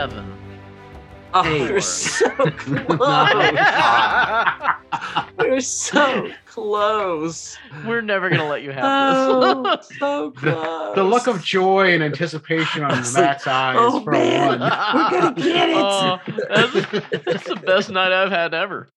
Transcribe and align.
seven. 0.00 0.36
Oh, 1.32 1.44
Eight. 1.44 1.70
we're 1.70 1.80
so 1.80 2.28
close. 2.56 3.00
we're 5.38 5.60
so 5.60 6.28
close. 6.46 7.56
We're 7.86 8.00
never 8.00 8.30
gonna 8.30 8.48
let 8.48 8.62
you 8.62 8.72
have 8.72 8.82
Oh, 8.84 9.76
this. 9.76 9.88
so 9.98 10.30
close. 10.36 10.94
The 10.96 11.04
look 11.04 11.26
of 11.28 11.44
joy 11.44 11.92
and 11.94 12.02
anticipation 12.02 12.82
on 12.82 12.98
It's 12.98 13.14
like, 13.14 13.24
Matt's 13.24 13.46
eyes 13.46 13.76
oh, 13.78 14.02
for 14.02 14.10
man. 14.10 14.58
one. 14.58 14.60
We're 14.60 15.10
gonna 15.20 15.34
get 15.36 15.68
it. 15.68 15.76
Oh, 15.76 16.18
that's, 16.48 16.72
that's 17.24 17.44
the 17.46 17.62
best 17.64 17.90
night 17.90 18.10
I've 18.12 18.32
had 18.32 18.54
ever. 18.54 18.88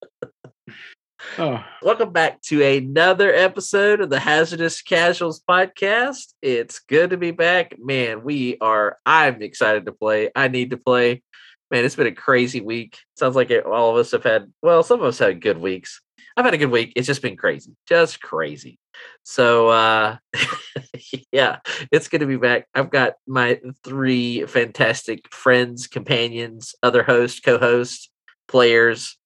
Oh, 1.38 1.64
Welcome 1.82 2.12
back 2.12 2.40
to 2.42 2.62
another 2.62 3.34
episode 3.34 4.00
of 4.00 4.08
the 4.08 4.20
Hazardous 4.20 4.82
Casuals 4.82 5.40
podcast. 5.40 6.32
It's 6.40 6.78
good 6.78 7.10
to 7.10 7.16
be 7.16 7.32
back. 7.32 7.76
Man, 7.78 8.22
we 8.22 8.56
are, 8.60 8.98
I'm 9.04 9.42
excited 9.42 9.86
to 9.86 9.92
play. 9.92 10.30
I 10.34 10.48
need 10.48 10.70
to 10.70 10.76
play. 10.76 11.22
Man, 11.70 11.84
it's 11.84 11.96
been 11.96 12.06
a 12.06 12.12
crazy 12.12 12.60
week. 12.60 12.98
Sounds 13.16 13.34
like 13.34 13.50
it, 13.50 13.66
all 13.66 13.90
of 13.90 13.96
us 13.96 14.12
have 14.12 14.22
had, 14.22 14.52
well, 14.62 14.82
some 14.82 15.00
of 15.00 15.06
us 15.06 15.18
had 15.18 15.40
good 15.40 15.58
weeks. 15.58 16.00
I've 16.36 16.44
had 16.44 16.54
a 16.54 16.58
good 16.58 16.70
week. 16.70 16.92
It's 16.96 17.06
just 17.06 17.22
been 17.22 17.36
crazy, 17.36 17.72
just 17.86 18.20
crazy. 18.20 18.78
So, 19.24 19.68
uh, 19.68 20.16
yeah, 21.32 21.58
it's 21.90 22.08
good 22.08 22.20
to 22.20 22.26
be 22.26 22.36
back. 22.36 22.68
I've 22.74 22.90
got 22.90 23.14
my 23.26 23.60
three 23.82 24.46
fantastic 24.46 25.32
friends, 25.32 25.86
companions, 25.86 26.74
other 26.82 27.02
hosts, 27.02 27.40
co 27.40 27.58
hosts, 27.58 28.10
players. 28.46 29.16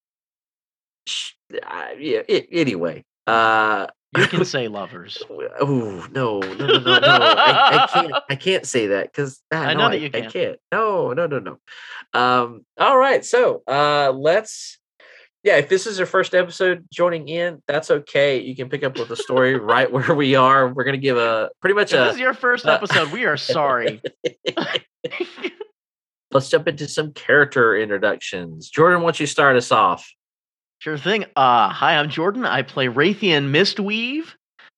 Uh, 1.53 1.87
yeah, 1.99 2.21
i- 2.29 2.47
anyway, 2.53 3.05
uh, 3.27 3.87
You 4.17 4.27
can 4.27 4.45
say 4.57 4.69
lovers. 4.69 5.23
Oh 5.31 6.07
no, 6.13 6.41
no, 6.41 6.41
no, 6.41 6.67
no, 6.67 6.79
no! 6.79 6.99
I, 7.01 7.83
I 7.83 7.87
can't. 7.93 8.13
I 8.31 8.35
can't 8.37 8.67
say 8.67 8.87
that 8.89 9.11
because 9.13 9.43
I 9.51 9.75
know 9.75 9.89
that 9.91 10.01
you 10.01 10.07
I 10.13 10.21
can. 10.23 10.31
can't. 10.31 10.59
No, 10.73 11.13
no, 11.13 11.27
no, 11.27 11.39
no. 11.39 11.59
Um. 12.19 12.65
All 12.79 12.97
right. 12.99 13.25
So, 13.25 13.63
uh, 13.67 14.13
let's. 14.13 14.79
Yeah, 15.45 15.57
if 15.57 15.69
this 15.69 15.87
is 15.87 15.99
your 15.99 16.07
first 16.07 16.35
episode 16.35 16.85
joining 16.93 17.29
in, 17.29 17.63
that's 17.69 17.91
okay. 17.91 18.41
You 18.41 18.57
can 18.57 18.69
pick 18.69 18.83
up 18.83 18.99
with 18.99 19.09
the 19.09 19.17
story 19.17 19.57
right 19.57 19.91
where 19.91 20.13
we 20.15 20.35
are. 20.35 20.69
We're 20.73 20.85
gonna 20.85 20.97
give 20.99 21.17
a 21.17 21.51
pretty 21.61 21.75
much 21.75 21.93
If 21.93 22.01
this 22.01 22.15
is 22.15 22.21
your 22.21 22.35
first 22.35 22.67
uh, 22.67 22.73
episode, 22.73 23.13
we 23.13 23.25
are 23.25 23.37
sorry. 23.37 24.03
let's 26.33 26.49
jump 26.51 26.69
into 26.69 26.89
some 26.89 27.13
character 27.13 27.77
introductions. 27.77 28.69
Jordan, 28.69 29.01
why 29.01 29.07
don't 29.07 29.21
you 29.21 29.27
start 29.27 29.57
us 29.57 29.71
off? 29.73 30.11
Sure 30.79 30.97
thing. 30.99 31.25
Uh, 31.35 31.69
hi, 31.71 31.97
I'm 31.97 32.09
Jordan. 32.09 32.45
I 32.45 32.63
play 32.63 32.87
Raytheon 32.87 33.51
Mistweave. 33.51 34.35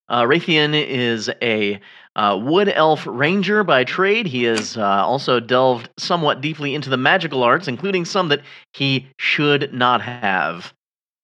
Uh, 0.08 0.22
Raytheon 0.22 0.74
is 0.74 1.30
a 1.42 1.78
uh, 2.16 2.40
wood 2.42 2.68
elf 2.68 3.06
ranger 3.06 3.62
by 3.64 3.84
trade. 3.84 4.26
He 4.26 4.44
has 4.44 4.76
uh, 4.76 4.82
also 4.82 5.40
delved 5.40 5.90
somewhat 5.98 6.40
deeply 6.40 6.74
into 6.74 6.90
the 6.90 6.96
magical 6.96 7.42
arts, 7.42 7.68
including 7.68 8.04
some 8.04 8.28
that 8.28 8.40
he 8.72 9.08
should 9.18 9.72
not 9.74 10.00
have. 10.00 10.72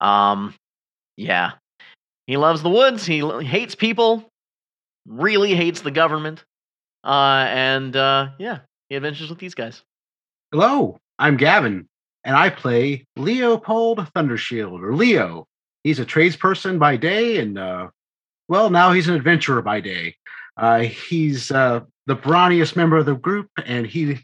Um, 0.00 0.54
yeah. 1.16 1.52
He 2.26 2.36
loves 2.36 2.62
the 2.62 2.70
woods. 2.70 3.06
He 3.06 3.20
l- 3.20 3.38
hates 3.40 3.74
people. 3.74 4.28
Really 5.08 5.54
hates 5.54 5.80
the 5.80 5.90
government. 5.90 6.44
Uh, 7.02 7.46
and 7.48 7.96
uh, 7.96 8.28
yeah, 8.38 8.58
he 8.88 8.96
adventures 8.96 9.30
with 9.30 9.38
these 9.38 9.54
guys. 9.54 9.82
hello, 10.52 10.98
I'm 11.18 11.36
Gavin, 11.36 11.88
and 12.26 12.36
I 12.36 12.50
play 12.50 13.06
Leopold 13.16 14.06
Thundershield, 14.14 14.82
or 14.82 14.94
Leo. 14.94 15.46
He's 15.84 16.00
a 16.00 16.04
tradesperson 16.04 16.80
by 16.80 16.96
day, 16.96 17.38
and 17.38 17.56
uh, 17.56 17.88
well, 18.48 18.68
now 18.68 18.90
he's 18.90 19.08
an 19.08 19.14
adventurer 19.14 19.62
by 19.62 19.80
day. 19.80 20.16
Uh, 20.56 20.80
he's 20.80 21.52
uh, 21.52 21.80
the 22.06 22.16
brawniest 22.16 22.74
member 22.74 22.96
of 22.96 23.06
the 23.06 23.14
group, 23.14 23.48
and 23.64 23.86
he 23.86 24.18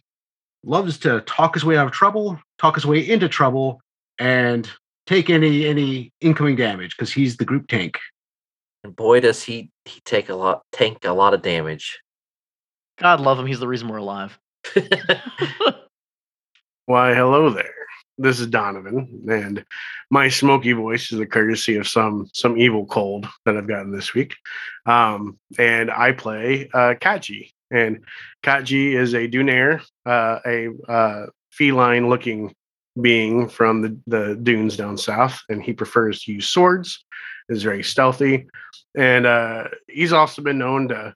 loves 0.65 0.99
to 0.99 1.21
talk 1.23 1.55
his 1.55 1.65
way 1.65 1.77
out 1.77 1.87
of 1.87 1.93
trouble, 1.93 2.41
talk 2.59 2.75
his 2.75 2.85
way 2.85 3.09
into 3.09 3.29
trouble, 3.29 3.81
and 4.19 4.69
take 5.07 5.31
any 5.31 5.65
any 5.65 6.13
incoming 6.21 6.57
damage 6.57 6.97
because 6.97 7.13
he's 7.13 7.37
the 7.37 7.45
group 7.45 7.69
tank. 7.69 8.01
And 8.83 8.97
boy, 8.97 9.21
does 9.21 9.45
he 9.45 9.71
he 9.85 10.01
take 10.01 10.29
a 10.29 10.35
lot, 10.35 10.63
tank 10.73 11.05
a 11.05 11.13
lot 11.13 11.35
of 11.35 11.43
damage. 11.43 12.01
God 12.99 13.21
love 13.21 13.39
him. 13.39 13.47
He's 13.47 13.61
the 13.61 13.69
reason 13.69 13.87
we're 13.87 13.99
alive. 13.99 14.37
Why, 16.87 17.15
hello 17.15 17.51
there. 17.51 17.82
This 18.23 18.39
is 18.39 18.47
Donovan, 18.47 19.25
and 19.29 19.65
my 20.09 20.29
smoky 20.29 20.71
voice 20.75 21.11
is 21.11 21.19
a 21.19 21.27
courtesy 21.27 21.75
of 21.75 21.89
some 21.89 22.31
some 22.33 22.57
evil 22.57 22.87
cold 22.87 23.27
that 23.45 23.57
I've 23.57 23.67
gotten 23.67 23.91
this 23.91 24.15
week. 24.15 24.37
Um, 24.87 25.41
and 25.59 25.91
I 25.91 26.13
play 26.13 26.71
uh, 26.73 26.95
and 27.73 28.05
Kaji 28.45 28.95
is 28.95 29.15
a 29.15 29.27
Dunair, 29.27 29.83
uh, 30.07 30.39
a 30.47 30.69
uh, 30.89 31.27
feline-looking 31.51 32.55
being 33.01 33.49
from 33.49 33.83
the, 33.83 33.99
the 34.07 34.37
dunes 34.37 34.77
down 34.77 34.97
south, 34.97 35.41
and 35.49 35.61
he 35.61 35.73
prefers 35.73 36.23
to 36.23 36.33
use 36.33 36.49
swords. 36.49 37.05
Is 37.49 37.65
very 37.65 37.83
stealthy, 37.83 38.47
and 38.97 39.27
uh, 39.27 39.65
he's 39.89 40.13
also 40.13 40.43
been 40.43 40.59
known 40.59 40.87
to 40.89 41.13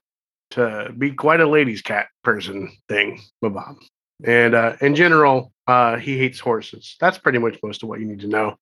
to 0.50 0.92
be 0.98 1.12
quite 1.12 1.38
a 1.40 1.46
ladies' 1.46 1.82
cat 1.82 2.08
person 2.24 2.76
thing, 2.88 3.20
Bob. 3.40 3.76
And 4.24 4.54
uh, 4.54 4.76
in 4.80 4.94
general, 4.94 5.52
uh, 5.66 5.96
he 5.96 6.18
hates 6.18 6.38
horses. 6.40 6.96
That's 7.00 7.18
pretty 7.18 7.38
much 7.38 7.58
most 7.62 7.82
of 7.82 7.88
what 7.88 8.00
you 8.00 8.06
need 8.06 8.20
to 8.20 8.28
know. 8.28 8.58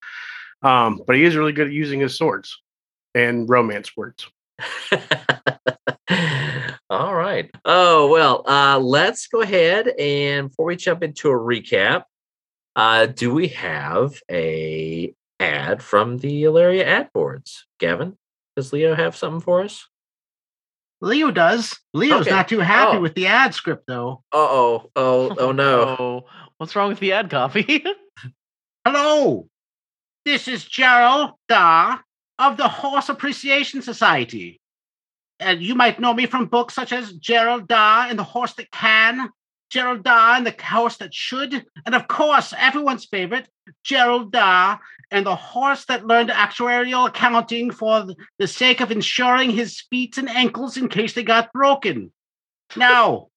Um, 0.63 1.03
but 1.07 1.17
he 1.17 1.25
is 1.25 1.37
really 1.37 1.53
good 1.53 1.67
at 1.69 1.73
using 1.73 2.01
his 2.01 2.17
swords 2.17 2.61
and 3.15 3.49
romance 3.49 3.97
words. 3.97 4.27
All 6.91 7.15
right. 7.15 7.51
Oh 7.65 8.09
well, 8.09 8.45
uh, 8.49 8.79
let's 8.79 9.27
go 9.27 9.41
ahead 9.41 9.89
and 9.99 10.49
before 10.49 10.67
we 10.67 10.77
jump 10.77 11.03
into 11.03 11.31
a 11.31 11.35
recap, 11.35 12.05
uh, 12.77 13.07
do 13.07 13.35
we 13.35 13.49
have 13.49 14.21
a 14.31 15.15
ad 15.41 15.83
from 15.83 16.19
the 16.19 16.45
Ilaria 16.45 16.87
ad 16.87 17.11
boards? 17.13 17.67
Gavin, 17.79 18.17
does 18.57 18.73
Leo 18.73 18.95
have 18.95 19.17
something 19.17 19.41
for 19.41 19.63
us? 19.63 19.87
Leo 21.05 21.31
does. 21.31 21.79
Leo's 21.93 22.23
Okay. 22.23 22.31
not 22.31 22.49
too 22.49 22.61
happy 22.61 22.97
Oh. 22.97 23.01
with 23.01 23.15
the 23.15 23.27
ad 23.27 23.55
script, 23.55 23.85
though. 23.87 24.23
Uh 24.33 24.39
oh. 24.39 24.91
Oh 24.97 25.35
oh 25.39 25.53
no. 25.53 25.97
Oh, 25.99 26.25
what's 26.57 26.75
wrong 26.75 26.89
with 26.89 26.99
the 26.99 27.13
ad 27.13 27.29
copy? 27.31 27.85
Hello, 28.87 29.49
this 30.25 30.49
is 30.49 30.65
Gerald 30.65 31.33
Da 31.49 31.99
of 32.39 32.57
the 32.57 32.69
Horse 32.69 33.09
Appreciation 33.09 33.83
Society. 33.83 34.61
And 35.41 35.61
you 35.63 35.75
might 35.75 36.01
know 36.01 36.15
me 36.15 36.27
from 36.27 36.47
books 36.47 36.75
such 36.75 36.93
as 36.93 37.13
Gerald 37.13 37.69
Da 37.69 38.07
and 38.09 38.19
the 38.19 38.25
Horse 38.25 38.55
That 38.55 38.71
Can, 38.71 39.29
Gerald 39.71 40.05
Da 40.05 40.37
and 40.37 40.47
the 40.47 40.55
Horse 40.63 40.99
That 40.99 41.15
Should, 41.15 41.65
and 41.85 41.95
of 41.95 42.07
course, 42.09 42.55
everyone's 42.57 43.07
favorite, 43.07 43.49
Gerald 43.83 44.33
Da 44.33 44.79
and 45.11 45.27
the 45.27 45.37
Horse 45.37 45.85
That 45.87 46.07
Learned 46.07 46.31
Actuarial 46.31 47.09
Accounting 47.09 47.71
for 47.71 48.07
the 48.39 48.47
sake 48.47 48.81
of 48.81 48.91
ensuring 48.91 49.51
his 49.51 49.81
feet 49.91 50.19
and 50.19 50.29
ankles 50.29 50.77
in 50.77 50.89
case 50.89 51.15
they 51.15 51.23
got 51.23 51.53
broken. 51.53 52.13
Now, 52.77 53.29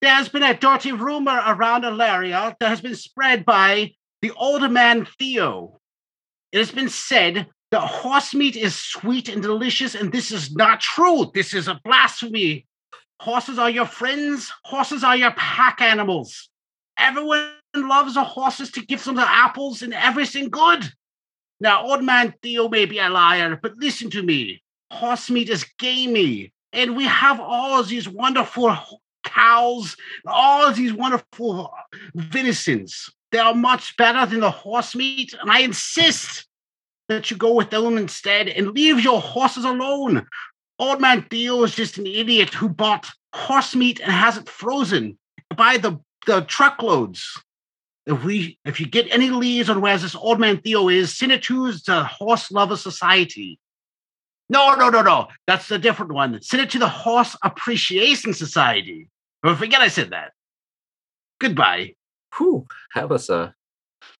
there's 0.00 0.28
been 0.28 0.42
a 0.42 0.56
dirty 0.56 0.92
rumor 0.92 1.42
around 1.46 1.84
Ilaria 1.84 2.56
that 2.58 2.68
has 2.68 2.80
been 2.80 2.94
spread 2.94 3.44
by 3.44 3.92
the 4.22 4.32
older 4.32 4.68
man 4.68 5.06
Theo. 5.18 5.80
It 6.52 6.58
has 6.58 6.70
been 6.70 6.88
said 6.88 7.46
that 7.70 7.80
horse 7.80 8.34
meat 8.34 8.56
is 8.56 8.74
sweet 8.74 9.28
and 9.28 9.42
delicious, 9.42 9.94
and 9.94 10.10
this 10.10 10.32
is 10.32 10.54
not 10.54 10.80
true. 10.80 11.30
This 11.32 11.54
is 11.54 11.68
a 11.68 11.80
blasphemy. 11.84 12.66
Horses 13.20 13.58
are 13.58 13.68
your 13.68 13.84
friends, 13.84 14.50
horses 14.64 15.04
are 15.04 15.14
your 15.14 15.32
pack 15.32 15.82
animals. 15.82 16.48
Everyone 16.98 17.52
loves 17.76 18.14
the 18.14 18.24
horses 18.24 18.70
to 18.70 18.86
give 18.86 19.04
them 19.04 19.16
the 19.16 19.30
apples 19.30 19.82
and 19.82 19.92
everything 19.92 20.48
good. 20.48 20.90
Now, 21.60 21.84
old 21.84 22.02
man 22.02 22.32
Theo 22.42 22.70
may 22.70 22.86
be 22.86 22.98
a 22.98 23.10
liar, 23.10 23.58
but 23.60 23.76
listen 23.76 24.08
to 24.12 24.22
me. 24.22 24.62
Horse 24.90 25.28
meat 25.28 25.50
is 25.50 25.66
gamey, 25.78 26.54
and 26.72 26.96
we 26.96 27.04
have 27.04 27.40
all 27.40 27.82
these 27.82 28.08
wonderful 28.08 28.74
cows, 29.22 29.98
all 30.26 30.72
these 30.72 30.94
wonderful 30.94 31.74
venisons. 32.16 33.10
They 33.32 33.38
are 33.38 33.52
much 33.52 33.98
better 33.98 34.24
than 34.24 34.40
the 34.40 34.50
horse 34.50 34.96
meat, 34.96 35.34
and 35.38 35.50
I 35.50 35.60
insist 35.60 36.46
that 37.10 37.30
you 37.30 37.36
go 37.36 37.52
with 37.52 37.68
them 37.68 37.98
instead 37.98 38.48
and 38.48 38.70
leave 38.70 38.98
your 39.04 39.20
horses 39.20 39.66
alone. 39.66 40.26
Old 40.78 41.02
man 41.02 41.26
Theo 41.28 41.62
is 41.64 41.74
just 41.74 41.98
an 41.98 42.06
idiot 42.06 42.54
who 42.54 42.70
bought 42.70 43.06
horse 43.34 43.74
meat 43.74 44.00
and 44.00 44.12
has 44.12 44.36
it 44.36 44.48
frozen 44.48 45.18
by 45.56 45.76
the, 45.76 45.98
the 46.26 46.42
truckloads. 46.42 47.40
If 48.06 48.24
we 48.24 48.58
if 48.64 48.80
you 48.80 48.86
get 48.86 49.12
any 49.12 49.30
leads 49.30 49.68
on 49.68 49.80
where 49.80 49.96
this 49.96 50.16
old 50.16 50.40
man 50.40 50.58
Theo 50.58 50.88
is, 50.88 51.16
send 51.16 51.32
it 51.32 51.42
to 51.44 51.72
the 51.72 52.04
Horse 52.04 52.50
Lover 52.50 52.76
Society. 52.76 53.60
No, 54.48 54.74
no, 54.74 54.88
no, 54.88 55.02
no. 55.02 55.28
That's 55.46 55.68
the 55.68 55.78
different 55.78 56.12
one. 56.12 56.40
Send 56.42 56.62
it 56.62 56.70
to 56.70 56.78
the 56.78 56.88
Horse 56.88 57.36
Appreciation 57.44 58.34
Society. 58.34 59.08
Oh, 59.44 59.54
forget 59.54 59.80
I 59.80 59.88
said 59.88 60.10
that. 60.10 60.32
Goodbye. 61.38 61.94
Whew, 62.36 62.66
that 62.94 63.08
was 63.08 63.30
a 63.30 63.54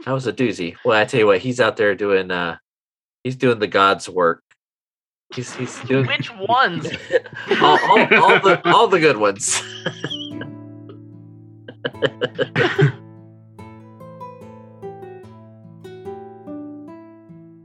that 0.05 0.12
was 0.12 0.27
a 0.27 0.33
doozy. 0.33 0.77
Well, 0.85 1.01
I 1.01 1.05
tell 1.05 1.21
you 1.21 1.27
what, 1.27 1.41
he's 1.41 1.61
out 1.61 1.77
there 1.77 1.95
doing 1.95 2.31
uh 2.31 2.59
he's 3.25 3.37
doing 3.37 3.59
the 3.59 3.67
God's 3.67 4.09
work. 4.09 4.43
He's, 5.35 5.55
he's. 5.55 5.79
Which 5.88 6.32
ones? 6.37 6.88
all, 7.61 7.79
all, 7.79 8.15
all, 8.15 8.41
the, 8.41 8.61
all 8.65 8.88
the 8.88 8.99
good 8.99 9.17
ones. 9.17 9.62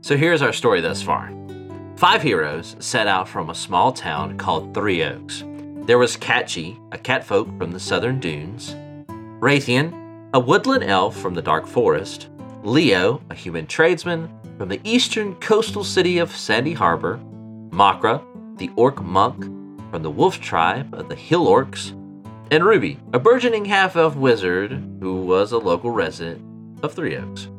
so 0.00 0.16
here's 0.16 0.42
our 0.42 0.52
story 0.52 0.80
thus 0.80 1.02
far. 1.02 1.32
Five 1.96 2.22
heroes 2.22 2.76
set 2.78 3.08
out 3.08 3.28
from 3.28 3.50
a 3.50 3.54
small 3.54 3.92
town 3.92 4.38
called 4.38 4.72
Three 4.72 5.02
Oaks. 5.02 5.42
There 5.86 5.98
was 5.98 6.16
Catchy, 6.16 6.78
a 6.92 6.98
catfolk 6.98 7.48
from 7.58 7.72
the 7.72 7.80
southern 7.80 8.20
dunes, 8.20 8.76
Raytheon, 9.40 10.30
a 10.34 10.38
woodland 10.38 10.84
elf 10.84 11.16
from 11.16 11.34
the 11.34 11.42
dark 11.42 11.66
forest, 11.66 12.28
Leo, 12.62 13.20
a 13.30 13.34
human 13.34 13.66
tradesman 13.66 14.28
from 14.56 14.68
the 14.68 14.80
eastern 14.84 15.34
coastal 15.36 15.82
city 15.82 16.18
of 16.18 16.34
Sandy 16.34 16.72
Harbor, 16.72 17.20
Makra, 17.76 18.24
the 18.56 18.70
orc 18.74 19.02
monk 19.02 19.44
from 19.90 20.02
the 20.02 20.10
wolf 20.10 20.40
tribe 20.40 20.94
of 20.94 21.10
the 21.10 21.14
Hill 21.14 21.46
Orcs, 21.46 21.90
and 22.50 22.64
Ruby, 22.64 22.98
a 23.12 23.18
burgeoning 23.18 23.66
half 23.66 23.96
elf 23.96 24.16
wizard 24.16 24.72
who 25.00 25.20
was 25.20 25.52
a 25.52 25.58
local 25.58 25.90
resident 25.90 26.40
of 26.82 26.94
Three 26.94 27.18
Oaks. 27.18 27.50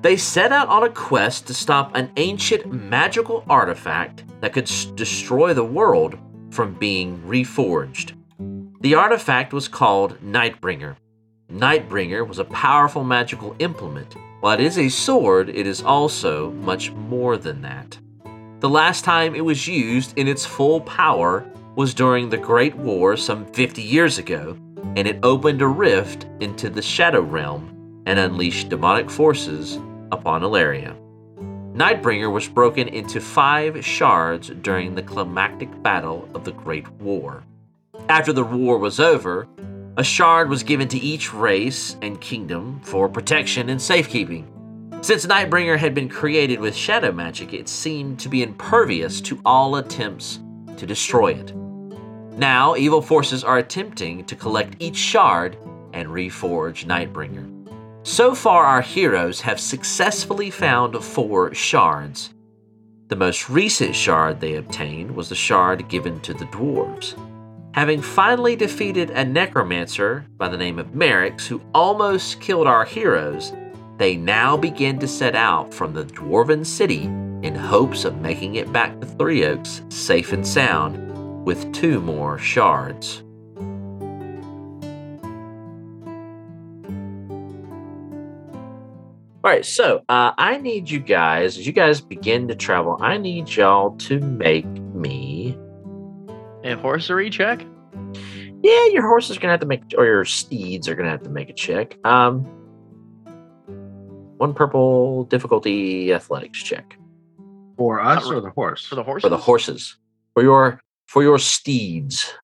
They 0.00 0.16
set 0.16 0.52
out 0.52 0.68
on 0.68 0.84
a 0.84 0.88
quest 0.88 1.46
to 1.48 1.54
stop 1.54 1.94
an 1.94 2.10
ancient 2.16 2.72
magical 2.72 3.44
artifact 3.46 4.24
that 4.40 4.54
could 4.54 4.64
s- 4.64 4.86
destroy 4.86 5.52
the 5.52 5.62
world 5.62 6.16
from 6.50 6.72
being 6.72 7.20
reforged. 7.26 8.12
The 8.80 8.94
artifact 8.94 9.52
was 9.52 9.68
called 9.68 10.18
Nightbringer. 10.22 10.96
Nightbringer 11.52 12.26
was 12.26 12.38
a 12.38 12.44
powerful 12.44 13.04
magical 13.04 13.54
implement. 13.58 14.14
While 14.40 14.58
it 14.58 14.64
is 14.64 14.78
a 14.78 14.88
sword, 14.88 15.50
it 15.50 15.66
is 15.66 15.82
also 15.82 16.52
much 16.52 16.90
more 16.92 17.36
than 17.36 17.60
that. 17.60 17.98
The 18.62 18.70
last 18.70 19.04
time 19.04 19.34
it 19.34 19.44
was 19.44 19.66
used 19.66 20.16
in 20.16 20.28
its 20.28 20.46
full 20.46 20.82
power 20.82 21.44
was 21.74 21.94
during 21.94 22.30
the 22.30 22.38
Great 22.38 22.76
War 22.76 23.16
some 23.16 23.44
50 23.44 23.82
years 23.82 24.18
ago, 24.18 24.56
and 24.94 25.08
it 25.08 25.18
opened 25.24 25.60
a 25.62 25.66
rift 25.66 26.26
into 26.38 26.70
the 26.70 26.80
Shadow 26.80 27.22
Realm 27.22 28.04
and 28.06 28.20
unleashed 28.20 28.68
demonic 28.68 29.10
forces 29.10 29.80
upon 30.12 30.44
Ilaria. 30.44 30.96
Nightbringer 31.74 32.32
was 32.32 32.46
broken 32.46 32.86
into 32.86 33.20
five 33.20 33.84
shards 33.84 34.50
during 34.62 34.94
the 34.94 35.02
climactic 35.02 35.82
battle 35.82 36.28
of 36.32 36.44
the 36.44 36.52
Great 36.52 36.88
War. 37.00 37.42
After 38.08 38.32
the 38.32 38.44
war 38.44 38.78
was 38.78 39.00
over, 39.00 39.48
a 39.96 40.04
shard 40.04 40.48
was 40.48 40.62
given 40.62 40.86
to 40.86 40.98
each 40.98 41.34
race 41.34 41.96
and 42.00 42.20
kingdom 42.20 42.80
for 42.84 43.08
protection 43.08 43.68
and 43.70 43.82
safekeeping. 43.82 44.51
Since 45.02 45.26
Nightbringer 45.26 45.76
had 45.78 45.96
been 45.96 46.08
created 46.08 46.60
with 46.60 46.76
shadow 46.76 47.10
magic, 47.10 47.52
it 47.52 47.68
seemed 47.68 48.20
to 48.20 48.28
be 48.28 48.44
impervious 48.44 49.20
to 49.22 49.40
all 49.44 49.74
attempts 49.74 50.38
to 50.76 50.86
destroy 50.86 51.32
it. 51.32 51.52
Now, 52.38 52.76
evil 52.76 53.02
forces 53.02 53.42
are 53.42 53.58
attempting 53.58 54.24
to 54.26 54.36
collect 54.36 54.76
each 54.78 54.94
shard 54.94 55.58
and 55.92 56.08
reforge 56.08 56.84
Nightbringer. 56.84 57.50
So 58.06 58.32
far, 58.32 58.64
our 58.64 58.80
heroes 58.80 59.40
have 59.40 59.58
successfully 59.58 60.50
found 60.50 61.02
four 61.02 61.52
shards. 61.52 62.32
The 63.08 63.16
most 63.16 63.50
recent 63.50 63.96
shard 63.96 64.40
they 64.40 64.54
obtained 64.54 65.10
was 65.10 65.28
the 65.28 65.34
shard 65.34 65.88
given 65.88 66.20
to 66.20 66.32
the 66.32 66.46
dwarves. 66.46 67.16
Having 67.74 68.02
finally 68.02 68.54
defeated 68.54 69.10
a 69.10 69.24
necromancer 69.24 70.26
by 70.36 70.46
the 70.46 70.56
name 70.56 70.78
of 70.78 70.92
Merix, 70.92 71.44
who 71.44 71.60
almost 71.74 72.40
killed 72.40 72.68
our 72.68 72.84
heroes, 72.84 73.52
they 73.98 74.16
now 74.16 74.56
begin 74.56 74.98
to 74.98 75.08
set 75.08 75.34
out 75.34 75.72
from 75.72 75.92
the 75.92 76.04
dwarven 76.04 76.64
city 76.64 77.04
in 77.46 77.54
hopes 77.54 78.04
of 78.04 78.20
making 78.20 78.54
it 78.54 78.72
back 78.72 79.00
to 79.00 79.06
Three 79.06 79.44
Oaks 79.44 79.82
safe 79.88 80.32
and 80.32 80.46
sound 80.46 81.44
with 81.44 81.72
two 81.72 82.00
more 82.00 82.38
shards. 82.38 83.22
All 89.44 89.50
right, 89.50 89.66
so 89.66 90.04
uh, 90.08 90.30
I 90.38 90.58
need 90.58 90.88
you 90.88 91.00
guys, 91.00 91.58
as 91.58 91.66
you 91.66 91.72
guys 91.72 92.00
begin 92.00 92.46
to 92.46 92.54
travel, 92.54 92.96
I 93.00 93.18
need 93.18 93.48
y'all 93.50 93.96
to 93.96 94.20
make 94.20 94.66
me. 94.94 95.58
A 96.62 96.76
horsery 96.76 97.28
check? 97.28 97.66
Yeah, 98.62 98.86
your 98.86 99.02
horse 99.02 99.30
is 99.30 99.38
gonna 99.38 99.52
have 99.52 99.60
to 99.60 99.66
make, 99.66 99.82
or 99.98 100.06
your 100.06 100.24
steeds 100.24 100.88
are 100.88 100.94
gonna 100.94 101.10
have 101.10 101.24
to 101.24 101.30
make 101.30 101.50
a 101.50 101.52
check. 101.52 101.98
Um, 102.06 102.46
one 104.42 104.52
purple 104.52 105.22
difficulty 105.26 106.12
athletics 106.12 106.60
check 106.60 106.98
For 107.76 108.00
us 108.00 108.26
or 108.26 108.40
the 108.40 108.50
horse? 108.50 108.84
For 108.84 108.96
the 108.96 109.04
horses? 109.04 109.22
for 109.22 109.28
the 109.28 109.36
horses, 109.36 109.96
for 110.34 110.42
your 110.42 110.80
for 111.06 111.22
your 111.22 111.38
steeds. 111.38 112.34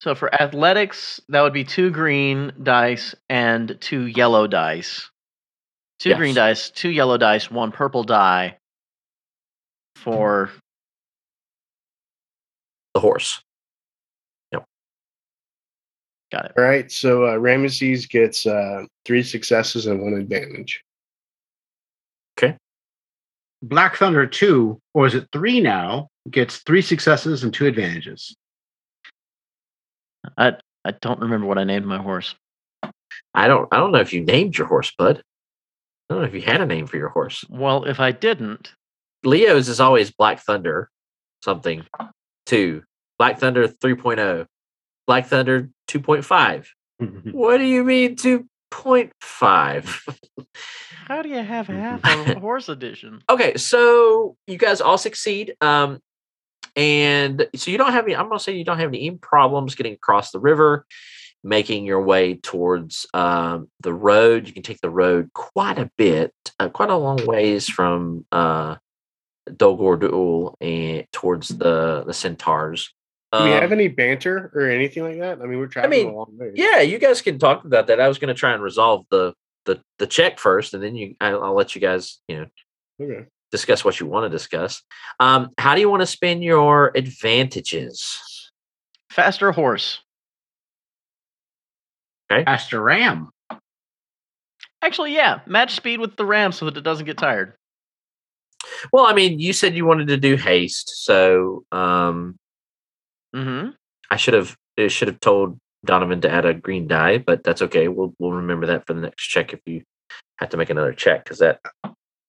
So 0.00 0.14
for 0.14 0.32
athletics, 0.40 1.20
that 1.30 1.42
would 1.42 1.52
be 1.52 1.64
two 1.64 1.90
green 1.90 2.52
dice 2.62 3.12
and 3.28 3.76
two 3.80 4.06
yellow 4.06 4.46
dice. 4.46 5.10
Two 5.98 6.14
green 6.14 6.36
dice, 6.36 6.70
two 6.70 6.90
yellow 6.90 7.18
dice, 7.18 7.50
one 7.50 7.72
purple 7.72 8.04
die 8.04 8.58
for 9.96 10.52
The 12.94 13.00
horse. 13.00 13.42
Yep. 14.52 14.64
Got 16.30 16.44
it. 16.44 16.52
All 16.56 16.62
right. 16.62 16.88
So 16.92 17.24
uh, 17.24 17.34
Ramesses 17.36 18.08
gets 18.08 18.46
uh, 18.46 18.84
three 19.04 19.24
successes 19.24 19.86
and 19.86 20.00
one 20.00 20.14
advantage. 20.14 20.84
Black 23.62 23.96
Thunder 23.96 24.26
2, 24.26 24.80
or 24.94 25.06
is 25.06 25.14
it 25.14 25.28
3 25.32 25.60
now, 25.60 26.08
gets 26.30 26.58
3 26.58 26.80
successes 26.82 27.44
and 27.44 27.52
2 27.52 27.66
advantages. 27.66 28.36
I 30.36 30.54
I 30.84 30.92
don't 30.92 31.20
remember 31.20 31.46
what 31.46 31.58
I 31.58 31.64
named 31.64 31.86
my 31.86 31.98
horse. 31.98 32.34
I 33.34 33.48
don't 33.48 33.68
I 33.72 33.78
don't 33.78 33.92
know 33.92 34.00
if 34.00 34.12
you 34.12 34.24
named 34.24 34.56
your 34.56 34.66
horse, 34.66 34.92
bud. 34.96 35.22
I 36.08 36.14
don't 36.14 36.22
know 36.22 36.28
if 36.28 36.34
you 36.34 36.40
had 36.40 36.60
a 36.60 36.66
name 36.66 36.86
for 36.86 36.96
your 36.96 37.08
horse. 37.08 37.44
Well, 37.48 37.84
if 37.84 38.00
I 38.00 38.12
didn't, 38.12 38.72
Leo's 39.24 39.68
is 39.68 39.80
always 39.80 40.10
Black 40.10 40.40
Thunder, 40.40 40.90
something 41.42 41.86
two. 42.46 42.82
Black 43.18 43.38
Thunder 43.38 43.66
3.0. 43.66 44.46
Black 45.06 45.26
Thunder 45.26 45.70
2.5. 45.88 46.66
What 47.32 47.58
do 47.58 47.64
you 47.64 47.84
mean 47.84 48.16
2.5? 48.70 50.16
how 51.06 51.22
do 51.22 51.28
you 51.28 51.42
have 51.42 51.66
half 51.66 52.00
a 52.04 52.38
horse 52.38 52.68
edition? 52.68 53.20
okay, 53.28 53.56
so 53.56 54.36
you 54.46 54.58
guys 54.58 54.80
all 54.80 54.98
succeed. 54.98 55.54
Um, 55.60 56.00
and 56.76 57.48
so 57.56 57.70
you 57.70 57.78
don't 57.78 57.92
have 57.92 58.04
any, 58.04 58.14
I'm 58.14 58.28
going 58.28 58.38
to 58.38 58.44
say 58.44 58.56
you 58.56 58.64
don't 58.64 58.78
have 58.78 58.90
any 58.90 59.10
problems 59.10 59.74
getting 59.74 59.94
across 59.94 60.30
the 60.30 60.38
river, 60.38 60.86
making 61.42 61.86
your 61.86 62.02
way 62.02 62.34
towards 62.34 63.06
um, 63.14 63.68
the 63.80 63.92
road. 63.92 64.46
You 64.46 64.52
can 64.52 64.62
take 64.62 64.80
the 64.80 64.90
road 64.90 65.32
quite 65.32 65.78
a 65.78 65.90
bit, 65.96 66.32
uh, 66.60 66.68
quite 66.68 66.90
a 66.90 66.96
long 66.96 67.24
ways 67.26 67.68
from 67.68 68.26
uh, 68.30 68.76
Dolgor 69.50 69.98
Duel 69.98 70.56
and 70.60 71.04
towards 71.12 71.48
the, 71.48 72.04
the 72.06 72.14
centaurs. 72.14 72.92
Do 73.32 73.44
we 73.44 73.50
have 73.50 73.64
Um, 73.64 73.72
any 73.72 73.88
banter 73.88 74.50
or 74.54 74.62
anything 74.70 75.02
like 75.02 75.18
that? 75.18 75.42
I 75.42 75.46
mean, 75.46 75.58
we're 75.58 75.66
traveling 75.66 76.06
mean, 76.06 76.08
a 76.08 76.16
long 76.16 76.38
way. 76.38 76.52
Yeah, 76.54 76.80
you 76.80 76.98
guys 76.98 77.20
can 77.20 77.38
talk 77.38 77.64
about 77.64 77.88
that. 77.88 78.00
I 78.00 78.08
was 78.08 78.18
going 78.18 78.34
to 78.34 78.38
try 78.38 78.54
and 78.54 78.62
resolve 78.62 79.04
the, 79.10 79.34
the 79.66 79.82
the 79.98 80.06
check 80.06 80.38
first, 80.38 80.72
and 80.72 80.82
then 80.82 80.96
you 80.96 81.14
I'll, 81.20 81.44
I'll 81.44 81.54
let 81.54 81.74
you 81.74 81.80
guys 81.80 82.20
you 82.26 82.36
know 82.38 82.46
Okay. 83.00 83.26
discuss 83.52 83.84
what 83.84 84.00
you 84.00 84.06
want 84.06 84.24
to 84.24 84.30
discuss. 84.30 84.82
Um, 85.20 85.50
how 85.58 85.74
do 85.74 85.80
you 85.82 85.90
want 85.90 86.00
to 86.00 86.06
spend 86.06 86.42
your 86.42 86.90
advantages? 86.94 88.50
Faster 89.10 89.52
horse. 89.52 90.00
Okay. 92.32 92.44
Faster 92.44 92.80
Ram. 92.82 93.30
Actually, 94.80 95.14
yeah, 95.14 95.40
match 95.46 95.74
speed 95.74 96.00
with 96.00 96.16
the 96.16 96.24
ram 96.24 96.52
so 96.52 96.64
that 96.64 96.76
it 96.76 96.82
doesn't 96.82 97.04
get 97.06 97.18
tired. 97.18 97.54
Well, 98.92 99.06
I 99.06 99.12
mean, 99.12 99.38
you 99.38 99.52
said 99.52 99.74
you 99.74 99.84
wanted 99.84 100.08
to 100.08 100.16
do 100.16 100.36
haste, 100.36 101.04
so 101.04 101.64
um, 101.72 102.38
Mm-hmm. 103.38 103.70
I 104.10 104.16
should 104.16 104.34
have 104.34 104.56
I 104.78 104.88
should 104.88 105.08
have 105.08 105.20
told 105.20 105.58
Donovan 105.84 106.20
to 106.22 106.30
add 106.30 106.44
a 106.44 106.54
green 106.54 106.88
die, 106.88 107.18
but 107.18 107.44
that's 107.44 107.62
okay. 107.62 107.88
We'll 107.88 108.14
we'll 108.18 108.32
remember 108.32 108.66
that 108.66 108.86
for 108.86 108.94
the 108.94 109.00
next 109.00 109.26
check 109.26 109.52
if 109.52 109.60
you 109.66 109.82
have 110.38 110.48
to 110.50 110.56
make 110.56 110.70
another 110.70 110.92
check 110.92 111.24
because 111.24 111.38
that 111.38 111.60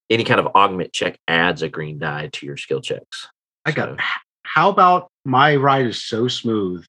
any 0.09 0.23
kind 0.23 0.39
of 0.39 0.47
augment 0.55 0.93
check 0.93 1.17
adds 1.27 1.61
a 1.61 1.69
green 1.69 1.99
die 1.99 2.29
to 2.33 2.45
your 2.45 2.57
skill 2.57 2.81
checks. 2.81 3.27
I 3.65 3.71
got 3.71 3.89
So- 3.89 4.03
How 4.43 4.69
about 4.69 5.09
my 5.25 5.55
ride 5.55 5.85
is 5.85 6.03
so 6.03 6.27
smooth, 6.27 6.85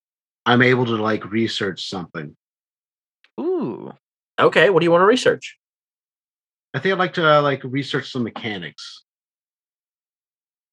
I'm 0.47 0.63
able 0.63 0.87
to 0.87 0.97
like 0.97 1.31
research 1.31 1.89
something. 1.89 2.37
Ooh. 3.39 3.93
Okay, 4.39 4.71
what 4.71 4.81
do 4.81 4.85
you 4.85 4.91
want 4.91 5.03
to 5.03 5.07
research? 5.07 5.59
I 6.73 6.79
think 6.79 6.93
I'd 6.93 6.99
like 6.99 7.15
to 7.15 7.29
uh, 7.29 7.43
like 7.43 7.63
research 7.65 8.11
some 8.11 8.23
mechanics. 8.23 9.05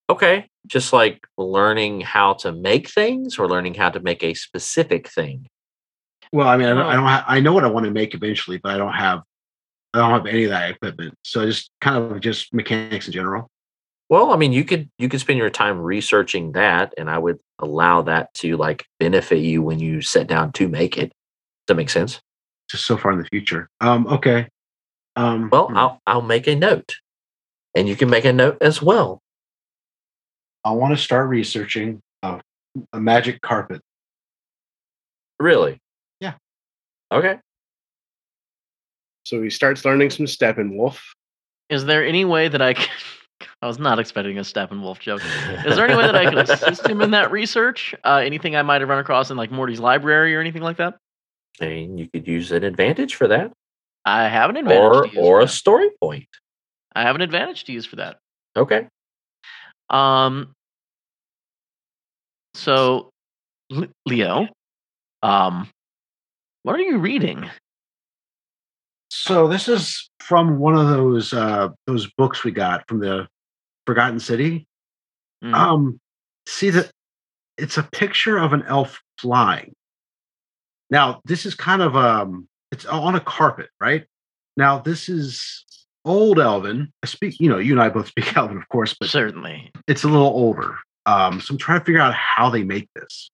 Okay, 0.09 0.49
just 0.65 0.93
like 0.93 1.27
learning 1.37 2.01
how 2.01 2.33
to 2.35 2.51
make 2.51 2.89
things 2.89 3.37
or 3.37 3.47
learning 3.47 3.73
how 3.73 3.89
to 3.89 3.99
make 3.99 4.23
a 4.23 4.33
specific 4.33 5.09
thing. 5.09 5.47
Well, 6.31 6.47
I 6.47 6.57
mean, 6.57 6.67
I 6.67 6.73
don't, 6.73 6.85
Oh. 6.85 6.89
I 6.89 6.93
don't 6.95 7.03
ha- 7.05 7.25
I 7.27 7.39
know 7.39 7.53
what 7.53 7.63
I 7.65 7.67
want 7.67 7.85
to 7.85 7.91
make 7.91 8.13
eventually, 8.13 8.57
but 8.57 8.73
I 8.73 8.77
don't 8.77 8.93
have 8.93 9.21
I 9.93 9.99
don't 9.99 10.11
have 10.11 10.25
any 10.27 10.43
of 10.45 10.51
that 10.51 10.69
equipment. 10.71 11.15
So 11.23 11.45
just 11.45 11.71
kind 11.81 11.97
of 12.11 12.19
just 12.21 12.53
mechanics 12.53 13.07
in 13.07 13.13
general. 13.13 13.49
Well, 14.09 14.31
I 14.31 14.37
mean, 14.37 14.53
you 14.53 14.63
could 14.63 14.89
you 14.97 15.09
could 15.09 15.19
spend 15.19 15.39
your 15.39 15.49
time 15.49 15.79
researching 15.79 16.53
that, 16.53 16.93
and 16.97 17.09
I 17.09 17.17
would 17.17 17.39
allow 17.59 18.01
that 18.03 18.33
to 18.35 18.55
like 18.57 18.85
benefit 18.99 19.39
you 19.39 19.61
when 19.61 19.79
you 19.79 20.01
sit 20.01 20.27
down 20.27 20.51
to 20.53 20.67
make 20.69 20.97
it. 20.97 21.09
Does 21.09 21.69
that 21.69 21.75
make 21.75 21.89
sense? 21.89 22.21
Just 22.69 22.85
so 22.85 22.95
far 22.97 23.11
in 23.11 23.19
the 23.19 23.25
future. 23.25 23.69
Um, 23.81 24.07
okay. 24.07 24.47
Um, 25.17 25.49
Well, 25.51 25.67
hmm. 25.67 25.77
I'll 25.77 26.01
I'll 26.07 26.21
make 26.21 26.47
a 26.47 26.55
note. 26.55 26.95
And 27.75 27.87
you 27.89 27.95
can 27.97 28.09
make 28.09 28.25
a 28.25 28.33
note 28.33 28.57
as 28.61 28.81
well. 28.81 29.21
I 30.67 30.71
want 30.71 30.93
to 30.93 31.01
start 31.01 31.29
researching 31.29 32.01
a, 32.23 32.41
a 32.91 32.99
magic 32.99 33.39
carpet. 33.39 33.79
Really? 35.39 35.79
Yeah. 36.19 36.33
Okay. 37.09 37.37
So 39.23 39.41
he 39.41 39.49
starts 39.49 39.85
learning 39.85 40.09
some 40.09 40.25
Steppenwolf. 40.25 40.99
Is 41.69 41.85
there 41.85 42.05
any 42.05 42.25
way 42.25 42.49
that 42.49 42.61
I 42.61 42.73
can? 42.73 42.89
I 43.61 43.67
was 43.67 43.79
not 43.79 43.97
expecting 43.97 44.37
a 44.39 44.41
Steppenwolf 44.41 44.99
joke. 44.99 45.21
Is 45.65 45.77
there 45.77 45.87
any 45.87 45.95
way 45.95 46.03
that 46.05 46.15
I 46.17 46.25
could 46.25 46.49
assist 46.49 46.85
him 46.85 47.01
in 47.01 47.11
that 47.11 47.31
research? 47.31 47.95
Uh, 48.03 48.17
anything 48.25 48.57
I 48.57 48.61
might 48.61 48.81
have 48.81 48.89
run 48.89 48.99
across 48.99 49.31
in 49.31 49.37
like 49.37 49.51
Morty's 49.51 49.79
library 49.79 50.35
or 50.35 50.41
anything 50.41 50.63
like 50.63 50.77
that? 50.77 50.97
And 51.61 51.97
you 51.97 52.09
could 52.09 52.27
use 52.27 52.51
an 52.51 52.65
advantage 52.65 53.15
for 53.15 53.29
that. 53.29 53.53
I 54.03 54.27
have 54.27 54.49
an 54.49 54.57
advantage 54.57 54.81
Or 54.97 55.01
to 55.03 55.07
use 55.07 55.17
or 55.17 55.39
a 55.39 55.45
that. 55.45 55.51
story 55.51 55.89
point. 56.01 56.27
I 56.93 57.03
have 57.03 57.15
an 57.15 57.21
advantage 57.21 57.63
to 57.65 57.71
use 57.71 57.85
for 57.85 57.95
that. 57.97 58.17
Okay. 58.57 58.87
Um. 59.89 60.53
So, 62.57 63.11
L- 63.71 63.85
Leo, 64.07 64.47
um, 65.21 65.69
what 66.63 66.75
are 66.75 66.81
you 66.81 66.97
reading? 66.97 67.49
So 69.09 69.47
this 69.47 69.67
is 69.67 70.09
from 70.19 70.57
one 70.59 70.75
of 70.75 70.87
those 70.89 71.33
uh 71.33 71.69
those 71.85 72.11
books 72.17 72.43
we 72.43 72.51
got 72.51 72.87
from 72.87 72.99
the 72.99 73.27
Forgotten 73.85 74.19
City. 74.19 74.67
Mhm. 75.43 75.53
Um 75.53 75.99
see 76.47 76.69
that 76.71 76.91
it's 77.57 77.77
a 77.77 77.83
picture 77.83 78.37
of 78.37 78.53
an 78.53 78.63
elf 78.63 79.01
flying. 79.19 79.73
Now, 80.89 81.21
this 81.25 81.45
is 81.45 81.55
kind 81.55 81.81
of 81.81 81.95
um 81.95 82.47
it's 82.71 82.85
on 82.85 83.15
a 83.15 83.19
carpet, 83.21 83.69
right? 83.79 84.05
Now, 84.57 84.79
this 84.79 85.07
is 85.09 85.63
old 86.03 86.39
Elven. 86.39 86.91
I 87.03 87.05
speak, 87.07 87.39
you 87.39 87.49
know, 87.49 87.59
you 87.59 87.73
and 87.73 87.81
I 87.81 87.89
both 87.89 88.07
speak 88.13 88.35
Elven, 88.35 88.57
of 88.57 88.67
course, 88.69 88.95
but 88.99 89.09
Certainly. 89.09 89.71
it's 89.87 90.03
a 90.03 90.07
little 90.09 90.27
older. 90.27 90.75
Um, 91.07 91.39
so 91.41 91.53
I'm 91.53 91.57
trying 91.57 91.79
to 91.79 91.85
figure 91.85 92.01
out 92.01 92.13
how 92.13 92.49
they 92.49 92.63
make 92.63 92.89
this. 92.93 93.29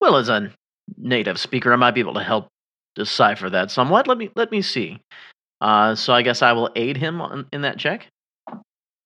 Well, 0.00 0.16
as 0.16 0.28
a 0.28 0.52
native 0.98 1.40
speaker, 1.40 1.72
I 1.72 1.76
might 1.76 1.92
be 1.92 2.00
able 2.00 2.14
to 2.14 2.22
help 2.22 2.48
decipher 2.94 3.48
that 3.50 3.70
somewhat. 3.70 4.06
Let 4.06 4.18
me 4.18 4.30
let 4.36 4.50
me 4.52 4.60
see. 4.62 5.00
Uh, 5.60 5.94
so 5.94 6.12
I 6.12 6.22
guess 6.22 6.42
I 6.42 6.52
will 6.52 6.70
aid 6.76 6.96
him 6.96 7.20
on, 7.20 7.46
in 7.52 7.62
that 7.62 7.78
check. 7.78 8.08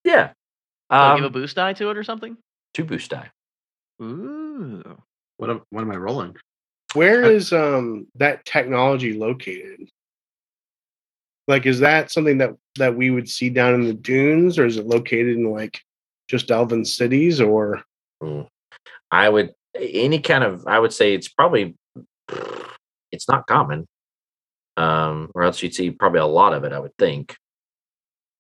Yeah. 0.05 0.33
I'll 0.91 1.13
Um, 1.13 1.17
give 1.19 1.27
a 1.27 1.31
boost 1.31 1.55
die 1.57 1.75
to 1.75 1.91
it 1.91 1.97
or 1.97 2.03
something. 2.05 2.37
two 2.75 2.85
boost 2.85 3.11
die. 3.11 3.31
Ooh. 4.03 4.83
What 5.37 5.51
am, 5.51 5.63
what 5.71 5.83
am 5.83 5.91
I 5.91 5.97
rolling? 5.97 6.37
Where 6.95 7.25
Uh, 7.25 7.29
is 7.29 7.53
um 7.53 8.07
that 8.17 8.45
technology 8.45 9.13
located? 9.13 9.89
Like, 11.47 11.67
is 11.67 11.79
that 11.81 12.11
something 12.11 12.39
that 12.39 12.57
that 12.77 12.97
we 12.97 13.11
would 13.11 13.29
see 13.29 13.51
down 13.51 13.75
in 13.75 13.85
the 13.85 13.95
dunes, 13.95 14.59
or 14.59 14.67
is 14.67 14.77
it 14.77 14.87
located 14.87 15.37
in 15.37 15.53
like 15.53 15.81
just 16.29 16.51
Elven 16.51 16.85
cities? 16.85 17.41
Or 17.41 17.83
Mm. 18.23 18.49
I 19.11 19.29
would 19.29 19.53
any 19.79 20.21
kind 20.21 20.43
of 20.45 20.67
I 20.67 20.79
would 20.79 20.93
say 20.93 21.15
it's 21.15 21.29
probably 21.29 21.77
it's 23.13 23.29
not 23.29 23.47
common. 23.47 23.87
Um, 24.79 25.31
or 25.35 25.43
else 25.43 25.63
you'd 25.63 25.75
see 25.75 25.91
probably 25.91 26.21
a 26.21 26.27
lot 26.27 26.53
of 26.53 26.65
it, 26.65 26.73
I 26.73 26.79
would 26.79 26.97
think. 26.99 27.37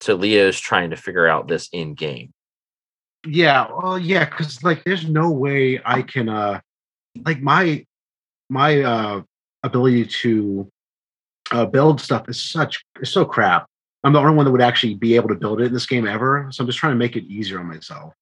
So 0.03 0.15
Leo's 0.15 0.61
trying 0.61 0.91
to 0.91 0.97
figure 0.97 1.27
out 1.27 1.49
this 1.49 1.69
in 1.73 1.95
game. 1.95 2.33
Yeah, 3.27 3.69
well, 3.75 3.99
yeah, 3.99 4.27
because 4.27 4.63
like 4.63 4.85
there's 4.85 5.09
no 5.09 5.31
way 5.31 5.81
I 5.85 6.03
can 6.03 6.29
uh 6.29 6.61
like 7.25 7.41
my 7.41 7.85
my 8.49 8.83
uh 8.83 9.23
ability 9.63 10.07
to 10.07 10.69
uh 11.51 11.67
build 11.67 12.01
stuff 12.01 12.29
is 12.29 12.43
such 12.43 12.85
is 13.01 13.11
so 13.11 13.25
crap. 13.25 13.67
I'm 14.05 14.13
the 14.13 14.21
only 14.21 14.35
one 14.35 14.45
that 14.45 14.53
would 14.53 14.61
actually 14.61 14.95
be 14.95 15.17
able 15.17 15.29
to 15.29 15.35
build 15.35 15.61
it 15.61 15.67
in 15.67 15.73
this 15.73 15.87
game 15.87 16.07
ever. 16.07 16.49
So 16.53 16.63
I'm 16.63 16.69
just 16.69 16.79
trying 16.79 16.93
to 16.93 16.99
make 16.99 17.17
it 17.17 17.25
easier 17.25 17.59
on 17.59 17.67
myself. 17.67 18.15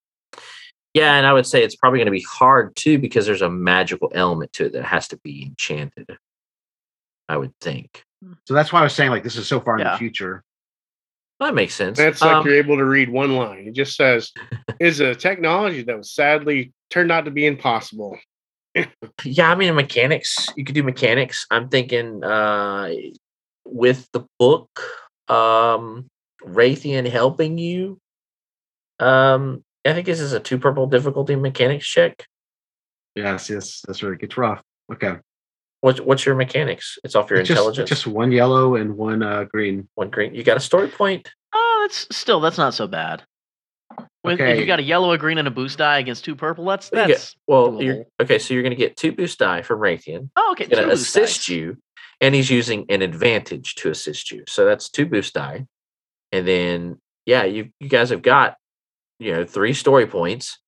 Yeah, 0.94 1.16
and 1.16 1.26
I 1.26 1.32
would 1.32 1.46
say 1.46 1.62
it's 1.64 1.74
probably 1.74 1.98
going 1.98 2.06
to 2.06 2.12
be 2.12 2.22
hard 2.22 2.74
too 2.76 2.98
because 2.98 3.26
there's 3.26 3.42
a 3.42 3.50
magical 3.50 4.10
element 4.14 4.52
to 4.54 4.66
it 4.66 4.72
that 4.72 4.84
has 4.84 5.08
to 5.08 5.16
be 5.18 5.42
enchanted. 5.42 6.16
I 7.28 7.36
would 7.36 7.52
think 7.60 8.04
So 8.46 8.54
that's 8.54 8.72
why 8.72 8.80
I 8.80 8.84
was 8.84 8.94
saying 8.94 9.10
like 9.10 9.24
this 9.24 9.36
is 9.36 9.48
so 9.48 9.60
far 9.60 9.78
in 9.78 9.84
the 9.84 9.96
future. 9.98 10.44
that 11.40 11.54
makes 11.54 11.74
sense. 11.74 11.98
that's 11.98 12.20
like 12.22 12.36
Um, 12.36 12.46
you're 12.46 12.56
able 12.56 12.76
to 12.76 12.84
read 12.84 13.08
one 13.10 13.34
line. 13.34 13.66
It 13.66 13.72
just 13.74 13.96
says, 13.96 14.30
"Is 14.80 15.00
a 15.00 15.14
technology 15.14 15.82
that 15.82 15.96
was 15.96 16.12
sadly 16.12 16.72
turned 16.90 17.10
out 17.10 17.24
to 17.24 17.30
be 17.30 17.46
impossible." 17.46 18.16
yeah, 19.24 19.50
I 19.50 19.54
mean 19.54 19.74
mechanics. 19.74 20.46
You 20.56 20.64
could 20.64 20.74
do 20.74 20.82
mechanics. 20.82 21.46
I'm 21.50 21.68
thinking 21.68 22.22
uh 22.22 22.90
with 23.66 24.08
the 24.12 24.26
book, 24.38 24.68
um 25.28 26.06
Raytheon 26.44 27.08
helping 27.08 27.58
you. 27.58 27.98
Um, 29.00 29.64
I 29.84 29.92
think 29.92 30.06
this 30.06 30.20
is 30.20 30.32
a 30.32 30.40
two 30.40 30.58
purple 30.58 30.86
difficulty 30.86 31.36
mechanics 31.36 31.86
check. 31.86 32.24
Yes, 33.14 33.48
yes, 33.50 33.80
that's 33.86 34.02
where 34.02 34.12
it 34.12 34.20
gets 34.20 34.36
rough. 34.36 34.60
Okay. 34.92 35.16
What's 35.80 36.00
what's 36.00 36.24
your 36.26 36.34
mechanics? 36.34 36.98
It's 37.04 37.14
off 37.14 37.30
your 37.30 37.40
It's 37.40 37.50
intelligence. 37.50 37.88
just 37.88 38.06
one 38.06 38.32
yellow 38.32 38.76
and 38.76 38.96
one 38.96 39.22
uh 39.22 39.44
green. 39.44 39.88
one 39.94 40.10
green. 40.10 40.34
You 40.34 40.42
got 40.42 40.56
a 40.56 40.60
story 40.60 40.88
point. 40.88 41.30
Oh, 41.54 41.86
that's 41.86 42.06
still 42.16 42.40
that's 42.40 42.58
not 42.58 42.74
so 42.74 42.86
bad. 42.86 43.22
With, 44.24 44.34
If 44.34 44.40
Okay. 44.40 44.58
you 44.58 44.66
got 44.66 44.78
a 44.78 44.82
yellow, 44.82 45.12
a 45.12 45.18
green, 45.18 45.36
and 45.38 45.46
a 45.46 45.50
boost 45.50 45.76
die 45.78 45.98
against 45.98 46.24
two 46.24 46.34
purple, 46.34 46.64
that's 46.64 46.90
You 46.90 46.96
get- 46.98 47.08
that's 47.08 47.36
well, 47.46 47.82
you're 47.82 48.04
okay. 48.20 48.38
So 48.38 48.54
you're 48.54 48.62
going 48.62 48.70
to 48.70 48.76
get 48.76 48.96
two 48.96 49.12
boost 49.12 49.38
die 49.38 49.60
from 49.62 49.80
Raytheon. 49.80 50.30
oh 50.36 50.52
okay. 50.52 50.64
He's 50.64 50.70
going 50.70 50.84
two 50.84 50.88
to 50.88 50.94
assist 50.94 51.40
dice. 51.40 51.48
you, 51.50 51.76
and 52.20 52.34
he's 52.34 52.50
using 52.50 52.86
an 52.88 53.02
advantage 53.02 53.74
to 53.76 53.90
assist 53.90 54.30
you. 54.30 54.44
So 54.48 54.64
that's 54.64 54.88
two 54.90 55.06
boost 55.06 55.34
die, 55.34 55.66
and 56.32 56.46
then 56.46 57.00
yeah, 57.26 57.44
you 57.44 57.70
you 57.80 57.88
guys 57.88 58.10
have 58.10 58.22
got 58.22 58.56
you 59.18 59.32
know 59.32 59.44
three 59.44 59.72
story 59.74 60.06
points. 60.06 60.58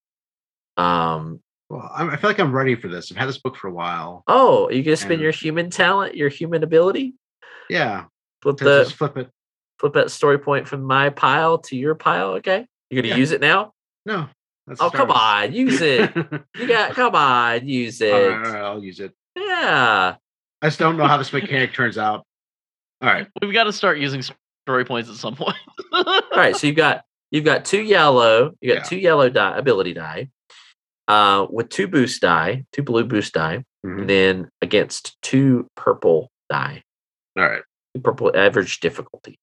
Um. 0.77 1.41
Well, 1.69 1.91
I'm, 1.93 2.09
feel 2.17 2.29
like 2.29 2.39
I'm 2.39 2.53
ready 2.55 2.75
for 2.75 2.87
this. 2.87 3.11
I've 3.11 3.17
had 3.17 3.27
this 3.27 3.39
book 3.39 3.57
for 3.57 3.67
a 3.67 3.73
while. 3.73 4.23
Oh, 4.27 4.67
are 4.67 4.71
you 4.71 4.83
to 4.83 4.95
spend 4.95 5.13
And- 5.13 5.21
your 5.21 5.31
human 5.33 5.69
talent, 5.69 6.15
your 6.15 6.29
human 6.29 6.63
ability? 6.63 7.15
Yeah. 7.69 8.05
Flip 8.41 8.55
the 8.57 8.83
just 8.85 8.95
flip 8.95 9.17
it. 9.17 9.29
flip 9.77 9.93
that 9.95 10.09
story 10.11 10.39
point 10.39 10.65
from 10.67 10.83
my 10.83 11.09
pile 11.09 11.57
to 11.57 11.75
your 11.75 11.93
pile. 11.95 12.29
Okay, 12.35 12.65
you're 12.89 13.01
going 13.01 13.09
to 13.11 13.15
Yeah. 13.15 13.15
use 13.17 13.31
it 13.31 13.41
now. 13.41 13.73
No. 14.05 14.29
Oh 14.79 14.89
come 14.89 15.11
on, 15.11 15.51
use 15.53 15.81
it. 15.81 16.13
You 16.57 16.67
got 16.67 16.93
come 16.93 17.15
on, 17.15 17.67
use 17.67 17.99
it. 17.99 18.13
all, 18.13 18.21
right, 18.21 18.47
all 18.47 18.53
right, 18.53 18.61
I'll 18.63 18.83
use 18.83 18.99
it. 19.01 19.11
Yeah. 19.35 20.15
I 20.61 20.67
just 20.67 20.79
don't 20.79 20.97
know 20.97 21.07
how 21.07 21.17
this 21.17 21.31
mechanic 21.33 21.73
turns 21.73 21.97
out. 21.97 22.25
All 23.01 23.09
right. 23.09 23.27
We've 23.41 23.53
got 23.53 23.65
to 23.65 23.73
start 23.73 23.99
using 23.99 24.21
story 24.65 24.85
points 24.85 25.09
at 25.09 25.15
some 25.15 25.35
point. 25.35 25.55
All 25.93 26.21
right, 26.35 26.55
so 26.55 26.67
you've 26.67 26.75
got 26.75 27.03
you've 27.31 27.45
got 27.45 27.65
two 27.65 27.81
yellow, 27.81 28.53
you 28.61 28.73
got 28.73 28.79
Yeah. 28.79 28.83
two 28.83 28.97
yellow 28.97 29.29
die 29.29 29.57
ability 29.57 29.93
die, 29.93 30.29
uh, 31.07 31.45
with 31.49 31.69
two 31.69 31.87
boost 31.87 32.21
die, 32.21 32.65
two 32.71 32.83
blue 32.83 33.03
boost 33.05 33.33
die, 33.33 33.63
Mhm. 33.85 33.99
and 34.01 34.09
then 34.09 34.49
against 34.61 35.15
two 35.21 35.67
purple 35.75 36.31
die, 36.49 36.83
All 37.37 37.43
right. 37.47 37.61
two 37.95 38.01
purple 38.01 38.31
average 38.35 38.79
difficulty. 38.79 39.37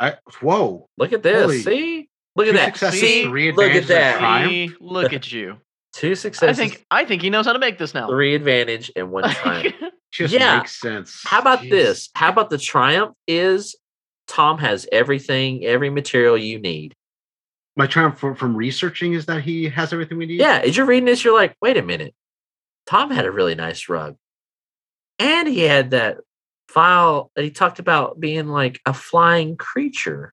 I, 0.00 0.16
whoa. 0.40 0.88
Look 0.96 1.12
at 1.12 1.22
this. 1.22 1.42
Holy- 1.42 1.58
See, 1.62 2.08
look 2.36 2.48
at 2.48 2.54
that. 2.54 2.66
successes, 2.66 3.00
See, 3.00 3.24
three 3.24 3.52
look 3.52 3.70
at 3.70 3.76
advantages, 3.82 3.88
that. 3.88 4.12
and 4.14 4.20
triumph. 4.20 4.50
See, 4.52 4.76
look 4.80 5.12
at 5.12 5.32
you. 5.32 5.56
Two 5.94 6.14
successes. 6.14 6.58
I 6.58 6.62
think 6.68 6.84
I 6.90 7.04
think 7.04 7.22
he 7.22 7.30
knows 7.30 7.46
how 7.46 7.52
to 7.52 7.58
make 7.58 7.78
this 7.78 7.94
now. 7.94 8.08
three 8.08 8.34
advantage, 8.34 8.90
and 8.94 9.10
one 9.10 9.28
triumph. 9.30 9.74
Just 10.12 10.32
Yeah. 10.32 10.58
makes 10.58 10.80
sense. 10.80 11.20
How 11.24 11.40
about 11.40 11.60
Jeez. 11.60 11.70
this? 11.70 12.08
How 12.14 12.30
about 12.30 12.50
the 12.50 12.58
triumph 12.58 13.14
is 13.26 13.76
Tom 14.26 14.58
has 14.58 14.86
everything, 14.92 15.64
every 15.64 15.90
material 15.90 16.36
you 16.36 16.58
need. 16.58 16.94
My 17.76 17.86
triumph 17.86 18.18
from, 18.18 18.34
from 18.34 18.56
researching 18.56 19.12
is 19.12 19.26
that 19.26 19.42
he 19.42 19.68
has 19.68 19.92
everything 19.92 20.18
we 20.18 20.26
need. 20.26 20.40
Yeah, 20.40 20.60
as 20.64 20.76
you're 20.76 20.86
reading 20.86 21.04
this, 21.04 21.22
you're 21.24 21.34
like, 21.34 21.56
wait 21.62 21.76
a 21.76 21.82
minute. 21.82 22.14
Tom 22.86 23.10
had 23.10 23.24
a 23.24 23.30
really 23.30 23.54
nice 23.54 23.88
rug. 23.88 24.16
And 25.18 25.46
he 25.48 25.60
had 25.60 25.90
that 25.90 26.18
vial 26.72 27.30
that 27.36 27.44
he 27.44 27.50
talked 27.50 27.78
about 27.78 28.18
being 28.20 28.48
like 28.48 28.80
a 28.86 28.92
flying 28.94 29.56
creature 29.56 30.32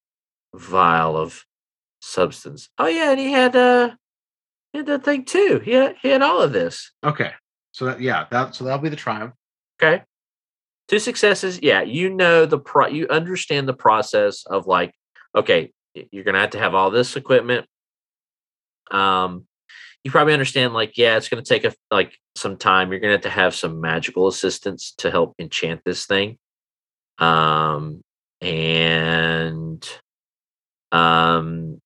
vial 0.53 1.17
of 1.17 1.43
substance. 2.01 2.69
Oh 2.77 2.87
yeah, 2.87 3.11
and 3.11 3.19
he 3.19 3.31
had 3.31 3.55
uh 3.55 3.91
he 4.75 4.79
had 4.79 4.87
that 4.87 5.05
thing 5.05 5.23
too. 5.23 5.61
He 5.63 5.71
had 5.71 5.95
he 6.01 6.09
had 6.09 6.21
all 6.21 6.41
of 6.41 6.51
this. 6.51 6.91
Okay. 7.01 7.31
So 7.71 7.85
that 7.85 8.01
yeah, 8.01 8.25
that 8.29 8.55
so 8.55 8.65
that'll 8.65 8.79
be 8.79 8.89
the 8.89 8.97
triumph. 8.97 9.33
Okay. 9.81 10.03
Two 10.89 10.99
successes. 10.99 11.61
Yeah, 11.61 11.81
you 11.81 12.09
know 12.13 12.45
the 12.45 12.59
pro 12.59 12.87
you 12.87 13.07
understand 13.07 13.69
the 13.69 13.73
process 13.73 14.45
of 14.45 14.67
like, 14.67 14.93
okay, 15.33 15.71
you're 15.93 16.25
gonna 16.25 16.41
have 16.41 16.49
to 16.49 16.59
have 16.59 16.75
all 16.75 16.91
this 16.91 17.15
equipment. 17.15 17.65
Um 18.91 19.47
you 20.03 20.11
probably 20.11 20.33
understand 20.33 20.73
like, 20.73 20.97
yeah, 20.97 21.15
it's 21.15 21.29
gonna 21.29 21.41
take 21.41 21.63
a 21.63 21.73
like 21.89 22.17
some 22.35 22.57
time. 22.57 22.91
You're 22.91 22.99
gonna 22.99 23.13
have 23.13 23.21
to 23.21 23.29
have 23.29 23.55
some 23.55 23.79
magical 23.79 24.27
assistance 24.27 24.93
to 24.97 25.09
help 25.09 25.35
enchant 25.39 25.83
this 25.85 26.05
thing. 26.05 26.37
Um 27.17 28.01
and 28.41 29.89
um 30.91 31.79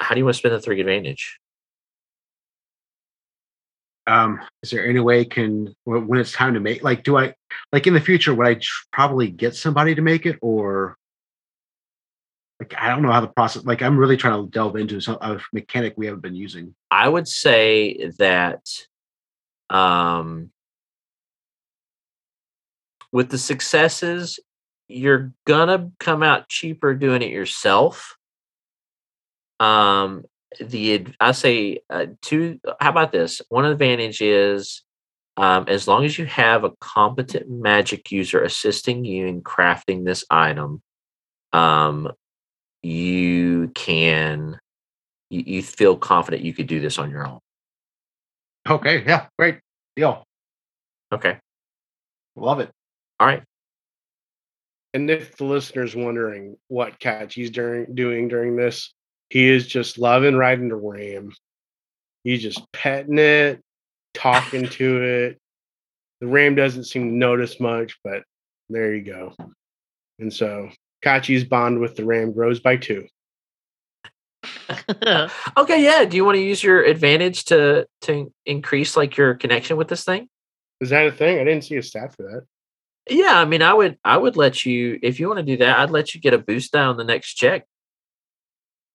how 0.00 0.14
do 0.14 0.18
you 0.18 0.24
want 0.24 0.34
to 0.34 0.38
spend 0.38 0.54
the 0.54 0.60
three 0.60 0.80
advantage? 0.80 1.38
Um, 4.06 4.40
is 4.62 4.70
there 4.70 4.86
any 4.86 4.98
way 5.00 5.24
can 5.24 5.74
when 5.84 6.18
it's 6.18 6.32
time 6.32 6.54
to 6.54 6.60
make 6.60 6.82
like 6.82 7.04
do 7.04 7.16
I 7.16 7.34
like 7.70 7.86
in 7.86 7.94
the 7.94 8.00
future 8.00 8.34
would 8.34 8.46
I 8.46 8.54
tr- 8.54 8.84
probably 8.92 9.28
get 9.30 9.54
somebody 9.54 9.94
to 9.94 10.02
make 10.02 10.26
it 10.26 10.38
or 10.42 10.96
Like 12.62 12.74
I 12.78 12.88
don't 12.88 13.02
know 13.02 13.10
how 13.10 13.20
the 13.20 13.26
process. 13.26 13.64
Like 13.64 13.82
I'm 13.82 13.98
really 13.98 14.16
trying 14.16 14.44
to 14.44 14.50
delve 14.50 14.76
into 14.76 15.00
some 15.00 15.18
a 15.20 15.40
mechanic 15.52 15.94
we 15.96 16.06
haven't 16.06 16.22
been 16.22 16.36
using. 16.36 16.74
I 16.90 17.08
would 17.08 17.26
say 17.26 18.10
that 18.18 18.68
um, 19.68 20.50
with 23.10 23.30
the 23.30 23.38
successes, 23.38 24.38
you're 24.86 25.32
gonna 25.44 25.90
come 25.98 26.22
out 26.22 26.48
cheaper 26.48 26.94
doing 26.94 27.22
it 27.22 27.30
yourself. 27.30 28.16
Um, 29.58 30.24
the 30.60 31.06
I 31.20 31.32
say 31.32 31.80
uh, 31.90 32.06
two. 32.20 32.60
How 32.80 32.90
about 32.90 33.12
this? 33.12 33.40
One 33.48 33.64
advantage 33.64 34.20
is 34.20 34.82
um, 35.36 35.64
as 35.68 35.88
long 35.88 36.04
as 36.04 36.18
you 36.18 36.26
have 36.26 36.64
a 36.64 36.72
competent 36.80 37.50
magic 37.50 38.10
user 38.10 38.42
assisting 38.42 39.04
you 39.04 39.26
in 39.26 39.42
crafting 39.42 40.04
this 40.04 40.24
item, 40.30 40.82
um, 41.52 42.10
you 42.82 43.70
can 43.74 44.58
you, 45.30 45.42
you 45.46 45.62
feel 45.62 45.96
confident 45.96 46.44
you 46.44 46.54
could 46.54 46.66
do 46.66 46.80
this 46.80 46.98
on 46.98 47.10
your 47.10 47.26
own. 47.26 47.40
Okay, 48.68 49.02
yeah, 49.06 49.26
great 49.38 49.58
deal. 49.96 50.24
Okay. 51.12 51.38
Love 52.36 52.60
it. 52.60 52.70
All 53.20 53.26
right. 53.26 53.42
And 54.94 55.10
if 55.10 55.36
the 55.36 55.44
listener's 55.44 55.96
wondering 55.96 56.56
what 56.68 56.98
Catchy's 56.98 57.50
during 57.50 57.94
doing 57.94 58.28
during 58.28 58.56
this, 58.56 58.92
he 59.32 59.48
is 59.48 59.66
just 59.66 59.96
loving 59.96 60.36
riding 60.36 60.68
the 60.68 60.76
ram. 60.76 61.32
He's 62.22 62.42
just 62.42 62.70
petting 62.70 63.16
it, 63.16 63.62
talking 64.12 64.68
to 64.68 65.02
it. 65.02 65.40
The 66.20 66.26
ram 66.26 66.54
doesn't 66.54 66.84
seem 66.84 67.08
to 67.08 67.16
notice 67.16 67.58
much, 67.58 67.98
but 68.04 68.24
there 68.68 68.94
you 68.94 69.02
go. 69.02 69.34
And 70.18 70.30
so 70.30 70.68
Kachi's 71.02 71.44
bond 71.44 71.78
with 71.78 71.96
the 71.96 72.04
ram 72.04 72.34
grows 72.34 72.60
by 72.60 72.76
two. 72.76 73.06
Okay, 75.56 75.82
yeah. 75.82 76.04
Do 76.04 76.18
you 76.18 76.26
want 76.26 76.36
to 76.36 76.42
use 76.42 76.62
your 76.62 76.82
advantage 76.82 77.46
to 77.46 77.86
to 78.02 78.30
increase 78.44 78.98
like 78.98 79.16
your 79.16 79.34
connection 79.34 79.78
with 79.78 79.88
this 79.88 80.04
thing? 80.04 80.28
Is 80.82 80.90
that 80.90 81.06
a 81.06 81.12
thing? 81.12 81.38
I 81.38 81.44
didn't 81.44 81.64
see 81.64 81.76
a 81.76 81.82
stat 81.82 82.14
for 82.14 82.24
that. 82.24 82.44
Yeah, 83.08 83.38
I 83.38 83.46
mean, 83.46 83.62
I 83.62 83.72
would 83.72 83.98
I 84.04 84.18
would 84.18 84.36
let 84.36 84.66
you 84.66 84.98
if 85.02 85.18
you 85.18 85.28
want 85.28 85.38
to 85.38 85.42
do 85.42 85.56
that. 85.58 85.78
I'd 85.78 85.90
let 85.90 86.14
you 86.14 86.20
get 86.20 86.34
a 86.34 86.38
boost 86.38 86.70
down 86.70 86.98
the 86.98 87.04
next 87.04 87.34
check. 87.34 87.66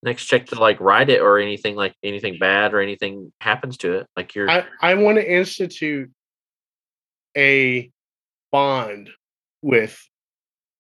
Next 0.04 0.26
check 0.26 0.46
to 0.48 0.60
like 0.60 0.80
ride 0.80 1.10
it 1.10 1.22
or 1.22 1.40
anything 1.40 1.76
like 1.76 1.96
anything 2.04 2.38
bad 2.40 2.74
or 2.74 2.82
anything 2.82 3.32
happens 3.42 3.78
to 3.78 3.94
it. 3.94 4.08
Like 4.16 4.36
you're 4.36 4.50
I, 4.50 4.66
I 4.82 4.94
want 4.94 5.18
to 5.18 5.32
institute 5.32 6.12
a 7.36 7.92
bond 8.52 9.10
with 9.62 10.00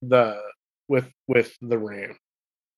the 0.02 0.40
with 0.88 1.10
with 1.28 1.56
the 1.62 1.78
ram. 1.78 2.18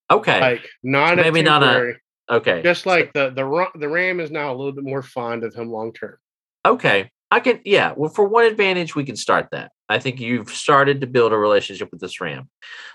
okay. 0.09 0.39
Like 0.39 0.67
not 0.81 1.19
a 1.19 1.23
maybe 1.23 1.41
not 1.41 1.61
a- 1.63 1.95
okay. 2.29 2.61
just 2.63 2.85
like 2.85 3.11
the 3.13 3.29
the 3.31 3.45
Ra- 3.45 3.71
the 3.75 3.89
ram 3.89 4.19
is 4.19 4.31
now 4.31 4.51
a 4.51 4.55
little 4.55 4.71
bit 4.71 4.85
more 4.85 5.03
fond 5.03 5.43
of 5.43 5.53
him 5.53 5.69
long 5.69 5.93
term. 5.93 6.17
Okay. 6.65 7.11
I 7.31 7.41
can 7.41 7.59
yeah, 7.63 7.93
well 7.95 8.09
for 8.09 8.27
one 8.27 8.45
advantage 8.45 8.95
we 8.95 9.05
can 9.05 9.15
start 9.15 9.49
that. 9.51 9.71
I 9.87 9.99
think 9.99 10.19
you've 10.19 10.49
started 10.49 11.01
to 11.01 11.07
build 11.07 11.31
a 11.33 11.37
relationship 11.37 11.89
with 11.91 11.99
this 11.99 12.21
ram. 12.21 12.49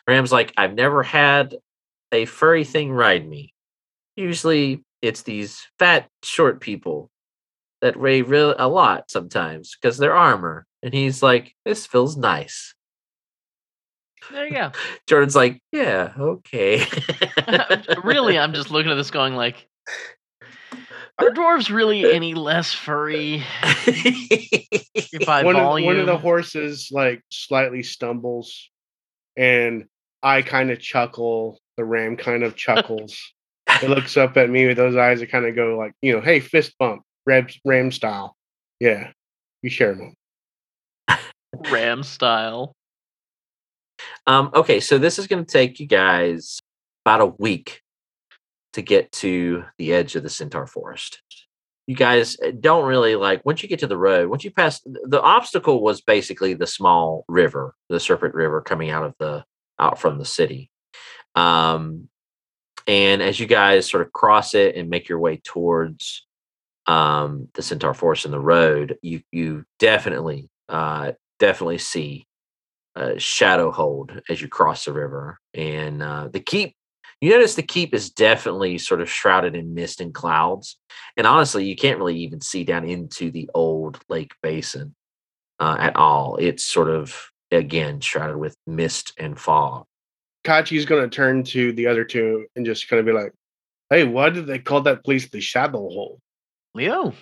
Ram's 0.09 0.33
like 0.33 0.53
I've 0.57 0.75
never 0.75 1.03
had 1.03 1.57
a 2.15 2.25
furry 2.25 2.65
thing 2.65 2.93
ride 2.93 3.29
me. 3.29 3.53
Usually 4.17 4.83
it's 5.03 5.23
these 5.23 5.67
fat 5.79 6.09
short 6.23 6.61
people 6.61 7.11
that 7.83 7.99
weigh 7.99 8.23
real 8.23 8.55
a 8.59 8.69
lot 8.69 9.11
sometimes 9.11 9.77
because 9.77 9.99
they're 9.99 10.17
armor 10.17 10.67
and 10.83 10.95
he's 10.95 11.23
like 11.23 11.55
this 11.65 11.87
feels 11.87 12.17
nice. 12.17 12.75
there 14.33 14.47
you 14.47 14.53
go. 14.53 14.73
Jordan's 15.07 15.37
like, 15.37 15.61
"Yeah, 15.73 16.13
okay." 16.19 16.87
really, 18.05 18.39
I'm 18.39 18.55
just 18.55 18.71
looking 18.71 18.91
at 18.91 18.95
this 18.95 19.11
going 19.11 19.35
like, 19.35 19.69
are 21.19 21.31
dwarves 21.31 21.73
really 21.73 22.05
uh, 22.05 22.09
any 22.09 22.35
less 22.35 22.73
furry 22.73 23.43
by 25.27 25.43
One 25.45 25.57
of, 25.57 25.85
one 25.85 25.99
of 25.99 26.07
the 26.07 26.19
horses 26.19 26.89
like 26.91 27.23
slightly 27.31 27.83
stumbles, 27.83 28.71
and 29.37 29.87
I 30.23 30.43
kind 30.43 30.71
of 30.71 30.81
chuckle. 30.81 31.61
The 31.77 31.85
ram 31.85 32.17
kind 32.17 32.43
of 32.43 32.57
chuckles. 32.57 33.19
it 33.83 33.89
looks 33.89 34.17
up 34.17 34.37
at 34.37 34.51
me 34.51 34.67
with 34.67 34.77
those 34.77 34.97
eyes 34.97 35.21
that 35.21 35.31
kind 35.31 35.47
of 35.47 35.57
go 35.57 35.77
like, 35.77 35.93
you 36.03 36.13
know, 36.13 36.21
hey, 36.21 36.41
fist 36.41 36.75
bump, 36.79 37.03
ram, 37.27 37.47
ram 37.65 37.91
style. 37.91 38.37
Yeah, 38.81 39.11
you 39.63 39.71
share 39.71 39.95
them. 39.95 40.15
ram 41.71 42.03
style. 42.03 42.75
Um, 44.27 44.51
okay, 44.55 44.81
so 44.81 44.99
this 44.99 45.19
is 45.19 45.27
going 45.27 45.45
to 45.45 45.51
take 45.51 45.81
you 45.81 45.87
guys 45.87 46.61
about 47.05 47.21
a 47.21 47.27
week 47.27 47.81
to 48.73 48.83
get 48.83 49.11
to 49.13 49.65
the 49.79 49.93
edge 49.95 50.17
of 50.17 50.23
the 50.23 50.29
Centaur 50.31 50.67
Forest. 50.67 51.23
You 51.87 51.95
guys 51.95 52.37
uh, 52.41 52.51
don't 52.59 52.87
really 52.87 53.15
like 53.15 53.45
once 53.45 53.63
you 53.63 53.69
get 53.69 53.81
to 53.81 53.87
the 53.87 53.97
road. 53.97 54.29
Once 54.29 54.43
you 54.45 54.51
pass, 54.51 54.81
the 54.85 55.21
obstacle 55.21 55.83
was 55.83 56.01
basically 56.01 56.55
the 56.55 56.67
small 56.67 57.25
river, 57.29 57.75
the 57.89 58.01
Serpent 58.01 58.35
River 58.35 58.63
coming 58.63 58.91
out 58.91 59.05
of 59.05 59.15
the 59.19 59.45
out 59.79 59.99
from 59.99 60.19
the 60.19 60.25
city. 60.25 60.71
Um, 61.35 62.09
and 62.87 63.23
as 63.23 63.41
you 63.41 63.47
guys 63.47 63.89
sort 63.89 64.07
of 64.07 64.13
cross 64.13 64.55
it 64.55 64.77
and 64.77 64.91
make 64.91 65.09
your 65.09 65.19
way 65.19 65.41
towards 65.43 66.27
um, 66.87 67.49
the 67.55 67.63
Centaur 67.63 67.95
Forest 67.95 68.27
and 68.27 68.35
the 68.35 68.41
road, 68.41 68.99
you 69.03 69.23
you 69.33 69.65
definitely 69.79 70.51
uh, 70.69 71.13
definitely 71.39 71.79
see 71.79 72.27
uh, 72.97 73.13
shadow 73.17 73.71
hold 73.71 74.21
as 74.29 74.41
you 74.41 74.49
cross 74.49 74.85
the 74.85 74.93
river. 74.93 75.39
And 75.53 76.03
uh, 76.03 76.29
the 76.29 76.41
keep, 76.41 76.77
you 77.21 77.31
notice 77.31 77.55
the 77.55 77.63
keep 77.63 77.95
is 77.95 78.11
definitely 78.11 78.79
sort 78.79 79.01
of 79.01 79.11
shrouded 79.11 79.57
in 79.57 79.75
mist 79.75 80.01
and 80.01 80.15
clouds. 80.15 80.79
And 81.17 81.27
honestly, 81.27 81.65
you 81.65 81.77
can't 81.77 81.99
really 81.99 82.19
even 82.19 82.41
see 82.41 82.65
down 82.65 82.85
into 82.85 83.31
the 83.31 83.51
old 83.55 83.99
lake 84.09 84.33
basin 84.43 84.95
uh, 85.59 85.77
at 85.79 85.97
all. 85.97 86.37
It's 86.37 86.65
sort 86.65 86.91
of, 86.91 87.31
again, 87.51 88.01
shrouded 88.01 88.37
with 88.37 88.57
mist 88.67 89.13
and 89.19 89.39
fog. 89.39 89.87
Kachi's 90.45 90.85
gonna 90.85 91.09
turn 91.09 91.43
to 91.45 91.73
the 91.73 91.87
other 91.87 92.05
two 92.05 92.47
and 92.55 92.67
just 92.67 92.89
kind 92.89 93.01
of 93.01 93.07
be 93.07 93.13
like, 93.13 93.33
"Hey, 93.91 94.05
why 94.05 94.31
did 94.31 94.47
they 94.47 94.59
call 94.59 94.83
that 94.83 95.05
place 95.05 95.29
the 95.29 95.41
Shadow 95.41 95.79
Hole?" 95.79 96.21
Leo. 96.75 97.15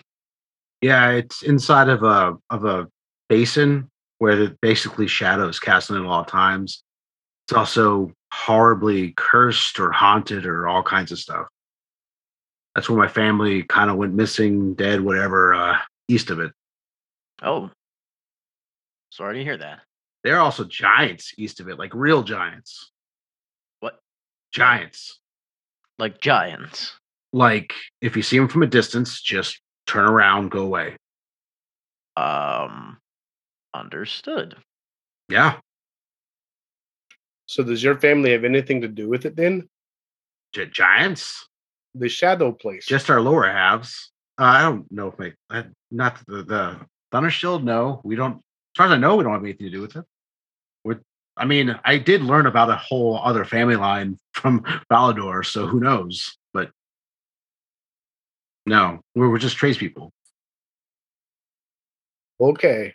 Yeah, 0.81 1.13
it's 1.13 1.43
inside 1.43 1.89
of 1.89 2.03
a 2.03 2.37
of 2.51 2.65
a 2.65 2.89
basin 3.29 3.91
where 4.19 4.37
the 4.37 4.57
basically 4.61 5.07
shadows 5.07 5.59
casting 5.59 5.97
in 5.97 6.03
at 6.03 6.09
all 6.09 6.25
times. 6.25 6.83
It's 7.47 7.53
also 7.53 8.13
horribly 8.33 9.13
cursed 9.17 9.81
or 9.81 9.91
haunted 9.91 10.47
or 10.47 10.69
all 10.69 10.83
kinds 10.83 11.11
of 11.13 11.19
stuff. 11.19 11.49
That's 12.75 12.89
where 12.89 12.99
my 12.99 13.09
family 13.09 13.65
kind 13.65 13.91
of 13.91 13.97
went 13.97 14.15
missing, 14.15 14.75
dead, 14.75 15.01
whatever, 15.01 15.53
uh, 15.55 15.79
east 16.09 16.31
of 16.31 16.39
it. 16.39 16.53
Oh, 17.43 17.71
sorry 19.11 19.39
to 19.39 19.45
hear 19.45 19.57
that. 19.57 19.81
There 20.23 20.37
are 20.37 20.41
also 20.41 20.65
giants 20.65 21.35
east 21.37 21.59
of 21.59 21.69
it, 21.69 21.79
like 21.79 21.93
real 21.93 22.23
giants. 22.23 22.92
What? 24.53 24.65
Giants. 24.65 25.19
Like 25.99 26.21
giants. 26.21 26.93
Like 27.33 27.73
if 28.01 28.17
you 28.17 28.23
see 28.23 28.38
them 28.38 28.49
from 28.49 28.62
a 28.62 28.67
distance, 28.67 29.21
just 29.21 29.61
turn 29.87 30.05
around, 30.05 30.51
go 30.51 30.62
away. 30.62 30.97
Um, 32.17 32.99
understood. 33.73 34.57
Yeah, 35.29 35.59
So 37.47 37.62
does 37.65 37.83
your 37.83 37.99
family 37.99 38.33
have 38.33 38.45
anything 38.45 38.83
to 38.83 38.88
do 38.88 39.09
with 39.09 39.25
it 39.25 39.35
then? 39.37 39.69
Gi- 40.53 40.67
giants. 40.67 41.49
The 41.95 42.09
Shadow 42.09 42.53
place. 42.53 42.85
Just 42.87 43.09
our 43.09 43.21
lower 43.21 43.47
halves. 43.51 44.11
Uh, 44.38 44.45
I 44.45 44.62
don't 44.62 44.91
know 44.93 45.09
if 45.09 45.19
my 45.19 45.33
uh, 45.51 45.62
not 45.91 46.19
the 46.27 46.43
the 46.43 46.81
Thunder 47.11 47.31
Shield. 47.31 47.65
No, 47.65 48.01
we 48.05 48.17
don't. 48.17 48.37
As 48.37 48.77
far 48.77 48.87
as 48.87 48.93
I 48.93 48.97
know, 48.97 49.17
we 49.17 49.25
don't 49.25 49.33
have 49.33 49.43
anything 49.43 49.67
to 49.67 49.71
do 49.73 49.81
with 49.83 49.97
it. 49.97 50.05
We're, 51.37 51.42
I 51.42 51.47
mean, 51.47 51.79
I 51.85 51.99
did 51.99 52.23
learn 52.23 52.47
about 52.47 52.71
a 52.71 52.77
whole 52.77 53.18
other 53.18 53.45
family 53.45 53.77
line 53.77 54.18
from 54.33 54.62
Valador, 54.90 55.45
so 55.45 55.66
who 55.66 55.81
knows? 55.81 56.37
But 56.53 56.71
no, 58.66 59.01
we're, 59.14 59.31
we're 59.31 59.38
just 59.38 59.57
trace 59.57 59.79
people. 59.79 60.12
okay. 62.40 62.95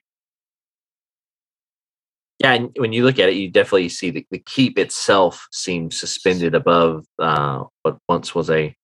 Yeah, 2.39 2.53
and 2.53 2.69
when 2.77 2.93
you 2.93 3.03
look 3.03 3.17
at 3.17 3.29
it, 3.29 3.35
you 3.35 3.49
definitely 3.49 3.89
see 3.89 4.11
the, 4.11 4.25
the 4.29 4.37
keep 4.37 4.77
itself 4.77 5.47
seems 5.51 5.99
suspended 5.99 6.53
above 6.53 7.03
uh, 7.17 7.63
what 7.81 7.97
once 8.07 8.35
was 8.35 8.51
a 8.51 8.75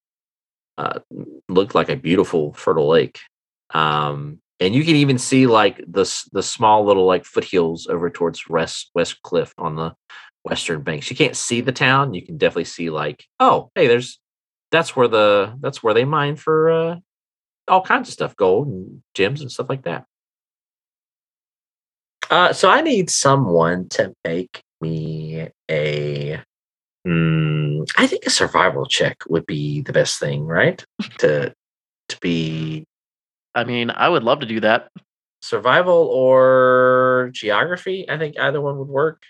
uh, 0.78 1.00
looked 1.50 1.76
like 1.76 1.90
a 1.90 1.96
beautiful 1.96 2.54
fertile 2.54 2.88
lake, 2.88 3.20
um, 3.76 4.40
and 4.64 4.74
you 4.74 4.84
can 4.84 4.96
even 4.96 5.18
see 5.18 5.46
like 5.46 5.78
the 5.88 6.10
the 6.32 6.44
small 6.44 6.86
little 6.86 7.06
like 7.06 7.26
foothills 7.26 7.88
over 7.88 8.10
towards 8.10 8.48
West 8.48 8.90
West 8.96 9.22
Cliff 9.22 9.54
on 9.58 9.76
the 9.76 9.94
western 10.44 10.82
banks. 10.82 11.10
You 11.10 11.16
can't 11.16 11.36
see 11.36 11.62
the 11.62 11.72
town. 11.72 12.14
You 12.14 12.26
can 12.26 12.38
definitely 12.38 12.66
see 12.66 12.90
like 12.90 13.26
oh 13.40 13.72
hey 13.76 13.88
there's 13.88 14.20
that's 14.72 14.96
where 14.96 15.08
the 15.08 15.56
that's 15.62 15.84
where 15.84 15.94
they 15.94 16.06
mine 16.06 16.36
for 16.36 16.72
uh, 16.72 16.96
all 17.68 17.82
kinds 17.82 18.10
of 18.10 18.14
stuff, 18.14 18.36
gold 18.36 18.68
and 18.68 19.04
gems 19.14 19.42
and 19.42 19.52
stuff 19.52 19.70
like 19.70 19.84
that. 19.84 20.06
Uh, 22.30 22.54
so 22.54 22.70
I 22.70 22.82
need 22.82 23.10
someone 23.10 23.88
to 23.90 24.14
make 24.26 24.64
me 24.82 25.48
a. 25.70 26.42
Mm, 27.08 27.86
I 27.98 28.08
think 28.08 28.26
a 28.26 28.30
survival 28.30 28.86
check 28.86 29.18
would 29.28 29.46
be 29.46 29.82
the 29.82 29.94
best 29.94 30.20
thing, 30.20 30.46
right? 30.46 30.84
to 31.20 31.54
to 32.10 32.18
be 32.22 32.86
I 33.56 33.64
mean, 33.64 33.90
I 33.92 34.10
would 34.10 34.24
love 34.24 34.40
to 34.42 34.46
do 34.46 34.60
that. 34.62 34.90
survival 35.42 36.08
or 36.08 37.30
geography. 37.34 38.10
I 38.10 38.18
think 38.18 38.40
either 38.40 38.62
one 38.62 38.78
would 38.78 38.88
work. 38.88 39.24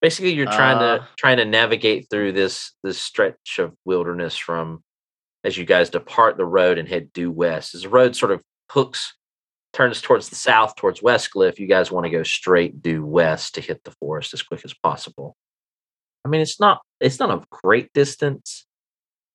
Basically, 0.00 0.32
you're 0.32 0.46
trying 0.46 0.78
Uh. 0.78 0.98
to 1.00 1.08
trying 1.18 1.36
to 1.36 1.44
navigate 1.44 2.08
through 2.08 2.32
this 2.32 2.72
this 2.82 2.98
stretch 2.98 3.58
of 3.58 3.74
wilderness 3.84 4.36
from 4.38 4.82
as 5.44 5.58
you 5.58 5.66
guys 5.66 5.90
depart 5.90 6.38
the 6.38 6.46
road 6.46 6.78
and 6.78 6.88
head 6.88 7.12
due 7.12 7.30
west. 7.30 7.74
As 7.74 7.82
the 7.82 7.90
road 7.90 8.16
sort 8.16 8.32
of 8.32 8.42
hooks, 8.72 9.14
turns 9.74 10.00
towards 10.00 10.30
the 10.30 10.34
south, 10.36 10.76
towards 10.76 11.02
West 11.02 11.30
Cliff, 11.32 11.60
you 11.60 11.66
guys 11.66 11.90
want 11.92 12.04
to 12.06 12.10
go 12.10 12.22
straight 12.22 12.80
due 12.80 13.04
west 13.04 13.54
to 13.56 13.60
hit 13.60 13.84
the 13.84 13.90
forest 14.00 14.32
as 14.32 14.42
quick 14.42 14.62
as 14.64 14.72
possible. 14.72 15.36
I 16.24 16.30
mean, 16.30 16.40
it's 16.40 16.58
not 16.58 16.80
it's 17.00 17.18
not 17.18 17.30
a 17.30 17.44
great 17.50 17.92
distance. 17.92 18.64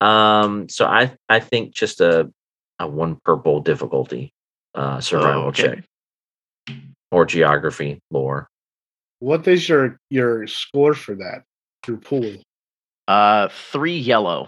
Um, 0.01 0.69
so 0.69 0.86
I 0.88 1.15
I 1.29 1.39
think 1.39 1.75
just 1.75 2.01
a 2.01 2.32
a 2.80 2.88
one 2.88 3.18
purple 3.26 3.60
difficulty 3.62 4.32
uh 4.76 5.00
survival 5.02 5.46
okay. 5.46 5.63
check 5.63 6.78
or 7.12 7.26
geography 7.26 8.00
lore. 8.12 8.48
What 9.20 9.48
is 9.48 9.68
your 9.68 10.00
your 10.10 10.48
score 10.48 10.94
for 10.94 11.15
that? 11.15 11.44
Your 11.88 11.98
pool. 11.98 12.36
Uh, 13.08 13.50
three 13.72 13.98
yellow. 13.98 14.48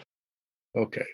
Okay, 0.78 1.06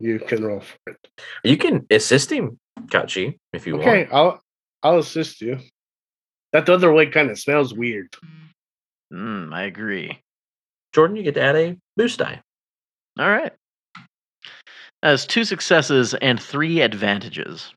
you 0.00 0.18
can 0.18 0.44
roll 0.44 0.60
for 0.60 0.92
it. 0.92 0.98
You 1.44 1.56
can 1.56 1.86
assist 1.90 2.30
him, 2.30 2.58
Kachi, 2.86 3.36
if 3.52 3.66
you 3.66 3.76
Okay, 3.76 3.86
want. 3.86 3.98
Okay, 4.02 4.08
I'll 4.12 4.40
I'll 4.82 4.98
assist 4.98 5.40
you. 5.40 5.58
That 6.52 6.68
other 6.68 6.92
way 6.92 7.06
kind 7.06 7.30
of 7.30 7.38
smells 7.38 7.72
weird. 7.72 8.14
Mm, 9.12 9.54
I 9.54 9.62
agree. 9.62 10.18
Jordan, 10.92 11.16
you 11.16 11.22
get 11.22 11.34
to 11.34 11.42
add 11.42 11.56
a 11.56 11.76
boost 11.96 12.18
die. 12.18 12.40
All 13.18 13.28
right. 13.28 13.52
As 15.02 15.26
two 15.26 15.44
successes 15.44 16.14
and 16.14 16.40
three 16.40 16.80
advantages. 16.80 17.72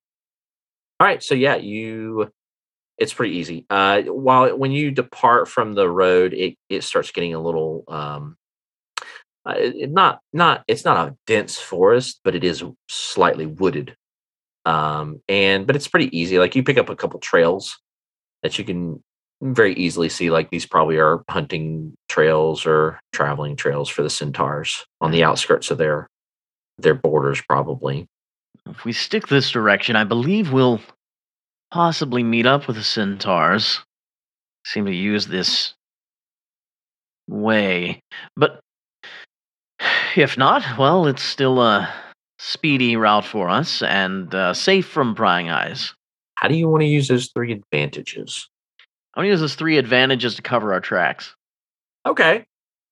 All 0.99 1.07
right, 1.07 1.21
so 1.21 1.35
yeah, 1.35 1.55
you 1.55 2.31
it's 2.97 3.13
pretty 3.13 3.37
easy. 3.37 3.65
Uh 3.69 4.03
while 4.03 4.57
when 4.57 4.71
you 4.71 4.91
depart 4.91 5.47
from 5.47 5.73
the 5.73 5.89
road, 5.89 6.33
it 6.33 6.55
it 6.69 6.83
starts 6.83 7.11
getting 7.11 7.33
a 7.33 7.41
little 7.41 7.83
um 7.87 8.37
uh, 9.45 9.53
it, 9.57 9.91
not 9.91 10.19
not 10.33 10.63
it's 10.67 10.85
not 10.85 11.07
a 11.07 11.15
dense 11.27 11.57
forest, 11.57 12.19
but 12.23 12.35
it 12.35 12.43
is 12.43 12.63
slightly 12.89 13.45
wooded. 13.45 13.95
Um 14.65 15.21
and 15.29 15.67
but 15.67 15.75
it's 15.75 15.87
pretty 15.87 16.15
easy. 16.17 16.39
Like 16.39 16.55
you 16.55 16.63
pick 16.63 16.77
up 16.77 16.89
a 16.89 16.95
couple 16.95 17.19
trails 17.19 17.79
that 18.43 18.59
you 18.59 18.65
can 18.65 19.03
very 19.41 19.73
easily 19.75 20.09
see 20.09 20.31
like 20.31 20.49
these 20.51 20.65
probably 20.65 20.97
are 20.97 21.23
hunting 21.29 21.93
trails 22.09 22.65
or 22.65 22.99
traveling 23.13 23.55
trails 23.55 23.89
for 23.89 24.03
the 24.03 24.09
centaurs 24.09 24.85
on 25.01 25.11
the 25.11 25.23
outskirts 25.23 25.71
of 25.71 25.77
their 25.77 26.09
their 26.81 26.93
borders 26.93 27.41
probably. 27.41 28.07
If 28.67 28.85
we 28.85 28.93
stick 28.93 29.27
this 29.27 29.51
direction, 29.51 29.95
I 29.95 30.03
believe 30.03 30.51
we'll 30.51 30.81
possibly 31.71 32.23
meet 32.23 32.45
up 32.45 32.67
with 32.67 32.75
the 32.75 32.83
centaurs. 32.83 33.79
Seem 34.65 34.85
to 34.85 34.93
use 34.93 35.27
this 35.27 35.73
way. 37.27 38.01
But 38.35 38.59
if 40.15 40.37
not, 40.37 40.63
well, 40.77 41.07
it's 41.07 41.23
still 41.23 41.61
a 41.61 41.91
speedy 42.37 42.95
route 42.95 43.25
for 43.25 43.49
us 43.49 43.81
and 43.81 44.33
uh, 44.33 44.53
safe 44.53 44.87
from 44.87 45.15
prying 45.15 45.49
eyes. 45.49 45.93
How 46.35 46.47
do 46.47 46.55
you 46.55 46.69
want 46.69 46.81
to 46.81 46.87
use 46.87 47.07
those 47.07 47.29
three 47.33 47.51
advantages? 47.51 48.49
I'm 49.13 49.21
gonna 49.21 49.29
use 49.29 49.41
those 49.41 49.55
three 49.55 49.77
advantages 49.77 50.35
to 50.35 50.41
cover 50.41 50.73
our 50.73 50.79
tracks. 50.79 51.35
Okay. 52.05 52.45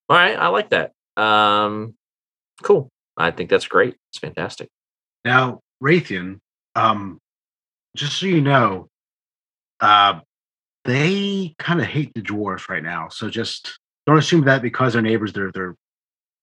All 0.09 0.17
right. 0.17 0.37
I 0.37 0.47
like 0.47 0.69
that. 0.71 0.93
Um, 1.15 1.95
cool. 2.63 2.89
I 3.17 3.31
think 3.31 3.49
that's 3.49 3.67
great. 3.67 3.95
It's 4.09 4.19
fantastic. 4.19 4.69
Now, 5.25 5.61
Raytheon, 5.83 6.39
um, 6.75 7.19
just 7.95 8.19
so 8.19 8.27
you 8.27 8.41
know, 8.41 8.89
uh, 9.79 10.19
they 10.85 11.55
kind 11.59 11.81
of 11.81 11.87
hate 11.87 12.13
the 12.13 12.21
dwarves 12.21 12.69
right 12.69 12.83
now. 12.83 13.09
So 13.09 13.29
just 13.29 13.79
don't 14.05 14.17
assume 14.17 14.45
that 14.45 14.61
because 14.61 14.93
they're 14.93 15.01
neighbors, 15.01 15.33
they're 15.33 15.51
they're 15.51 15.75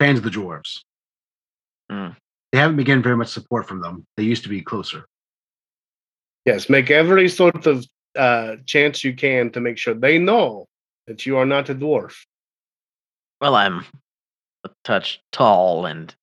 fans 0.01 0.19
of 0.19 0.25
the 0.25 0.31
dwarves. 0.31 0.81
Mm. 1.91 2.17
They 2.53 2.59
haven't 2.59 2.77
been 2.77 2.85
getting 2.85 3.03
very 3.03 3.17
much 3.17 3.29
support 3.29 3.67
from 3.67 3.81
them. 3.81 4.07
They 4.17 4.25
used 4.25 4.43
to 4.45 4.49
be 4.49 4.61
closer. 4.61 5.07
Yes, 6.45 6.69
make 6.69 6.91
every 6.91 7.29
sort 7.29 7.67
of 7.67 7.87
uh, 8.17 8.57
chance 8.67 9.03
you 9.03 9.15
can 9.15 9.51
to 9.53 9.61
make 9.61 9.79
sure 9.79 9.95
they 9.95 10.19
know 10.19 10.67
that 11.07 11.27
you 11.27 11.39
are 11.39 11.47
not 11.47 11.71
a 11.71 11.75
dwarf. 11.75 12.15
Well, 13.41 13.55
I'm 13.55 13.85
a 14.65 14.71
touch 14.85 15.21
tall 15.33 15.87
and 15.87 16.15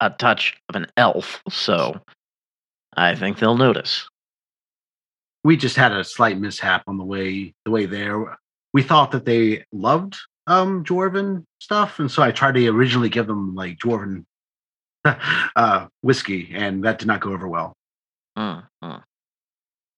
a 0.00 0.10
touch 0.10 0.56
of 0.68 0.76
an 0.76 0.86
elf, 0.96 1.42
so 1.48 2.00
I 2.96 3.14
think 3.14 3.38
they'll 3.38 3.56
notice. 3.56 4.08
We 5.44 5.56
just 5.56 5.76
had 5.76 5.92
a 5.92 6.04
slight 6.04 6.38
mishap 6.38 6.84
on 6.86 6.98
the 6.98 7.04
way 7.04 7.54
the 7.64 7.70
way 7.70 7.86
there. 7.86 8.36
We 8.72 8.82
thought 8.82 9.12
that 9.12 9.24
they 9.24 9.64
loved 9.72 10.16
um 10.46 10.84
dwarven 10.84 11.44
stuff, 11.60 11.98
and 11.98 12.10
so 12.10 12.22
I 12.22 12.30
tried 12.30 12.54
to 12.54 12.68
originally 12.68 13.08
give 13.08 13.26
them 13.26 13.54
like 13.54 13.78
dwarven 13.78 14.24
uh 15.04 15.86
whiskey, 16.02 16.50
and 16.52 16.84
that 16.84 16.98
did 16.98 17.08
not 17.08 17.20
go 17.20 17.32
over 17.32 17.48
well. 17.48 17.74
Mm, 18.38 18.64
mm. 18.82 19.02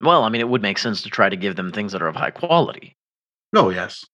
Well, 0.01 0.25
I 0.25 0.29
mean, 0.29 0.41
it 0.41 0.49
would 0.49 0.63
make 0.63 0.79
sense 0.79 1.03
to 1.03 1.11
try 1.11 1.29
to 1.29 1.37
give 1.37 1.55
them 1.57 1.71
things 1.71 1.93
that 1.93 2.03
are 2.03 2.09
of 2.09 2.17
high 2.17 2.31
quality. 2.31 2.97
Oh 3.55 3.71
yes. 3.71 4.05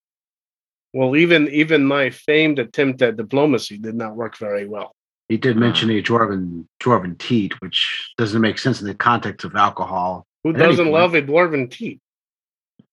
Well, 0.95 1.17
even 1.17 1.49
even 1.49 1.85
my 1.85 2.11
famed 2.11 2.59
attempt 2.59 3.03
at 3.03 3.17
diplomacy 3.17 3.79
did 3.79 3.95
not 3.95 4.17
work 4.17 4.37
very 4.39 4.67
well. 4.67 4.95
He 5.29 5.37
did 5.37 5.57
uh-huh. 5.57 5.61
mention 5.61 5.91
a 5.91 6.03
dwarven 6.03 6.65
dwarven 6.81 7.19
teat, 7.19 7.61
which 7.61 8.13
doesn't 8.17 8.41
make 8.41 8.59
sense 8.59 8.81
in 8.81 8.87
the 8.87 8.95
context 8.95 9.45
of 9.45 9.55
alcohol. 9.55 10.27
Who 10.45 10.53
doesn't 10.53 10.91
love 10.91 11.15
a 11.15 11.23
dwarven 11.23 11.71
teat? 11.71 12.01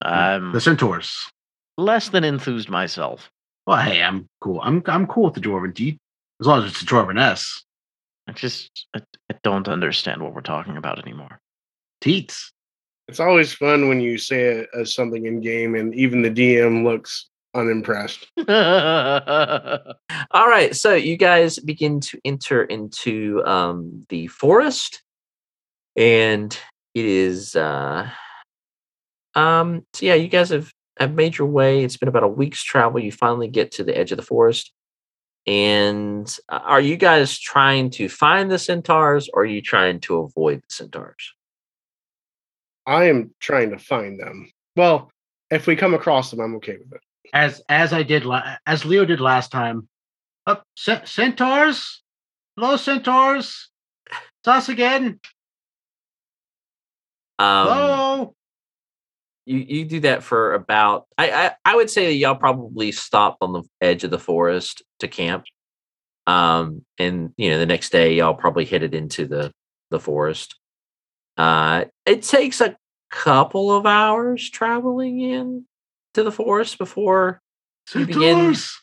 I'm 0.01 0.51
The 0.51 0.61
centaurs. 0.61 1.31
less 1.77 2.09
than 2.09 2.23
enthused 2.23 2.69
myself. 2.69 3.31
Well, 3.65 3.77
hey, 3.77 4.03
I'm 4.03 4.27
cool. 4.41 4.59
I'm 4.61 4.83
I'm 4.87 5.07
cool 5.07 5.25
with 5.25 5.35
the 5.35 5.41
dwarven 5.41 5.73
teat 5.73 5.97
as 6.39 6.47
long 6.47 6.63
as 6.63 6.71
it's 6.71 6.81
a 6.81 6.85
dwarven 6.85 7.19
s 7.19 7.63
I 8.27 8.33
just 8.33 8.87
I, 8.95 9.01
I 9.31 9.35
don't 9.43 9.67
understand 9.67 10.21
what 10.21 10.33
we're 10.33 10.41
talking 10.41 10.77
about 10.77 10.99
anymore. 10.99 11.39
teats. 12.01 12.51
It's 13.07 13.19
always 13.19 13.53
fun 13.53 13.87
when 13.87 14.01
you 14.01 14.17
say 14.17 14.45
it 14.45 14.69
as 14.73 14.95
something 14.95 15.27
in 15.27 15.39
game, 15.39 15.75
and 15.75 15.93
even 15.93 16.23
the 16.23 16.31
DM 16.31 16.83
looks 16.83 17.29
unimpressed. 17.55 18.27
All 18.47 18.47
right. 20.47 20.75
So 20.75 20.93
you 20.93 21.17
guys 21.17 21.57
begin 21.59 21.99
to 22.01 22.19
enter 22.25 22.63
into 22.63 23.41
um, 23.45 24.05
the 24.09 24.27
forest, 24.27 25.01
and 25.95 26.57
it 26.93 27.05
is. 27.05 27.55
Uh, 27.55 28.09
um. 29.33 29.85
So 29.93 30.05
yeah, 30.05 30.15
you 30.15 30.27
guys 30.27 30.49
have 30.49 30.71
have 30.99 31.13
made 31.13 31.37
your 31.37 31.47
way. 31.47 31.83
It's 31.83 31.97
been 31.97 32.09
about 32.09 32.23
a 32.23 32.27
week's 32.27 32.63
travel. 32.63 32.99
You 32.99 33.11
finally 33.11 33.47
get 33.47 33.71
to 33.73 33.83
the 33.83 33.97
edge 33.97 34.11
of 34.11 34.17
the 34.17 34.23
forest. 34.23 34.71
And 35.47 36.35
uh, 36.49 36.59
are 36.63 36.81
you 36.81 36.97
guys 36.97 37.37
trying 37.39 37.91
to 37.91 38.09
find 38.09 38.51
the 38.51 38.59
centaurs, 38.59 39.29
or 39.31 39.43
are 39.43 39.45
you 39.45 39.61
trying 39.61 39.99
to 40.01 40.17
avoid 40.17 40.59
the 40.59 40.73
centaurs? 40.73 41.33
I 42.87 43.05
am 43.05 43.33
trying 43.39 43.71
to 43.71 43.77
find 43.77 44.19
them. 44.19 44.49
Well, 44.75 45.11
if 45.51 45.67
we 45.67 45.75
come 45.75 45.93
across 45.93 46.31
them, 46.31 46.39
I'm 46.39 46.55
okay 46.55 46.77
with 46.77 46.93
it. 46.93 47.01
As 47.33 47.61
as 47.69 47.93
I 47.93 48.03
did 48.03 48.25
la- 48.25 48.55
as 48.65 48.85
Leo 48.85 49.05
did 49.05 49.19
last 49.19 49.51
time. 49.51 49.87
Up 50.47 50.63
ce- 50.77 51.05
centaurs. 51.05 52.01
Hello, 52.55 52.77
centaurs. 52.77 53.69
It's 54.09 54.47
us 54.47 54.69
again. 54.69 55.19
Um, 57.37 57.67
Hello. 57.67 58.35
you 59.45 59.57
you 59.57 59.85
do 59.85 59.99
that 60.01 60.23
for 60.23 60.53
about 60.53 61.05
I, 61.17 61.31
I 61.31 61.51
I 61.65 61.75
would 61.75 61.89
say 61.89 62.05
that 62.05 62.13
y'all 62.13 62.35
probably 62.35 62.91
stopped 62.91 63.39
on 63.41 63.53
the 63.53 63.63
edge 63.81 64.03
of 64.03 64.11
the 64.11 64.19
forest 64.19 64.83
to 64.99 65.07
camp. 65.07 65.45
Um 66.27 66.83
and 66.97 67.33
you 67.37 67.49
know 67.49 67.59
the 67.59 67.65
next 67.65 67.91
day 67.91 68.15
y'all 68.15 68.33
probably 68.35 68.65
headed 68.65 68.93
into 68.95 69.27
the 69.27 69.51
the 69.91 69.99
forest. 69.99 70.55
Uh 71.37 71.85
it 72.05 72.23
takes 72.23 72.61
a 72.61 72.77
couple 73.11 73.71
of 73.71 73.85
hours 73.85 74.49
traveling 74.49 75.19
in 75.19 75.65
to 76.15 76.23
the 76.23 76.31
forest 76.31 76.77
before 76.77 77.41
you 77.93 78.05
begin 78.05 78.55
Centaurs. 78.55 78.81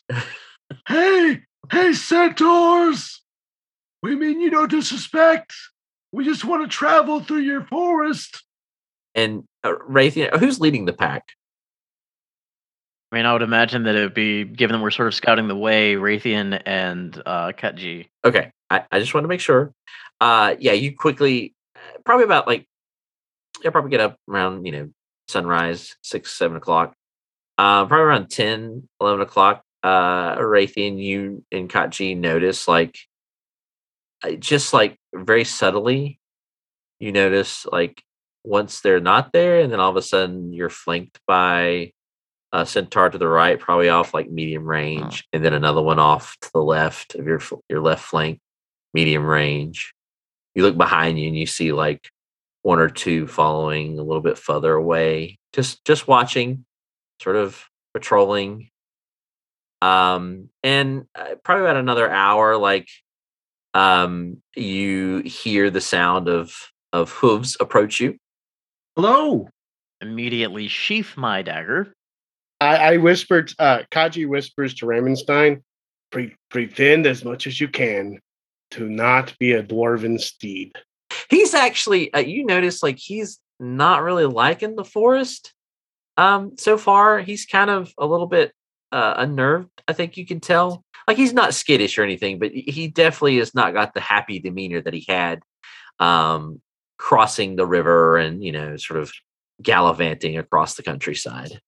hey, 0.87 1.41
hey, 1.71 1.93
centaurs. 1.93 3.21
We 4.01 4.15
mean 4.15 4.39
you 4.39 4.49
no 4.49 4.65
disrespect. 4.67 5.53
We 6.11 6.25
just 6.25 6.45
want 6.45 6.63
to 6.63 6.67
travel 6.67 7.19
through 7.19 7.39
your 7.39 7.65
forest. 7.65 8.43
and 9.15 9.43
uh, 9.63 9.73
Raytheon 9.89 10.37
who's 10.39 10.59
leading 10.59 10.85
the 10.85 10.93
pack? 10.93 11.23
I 13.11 13.17
mean, 13.17 13.25
I 13.25 13.33
would 13.33 13.43
imagine 13.43 13.83
that 13.83 13.95
it 13.95 14.01
would 14.01 14.13
be, 14.15 14.43
given 14.43 14.75
that 14.75 14.81
we're 14.81 14.89
sort 14.89 15.07
of 15.07 15.13
scouting 15.13 15.47
the 15.47 15.55
way, 15.55 15.93
Raytheon 15.95 16.61
and 16.65 17.21
uh, 17.25 17.51
Kachi. 17.51 18.07
Okay, 18.25 18.51
I, 18.71 18.85
I 18.91 18.99
just 18.99 19.13
want 19.13 19.23
to 19.23 19.27
make 19.27 19.39
sure. 19.39 19.71
Uh, 20.19 20.55
yeah, 20.59 20.71
you 20.71 20.95
quickly, 20.95 21.53
uh, 21.75 21.79
probably 22.03 22.25
about 22.25 22.47
like, 22.47 22.67
you'll 23.63 23.71
probably 23.71 23.91
get 23.91 23.99
up 23.99 24.17
around, 24.27 24.65
you 24.65 24.71
know, 24.71 24.89
sunrise, 25.27 25.95
six, 26.01 26.31
seven 26.31 26.57
o'clock. 26.57 26.95
Uh, 27.57 27.85
probably 27.85 28.05
around 28.05 28.29
10, 28.29 28.87
11 28.99 29.21
o'clock. 29.21 29.63
uh 29.83 30.37
Raytheon, 30.37 31.01
you 31.01 31.43
and 31.51 31.69
Kachi 31.69 32.17
notice 32.17 32.67
like 32.67 32.97
uh, 34.23 34.31
just 34.31 34.73
like 34.73 34.97
very 35.13 35.43
subtly, 35.43 36.19
you 36.99 37.11
notice 37.11 37.65
like 37.65 38.01
once 38.43 38.81
they're 38.81 38.99
not 38.99 39.31
there, 39.33 39.59
and 39.59 39.71
then 39.71 39.79
all 39.79 39.89
of 39.89 39.97
a 39.97 40.01
sudden 40.01 40.53
you're 40.53 40.69
flanked 40.69 41.19
by 41.27 41.91
a 42.51 42.65
centaur 42.65 43.09
to 43.09 43.17
the 43.17 43.27
right, 43.27 43.59
probably 43.59 43.89
off 43.89 44.13
like 44.13 44.29
medium 44.29 44.65
range, 44.65 45.27
and 45.33 45.43
then 45.43 45.53
another 45.53 45.81
one 45.81 45.99
off 45.99 46.37
to 46.41 46.49
the 46.53 46.61
left 46.63 47.15
of 47.15 47.25
your 47.25 47.41
your 47.69 47.81
left 47.81 48.03
flank, 48.05 48.39
medium 48.93 49.25
range. 49.25 49.93
You 50.55 50.63
look 50.63 50.77
behind 50.77 51.19
you 51.19 51.27
and 51.27 51.37
you 51.37 51.47
see 51.47 51.71
like 51.73 52.09
one 52.61 52.79
or 52.79 52.89
two 52.89 53.27
following 53.27 53.99
a 53.99 54.03
little 54.03 54.21
bit 54.21 54.37
further 54.37 54.73
away, 54.73 55.39
just 55.51 55.83
just 55.85 56.07
watching, 56.07 56.65
sort 57.23 57.35
of 57.35 57.63
patrolling. 57.93 58.69
Um, 59.81 60.49
and 60.61 61.05
uh, 61.15 61.35
probably 61.43 61.65
about 61.65 61.77
another 61.77 62.09
hour, 62.09 62.57
like 62.57 62.87
um, 63.73 64.41
you 64.55 65.19
hear 65.19 65.69
the 65.69 65.81
sound 65.81 66.29
of 66.29 66.53
of 66.91 67.11
hooves 67.11 67.57
approach 67.59 67.99
you. 67.99 68.17
Hello. 68.95 69.49
Immediately 69.99 70.67
sheath 70.67 71.17
my 71.17 71.41
dagger. 71.41 71.93
I, 72.61 72.93
I 72.93 72.97
whispered, 72.97 73.51
uh, 73.57 73.79
Kaji 73.91 74.27
whispers 74.27 74.75
to 74.75 74.85
Ramenstein, 74.85 75.61
Pre- 76.11 76.35
pretend 76.51 77.07
as 77.07 77.25
much 77.25 77.47
as 77.47 77.59
you 77.59 77.67
can 77.67 78.19
to 78.71 78.87
not 78.87 79.35
be 79.39 79.53
a 79.53 79.63
dwarven 79.63 80.19
steed. 80.19 80.71
He's 81.29 81.55
actually, 81.55 82.13
uh, 82.13 82.19
you 82.19 82.45
notice, 82.45 82.83
like 82.83 82.99
he's 82.99 83.39
not 83.59 84.03
really 84.03 84.25
liking 84.25 84.75
the 84.75 84.85
forest. 84.85 85.53
Um, 86.17 86.57
so 86.57 86.77
far, 86.77 87.19
he's 87.19 87.45
kind 87.45 87.69
of 87.69 87.93
a 87.97 88.05
little 88.05 88.27
bit 88.27 88.53
uh, 88.91 89.15
unnerved. 89.17 89.69
I 89.87 89.93
think 89.93 90.17
you 90.17 90.25
can 90.25 90.39
tell. 90.39 90.83
Like 91.07 91.17
he's 91.17 91.33
not 91.33 91.53
skittish 91.53 91.97
or 91.97 92.03
anything, 92.03 92.39
but 92.39 92.51
he 92.51 92.87
definitely 92.87 93.37
has 93.39 93.53
not 93.53 93.73
got 93.73 93.93
the 93.93 93.99
happy 93.99 94.39
demeanor 94.39 94.81
that 94.81 94.93
he 94.93 95.05
had 95.07 95.41
um, 95.99 96.61
crossing 96.97 97.55
the 97.55 97.65
river 97.65 98.17
and 98.17 98.43
you 98.43 98.51
know, 98.51 98.77
sort 98.77 98.99
of 98.99 99.11
gallivanting 99.61 100.37
across 100.37 100.75
the 100.75 100.83
countryside. 100.83 101.59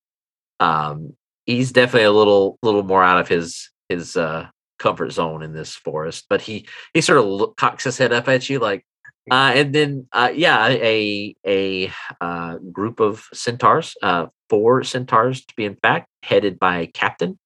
Um, 0.60 1.16
he's 1.46 1.72
definitely 1.72 2.06
a 2.06 2.12
little, 2.12 2.58
little 2.64 2.84
more 2.84 3.04
out 3.04 3.20
of 3.20 3.28
his 3.28 3.70
his 3.90 4.16
uh, 4.18 4.48
comfort 4.80 5.12
zone 5.12 5.44
in 5.44 5.54
this 5.54 5.76
forest. 5.76 6.26
But 6.30 6.42
he 6.42 6.68
he 6.94 7.02
sort 7.02 7.20
of 7.20 7.56
cocks 7.56 7.84
his 7.84 7.98
head 7.98 8.14
up 8.14 8.28
at 8.28 8.50
you 8.50 8.60
like, 8.60 8.86
uh, 9.32 9.52
and 9.56 9.74
then 9.74 10.08
uh, 10.12 10.32
yeah, 10.34 10.68
a 10.68 11.36
a 11.46 11.92
uh, 12.22 12.58
group 12.72 13.00
of 13.00 13.26
centaurs, 13.34 13.96
uh, 14.04 14.28
four 14.50 14.84
centaurs 14.84 15.44
to 15.46 15.54
be 15.56 15.66
in 15.66 15.76
fact, 15.76 16.08
headed 16.24 16.60
by 16.60 16.78
a 16.78 16.88
captain. 16.88 17.40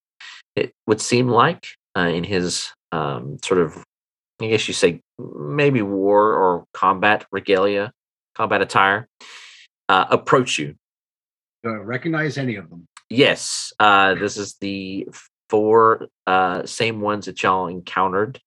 It 0.56 0.74
would 0.88 1.00
seem 1.00 1.30
like 1.30 1.68
uh, 1.98 2.02
in 2.02 2.24
his 2.24 2.72
um, 2.92 3.38
sort 3.44 3.62
of, 3.62 3.84
I 4.42 4.48
guess 4.48 4.68
you 4.68 4.74
say 4.74 5.02
maybe 5.18 5.82
war 5.82 6.34
or 6.34 6.66
combat 6.74 7.26
regalia, 7.32 7.94
combat 8.36 8.62
attire, 8.62 9.08
uh, 9.88 10.06
approach 10.10 10.60
you. 10.60 10.76
Do 11.64 11.72
I 11.72 11.76
recognize 11.76 12.38
any 12.38 12.56
of 12.56 12.70
them? 12.70 12.88
Yes, 13.10 13.74
uh, 13.80 14.16
this 14.16 14.38
is 14.38 14.56
the 14.62 15.08
four 15.50 16.08
uh, 16.28 16.66
same 16.66 17.02
ones 17.02 17.26
that 17.26 17.42
y'all 17.42 17.68
encountered. 17.68 18.40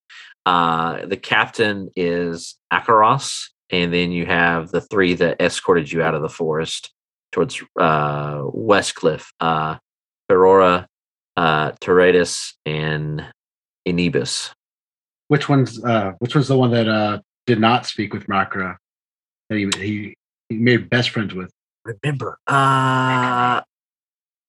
Uh, 0.45 1.07
the 1.07 1.17
captain 1.17 1.89
is 1.95 2.57
Akaros, 2.73 3.45
and 3.71 3.93
then 3.93 4.13
you 4.13 4.27
have 4.27 4.71
the 4.71 4.81
three 4.81 5.15
that 5.15 5.41
escorted 5.41 5.91
you 5.91 6.03
out 6.03 6.15
of 6.15 6.23
the 6.23 6.29
forest 6.29 6.93
towards 7.31 7.63
uh, 7.79 8.39
Westcliff, 8.43 9.27
uh, 9.41 9.77
Ferrora, 10.29 10.87
uh, 11.37 11.73
Teretus, 11.81 12.55
and 12.67 13.25
Inibus. 13.87 14.51
Which 15.29 15.49
one's 15.49 15.83
uh 15.83 16.13
which 16.19 16.35
one's 16.35 16.49
the 16.49 16.59
one 16.59 16.73
that 16.73 16.89
uh 16.89 17.21
did 17.47 17.59
not 17.59 17.87
speak 17.87 18.13
with 18.13 18.27
Makra 18.27 18.77
that 19.49 19.57
he 19.57 19.71
he, 19.79 20.15
he 20.51 20.57
made 20.57 20.91
best 20.91 21.11
friends 21.11 21.35
with? 21.35 21.51
Remember, 21.85 22.39
uh, 22.47 23.63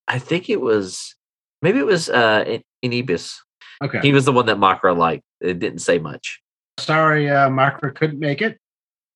I 0.07 0.19
think 0.19 0.49
it 0.49 0.59
was 0.59 1.15
maybe 1.61 1.79
it 1.79 1.85
was 1.85 2.09
uh, 2.09 2.43
In- 2.45 2.63
Inibus. 3.05 3.37
Okay. 3.83 3.99
He 4.01 4.13
was 4.13 4.25
the 4.25 4.31
one 4.31 4.45
that 4.45 4.57
Makra 4.57 4.95
liked. 4.97 5.23
It 5.41 5.59
didn't 5.59 5.79
say 5.79 5.99
much. 5.99 6.41
Sorry, 6.79 7.29
uh 7.29 7.49
Makra 7.49 7.93
couldn't 7.93 8.19
make 8.19 8.41
it. 8.41 8.57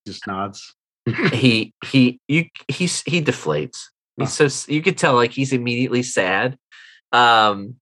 Just 0.05 0.27
nods. 0.27 0.75
he 1.33 1.73
he 1.85 2.19
you 2.27 2.45
he's 2.67 3.01
he 3.03 3.21
deflates. 3.21 3.79
He's 4.17 4.33
so 4.33 4.47
you 4.71 4.81
could 4.81 4.97
tell 4.97 5.15
like 5.15 5.31
he's 5.31 5.53
immediately 5.53 6.03
sad. 6.03 6.57
Um 7.11 7.75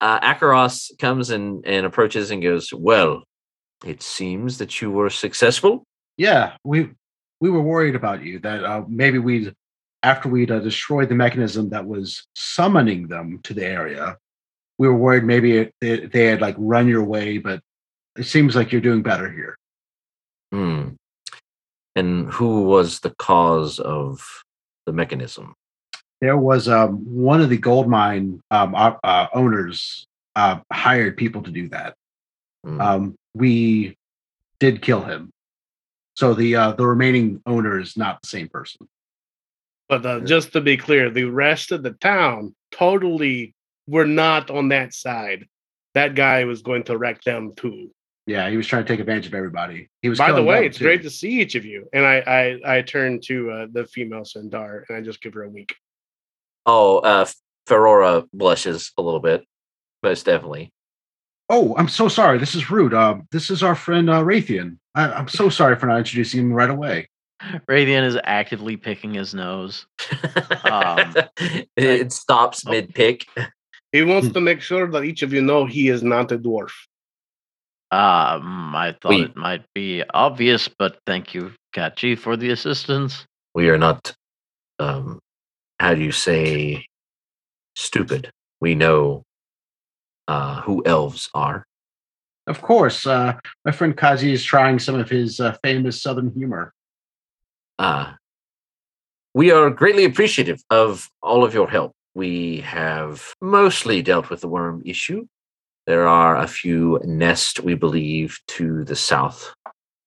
uh 0.00 0.20
Akaros 0.20 0.90
comes 0.98 1.30
and 1.30 1.64
and 1.66 1.86
approaches 1.86 2.30
and 2.30 2.42
goes, 2.42 2.72
"Well, 2.72 3.24
it 3.84 4.02
seems 4.02 4.58
that 4.58 4.80
you 4.80 4.90
were 4.90 5.10
successful." 5.10 5.86
Yeah, 6.16 6.56
we 6.64 6.90
we 7.40 7.50
were 7.50 7.62
worried 7.62 7.94
about 7.94 8.22
you 8.22 8.38
that 8.40 8.64
uh, 8.64 8.82
maybe 8.88 9.18
we'd 9.18 9.54
after 10.02 10.28
we'd 10.28 10.50
uh, 10.50 10.60
destroyed 10.60 11.08
the 11.08 11.14
mechanism 11.14 11.70
that 11.70 11.86
was 11.86 12.26
summoning 12.34 13.08
them 13.08 13.40
to 13.42 13.54
the 13.54 13.64
area, 13.64 14.16
we 14.78 14.88
were 14.88 14.94
worried 14.94 15.24
maybe 15.24 15.58
it, 15.58 15.74
they, 15.80 16.06
they 16.06 16.24
had 16.26 16.40
like 16.40 16.54
run 16.58 16.88
your 16.88 17.04
way, 17.04 17.38
but 17.38 17.60
it 18.16 18.24
seems 18.24 18.54
like 18.54 18.72
you're 18.72 18.80
doing 18.80 19.02
better 19.02 19.30
here. 19.30 19.56
Hmm. 20.52 20.94
And 21.94 22.30
who 22.30 22.64
was 22.64 23.00
the 23.00 23.14
cause 23.18 23.78
of 23.78 24.20
the 24.84 24.92
mechanism? 24.92 25.54
There 26.20 26.36
was 26.36 26.68
um, 26.68 26.98
one 27.04 27.40
of 27.40 27.50
the 27.50 27.58
gold 27.58 27.88
mine 27.88 28.40
um, 28.50 28.74
uh, 28.74 28.94
uh, 29.02 29.26
owners 29.34 30.06
uh, 30.34 30.60
hired 30.72 31.16
people 31.16 31.42
to 31.42 31.50
do 31.50 31.68
that. 31.70 31.94
Hmm. 32.64 32.80
Um, 32.80 33.14
we 33.34 33.96
did 34.60 34.82
kill 34.82 35.02
him, 35.02 35.30
so 36.14 36.32
the 36.32 36.56
uh, 36.56 36.72
the 36.72 36.86
remaining 36.86 37.42
owner 37.46 37.78
is 37.78 37.96
not 37.96 38.20
the 38.22 38.28
same 38.28 38.48
person. 38.48 38.88
But 39.88 40.04
uh, 40.04 40.20
just 40.20 40.52
to 40.52 40.60
be 40.60 40.76
clear, 40.76 41.10
the 41.10 41.24
rest 41.24 41.70
of 41.70 41.82
the 41.82 41.92
town 41.92 42.54
totally 42.72 43.54
were 43.86 44.06
not 44.06 44.50
on 44.50 44.68
that 44.68 44.94
side. 44.94 45.46
That 45.94 46.14
guy 46.14 46.44
was 46.44 46.62
going 46.62 46.84
to 46.84 46.98
wreck 46.98 47.22
them 47.22 47.52
too. 47.56 47.90
Yeah, 48.26 48.50
he 48.50 48.56
was 48.56 48.66
trying 48.66 48.84
to 48.84 48.88
take 48.88 49.00
advantage 49.00 49.26
of 49.26 49.34
everybody. 49.34 49.88
He 50.02 50.08
was. 50.08 50.18
By 50.18 50.32
the 50.32 50.42
way, 50.42 50.66
it's 50.66 50.78
too. 50.78 50.84
great 50.84 51.02
to 51.02 51.10
see 51.10 51.40
each 51.40 51.54
of 51.54 51.64
you. 51.64 51.88
And 51.92 52.04
I 52.04 52.18
I, 52.64 52.78
I 52.78 52.82
turn 52.82 53.20
to 53.26 53.50
uh, 53.50 53.66
the 53.70 53.86
female 53.86 54.24
centaur 54.24 54.84
and 54.88 54.98
I 54.98 55.00
just 55.00 55.22
give 55.22 55.34
her 55.34 55.44
a 55.44 55.48
wink. 55.48 55.74
Oh, 56.66 56.98
uh 56.98 57.26
Ferrora 57.66 58.24
blushes 58.32 58.92
a 58.96 59.02
little 59.02 59.20
bit. 59.20 59.44
Most 60.02 60.24
definitely. 60.24 60.72
Oh, 61.48 61.74
I'm 61.76 61.88
so 61.88 62.08
sorry. 62.08 62.38
This 62.38 62.54
is 62.54 62.70
rude. 62.70 62.94
Um, 62.94 63.26
this 63.30 63.50
is 63.50 63.62
our 63.62 63.74
friend 63.74 64.10
uh, 64.10 64.22
Raytheon. 64.22 64.78
I, 64.94 65.12
I'm 65.12 65.28
so 65.28 65.48
sorry 65.48 65.76
for 65.76 65.86
not 65.86 65.98
introducing 65.98 66.40
him 66.40 66.52
right 66.52 66.70
away. 66.70 67.08
Raytheon 67.68 68.04
is 68.04 68.18
actively 68.24 68.76
picking 68.76 69.14
his 69.14 69.34
nose. 69.34 69.86
Um, 70.64 71.14
it, 71.36 71.68
it 71.76 72.12
stops 72.12 72.64
oh. 72.66 72.70
mid 72.70 72.92
pick. 72.92 73.24
He 73.96 74.02
Hmm. 74.02 74.10
wants 74.10 74.28
to 74.28 74.40
make 74.42 74.60
sure 74.60 74.86
that 74.90 75.04
each 75.04 75.22
of 75.22 75.32
you 75.32 75.40
know 75.40 75.64
he 75.64 75.88
is 75.88 76.02
not 76.02 76.30
a 76.30 76.38
dwarf. 76.38 76.72
Um, 77.90 78.74
I 78.76 78.92
thought 79.00 79.10
We- 79.10 79.22
it 79.22 79.36
might 79.36 79.64
be 79.74 80.02
obvious, 80.12 80.68
but 80.68 80.98
thank 81.06 81.32
you, 81.34 81.54
Kachi, 81.74 82.18
for 82.18 82.36
the 82.36 82.50
assistance. 82.50 83.26
We 83.54 83.70
are 83.70 83.78
not 83.78 84.14
um 84.78 85.18
how 85.80 85.94
do 85.94 86.02
you 86.02 86.12
say 86.12 86.86
stupid. 87.74 88.30
We 88.60 88.74
know 88.74 89.24
uh 90.28 90.60
who 90.60 90.84
elves 90.84 91.30
are. 91.32 91.64
Of 92.46 92.60
course, 92.60 93.06
uh, 93.06 93.38
my 93.64 93.72
friend 93.72 93.96
Kazi 93.96 94.30
is 94.32 94.44
trying 94.44 94.78
some 94.78 94.96
of 95.00 95.08
his 95.08 95.40
uh, 95.40 95.56
famous 95.64 96.02
Southern 96.02 96.30
humor. 96.32 96.72
Uh, 97.78 98.12
we 99.34 99.50
are 99.50 99.70
greatly 99.70 100.04
appreciative 100.04 100.62
of 100.70 101.08
all 101.22 101.44
of 101.44 101.54
your 101.54 101.68
help. 101.68 101.92
We 102.16 102.60
have 102.60 103.34
mostly 103.42 104.00
dealt 104.00 104.30
with 104.30 104.40
the 104.40 104.48
worm 104.48 104.80
issue. 104.86 105.26
There 105.86 106.08
are 106.08 106.34
a 106.34 106.48
few 106.48 106.98
nests, 107.04 107.60
we 107.60 107.74
believe, 107.74 108.38
to 108.56 108.84
the 108.84 108.96
south 108.96 109.52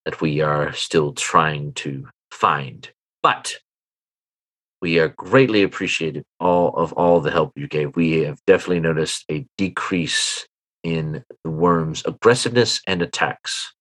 that 0.06 0.20
we 0.20 0.42
are 0.42 0.74
still 0.74 1.14
trying 1.14 1.74
to 1.74 2.08
find. 2.32 2.92
But 3.22 3.58
we 4.82 4.98
are 4.98 5.10
greatly 5.10 5.62
appreciative 5.62 6.24
all 6.40 6.76
of 6.76 6.94
all 6.94 7.20
the 7.20 7.30
help 7.30 7.52
you 7.56 7.68
gave. 7.68 7.96
We 7.96 8.22
have 8.22 8.40
definitely 8.48 8.80
noticed 8.80 9.26
a 9.30 9.46
decrease 9.56 10.48
in 10.82 11.24
the 11.44 11.52
worm's 11.52 12.04
aggressiveness 12.08 12.82
and 12.88 13.04
attacks. 13.04 13.72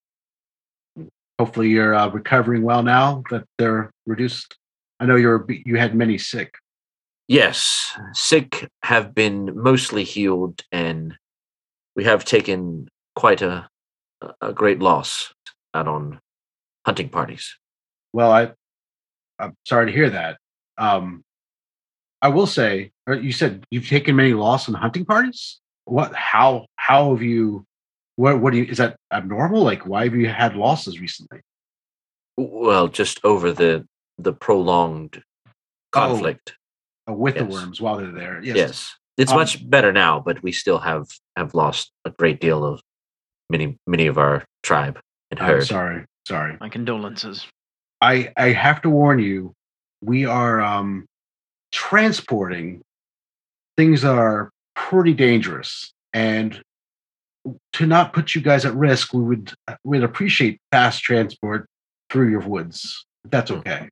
Hopefully, 1.39 1.71
you're 1.71 1.95
uh, 1.95 2.11
recovering 2.11 2.61
well 2.61 2.83
now 2.83 3.23
that 3.31 3.45
they're 3.57 3.91
reduced. 4.05 4.55
I 5.01 5.07
know 5.07 5.17
you're 5.17 5.47
you 5.49 5.79
had 5.79 5.95
many 5.95 6.19
sick. 6.19 6.53
Yes, 7.29 7.95
sick 8.15 8.71
have 8.83 9.15
been 9.15 9.53
mostly 9.55 10.03
healed, 10.03 10.63
and 10.73 11.15
we 11.95 12.05
have 12.05 12.25
taken 12.25 12.89
quite 13.15 13.43
a 13.43 13.69
a 14.41 14.53
great 14.53 14.81
loss 14.81 15.33
out 15.75 15.87
on 15.87 16.21
hunting 16.87 17.09
parties. 17.11 17.57
Well, 18.15 18.33
I 18.33 18.53
I'm 19.39 19.55
sorry 19.67 19.87
to 19.87 19.93
hear 19.93 20.11
that. 20.11 20.39
Um, 20.79 21.23
I 22.23 22.29
will 22.29 22.47
say, 22.47 22.91
you 23.07 23.33
said 23.33 23.65
you've 23.71 23.89
taken 23.89 24.17
many 24.17 24.33
loss 24.33 24.67
in 24.67 24.75
hunting 24.75 25.05
parties. 25.05 25.61
what? 25.85 26.15
How? 26.15 26.67
How 26.77 27.11
have 27.13 27.23
you? 27.23 27.67
What? 28.17 28.41
What 28.41 28.53
do 28.53 28.59
you? 28.59 28.65
Is 28.65 28.79
that 28.79 28.97
abnormal? 29.13 29.63
Like, 29.63 29.87
why 29.87 30.05
have 30.05 30.15
you 30.15 30.29
had 30.29 30.57
losses 30.57 30.99
recently? 30.99 31.41
Well, 32.37 32.89
just 32.89 33.21
over 33.23 33.53
the 33.53 33.87
the 34.17 34.33
prolonged 34.33 35.23
conflict. 35.93 36.55
Uh, 37.09 37.13
with 37.13 37.37
the 37.37 37.45
worms 37.45 37.81
while 37.81 37.97
they're 37.97 38.13
there. 38.13 38.41
Yes. 38.43 38.57
Yes. 38.57 38.95
It's 39.17 39.33
Um, 39.33 39.39
much 39.39 39.69
better 39.69 39.93
now, 39.93 40.21
but 40.21 40.43
we 40.43 40.53
still 40.53 40.79
have 40.79 41.07
have 41.37 41.55
lost 41.55 41.91
a 42.05 42.11
great 42.11 42.41
deal 42.41 42.65
of 42.65 42.81
many 43.51 43.79
many 43.87 44.07
of 44.07 44.19
our 44.19 44.45
tribe 44.63 45.01
and 45.31 45.41
I'm 45.41 45.63
sorry. 45.63 46.05
Sorry. 46.27 46.57
My 46.61 46.69
condolences. 46.69 47.47
I 48.01 48.33
I 48.37 48.53
have 48.53 48.83
to 48.83 48.91
warn 48.91 49.19
you. 49.19 49.55
We 50.03 50.27
are 50.27 50.61
um 50.61 51.07
transporting 51.73 52.83
things 53.77 54.03
that 54.03 54.17
are 54.17 54.51
pretty 54.75 55.15
dangerous, 55.15 55.93
and 56.13 56.63
to 57.73 57.87
not 57.87 58.13
put 58.13 58.35
you 58.35 58.41
guys 58.41 58.65
at 58.65 58.75
risk, 58.75 59.13
we 59.15 59.23
would 59.23 59.53
we'd 59.85 60.03
appreciate 60.05 60.61
fast 60.71 61.03
transport 61.03 61.67
through 62.11 62.29
your 62.31 62.41
woods. 62.41 63.07
That's 63.25 63.51
Hmm. 63.51 63.59
okay. 63.59 63.89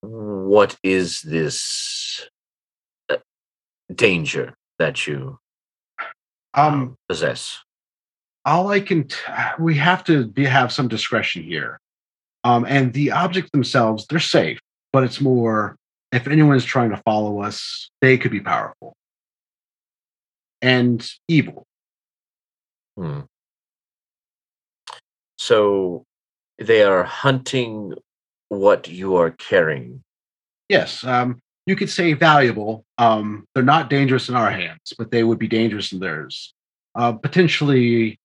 What 0.00 0.76
is 0.82 1.20
this 1.22 2.26
uh, 2.26 2.28
danger 3.92 4.54
that 4.78 5.06
you 5.06 5.38
Um, 6.54 6.96
possess? 7.08 7.60
all 8.44 8.68
I 8.68 8.80
can 8.80 9.08
t- 9.08 9.16
we 9.58 9.74
have 9.76 10.04
to 10.04 10.26
be, 10.26 10.44
have 10.44 10.70
some 10.72 10.86
discretion 10.86 11.42
here. 11.42 11.80
Um, 12.44 12.66
and 12.66 12.92
the 12.92 13.10
objects 13.10 13.50
themselves, 13.52 14.06
they're 14.06 14.20
safe, 14.20 14.60
but 14.92 15.02
it's 15.02 15.20
more 15.20 15.76
if 16.12 16.28
anyone 16.28 16.56
is 16.56 16.64
trying 16.64 16.90
to 16.90 17.02
follow 17.04 17.40
us, 17.40 17.90
they 18.00 18.16
could 18.18 18.30
be 18.30 18.40
powerful 18.40 18.94
and 20.62 21.10
evil. 21.26 21.66
Hmm. 22.96 23.20
So 25.38 26.04
they 26.58 26.82
are 26.84 27.02
hunting 27.02 27.94
what 28.48 28.86
you 28.88 29.16
are 29.16 29.32
carrying. 29.32 30.04
Yes, 30.68 31.02
um, 31.02 31.40
you 31.66 31.76
could 31.76 31.90
say 31.90 32.12
valuable. 32.12 32.84
Um, 32.98 33.46
they're 33.54 33.62
not 33.62 33.90
dangerous 33.90 34.28
in 34.28 34.34
our 34.34 34.50
hands, 34.50 34.92
but 34.98 35.10
they 35.10 35.24
would 35.24 35.38
be 35.38 35.48
dangerous 35.48 35.92
in 35.92 36.00
theirs. 36.00 36.54
Uh, 36.94 37.12
potentially 37.12 38.18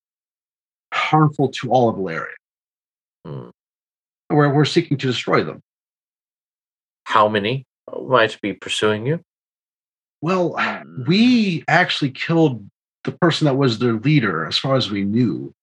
harmful 0.93 1.49
to 1.49 1.69
all 1.69 1.89
of 1.89 1.97
Ilaria. 1.97 2.27
Hmm. 3.25 3.49
We're, 4.29 4.53
we're 4.53 4.65
seeking 4.65 4.97
to 4.97 5.07
destroy 5.07 5.43
them. 5.43 5.61
How 7.05 7.27
many 7.27 7.65
might 8.07 8.39
be 8.41 8.53
pursuing 8.53 9.07
you? 9.07 9.21
Well, 10.21 10.55
we 11.07 11.63
actually 11.67 12.11
killed 12.11 12.69
the 13.05 13.13
person 13.13 13.45
that 13.45 13.55
was 13.55 13.79
their 13.79 13.93
leader, 13.93 14.45
as 14.45 14.57
far 14.57 14.75
as 14.75 14.91
we 14.91 15.03
knew. 15.03 15.53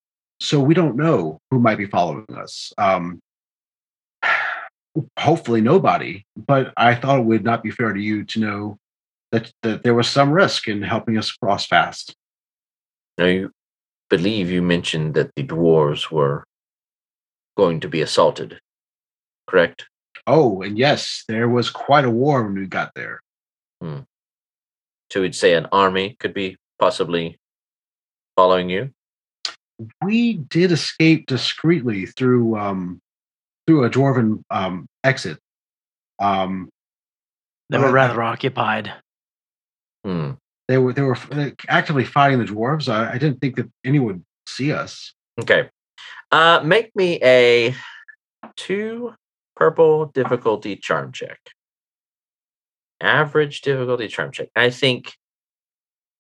So 0.41 0.61
we 0.61 0.75
don't 0.75 0.97
know 0.97 1.41
who 1.51 1.61
might 1.61 1.79
be 1.79 1.87
following 1.87 2.27
us. 2.37 2.73
Um, 2.79 3.21
hopefully, 5.19 5.61
nobody. 5.61 6.25
But 6.37 6.73
I 6.77 6.95
thought 6.95 7.21
it 7.21 7.25
would 7.25 7.45
not 7.45 7.63
be 7.63 7.71
fair 7.71 7.93
to 7.93 8.01
you 8.01 8.25
to 8.25 8.41
know 8.41 8.79
that 9.33 9.53
that 9.63 9.83
there 9.83 9.95
was 9.95 10.09
some 10.09 10.31
risk 10.31 10.69
in 10.69 10.83
helping 10.83 11.19
us 11.19 11.33
cross 11.33 11.67
fast. 11.67 12.15
Now, 13.19 13.27
you 13.27 13.51
believe 14.11 14.51
you 14.51 14.63
mentioned 14.63 15.15
that 15.15 15.35
the 15.35 15.43
dwarves 15.43 16.11
were 16.11 16.45
going 17.57 17.81
to 17.81 17.89
be 17.89 18.03
assaulted, 18.03 18.61
correct? 19.47 19.87
Oh, 20.27 20.63
and 20.63 20.79
yes, 20.79 21.25
there 21.29 21.49
was 21.49 21.71
quite 21.71 22.05
a 22.05 22.11
war 22.11 22.43
when 22.43 22.55
we 22.55 22.67
got 22.67 22.93
there. 22.95 23.21
So 25.11 25.23
we'd 25.23 25.35
say 25.35 25.55
an 25.55 25.67
army 25.73 26.17
could 26.19 26.35
be 26.35 26.57
possibly 26.79 27.39
following 28.37 28.69
you. 28.69 28.91
We 30.03 30.35
did 30.35 30.73
escape 30.73 31.27
discreetly 31.27 32.07
through 32.07 32.57
um, 32.59 33.01
through 33.67 33.85
a 33.85 33.91
dwarven 33.91 34.43
um, 34.51 34.87
exit. 35.05 35.39
Um, 36.19 36.69
They 37.71 37.79
were 37.79 37.93
rather 37.93 38.23
occupied. 38.23 38.93
Hmm. 40.05 40.33
they 40.69 40.79
were 40.79 40.93
they 40.93 41.03
were 41.03 41.17
actively 41.69 42.05
fighting 42.05 42.39
the 42.39 42.45
dwarves. 42.45 42.89
I, 42.89 43.13
I 43.15 43.19
didn't 43.19 43.41
think 43.41 43.57
that 43.57 43.69
anyone 43.85 44.07
would 44.07 44.25
see 44.49 44.73
us. 44.73 45.13
Okay. 45.41 45.69
Uh, 46.31 46.61
make 46.65 46.95
me 46.95 47.19
a 47.23 47.75
two 48.57 49.15
purple 49.57 50.07
difficulty 50.07 50.77
charm 50.77 51.13
check. 51.13 51.39
Average 53.01 53.63
difficulty 53.63 54.09
charm 54.09 54.31
check. 54.31 54.49
I 54.55 54.71
think 54.71 55.13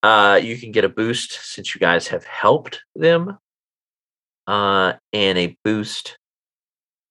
uh, 0.02 0.40
you 0.42 0.58
can 0.58 0.72
get 0.72 0.84
a 0.84 0.88
boost 0.88 1.32
since 1.32 1.74
you 1.74 1.78
guys 1.78 2.08
have 2.08 2.24
helped 2.24 2.82
them, 2.94 3.38
uh, 4.46 4.94
and 5.12 5.38
a 5.38 5.56
boost 5.64 6.18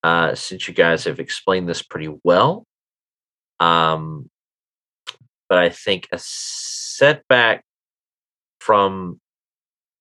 uh, 0.05 0.35
since 0.35 0.67
you 0.67 0.73
guys 0.73 1.05
have 1.05 1.19
explained 1.19 1.67
this 1.67 1.81
pretty 1.81 2.13
well. 2.23 2.63
Um, 3.59 4.29
but 5.49 5.57
I 5.57 5.69
think 5.69 6.07
a 6.11 6.19
setback 6.21 7.63
from 8.59 9.19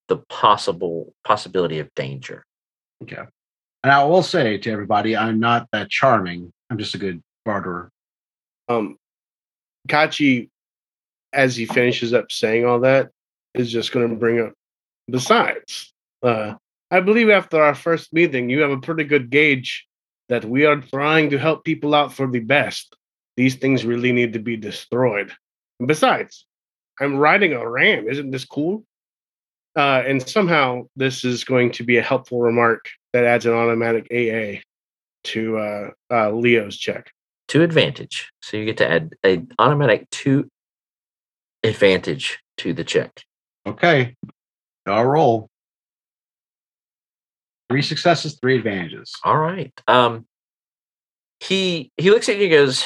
the 0.09 0.19
possible 0.29 1.15
possibility 1.25 1.79
of 1.79 1.89
danger. 1.95 2.45
Okay. 3.03 3.23
And 3.83 3.91
I 3.91 4.05
will 4.05 4.23
say 4.23 4.59
to 4.59 4.71
everybody, 4.71 5.17
I'm 5.17 5.41
not 5.41 5.69
that 5.73 5.89
charming. 5.89 6.53
I'm 6.69 6.77
just 6.77 6.95
a 6.95 6.99
good 6.99 7.23
barterer. 7.47 7.89
Um, 8.69 8.99
Kachi, 9.89 10.51
as 11.33 11.57
he 11.57 11.65
finishes 11.65 12.13
up 12.13 12.31
saying 12.31 12.67
all 12.67 12.81
that, 12.81 13.09
is 13.55 13.73
just 13.73 13.91
going 13.91 14.11
to 14.11 14.17
bring 14.17 14.39
up. 14.39 14.53
Besides, 15.11 15.95
uh, 16.23 16.57
I 16.91 17.01
believe 17.01 17.31
after 17.31 17.63
our 17.63 17.75
first 17.75 18.13
meeting, 18.13 18.51
you 18.51 18.61
have 18.61 18.71
a 18.71 18.81
pretty 18.81 19.05
good 19.05 19.31
gauge 19.31 19.87
that 20.29 20.45
we 20.45 20.65
are 20.65 20.81
trying 20.81 21.31
to 21.31 21.39
help 21.39 21.65
people 21.65 21.95
out 21.95 22.13
for 22.13 22.27
the 22.27 22.41
best. 22.41 22.97
These 23.37 23.57
things 23.57 23.85
really 23.85 24.13
need 24.13 24.33
to 24.35 24.39
be 24.39 24.57
destroyed. 24.57 25.33
And 25.79 25.89
besides, 25.89 26.47
I'm 27.01 27.17
riding 27.17 27.53
a 27.53 27.69
ram. 27.69 28.09
Isn't 28.09 28.31
this 28.31 28.45
cool? 28.45 28.85
Uh, 29.77 30.03
and 30.07 30.27
somehow 30.27 30.83
this 30.95 31.25
is 31.25 31.43
going 31.43 31.73
to 31.73 31.83
be 31.83 31.97
a 31.97 32.03
helpful 32.03 32.41
remark 32.41 32.89
that 33.13 33.25
adds 33.25 33.45
an 33.45 33.53
automatic 33.53 34.07
AA 34.13 34.61
to 35.25 35.59
uh, 35.59 35.91
uh, 36.11 36.31
Leo's 36.31 36.77
check. 36.77 37.11
To 37.49 37.63
advantage. 37.63 38.31
So 38.43 38.57
you 38.57 38.65
get 38.65 38.77
to 38.79 38.91
add 38.91 39.15
a 39.25 39.43
automatic 39.59 40.09
two 40.11 40.49
advantage 41.63 42.39
to 42.59 42.73
the 42.73 42.85
check. 42.85 43.23
Okay. 43.67 44.15
I'll 44.87 45.05
roll. 45.05 45.49
Three 47.71 47.83
successes, 47.83 48.39
three 48.41 48.57
advantages. 48.57 49.13
All 49.25 49.39
right. 49.39 49.73
Um 49.89 50.27
he 51.41 51.91
he 51.97 52.11
looks 52.11 52.29
at 52.29 52.37
you 52.37 52.45
and 52.45 52.53
goes, 52.53 52.85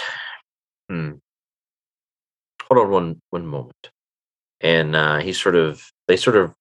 hmm. 0.88 1.12
Hold 2.64 2.86
on 2.86 2.90
one 2.90 3.22
one 3.30 3.46
moment. 3.46 3.90
And 4.60 4.94
uh 4.94 5.18
he 5.18 5.32
sort 5.32 5.56
of 5.56 5.82
they 6.06 6.16
sort 6.16 6.36
of 6.36 6.54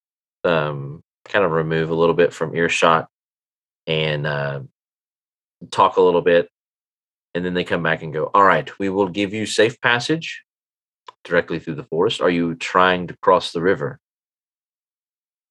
um 0.43 1.01
kind 1.25 1.45
of 1.45 1.51
remove 1.51 1.89
a 1.89 1.95
little 1.95 2.15
bit 2.15 2.34
from 2.34 2.56
earshot 2.56 3.08
and 3.86 4.25
uh 4.25 4.62
talk 5.71 5.97
a 5.97 6.01
little 6.01 6.21
bit 6.21 6.49
and 7.34 7.43
then 7.45 7.53
they 7.53 7.63
come 7.63 7.84
back 7.84 8.01
and 8.01 8.13
go, 8.13 8.32
All 8.34 8.43
right, 8.43 8.69
we 8.80 8.89
will 8.89 9.10
give 9.10 9.34
you 9.34 9.45
safe 9.45 9.80
passage 9.82 10.44
directly 11.23 11.60
through 11.60 11.75
the 11.75 11.83
forest. 11.83 12.21
Are 12.21 12.29
you 12.29 12.56
trying 12.56 13.08
to 13.08 13.17
cross 13.21 13.52
the 13.52 13.62
river 13.62 14.00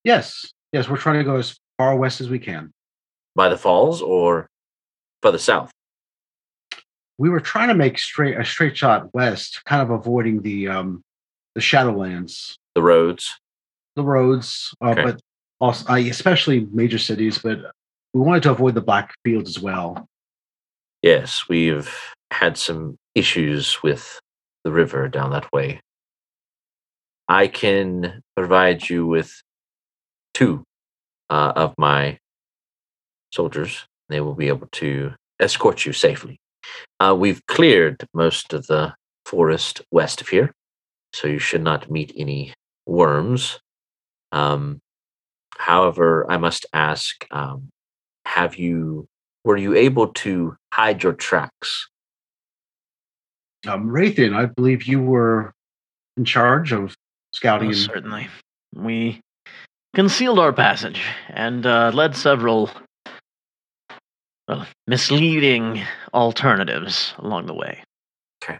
Yes. 0.07 0.53
Yes, 0.71 0.87
we're 0.87 0.95
trying 0.95 1.17
to 1.17 1.25
go 1.25 1.35
as 1.35 1.59
far 1.77 1.95
west 1.95 2.21
as 2.21 2.29
we 2.29 2.39
can. 2.39 2.71
by 3.35 3.49
the 3.49 3.57
falls 3.57 4.01
or 4.01 4.47
further 5.21 5.37
south? 5.37 5.71
We 7.19 7.29
were 7.29 7.39
trying 7.39 7.67
to 7.69 7.75
make 7.75 7.99
straight 7.99 8.37
a 8.37 8.43
straight 8.45 8.75
shot 8.77 9.13
west, 9.13 9.63
kind 9.65 9.81
of 9.81 9.89
avoiding 9.91 10.41
the 10.41 10.67
um 10.69 11.01
the 11.55 11.61
Shadowlands, 11.61 12.55
The 12.75 12.81
roads. 12.83 13.39
the 13.95 14.03
roads, 14.03 14.73
uh, 14.81 14.89
Okay. 14.89 15.03
but 15.03 15.19
also 15.59 15.85
uh, 15.91 15.97
especially 15.97 16.67
major 16.71 16.97
cities. 16.99 17.37
But 17.39 17.59
we 18.13 18.21
wanted 18.21 18.43
to 18.43 18.51
avoid 18.51 18.75
the 18.75 18.81
black 18.81 19.13
fields 19.23 19.49
as 19.57 19.59
well. 19.61 20.05
Yes, 21.01 21.47
we've 21.49 21.91
had 22.31 22.57
some 22.57 22.95
issues 23.15 23.81
with 23.83 24.19
the 24.63 24.71
river 24.71 25.07
down 25.07 25.31
that 25.31 25.51
way. 25.51 25.79
I 27.27 27.47
can 27.47 28.21
provide 28.35 28.89
you 28.89 29.05
with 29.05 29.31
two 30.33 30.63
uh, 31.29 31.53
of 31.55 31.73
my 31.77 32.17
soldiers. 33.33 33.85
They 34.09 34.21
will 34.21 34.35
be 34.35 34.47
able 34.47 34.67
to 34.73 35.13
escort 35.39 35.85
you 35.85 35.93
safely. 35.93 36.39
Uh, 36.99 37.15
we've 37.17 37.45
cleared 37.47 38.05
most 38.13 38.53
of 38.53 38.67
the 38.67 38.93
forest 39.25 39.81
west 39.91 40.21
of 40.21 40.29
here, 40.29 40.53
so 41.13 41.27
you 41.27 41.39
should 41.39 41.63
not 41.63 41.91
meet 41.91 42.13
any 42.17 42.53
worms. 42.85 43.59
Um, 44.31 44.79
however, 45.57 46.25
I 46.29 46.37
must 46.37 46.65
ask: 46.73 47.25
um, 47.31 47.69
Have 48.25 48.55
you 48.55 49.07
were 49.43 49.57
you 49.57 49.75
able 49.75 50.07
to 50.09 50.55
hide 50.73 51.03
your 51.03 51.13
tracks? 51.13 51.87
Um, 53.65 53.87
Raytheon, 53.87 54.35
I 54.35 54.45
believe 54.45 54.83
you 54.83 55.01
were 55.01 55.53
in 56.15 56.25
charge 56.25 56.71
of 56.71 56.95
scouting. 57.31 57.69
Most 57.69 57.83
And, 57.87 57.93
certainly. 57.93 58.27
we 58.75 59.21
concealed 59.97 60.37
our 60.37 60.53
passage 60.53 61.01
and 61.27 61.65
uh, 61.65 61.89
led 61.91 62.15
several 62.15 62.69
well, 64.47 64.67
misleading 64.85 65.81
alternatives 66.13 67.15
along 67.17 67.47
the 67.47 67.53
way. 67.55 67.81
Okay. 68.43 68.59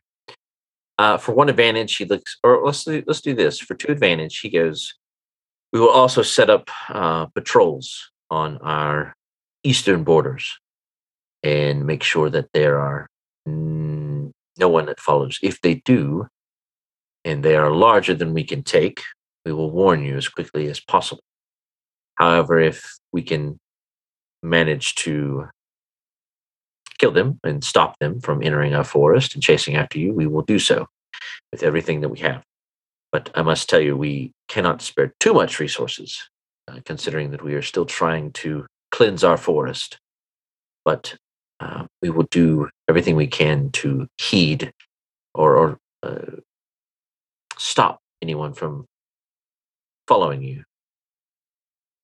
Uh, 0.97 1.17
for 1.17 1.33
one 1.33 1.47
advantage, 1.47 1.95
he 1.95 2.05
looks, 2.05 2.37
or 2.43 2.65
let's 2.65 2.83
do, 2.83 3.03
let's 3.05 3.21
do 3.21 3.35
this. 3.35 3.59
For 3.59 3.75
two 3.75 3.91
advantage, 3.91 4.39
he 4.39 4.49
goes. 4.49 4.95
We 5.71 5.79
will 5.79 5.91
also 5.91 6.23
set 6.23 6.49
up 6.49 6.71
uh, 6.89 7.27
patrols 7.27 8.09
on 8.31 8.57
our 8.57 9.13
eastern 9.63 10.03
borders 10.03 10.57
and 11.43 11.85
make 11.85 12.01
sure 12.01 12.31
that 12.31 12.49
there 12.53 12.79
are 12.79 13.05
no 13.45 14.31
one 14.57 14.87
that 14.87 14.99
follows. 14.99 15.37
If 15.43 15.61
they 15.61 15.75
do, 15.85 16.25
and 17.23 17.43
they 17.43 17.55
are 17.55 17.69
larger 17.69 18.15
than 18.15 18.33
we 18.33 18.43
can 18.43 18.63
take, 18.63 19.03
we 19.47 19.53
will 19.53 19.71
warn 19.71 20.03
you 20.03 20.17
as 20.17 20.27
quickly 20.27 20.67
as 20.67 20.81
possible. 20.81 21.23
However, 22.15 22.59
if 22.59 22.97
we 23.13 23.21
can 23.21 23.57
manage 24.43 24.95
to 24.95 25.47
kill 26.99 27.11
them 27.11 27.39
and 27.45 27.63
stop 27.63 27.97
them 27.99 28.19
from 28.19 28.43
entering 28.43 28.75
our 28.75 28.83
forest 28.83 29.35
and 29.35 29.41
chasing 29.41 29.77
after 29.77 29.99
you, 29.99 30.13
we 30.13 30.27
will 30.27 30.41
do 30.41 30.59
so 30.59 30.87
with 31.53 31.63
everything 31.63 32.01
that 32.01 32.09
we 32.09 32.19
have. 32.19 32.43
But 33.13 33.29
I 33.35 33.41
must 33.41 33.69
tell 33.69 33.79
you, 33.79 33.95
we 33.95 34.33
cannot 34.49 34.81
spare 34.81 35.13
too 35.21 35.33
much 35.33 35.61
resources, 35.61 36.29
uh, 36.67 36.79
considering 36.83 37.31
that 37.31 37.41
we 37.41 37.53
are 37.53 37.61
still 37.61 37.85
trying 37.85 38.33
to 38.33 38.65
cleanse 38.91 39.23
our 39.23 39.37
forest. 39.37 39.97
But 40.83 41.15
uh, 41.61 41.85
we 42.01 42.09
will 42.09 42.27
do 42.31 42.67
everything 42.89 43.15
we 43.15 43.27
can 43.27 43.71
to 43.71 44.07
heed 44.17 44.73
or, 45.33 45.55
or 45.55 45.77
uh, 46.03 46.41
stop 47.57 47.99
anyone 48.21 48.53
from 48.53 48.85
following 50.07 50.41
you. 50.41 50.63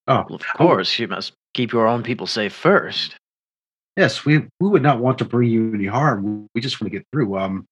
Oh, 0.08 0.26
Well, 0.28 0.36
of 0.36 0.46
course, 0.58 1.00
you 1.00 1.08
must 1.08 1.34
keep 1.54 1.72
your 1.72 1.88
own 1.88 2.04
people 2.04 2.28
safe 2.28 2.54
first. 2.54 3.16
Yes, 3.96 4.26
we 4.26 4.40
we 4.60 4.70
would 4.70 4.82
not 4.82 5.00
want 5.00 5.20
to 5.20 5.26
bring 5.26 5.50
you 5.50 5.74
any 5.74 5.86
harm. 5.86 6.48
We 6.56 6.62
just 6.62 6.82
want 6.82 6.92
to 6.92 6.98
get 7.00 7.08
through. 7.12 7.38
Um, 7.38 7.66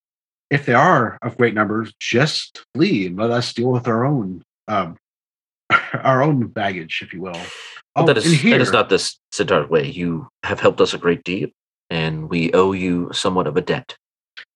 if 0.50 0.66
they 0.66 0.74
are 0.74 1.18
of 1.22 1.38
great 1.38 1.54
numbers, 1.54 1.94
just 2.00 2.64
flee 2.76 3.08
and 3.08 3.18
let 3.18 3.32
us 3.32 3.54
deal 3.54 3.72
with 3.72 3.88
our 3.88 4.06
own 4.06 4.44
um 4.68 4.98
our 5.94 6.22
own 6.22 6.48
baggage, 6.48 7.02
if 7.02 7.14
you 7.14 7.22
will. 7.22 7.42
Oh, 7.96 8.06
that 8.06 8.18
and 8.18 8.26
is 8.26 8.32
here, 8.32 8.52
that 8.58 8.62
is 8.62 8.72
not 8.72 8.90
this 8.90 9.18
Centaur's 9.32 9.70
way. 9.70 9.88
You 9.90 10.28
have 10.44 10.60
helped 10.60 10.80
us 10.80 10.94
a 10.94 10.98
great 10.98 11.24
deal, 11.24 11.50
and 11.90 12.30
we 12.30 12.54
owe 12.54 12.72
you 12.74 13.10
somewhat 13.12 13.48
of 13.48 13.58
a 13.58 13.62
debt. 13.62 13.96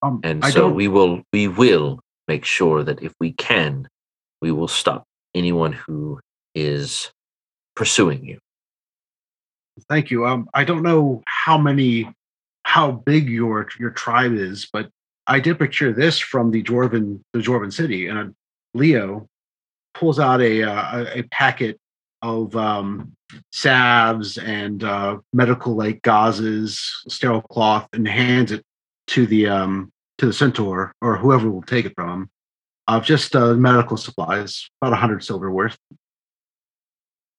um, 0.01 0.21
And 0.23 0.45
I 0.45 0.51
so 0.51 0.61
don't. 0.61 0.76
we 0.76 0.88
will 0.88 1.23
we 1.34 1.47
will 1.47 1.99
make 2.28 2.45
sure 2.45 2.84
that 2.84 3.01
if 3.01 3.13
we 3.19 3.34
can, 3.34 3.88
we 4.41 4.51
will 4.51 4.67
stop 4.67 5.03
anyone 5.36 5.74
who 5.74 6.20
is 6.56 7.12
pursuing 7.76 8.26
you. 8.26 8.40
Thank 9.90 10.10
you. 10.10 10.26
Um, 10.26 10.50
I 10.54 10.64
don't 10.64 10.84
know 10.84 11.22
how 11.28 11.58
many, 11.58 12.10
how 12.64 12.92
big 12.92 13.30
your 13.30 13.68
your 13.78 13.92
tribe 13.92 14.34
is, 14.34 14.68
but 14.72 14.90
I 15.28 15.40
did 15.40 15.58
procure 15.58 15.92
this 15.92 16.18
from 16.18 16.52
the 16.52 16.64
Dwarven 16.64 17.20
the 17.34 17.40
Dwarven 17.40 17.74
city, 17.74 18.08
and 18.08 18.18
uh, 18.18 18.26
Leo 18.74 19.28
pulls 19.94 20.20
out 20.20 20.42
a 20.42 20.64
uh, 20.64 21.06
a 21.14 21.24
packet 21.24 21.78
of 22.22 22.56
um, 22.56 23.14
salves 23.52 24.38
and 24.38 24.84
uh, 24.84 25.18
medical 25.34 25.76
like 25.76 26.02
gauzes, 26.02 26.80
sterile 27.10 27.42
cloth, 27.42 27.88
and 27.94 28.08
hands 28.08 28.52
it 28.52 28.64
to 29.08 29.28
the 29.28 29.48
um, 29.48 29.92
to 30.18 30.26
the 30.26 30.34
centaur 30.34 30.94
or 31.02 31.18
whoever 31.18 31.50
will 31.50 31.62
take 31.64 31.86
it 31.86 31.94
from 31.96 32.10
him. 32.10 32.30
Of 32.88 33.04
just 33.04 33.36
uh, 33.36 33.56
medical 33.56 33.98
supplies, 33.98 34.70
about 34.82 34.94
a 34.94 34.98
hundred 34.98 35.24
silver 35.24 35.52
worth. 35.52 35.78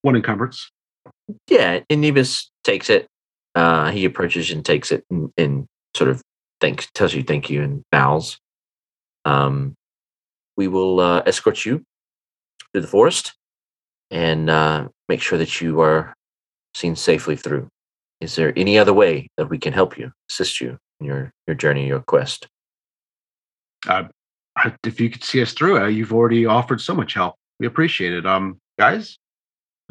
One 0.02 0.16
encumbrance. 0.16 0.70
Yeah, 1.48 1.80
and 1.88 2.00
Nevis 2.00 2.50
takes 2.64 2.90
it. 2.90 3.06
Uh, 3.54 3.90
he 3.90 4.04
approaches 4.04 4.50
and 4.50 4.64
takes 4.64 4.90
it 4.92 5.04
and, 5.10 5.30
and 5.36 5.66
sort 5.96 6.10
of 6.10 6.20
thanks, 6.60 6.88
tells 6.94 7.14
you 7.14 7.22
thank 7.22 7.48
you 7.48 7.62
and 7.62 7.82
bows. 7.90 8.38
Um, 9.24 9.74
we 10.56 10.68
will 10.68 11.00
uh, 11.00 11.22
escort 11.26 11.64
you 11.64 11.82
through 12.72 12.82
the 12.82 12.88
forest 12.88 13.34
and 14.10 14.50
uh, 14.50 14.88
make 15.08 15.20
sure 15.20 15.38
that 15.38 15.60
you 15.60 15.80
are 15.80 16.14
seen 16.74 16.96
safely 16.96 17.36
through. 17.36 17.68
Is 18.20 18.34
there 18.36 18.52
any 18.56 18.78
other 18.78 18.94
way 18.94 19.28
that 19.36 19.48
we 19.48 19.58
can 19.58 19.72
help 19.72 19.98
you, 19.98 20.12
assist 20.30 20.60
you 20.60 20.78
in 21.00 21.06
your 21.06 21.30
your 21.46 21.54
journey, 21.54 21.86
your 21.86 22.00
quest? 22.00 22.48
I- 23.86 24.08
if 24.84 25.00
you 25.00 25.10
could 25.10 25.24
see 25.24 25.42
us 25.42 25.52
through 25.52 25.84
it, 25.84 25.92
you've 25.92 26.12
already 26.12 26.46
offered 26.46 26.80
so 26.80 26.94
much 26.94 27.14
help. 27.14 27.36
We 27.58 27.66
appreciate 27.66 28.12
it. 28.12 28.26
Um, 28.26 28.60
guys, 28.78 29.18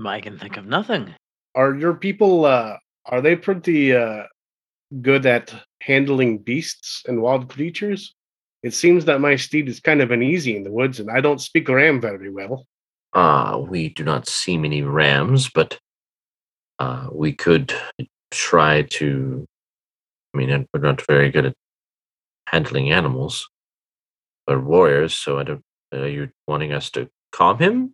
I 0.03 0.19
can 0.21 0.37
think 0.37 0.57
of 0.57 0.65
nothing. 0.65 1.13
Are 1.55 1.75
your 1.75 1.93
people 1.93 2.45
uh 2.45 2.77
are 3.05 3.21
they 3.21 3.35
pretty 3.35 3.95
uh 3.95 4.23
good 5.01 5.25
at 5.25 5.53
handling 5.81 6.39
beasts 6.39 7.03
and 7.07 7.21
wild 7.21 7.49
creatures? 7.49 8.13
It 8.63 8.73
seems 8.73 9.05
that 9.05 9.21
my 9.21 9.35
steed 9.35 9.69
is 9.69 9.79
kind 9.79 10.01
of 10.01 10.11
uneasy 10.11 10.55
in 10.55 10.63
the 10.63 10.71
woods 10.71 10.99
and 10.99 11.09
I 11.09 11.21
don't 11.21 11.41
speak 11.41 11.69
ram 11.69 12.01
very 12.01 12.29
well. 12.29 12.65
Uh, 13.13 13.63
we 13.65 13.89
do 13.89 14.03
not 14.03 14.27
see 14.27 14.57
many 14.57 14.81
rams, 14.81 15.49
but 15.49 15.79
uh, 16.79 17.07
we 17.11 17.31
could 17.31 17.73
try 18.31 18.81
to. 18.81 19.47
I 20.33 20.37
mean, 20.37 20.67
we're 20.73 20.81
not 20.81 21.01
very 21.07 21.31
good 21.31 21.45
at 21.45 21.53
handling 22.47 22.91
animals. 22.91 23.49
We're 24.47 24.59
warriors, 24.59 25.13
so 25.15 25.39
I 25.39 25.43
don't. 25.43 25.63
Are 25.93 26.07
you 26.07 26.29
wanting 26.47 26.73
us 26.73 26.89
to 26.91 27.09
calm 27.31 27.59
him? 27.59 27.93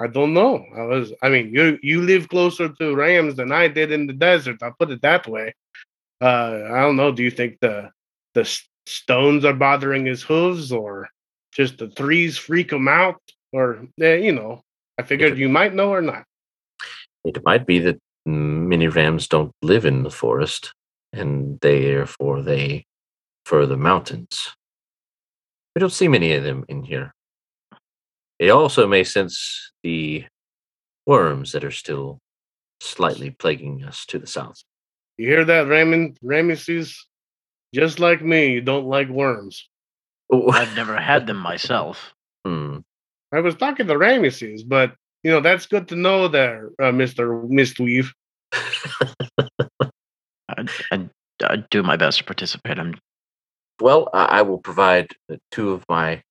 I 0.00 0.06
don't 0.06 0.32
know. 0.32 0.64
I 0.76 0.82
was 0.82 1.12
I 1.22 1.28
mean 1.28 1.52
you 1.52 1.78
you 1.82 2.02
live 2.02 2.28
closer 2.28 2.68
to 2.68 2.94
rams 2.94 3.34
than 3.36 3.52
I 3.52 3.68
did 3.68 3.90
in 3.92 4.06
the 4.06 4.12
desert, 4.12 4.62
I'll 4.62 4.74
put 4.78 4.90
it 4.90 5.02
that 5.02 5.26
way. 5.26 5.54
Uh 6.20 6.62
I 6.70 6.80
don't 6.80 6.96
know, 6.96 7.12
do 7.12 7.22
you 7.22 7.30
think 7.30 7.58
the 7.60 7.90
the 8.34 8.48
stones 8.86 9.44
are 9.44 9.54
bothering 9.54 10.06
his 10.06 10.22
hooves 10.22 10.72
or 10.72 11.08
just 11.52 11.78
the 11.78 11.88
trees 11.88 12.38
freak 12.38 12.72
him 12.72 12.88
out 12.88 13.20
or 13.52 13.86
yeah, 13.96 14.14
you 14.14 14.32
know. 14.32 14.62
I 14.98 15.02
figured 15.02 15.38
you 15.38 15.48
might 15.48 15.74
know 15.74 15.90
or 15.90 16.02
not. 16.02 16.24
It 17.24 17.44
might 17.44 17.66
be 17.66 17.78
that 17.80 17.98
many 18.26 18.88
rams 18.88 19.28
don't 19.28 19.52
live 19.62 19.84
in 19.84 20.02
the 20.02 20.10
forest, 20.10 20.74
and 21.12 21.58
therefore 21.60 22.42
they 22.42 22.84
prefer 23.44 23.66
the 23.66 23.76
mountains. 23.76 24.56
We 25.74 25.80
don't 25.80 25.92
see 25.92 26.08
many 26.08 26.32
of 26.34 26.44
them 26.44 26.64
in 26.68 26.82
here. 26.82 27.14
It 28.38 28.50
also 28.50 28.86
may 28.86 29.04
sense 29.04 29.72
the 29.82 30.24
worms 31.06 31.52
that 31.52 31.64
are 31.64 31.70
still 31.70 32.18
slightly 32.80 33.30
plaguing 33.30 33.84
us 33.84 34.04
to 34.06 34.18
the 34.18 34.26
south. 34.26 34.62
You 35.16 35.28
hear 35.28 35.44
that, 35.44 35.66
Raymond? 35.66 36.18
Ramesses? 36.24 36.94
Just 37.74 37.98
like 37.98 38.22
me, 38.22 38.52
you 38.52 38.60
don't 38.60 38.86
like 38.86 39.08
worms. 39.08 39.68
Oh, 40.32 40.50
I've 40.50 40.74
never 40.76 40.96
had 40.96 41.26
them 41.26 41.38
myself. 41.38 42.14
hmm. 42.44 42.78
I 43.32 43.40
was 43.40 43.56
talking 43.56 43.86
to 43.86 43.94
Ramesses, 43.94 44.62
but 44.66 44.94
you 45.22 45.30
know 45.30 45.40
that's 45.40 45.66
good 45.66 45.88
to 45.88 45.96
know 45.96 46.28
there, 46.28 46.70
uh, 46.80 46.92
Mister 46.92 47.28
Mistweave. 47.28 48.08
I, 48.52 49.48
I, 50.92 51.08
I 51.42 51.56
do 51.70 51.82
my 51.82 51.96
best 51.96 52.18
to 52.18 52.24
participate. 52.24 52.78
I'm 52.78 52.94
Well, 53.80 54.08
I, 54.12 54.42
will 54.42 54.58
provide 54.58 55.12
uh, 55.32 55.36
two 55.52 55.70
of 55.70 55.84
my 55.88 56.22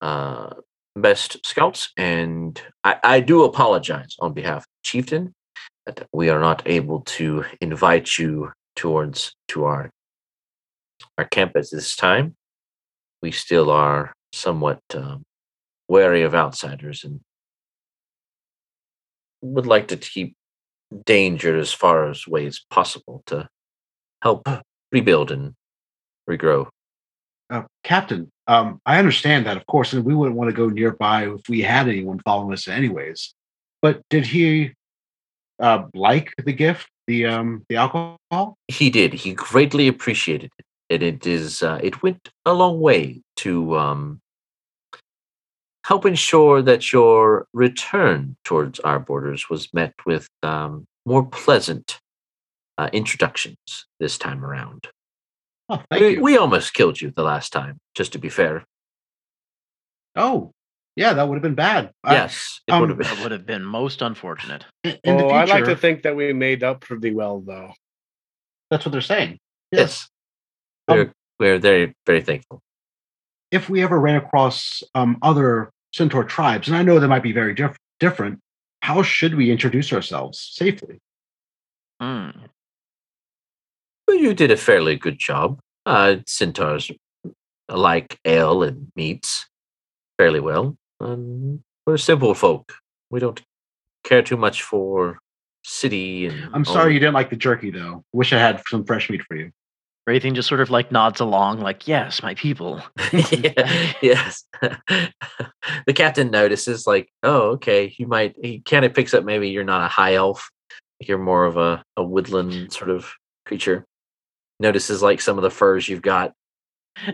uh, 0.00 0.54
best 0.96 1.44
scouts, 1.44 1.92
and 1.96 2.60
I, 2.84 2.96
I 3.02 3.20
do 3.20 3.44
apologize 3.44 4.16
on 4.18 4.32
behalf 4.32 4.62
of 4.62 4.82
chieftain 4.82 5.34
that 5.84 6.06
we 6.12 6.30
are 6.30 6.40
not 6.40 6.62
able 6.66 7.02
to 7.02 7.44
invite 7.60 8.18
you 8.18 8.52
towards 8.76 9.34
to 9.48 9.64
our 9.64 9.90
our 11.18 11.24
camp 11.26 11.52
at 11.56 11.66
this 11.70 11.96
time. 11.96 12.34
We 13.22 13.30
still 13.30 13.70
are 13.70 14.14
somewhat 14.32 14.80
um, 14.94 15.24
wary 15.88 16.22
of 16.22 16.34
outsiders 16.34 17.04
and 17.04 17.20
would 19.42 19.66
like 19.66 19.88
to 19.88 19.96
keep 19.96 20.34
danger 21.04 21.58
as 21.58 21.72
far 21.72 22.08
as 22.08 22.24
away 22.26 22.46
as 22.46 22.60
possible 22.70 23.22
to 23.26 23.48
help 24.22 24.46
rebuild 24.92 25.30
and 25.30 25.54
regrow. 26.28 26.68
uh, 27.50 27.62
Captain, 27.82 28.30
um, 28.46 28.80
I 28.86 28.98
understand 28.98 29.46
that, 29.46 29.56
of 29.56 29.66
course, 29.66 29.92
and 29.92 30.04
we 30.04 30.14
wouldn't 30.14 30.36
want 30.36 30.50
to 30.50 30.56
go 30.56 30.68
nearby 30.68 31.28
if 31.28 31.48
we 31.48 31.60
had 31.62 31.88
anyone 31.88 32.20
following 32.24 32.52
us, 32.52 32.68
anyways. 32.68 33.34
But 33.82 34.02
did 34.08 34.26
he 34.26 34.72
uh, 35.60 35.84
like 35.94 36.32
the 36.44 36.52
gift, 36.52 36.88
the 37.06 37.26
um, 37.26 37.64
the 37.68 37.76
alcohol? 37.76 38.56
He 38.68 38.90
did. 38.90 39.12
He 39.12 39.34
greatly 39.34 39.88
appreciated 39.88 40.50
it, 40.58 40.64
and 40.90 41.02
it 41.02 41.26
is. 41.26 41.62
Uh, 41.62 41.80
it 41.82 42.02
went 42.02 42.28
a 42.46 42.52
long 42.52 42.80
way 42.80 43.22
to 43.36 43.76
um, 43.78 44.20
help 45.84 46.06
ensure 46.06 46.62
that 46.62 46.92
your 46.92 47.46
return 47.52 48.36
towards 48.44 48.80
our 48.80 49.00
borders 49.00 49.50
was 49.50 49.72
met 49.74 49.94
with 50.06 50.28
um, 50.42 50.86
more 51.06 51.24
pleasant 51.24 52.00
uh, 52.78 52.90
introductions 52.92 53.86
this 53.98 54.18
time 54.18 54.44
around. 54.44 54.88
Oh, 55.72 55.82
thank 55.90 56.02
We, 56.02 56.18
we 56.18 56.36
almost 56.36 56.74
killed 56.74 57.00
you 57.00 57.12
the 57.14 57.22
last 57.22 57.52
time, 57.52 57.78
just 57.94 58.12
to 58.12 58.18
be 58.18 58.28
fair. 58.28 58.64
oh, 60.16 60.52
Yeah, 60.96 61.12
that 61.14 61.28
would 61.28 61.36
have 61.36 61.42
been 61.42 61.54
bad. 61.54 61.92
I- 62.02 62.14
yes, 62.14 62.60
it 62.66 62.72
um, 62.72 62.80
would 62.80 62.88
have 62.90 62.98
That 62.98 63.14
been. 63.14 63.22
would 63.22 63.32
have 63.32 63.46
been 63.46 63.64
most 63.64 64.02
unfortunate. 64.02 64.64
in, 64.84 64.98
in 65.04 65.16
the 65.16 65.24
Oh, 65.24 65.28
future, 65.28 65.34
I 65.36 65.44
like 65.44 65.64
to 65.66 65.76
think 65.76 66.02
that 66.02 66.16
we 66.16 66.32
made 66.32 66.62
up 66.64 66.80
pretty 66.80 67.12
well, 67.14 67.40
though. 67.40 67.72
that's 68.70 68.84
what 68.84 68.92
they're 68.92 69.00
saying. 69.00 69.38
Yes, 69.70 70.08
Um, 70.88 70.96
we're 70.98 71.12
we're 71.38 71.58
very 71.58 71.94
very 72.04 72.20
thankful. 72.22 72.60
If 73.52 73.68
we 73.70 73.82
ever 73.82 73.98
ran 73.98 74.16
across 74.16 74.82
um, 74.94 75.18
other 75.22 75.70
Centaur 75.92 76.24
tribes, 76.24 76.68
and 76.68 76.76
I 76.76 76.82
know 76.82 76.98
they 77.00 77.06
might 77.06 77.22
be 77.22 77.32
very 77.32 77.54
diff- 77.54 77.76
different, 78.00 78.40
how 78.82 79.02
should 79.02 79.34
we 79.34 79.50
introduce 79.50 79.92
ourselves 79.92 80.38
safely? 80.52 80.98
Hmm. 82.00 82.30
Well, 84.10 84.18
you 84.18 84.34
did 84.34 84.50
a 84.50 84.56
fairly 84.56 84.96
good 84.96 85.20
job. 85.20 85.60
Uh, 85.86 86.16
centaurs 86.26 86.90
like 87.68 88.18
ale 88.24 88.64
and 88.64 88.90
meats 88.96 89.46
fairly 90.18 90.40
well. 90.40 90.76
Um, 90.98 91.62
we're 91.86 91.96
simple 91.96 92.34
folk. 92.34 92.72
We 93.12 93.20
don't 93.20 93.40
care 94.02 94.20
too 94.20 94.36
much 94.36 94.64
for 94.64 95.20
city 95.62 96.26
and. 96.26 96.50
I'm 96.52 96.64
sorry 96.64 96.88
the- 96.88 96.94
you 96.94 96.98
didn't 96.98 97.14
like 97.14 97.30
the 97.30 97.36
jerky, 97.36 97.70
though. 97.70 98.02
Wish 98.12 98.32
I 98.32 98.38
had 98.38 98.60
some 98.66 98.84
fresh 98.84 99.08
meat 99.10 99.22
for 99.28 99.36
you. 99.36 99.52
Raytheon 100.08 100.34
just 100.34 100.48
sort 100.48 100.60
of 100.60 100.70
like 100.70 100.90
nods 100.90 101.20
along, 101.20 101.60
like, 101.60 101.86
yes, 101.86 102.20
my 102.20 102.34
people. 102.34 102.82
yeah, 103.12 103.92
yes. 104.02 104.44
the 104.60 105.92
captain 105.94 106.32
notices, 106.32 106.84
like, 106.84 107.12
oh, 107.22 107.50
okay, 107.50 107.94
you 107.96 108.08
might. 108.08 108.34
He 108.42 108.58
kind 108.58 108.84
of 108.84 108.92
picks 108.92 109.14
up 109.14 109.22
maybe 109.22 109.50
you're 109.50 109.62
not 109.62 109.84
a 109.84 109.88
high 109.88 110.14
elf, 110.14 110.50
you're 110.98 111.16
more 111.16 111.44
of 111.44 111.56
a, 111.56 111.84
a 111.96 112.02
woodland 112.02 112.72
sort 112.72 112.90
of 112.90 113.12
creature. 113.46 113.86
Notices 114.60 115.02
like 115.02 115.20
some 115.20 115.38
of 115.38 115.42
the 115.42 115.50
furs 115.50 115.88
you've 115.88 116.02
got. 116.02 116.32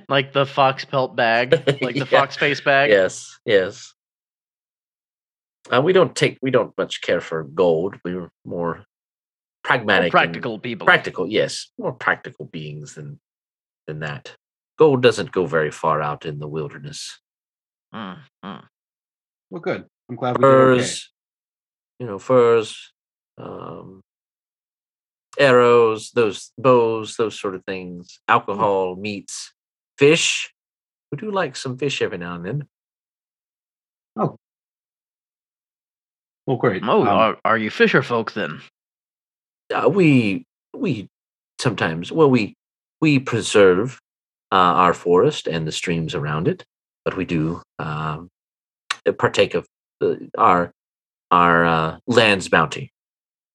Like 0.08 0.32
the 0.32 0.44
fox 0.44 0.84
pelt 0.84 1.14
bag, 1.16 1.52
like 1.80 1.94
the 1.94 2.00
Yeah. 2.00 2.04
fox 2.04 2.36
face 2.36 2.60
bag. 2.60 2.90
Yes, 2.90 3.38
yes. 3.46 3.94
Uh, 5.72 5.80
we 5.80 5.92
don't 5.92 6.14
take. 6.14 6.38
We 6.42 6.50
don't 6.50 6.76
much 6.76 7.00
care 7.02 7.20
for 7.20 7.44
gold. 7.44 7.96
We're 8.04 8.30
more 8.44 8.74
More 8.76 8.84
pragmatic, 9.62 10.04
and- 10.04 10.10
practical 10.12 10.58
people. 10.58 10.86
practical, 10.86 11.26
yes, 11.28 11.70
more 11.78 11.92
practical 11.92 12.46
beings 12.46 12.94
than 12.94 13.20
than 13.86 14.00
that. 14.00 14.34
Gold 14.78 15.02
doesn't 15.02 15.30
go 15.32 15.46
very 15.46 15.70
far 15.70 16.02
out 16.02 16.26
in 16.26 16.38
the 16.38 16.48
wilderness. 16.48 17.20
Hmm, 17.92 18.14
hmm. 18.42 18.64
Well, 19.50 19.62
good. 19.62 19.86
I'm 20.08 20.16
glad 20.16 20.36
we 20.38 20.42
did 20.42 20.48
okay. 20.48 20.78
furs, 20.80 21.10
you 22.00 22.06
know, 22.06 22.18
furs, 22.18 22.92
um, 23.38 24.02
arrows, 25.38 26.10
those 26.12 26.52
bows, 26.58 27.16
those 27.16 27.38
sort 27.38 27.54
of 27.54 27.64
things, 27.64 28.18
alcohol, 28.28 28.96
meats, 28.96 29.52
fish. 29.98 30.52
We 31.10 31.18
do 31.18 31.30
like 31.30 31.56
some 31.56 31.76
fish 31.78 32.02
every 32.02 32.18
now 32.18 32.34
and 32.34 32.44
then. 32.44 32.68
Oh. 34.16 34.36
Well, 36.46 36.56
great. 36.56 36.82
Oh, 36.84 37.02
Um, 37.02 37.08
are, 37.08 37.36
are 37.44 37.58
you 37.58 37.70
fisher 37.70 38.02
folk 38.02 38.32
then? 38.32 38.60
Uh, 39.74 39.88
we 39.88 40.46
we 40.74 41.08
sometimes 41.60 42.12
well 42.12 42.30
we 42.30 42.54
we 43.00 43.18
preserve 43.18 43.98
uh, 44.52 44.54
our 44.54 44.94
forest 44.94 45.48
and 45.48 45.66
the 45.66 45.72
streams 45.72 46.14
around 46.14 46.46
it, 46.46 46.64
but 47.04 47.16
we 47.16 47.24
do 47.24 47.60
um, 47.78 48.28
partake 49.18 49.54
of 49.54 49.66
the, 50.00 50.30
our 50.38 50.72
our 51.30 51.64
uh, 51.66 51.98
land's 52.06 52.48
bounty. 52.48 52.92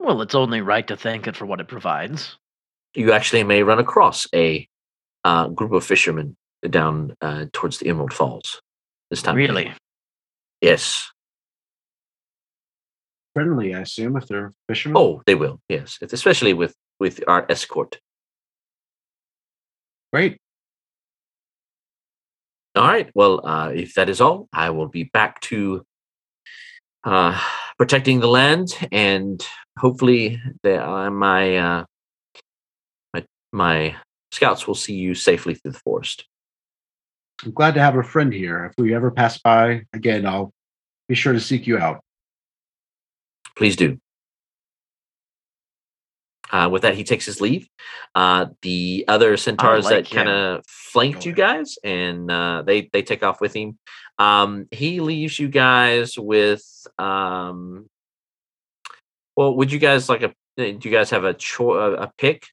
Well, 0.02 0.22
it's 0.24 0.34
only 0.36 0.62
right 0.62 0.88
to 0.88 0.98
thank 0.98 1.28
it 1.28 1.36
for 1.38 1.46
what 1.46 1.62
it 1.62 1.68
provides. 1.68 2.38
you 2.96 3.12
actually 3.14 3.44
may 3.44 3.62
run 3.64 3.80
across 3.80 4.26
a 4.34 4.68
uh, 5.24 5.48
group 5.48 5.72
of 5.74 5.84
fishermen 5.86 6.36
down 6.70 7.16
uh, 7.22 7.46
towards 7.54 7.78
the 7.78 7.88
Emerald 7.88 8.12
Falls 8.14 8.62
this 9.12 9.22
time. 9.22 9.34
of. 9.36 9.38
Really? 9.38 9.74
Yes. 10.60 11.08
friendly, 13.34 13.74
I 13.76 13.82
assume, 13.82 14.18
if 14.18 14.28
they're 14.28 14.52
fishermen. 14.68 14.98
Oh, 14.98 15.22
they 15.26 15.36
will. 15.36 15.60
Yes, 15.70 15.98
It's 16.02 16.14
especially 16.14 16.54
with 16.54 16.76
with 17.00 17.24
our 17.28 17.46
escort. 17.50 18.00
great. 20.12 20.38
All 22.76 22.88
right. 22.88 23.10
Well, 23.16 23.46
uh, 23.46 23.72
if 23.74 23.94
that 23.96 24.10
is 24.10 24.20
all, 24.22 24.48
I 24.54 24.70
will 24.72 24.88
be 24.88 25.04
back 25.04 25.40
to 25.42 25.84
uh, 27.04 27.40
protecting 27.82 28.20
the 28.20 28.28
land, 28.28 28.78
and 28.92 29.44
hopefully, 29.80 30.40
the, 30.62 30.88
uh, 30.88 31.10
my 31.10 31.58
uh, 31.58 31.86
my 33.12 33.26
my 33.52 33.96
scouts 34.32 34.68
will 34.68 34.76
see 34.76 34.94
you 34.94 35.16
safely 35.16 35.56
through 35.56 35.72
the 35.72 35.80
forest. 35.80 36.26
I'm 37.44 37.54
glad 37.54 37.74
to 37.74 37.82
have 37.82 37.96
a 37.96 38.04
friend 38.04 38.32
here. 38.32 38.66
If 38.66 38.74
we 38.78 38.94
ever 38.94 39.10
pass 39.10 39.40
by 39.40 39.82
again, 39.94 40.28
I'll 40.28 40.54
be 41.10 41.16
sure 41.16 41.34
to 41.34 41.40
seek 41.40 41.66
you 41.66 41.80
out. 41.80 42.02
Please 43.58 43.76
do. 43.76 43.98
Uh, 46.52 46.70
with 46.72 46.84
that, 46.84 46.94
he 46.94 47.04
takes 47.04 47.26
his 47.26 47.42
leave. 47.42 47.68
Uh, 48.14 48.46
the 48.62 49.06
other 49.08 49.38
centaurs 49.38 49.86
like 49.86 50.08
that 50.08 50.16
kind 50.16 50.30
of 50.30 50.64
flanked 50.68 51.26
you 51.26 51.34
guys, 51.34 51.80
and 51.84 52.30
uh, 52.30 52.62
they 52.62 52.92
they 52.94 53.02
take 53.02 53.24
off 53.24 53.42
with 53.42 53.56
him. 53.56 53.80
Um, 54.18 54.68
he 54.72 55.00
leaves 55.00 55.40
you 55.40 55.48
guys 55.50 56.18
with. 56.18 56.64
Um, 56.98 57.88
well, 59.36 59.56
would 59.56 59.72
you 59.72 59.80
guys 59.80 60.10
like 60.10 60.22
a? 60.24 60.30
uh, 60.30 60.32
Do 60.56 60.80
you 60.84 60.92
guys 60.92 61.10
have 61.10 61.24
a 61.24 61.34
cho- 61.34 61.74
a, 61.74 61.94
a 61.94 62.12
pick? 62.18 62.46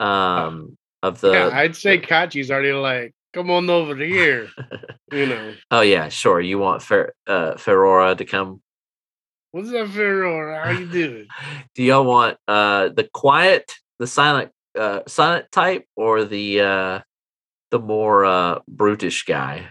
Um, 0.00 0.76
of 1.02 1.20
the. 1.20 1.32
yeah, 1.32 1.50
I'd 1.52 1.76
say 1.76 1.98
Kachi's 1.98 2.50
already 2.50 2.72
like, 2.72 3.12
come 3.32 3.50
on 3.50 3.68
over 3.70 3.96
here. 3.96 4.48
You 5.12 5.26
know, 5.26 5.54
oh 5.70 5.82
yeah, 5.82 6.08
sure. 6.08 6.40
You 6.40 6.58
want 6.58 6.80
Fer- 6.80 7.12
uh, 7.26 7.58
Ferrora 7.58 8.14
to 8.14 8.24
come 8.24 8.62
what's 9.50 9.70
up, 9.74 9.88
Ferrora? 9.88 10.64
How 10.64 10.70
you 10.70 10.86
doing? 10.86 11.26
do 11.74 11.82
y'all 11.82 12.04
want 12.04 12.38
uh 12.48 12.88
the 12.88 13.08
quiet 13.12 13.74
the 13.98 14.06
silent 14.06 14.50
uh 14.74 15.00
silent 15.06 15.52
type 15.52 15.84
or 15.96 16.24
the 16.24 16.60
uh 16.60 17.00
the 17.70 17.78
more 17.78 18.24
uh 18.24 18.60
brutish 18.66 19.24
guy 19.24 19.68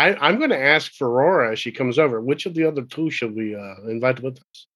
I, 0.00 0.28
I'm 0.28 0.38
going 0.38 0.50
to 0.50 0.58
ask 0.74 0.92
Ferrora 0.94 1.52
as 1.52 1.58
she 1.58 1.72
comes 1.72 1.98
over. 1.98 2.20
Which 2.20 2.46
of 2.46 2.54
the 2.54 2.64
other 2.66 2.82
two 2.82 3.10
should 3.10 3.34
we 3.36 3.54
uh, 3.54 3.74
invite 3.88 4.20
with 4.22 4.38
us? 4.38 4.66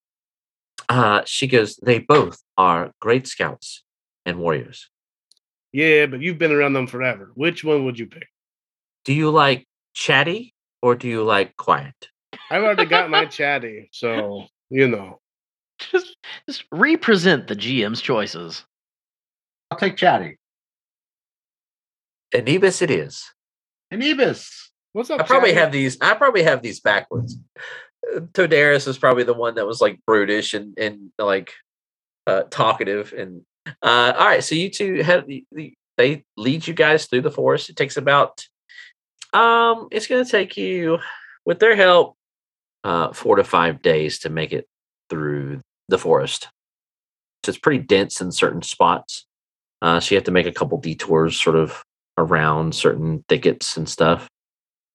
uh 0.90 1.22
she 1.24 1.46
goes 1.46 1.76
they 1.76 1.98
both 1.98 2.42
are 2.58 2.92
great 3.00 3.26
scouts 3.26 3.82
and 4.26 4.38
warriors 4.38 4.90
Yeah, 5.72 6.04
but 6.04 6.20
you've 6.20 6.36
been 6.36 6.52
around 6.52 6.74
them 6.74 6.86
forever. 6.86 7.30
Which 7.34 7.64
one 7.64 7.86
would 7.86 7.98
you 7.98 8.06
pick? 8.06 8.28
do 9.06 9.14
you 9.14 9.30
like 9.30 9.66
chatty 9.94 10.52
or 10.82 10.94
do 10.94 11.08
you 11.08 11.22
like 11.24 11.56
quiet 11.56 11.94
I've 12.50 12.62
already 12.62 12.84
got 12.84 13.08
my 13.08 13.24
chatty, 13.38 13.88
so 13.92 14.44
you 14.68 14.88
know. 14.88 15.20
Just, 15.78 16.16
just 16.46 16.64
represent 16.70 17.46
the 17.48 17.56
GM's 17.56 18.02
choices. 18.02 18.64
I'll 19.70 19.78
take 19.78 19.96
Chatty. 19.96 20.36
anibis 22.34 22.82
it 22.82 22.90
is 22.90 23.24
Anibis. 23.90 24.63
What's 24.94 25.10
up? 25.10 25.20
i 25.20 25.24
probably 25.24 25.50
Chatty? 25.50 25.60
have 25.60 25.72
these 25.72 25.98
i 26.00 26.14
probably 26.14 26.44
have 26.44 26.62
these 26.62 26.78
backwards 26.80 27.36
todaris 28.32 28.86
is 28.86 28.96
probably 28.96 29.24
the 29.24 29.34
one 29.34 29.56
that 29.56 29.66
was 29.66 29.80
like 29.80 29.98
brutish 30.06 30.54
and 30.54 30.78
and 30.78 31.10
like 31.18 31.52
uh 32.28 32.44
talkative 32.44 33.12
and 33.12 33.42
uh 33.82 34.12
all 34.16 34.26
right 34.26 34.44
so 34.44 34.54
you 34.54 34.70
two 34.70 35.02
have 35.02 35.26
the, 35.26 35.44
the 35.50 35.74
they 35.96 36.24
lead 36.36 36.64
you 36.66 36.74
guys 36.74 37.06
through 37.06 37.22
the 37.22 37.30
forest 37.30 37.68
it 37.68 37.76
takes 37.76 37.96
about 37.96 38.46
um 39.32 39.88
it's 39.90 40.06
gonna 40.06 40.24
take 40.24 40.56
you 40.56 40.98
with 41.44 41.58
their 41.58 41.74
help 41.74 42.16
uh 42.84 43.12
four 43.12 43.34
to 43.34 43.42
five 43.44 43.82
days 43.82 44.20
to 44.20 44.30
make 44.30 44.52
it 44.52 44.68
through 45.10 45.60
the 45.88 45.98
forest 45.98 46.48
so 47.44 47.50
it's 47.50 47.58
pretty 47.58 47.82
dense 47.82 48.20
in 48.20 48.30
certain 48.30 48.62
spots 48.62 49.26
uh 49.82 49.98
so 49.98 50.14
you 50.14 50.16
have 50.16 50.24
to 50.24 50.30
make 50.30 50.46
a 50.46 50.52
couple 50.52 50.78
detours 50.78 51.40
sort 51.40 51.56
of 51.56 51.82
around 52.16 52.72
certain 52.72 53.24
thickets 53.28 53.76
and 53.76 53.88
stuff 53.88 54.28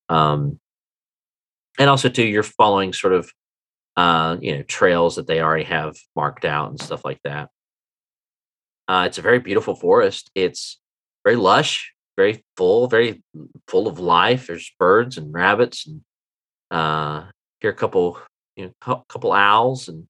um 0.10 0.60
and 1.80 1.90
also 1.90 2.10
too 2.10 2.24
you're 2.26 2.44
following 2.44 2.94
sort 2.94 3.14
of 3.14 3.32
uh 3.96 4.38
you 4.42 4.56
know 4.56 4.64
trails 4.64 5.16
that 5.16 5.28
they 5.28 5.42
already 5.42 5.64
have 5.66 5.96
marked 6.16 6.46
out 6.46 6.70
and 6.70 6.82
stuff 6.82 7.04
like 7.06 7.20
that 7.24 7.50
uh 8.88 9.04
it's 9.08 9.18
a 9.18 9.22
very 9.24 9.40
beautiful 9.40 9.76
forest 9.76 10.30
it's 10.36 10.80
very 11.24 11.36
lush 11.36 11.94
very 12.18 12.44
full 12.58 12.88
very 12.88 13.24
full 13.68 13.88
of 13.88 14.00
life 14.00 14.48
there's 14.48 14.72
birds 14.80 15.18
and 15.18 15.34
rabbits 15.34 15.88
and 15.88 16.02
uh 16.72 17.26
hear 17.62 17.72
a 17.72 17.76
couple 17.76 18.20
you 18.56 18.66
know 18.66 18.72
cou- 18.82 19.04
couple 19.10 19.32
owls 19.32 19.88
and 19.90 20.08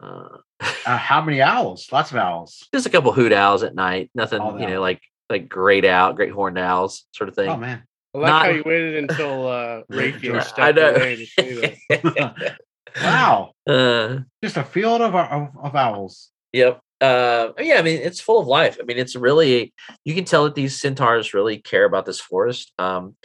uh 0.00 0.28
Uh, 0.86 0.98
how 0.98 1.22
many 1.22 1.40
owls? 1.40 1.88
Lots 1.92 2.10
of 2.10 2.18
owls. 2.18 2.68
just 2.74 2.86
a 2.86 2.90
couple 2.90 3.10
hoot 3.12 3.32
owls 3.32 3.62
at 3.62 3.74
night 3.74 4.10
nothing 4.14 4.42
you 4.60 4.66
know 4.66 4.80
like 4.80 5.00
like 5.30 5.48
great 5.48 5.84
owl 5.86 6.12
great 6.12 6.30
horned 6.30 6.58
owls 6.58 7.06
sort 7.12 7.28
of 7.28 7.34
thing 7.34 7.48
Oh 7.48 7.56
man. 7.56 7.82
I 8.14 8.18
like 8.18 8.32
how 8.44 8.50
you 8.50 8.62
waited 8.64 8.96
until 9.10 9.48
uh, 9.48 9.82
Raytheon 9.90 10.36
I 10.36 10.40
stepped 10.40 10.76
know. 10.76 10.94
away 10.94 11.16
to 11.16 11.26
say 11.26 11.54
that. 11.54 12.58
Wow. 13.02 13.50
uh, 13.66 14.18
Just 14.42 14.56
a 14.56 14.62
field 14.62 15.00
of, 15.00 15.16
of, 15.16 15.48
of 15.60 15.74
owls. 15.74 16.30
Yep. 16.52 16.80
Uh, 17.00 17.48
yeah, 17.58 17.74
I 17.78 17.82
mean, 17.82 18.00
it's 18.00 18.20
full 18.20 18.38
of 18.40 18.46
life. 18.46 18.78
I 18.80 18.84
mean, 18.84 18.98
it's 18.98 19.16
really 19.16 19.74
you 20.04 20.14
can 20.14 20.24
tell 20.24 20.44
that 20.44 20.54
these 20.54 20.80
centaurs 20.80 21.34
really 21.34 21.58
care 21.58 21.84
about 21.84 22.06
this 22.06 22.20
forest. 22.20 22.72
Um, 22.78 23.16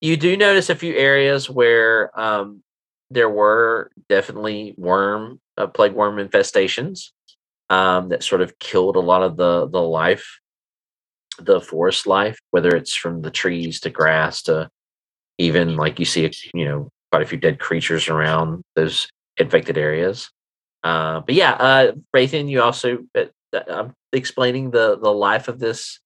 You 0.00 0.16
do 0.16 0.36
notice 0.36 0.70
a 0.70 0.76
few 0.76 0.94
areas 0.94 1.50
where 1.50 2.12
um, 2.18 2.62
there 3.10 3.28
were 3.28 3.90
definitely 4.08 4.74
worm, 4.76 5.40
uh, 5.58 5.66
plague 5.66 5.92
worm 5.94 6.16
infestations 6.18 7.10
um, 7.68 8.10
that 8.10 8.22
sort 8.22 8.42
of 8.42 8.58
killed 8.60 8.94
a 8.94 9.00
lot 9.00 9.22
of 9.22 9.36
the 9.36 9.66
the 9.68 9.82
life, 9.82 10.38
the 11.38 11.60
forest 11.60 12.06
life, 12.06 12.38
whether 12.50 12.74
it's 12.74 12.94
from 12.94 13.22
the 13.22 13.30
trees 13.30 13.80
to 13.80 13.90
grass 13.90 14.42
to 14.42 14.68
even 15.38 15.76
like 15.76 15.98
you 15.98 16.04
see, 16.04 16.30
you 16.54 16.64
know, 16.64 16.90
quite 17.10 17.22
a 17.22 17.26
few 17.26 17.38
dead 17.38 17.58
creatures 17.58 18.08
around 18.08 18.62
those 18.74 19.08
infected 19.36 19.78
areas. 19.78 20.30
Uh, 20.82 21.20
but 21.20 21.34
yeah, 21.34 21.52
uh, 21.52 21.92
Raytheon, 22.14 22.48
you 22.48 22.62
also 22.62 22.98
uh, 23.14 23.24
uh, 23.52 23.60
I'm 23.68 23.94
explaining 24.12 24.70
the 24.70 24.98
the 24.98 25.10
life 25.10 25.48
of 25.48 25.58
this 25.58 26.00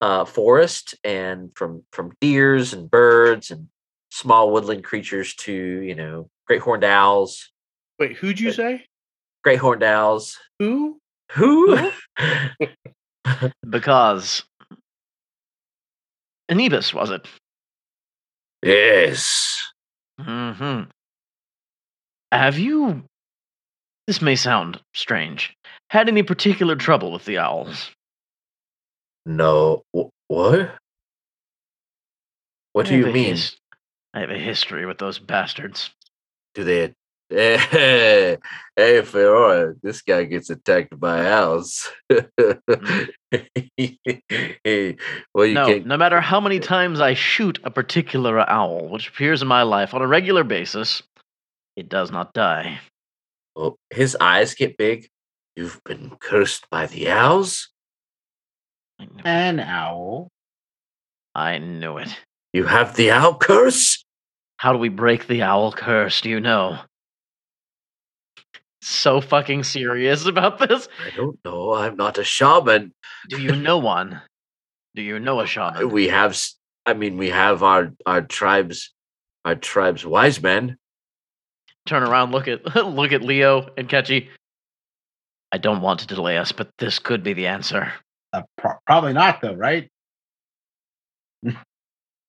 uh, 0.00 0.24
forest 0.24 0.94
and 1.04 1.50
from 1.54 1.82
from 1.92 2.12
deers 2.20 2.72
and 2.72 2.90
birds 2.90 3.50
and 3.50 3.68
small 4.10 4.52
woodland 4.52 4.84
creatures 4.84 5.34
to 5.34 5.52
you 5.52 5.94
know 5.94 6.28
great 6.46 6.60
horned 6.60 6.84
owls. 6.84 7.50
Wait, 7.98 8.16
who'd 8.16 8.40
you 8.40 8.52
say? 8.52 8.84
Great 9.42 9.58
horned 9.58 9.82
owls. 9.82 10.38
Who? 10.58 11.00
Who? 11.32 11.78
Because 13.68 14.44
Anubis 16.48 16.92
was 16.94 17.10
it? 17.10 17.26
yes. 18.62 19.72
hmm 20.20 20.82
Have 22.32 22.58
you? 22.58 23.02
This 24.06 24.22
may 24.22 24.36
sound 24.36 24.80
strange. 24.94 25.54
Had 25.90 26.08
any 26.08 26.22
particular 26.22 26.76
trouble 26.76 27.10
with 27.12 27.24
the 27.24 27.38
owls? 27.38 27.90
No. 29.24 29.82
Wh- 29.94 30.08
What? 30.28 30.76
What 32.72 32.86
I 32.86 32.90
do 32.90 32.98
you 32.98 33.06
mean? 33.12 33.30
his- 33.30 33.56
I 34.14 34.20
have 34.20 34.30
a 34.30 34.38
history 34.38 34.86
with 34.86 34.98
those 34.98 35.18
bastards. 35.18 35.90
Do 36.54 36.64
they? 36.64 36.94
Hey, 37.30 38.36
hey, 38.76 39.02
Ferora, 39.02 39.74
this 39.82 40.00
guy 40.02 40.24
gets 40.24 40.48
attacked 40.48 40.98
by 41.00 41.28
owls. 41.28 41.90
Hey, 42.08 42.16
well, 45.34 45.46
you 45.46 45.54
no, 45.54 45.66
can't. 45.66 45.86
no 45.86 45.96
matter 45.96 46.20
how 46.20 46.40
many 46.40 46.60
times 46.60 47.00
I 47.00 47.14
shoot 47.14 47.58
a 47.64 47.70
particular 47.70 48.48
owl, 48.48 48.88
which 48.88 49.08
appears 49.08 49.42
in 49.42 49.48
my 49.48 49.62
life 49.62 49.92
on 49.92 50.02
a 50.02 50.06
regular 50.06 50.44
basis, 50.44 51.02
it 51.74 51.88
does 51.88 52.12
not 52.12 52.32
die. 52.32 52.78
Oh, 53.56 53.76
his 53.90 54.16
eyes 54.20 54.54
get 54.54 54.76
big. 54.76 55.08
You've 55.56 55.80
been 55.84 56.12
cursed 56.20 56.70
by 56.70 56.86
the 56.86 57.10
owls. 57.10 57.70
An 59.24 59.58
owl. 59.58 60.28
I 61.34 61.58
knew 61.58 61.98
it. 61.98 62.16
You 62.52 62.64
have 62.64 62.94
the 62.94 63.10
owl 63.10 63.36
curse. 63.36 64.04
How 64.58 64.72
do 64.72 64.78
we 64.78 64.90
break 64.90 65.26
the 65.26 65.42
owl 65.42 65.72
curse? 65.72 66.20
Do 66.20 66.30
you 66.30 66.38
know? 66.40 66.78
So 68.82 69.20
fucking 69.20 69.64
serious 69.64 70.26
about 70.26 70.58
this. 70.58 70.88
I 71.04 71.16
don't 71.16 71.38
know. 71.44 71.74
I'm 71.74 71.96
not 71.96 72.18
a 72.18 72.24
shaman. 72.24 72.92
Do 73.28 73.40
you 73.40 73.56
know 73.56 73.78
one? 73.78 74.20
Do 74.94 75.02
you 75.02 75.18
know 75.18 75.40
a 75.40 75.46
shaman? 75.54 75.90
We 75.90 76.08
have. 76.08 76.38
I 76.84 76.94
mean, 76.94 77.16
we 77.16 77.30
have 77.30 77.62
our 77.62 77.92
our 78.04 78.22
tribes, 78.22 78.92
our 79.44 79.54
tribes 79.56 80.04
wise 80.06 80.40
men. 80.42 80.76
Turn 81.86 82.02
around, 82.02 82.32
look 82.32 82.48
at 82.48 82.64
look 82.86 83.12
at 83.12 83.22
Leo 83.22 83.70
and 83.76 83.88
Kachi. 83.88 84.28
I 85.52 85.58
don't 85.58 85.80
want 85.80 86.00
to 86.00 86.06
delay 86.06 86.36
us, 86.38 86.52
but 86.52 86.70
this 86.78 86.98
could 86.98 87.22
be 87.22 87.32
the 87.32 87.46
answer. 87.46 87.92
Uh, 88.32 88.42
pro- 88.58 88.74
probably 88.84 89.12
not, 89.12 89.40
though, 89.40 89.54
right? 89.54 89.88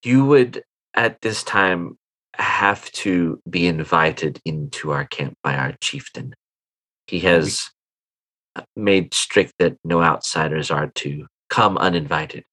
You 0.04 0.26
would 0.26 0.64
at 0.94 1.20
this 1.22 1.44
time 1.44 1.98
have 2.38 2.92
to 2.92 3.42
be 3.50 3.68
invited 3.68 4.40
into 4.46 4.92
our 4.92 5.06
camp 5.06 5.36
by 5.44 5.56
our 5.56 5.74
chieftain. 5.82 6.34
He 7.08 7.20
has 7.20 7.70
uh, 8.56 8.62
made 8.76 9.14
strict 9.14 9.54
that 9.60 9.78
no 9.84 10.02
outsiders 10.02 10.72
are 10.72 10.88
to 10.96 11.28
come 11.50 11.78
uninvited. 11.78 12.44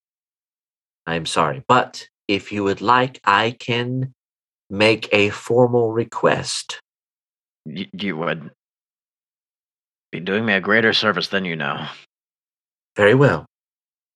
I'm 1.05 1.25
sorry, 1.25 1.63
but 1.67 2.07
if 2.27 2.51
you 2.51 2.63
would 2.63 2.81
like, 2.81 3.19
I 3.23 3.51
can 3.51 4.13
make 4.69 5.07
a 5.11 5.29
formal 5.29 5.91
request. 5.91 6.79
Y- 7.65 7.89
you 7.93 8.17
would 8.17 8.51
be 10.11 10.19
doing 10.19 10.45
me 10.45 10.53
a 10.53 10.61
greater 10.61 10.93
service 10.93 11.27
than 11.27 11.45
you 11.45 11.55
know. 11.55 11.87
Very 12.95 13.13
well. 13.13 13.45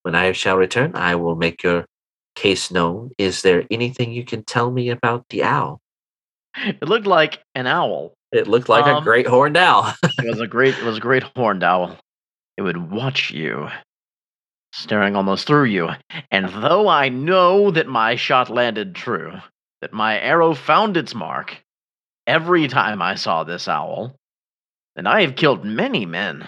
When 0.04 0.16
I 0.16 0.32
shall 0.32 0.58
return, 0.58 0.96
I 0.96 1.16
will 1.16 1.36
make 1.36 1.62
your 1.64 1.86
case 2.40 2.72
known. 2.72 3.12
Is 3.18 3.42
there 3.42 3.66
anything 3.70 4.12
you 4.12 4.24
can 4.24 4.44
tell 4.44 4.72
me 4.72 4.90
about 4.90 5.26
the 5.30 5.44
owl? 5.44 5.82
It 6.58 6.88
looked 6.88 7.08
like 7.08 7.44
an 7.56 7.68
owl. 7.68 8.14
It 8.32 8.48
looked 8.48 8.70
like 8.70 8.86
a 8.86 8.96
Um, 8.98 9.04
great 9.04 9.28
horned 9.28 9.58
owl. 9.58 9.94
It 10.24 10.30
was 10.30 10.40
a 10.40 10.48
great 10.48 10.76
it 10.78 10.84
was 10.84 10.98
a 10.98 11.02
great 11.02 11.24
horned 11.36 11.64
owl. 11.64 11.98
It 12.58 12.62
would 12.62 12.92
watch 12.92 13.32
you, 13.32 13.70
staring 14.74 15.16
almost 15.16 15.48
through 15.48 15.66
you. 15.66 15.90
And 16.32 16.50
though 16.64 16.88
I 16.88 17.10
know 17.10 17.72
that 17.72 17.88
my 17.88 18.16
shot 18.16 18.50
landed 18.50 18.96
true, 18.96 19.34
that 19.82 19.94
my 19.94 20.20
arrow 20.20 20.54
found 20.54 20.98
its 20.98 21.16
mark 21.16 21.62
every 22.28 22.68
time 22.68 23.02
I 23.02 23.16
saw 23.16 23.44
this 23.44 23.68
owl, 23.68 24.16
and 24.96 25.08
I 25.08 25.22
have 25.22 25.36
killed 25.36 25.64
many 25.66 26.06
men. 26.06 26.48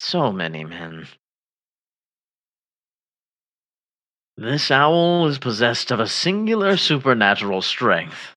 So 0.00 0.32
many 0.32 0.64
men. 0.64 1.06
This 4.38 4.70
owl 4.70 5.26
is 5.26 5.38
possessed 5.38 5.90
of 5.90 5.98
a 5.98 6.06
singular 6.06 6.76
supernatural 6.76 7.60
strength. 7.60 8.36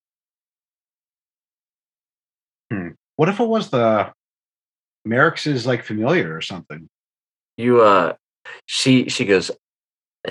What 3.16 3.28
if 3.28 3.38
it 3.38 3.46
was 3.46 3.70
the 3.70 4.12
Merrick's 5.04 5.46
like 5.64 5.84
familiar 5.84 6.34
or 6.34 6.40
something? 6.40 6.88
you 7.56 7.80
uh 7.82 8.14
she 8.66 9.08
she 9.08 9.24
goes 9.24 9.50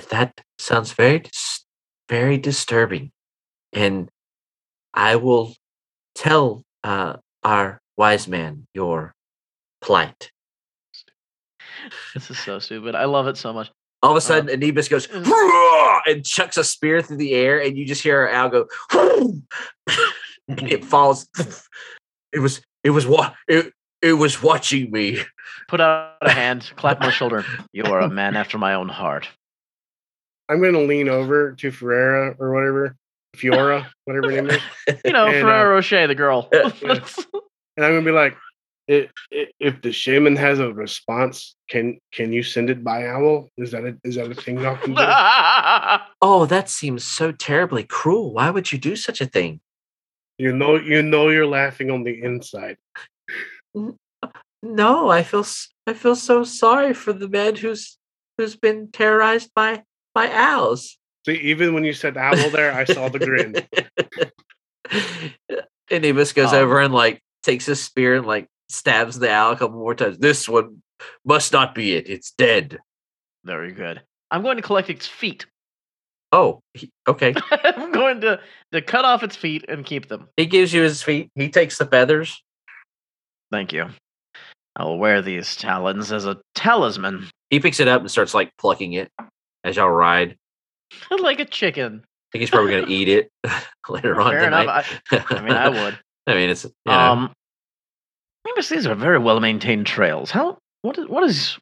that 0.10 0.42
sounds 0.58 0.94
very 0.94 1.20
dis- 1.20 1.66
very 2.10 2.38
disturbing 2.38 3.12
and 3.74 4.10
i 4.94 5.16
will 5.16 5.54
tell 6.16 6.64
uh 6.84 7.16
our 7.44 7.80
wise 7.98 8.28
man 8.28 8.66
your 8.74 9.14
plight 9.82 10.32
This 12.14 12.30
is 12.30 12.38
so 12.38 12.60
stupid. 12.60 12.94
I 12.94 13.06
love 13.06 13.28
it 13.28 13.38
so 13.38 13.54
much. 13.54 13.72
All 14.04 14.12
of 14.12 14.18
a 14.18 14.22
sudden 14.22 14.50
anubis 14.50 14.88
goes 14.88 15.08
Mm. 15.08 16.02
And 16.08 16.26
chucks 16.26 16.58
a 16.58 16.64
spear 16.64 17.02
through 17.02 17.18
the 17.18 17.36
air 17.36 17.62
and 17.62 17.78
you 17.78 17.86
just 17.86 18.02
hear 18.02 18.22
our 18.22 18.30
owl 18.30 18.50
go 18.50 18.68
and 18.92 19.44
it 20.72 20.84
falls 20.84 21.28
it 22.34 22.40
was 22.40 22.62
it 22.84 22.90
was 22.90 23.06
what 23.06 23.36
it, 23.48 23.72
it 24.02 24.14
was 24.14 24.42
watching 24.42 24.90
me 24.92 25.20
Put 25.68 25.80
out 25.80 26.16
a 26.22 26.30
hand, 26.30 26.70
clap 26.76 27.00
my 27.00 27.12
shoulder. 27.12 27.46
You 27.72 27.84
are 27.86 28.02
a 28.02 28.10
man 28.10 28.36
after 28.36 28.58
my 28.58 28.74
own 28.74 28.90
heart. 28.90 29.30
I'm 30.50 30.60
going 30.60 30.74
to 30.74 30.82
lean 30.82 31.08
over 31.08 31.54
to 31.54 31.72
Ferreira 31.72 32.36
or 32.40 32.54
whatever, 32.54 32.98
Fiora, 33.38 33.88
whatever 34.04 34.32
her 34.32 34.42
name 34.42 34.50
is, 34.50 34.62
You 35.06 35.14
know, 35.14 35.28
And, 35.28 35.48
uh, 35.48 35.66
Rocher, 35.66 36.08
the 36.08 36.16
girl. 36.16 36.50
and 36.52 36.66
I'm 37.78 37.92
going 37.92 38.04
to 38.04 38.06
be 38.06 38.12
like, 38.12 38.36
i 38.92 39.10
i 39.34 39.48
if 39.60 39.82
the 39.82 39.92
shaman 39.92 40.36
has 40.36 40.60
a 40.60 40.74
response, 40.74 41.56
can 41.70 41.86
can 42.12 42.34
you 42.34 42.44
send 42.44 42.70
it 42.70 42.84
by 42.84 43.08
owl? 43.08 43.48
Is 43.58 43.72
that 43.72 43.84
a, 43.86 43.98
is 44.04 44.16
that 44.16 44.30
a 44.32 44.36
thing 44.36 44.60
y'all 44.60 44.78
can 44.78 44.94
do? 44.94 45.02
oh 46.22 46.46
that 46.54 46.70
seems 46.70 47.04
so 47.04 47.32
terribly 47.32 47.84
cruel 47.84 48.34
why 48.34 48.50
would 48.50 48.72
you 48.72 48.78
do 48.90 48.96
such 48.96 49.22
a 49.22 49.26
thing 49.38 49.60
You 50.38 50.54
know, 50.62 50.74
you 50.94 51.02
know, 51.14 51.30
you're 51.30 51.46
laughing 51.62 51.92
on 51.92 52.02
the 52.04 52.16
inside. 52.30 52.78
No, 54.64 55.10
I 55.10 55.24
feel 55.24 55.42
s- 55.42 55.70
I 55.88 55.94
feel 55.94 56.16
so 56.16 56.44
sorry 56.44 56.94
for 56.94 57.14
the 57.14 57.28
man 57.30 57.56
who's 57.56 57.98
who's 58.38 58.56
been 58.56 58.90
terrorized 58.92 59.50
by 59.56 59.84
by 60.14 60.30
owls. 60.32 60.98
See, 61.26 61.38
even 61.52 61.74
when 61.74 61.84
you 61.84 61.94
said 61.94 62.18
owl 62.18 62.50
there, 62.50 62.72
I 62.74 62.86
saw 62.86 63.10
the 63.10 63.20
grin. 63.20 63.54
and 65.92 66.06
Amos 66.06 66.34
goes 66.34 66.54
Um, 66.54 66.60
over 66.64 66.80
and 66.80 66.94
like 66.94 67.22
takes 67.44 67.66
his 67.66 67.82
spear 67.82 68.16
and 68.16 68.26
like 68.26 68.48
stabs 68.72 69.20
the 69.20 69.30
owl 69.32 69.52
a 69.54 69.58
couple 69.58 69.78
more 69.78 69.96
times. 69.96 70.18
This 70.18 70.48
one 70.50 70.82
must 71.26 71.52
not 71.54 71.76
be 71.76 71.94
it. 71.96 72.10
It's 72.10 72.32
dead. 72.32 72.80
Very 73.44 73.72
good. 73.72 74.02
I'm 74.30 74.44
going 74.44 74.58
to 74.58 74.62
collect 74.64 74.90
its 74.90 75.08
feet. 75.08 75.46
Oh, 76.32 76.62
he, 76.74 76.90
okay. 77.08 77.34
I'm 77.52 77.92
going 77.92 78.22
to, 78.22 78.40
to 78.72 78.82
cut 78.82 79.04
off 79.04 79.24
its 79.24 79.36
feet 79.36 79.66
and 79.68 79.86
keep 79.86 80.08
them. 80.08 80.30
he 80.38 80.46
gives 80.46 80.72
you 80.74 80.82
his 80.82 81.04
feet. 81.04 81.30
He 81.36 81.50
takes 81.50 81.78
the 81.78 81.86
feathers. 81.86 82.42
Thank 83.52 83.74
you. 83.74 83.88
I 84.78 84.86
will 84.86 84.98
wear 84.98 85.22
these 85.22 85.56
talons 85.58 86.14
as 86.14 86.26
a 86.26 86.38
talisman, 86.56 87.28
He 87.50 87.60
picks 87.60 87.82
it 87.82 87.90
up 87.90 88.00
and 88.00 88.10
starts 88.10 88.34
like 88.34 88.52
plucking 88.58 88.94
it 88.94 89.12
as 89.66 89.76
y'all 89.76 89.90
ride. 89.90 90.38
Like 91.12 91.40
a 91.40 91.46
chicken. 91.46 92.02
I 92.06 92.08
think 92.32 92.42
he's 92.42 92.50
probably 92.50 92.72
gonna 92.72 92.88
eat 92.88 93.08
it 93.10 93.30
later 93.90 94.20
on 94.20 94.34
tonight. 94.34 94.64
enough. 94.64 95.02
I, 95.12 95.36
I 95.36 95.42
mean, 95.42 95.54
I 95.54 95.68
would. 95.70 96.00
I 96.28 96.34
mean, 96.34 96.50
it's 96.50 96.64
you 96.66 96.72
know, 96.86 96.94
Um, 96.94 97.34
Amos, 98.48 98.70
these 98.70 98.88
are 98.88 98.96
very 98.96 99.20
well 99.20 99.40
maintained 99.40 99.86
trails. 99.88 100.32
How? 100.32 100.58
What 100.82 100.98
is? 100.98 101.08
What 101.08 101.24
is? 101.24 101.58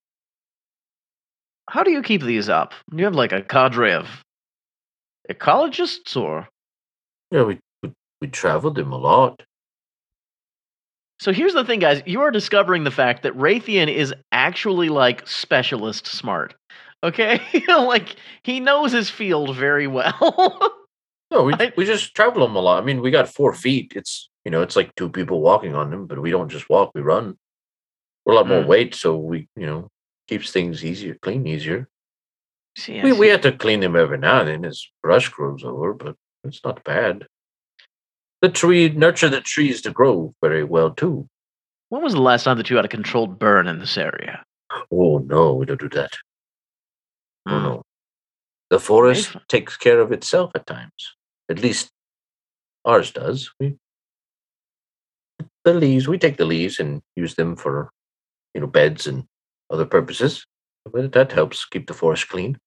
How 1.70 1.84
do 1.84 1.92
you 1.92 2.02
keep 2.02 2.24
these 2.24 2.50
up? 2.50 2.74
You 2.96 3.04
have 3.06 3.16
like 3.16 3.32
a 3.32 3.42
cadre 3.44 3.94
of 3.94 4.08
ecologists 5.30 6.16
or 6.18 6.48
Yeah, 7.32 7.44
we 7.44 7.60
we, 7.84 7.92
we 8.22 8.28
traveled 8.28 8.76
them 8.76 8.92
a 8.92 8.98
lot. 8.98 9.44
So 11.20 11.34
here's 11.34 11.54
the 11.54 11.66
thing, 11.66 11.80
guys. 11.80 12.02
You 12.06 12.22
are 12.22 12.32
discovering 12.32 12.86
the 12.86 12.92
fact 12.92 13.24
that 13.24 13.36
Raytheon 13.38 13.94
is 13.94 14.14
actually 14.32 14.88
like 14.90 15.28
specialist 15.28 16.08
smart. 16.08 16.56
Okay? 17.04 17.42
like 17.68 18.16
he 18.44 18.60
knows 18.60 18.92
his 18.94 19.10
field 19.10 19.56
very 19.56 19.88
well. 19.88 20.76
No, 21.32 21.44
we 21.44 21.54
I- 21.54 21.72
we 21.78 21.86
just 21.86 22.16
travel 22.16 22.42
them 22.48 22.56
a 22.56 22.60
lot. 22.60 22.82
I 22.82 22.86
mean, 22.86 23.02
we 23.02 23.12
got 23.12 23.30
four 23.30 23.54
feet. 23.54 23.94
It's 23.96 24.29
you 24.50 24.52
know, 24.52 24.64
it's 24.64 24.76
like 24.76 24.96
two 24.96 25.10
people 25.12 25.42
walking 25.42 25.76
on 25.76 25.92
them, 25.92 26.08
but 26.08 26.20
we 26.20 26.32
don't 26.32 26.50
just 26.50 26.72
walk. 26.72 26.90
We 26.96 27.02
run. 27.02 27.38
We're 28.26 28.34
a 28.34 28.36
lot 28.38 28.48
more 28.48 28.64
Mm. 28.64 28.68
weight, 28.68 28.96
so 28.96 29.16
we 29.16 29.48
you 29.56 29.68
know 29.68 29.90
keeps 30.28 30.52
things 30.52 30.84
easier, 30.84 31.14
clean 31.22 31.46
easier. 31.46 31.88
See, 32.76 33.00
we 33.04 33.12
we 33.14 33.28
see. 33.28 33.32
have 33.34 33.42
to 33.42 33.52
clean 33.52 33.80
them 33.82 33.96
every 33.96 34.18
now 34.18 34.40
and 34.40 34.48
then 34.50 34.66
as 34.66 34.88
brush 35.04 35.30
grows 35.30 35.64
over, 35.64 35.94
but 35.94 36.16
it's 36.44 36.64
not 36.66 36.84
bad. 36.84 37.28
The 38.42 38.50
tree 38.50 38.90
nurture 38.90 39.30
the 39.30 39.42
trees 39.42 39.84
to 39.84 39.92
grow 39.92 40.34
very 40.42 40.64
well 40.64 40.90
too. 40.96 41.28
when 41.90 42.02
was 42.02 42.14
the 42.14 42.22
last 42.32 42.44
time 42.46 42.58
that 42.58 42.72
you 42.72 42.76
had 42.76 42.86
a 42.86 42.96
controlled 42.98 43.38
burn 43.38 43.68
in 43.68 43.78
this 43.78 43.98
area? 44.00 44.44
Oh 44.92 45.20
no, 45.20 45.54
we 45.54 45.68
don't 45.68 45.80
do 45.80 45.90
that. 45.90 46.14
Oh 47.46 47.52
Hmm. 47.60 47.64
no. 47.70 47.82
The 48.72 48.80
forest 48.80 49.36
takes 49.48 49.78
care 49.78 50.00
of 50.02 50.12
itself 50.12 50.50
at 50.56 50.66
times. 50.66 51.02
At 51.52 51.60
least 51.62 51.92
ours 52.84 53.12
does. 53.12 53.52
We 53.60 53.78
the 55.74 55.80
leaves, 55.80 56.08
we 56.08 56.18
take 56.18 56.38
the 56.38 56.46
leaves 56.46 56.80
and 56.80 57.02
use 57.16 57.36
them 57.36 57.56
for 57.56 57.90
you 58.54 58.62
know 58.62 58.68
beds 58.68 59.08
and 59.08 59.26
other 59.70 59.86
purposes. 59.86 60.46
But 60.92 61.12
that 61.14 61.32
helps 61.32 61.66
keep 61.66 61.88
the 61.88 61.94
forest 61.94 62.28
clean. 62.30 62.58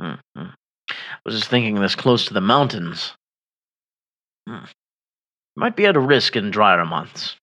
Hmm, 0.00 0.14
hmm. 0.36 0.50
I 0.90 1.18
was 1.24 1.34
just 1.34 1.50
thinking 1.50 1.74
this 1.74 1.94
close 1.94 2.26
to 2.26 2.34
the 2.34 2.40
mountains. 2.40 3.14
Hmm. 4.48 4.64
Might 5.56 5.76
be 5.76 5.86
at 5.86 5.96
a 5.96 6.00
risk 6.00 6.36
in 6.36 6.50
drier 6.50 6.84
months. 6.84 7.36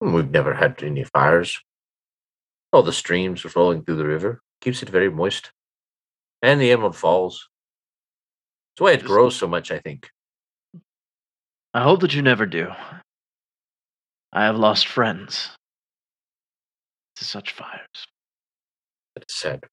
We've 0.00 0.30
never 0.30 0.54
had 0.54 0.82
any 0.82 1.04
fires. 1.04 1.60
All 2.72 2.82
the 2.82 2.92
streams 2.92 3.44
are 3.44 3.50
flowing 3.50 3.84
through 3.84 3.96
the 3.96 4.06
river. 4.06 4.40
Keeps 4.60 4.82
it 4.82 4.88
very 4.88 5.10
moist. 5.10 5.52
And 6.42 6.60
the 6.60 6.70
Emerald 6.70 6.96
Falls. 6.96 7.48
That's 8.72 8.82
why 8.82 8.92
it 8.92 9.04
grows 9.04 9.36
so 9.36 9.46
much, 9.46 9.70
I 9.70 9.78
think. 9.78 10.10
I 11.74 11.82
hope 11.82 12.00
that 12.00 12.14
you 12.14 12.22
never 12.22 12.46
do. 12.46 12.68
I 14.32 14.44
have 14.44 14.56
lost 14.56 14.86
friends 14.86 15.50
to 17.16 17.24
such 17.24 17.52
fires. 17.52 18.06
It's 19.16 19.38
sad. 19.38 19.64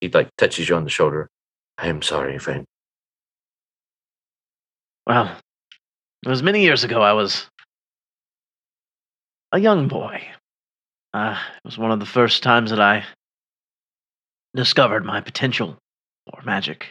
He 0.00 0.08
like 0.08 0.28
touches 0.36 0.68
you 0.68 0.74
on 0.74 0.84
the 0.84 0.90
shoulder. 0.90 1.28
I 1.78 1.88
am 1.88 2.02
sorry, 2.02 2.38
friend. 2.38 2.64
Well, 5.06 5.36
it 6.24 6.28
was 6.28 6.42
many 6.42 6.62
years 6.62 6.82
ago. 6.82 7.00
I 7.00 7.12
was 7.12 7.46
a 9.52 9.58
young 9.58 9.86
boy. 9.86 10.20
Uh, 11.14 11.38
it 11.56 11.64
was 11.64 11.78
one 11.78 11.92
of 11.92 12.00
the 12.00 12.06
first 12.06 12.42
times 12.42 12.70
that 12.70 12.80
I 12.80 13.04
discovered 14.54 15.04
my 15.04 15.20
potential 15.20 15.78
for 16.28 16.42
magic. 16.42 16.90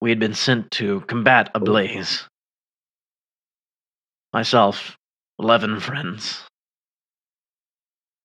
We 0.00 0.10
had 0.10 0.18
been 0.18 0.34
sent 0.34 0.70
to 0.72 1.00
combat 1.02 1.50
a 1.54 1.60
blaze. 1.60 2.28
Myself, 4.32 4.96
11 5.38 5.80
friends. 5.80 6.42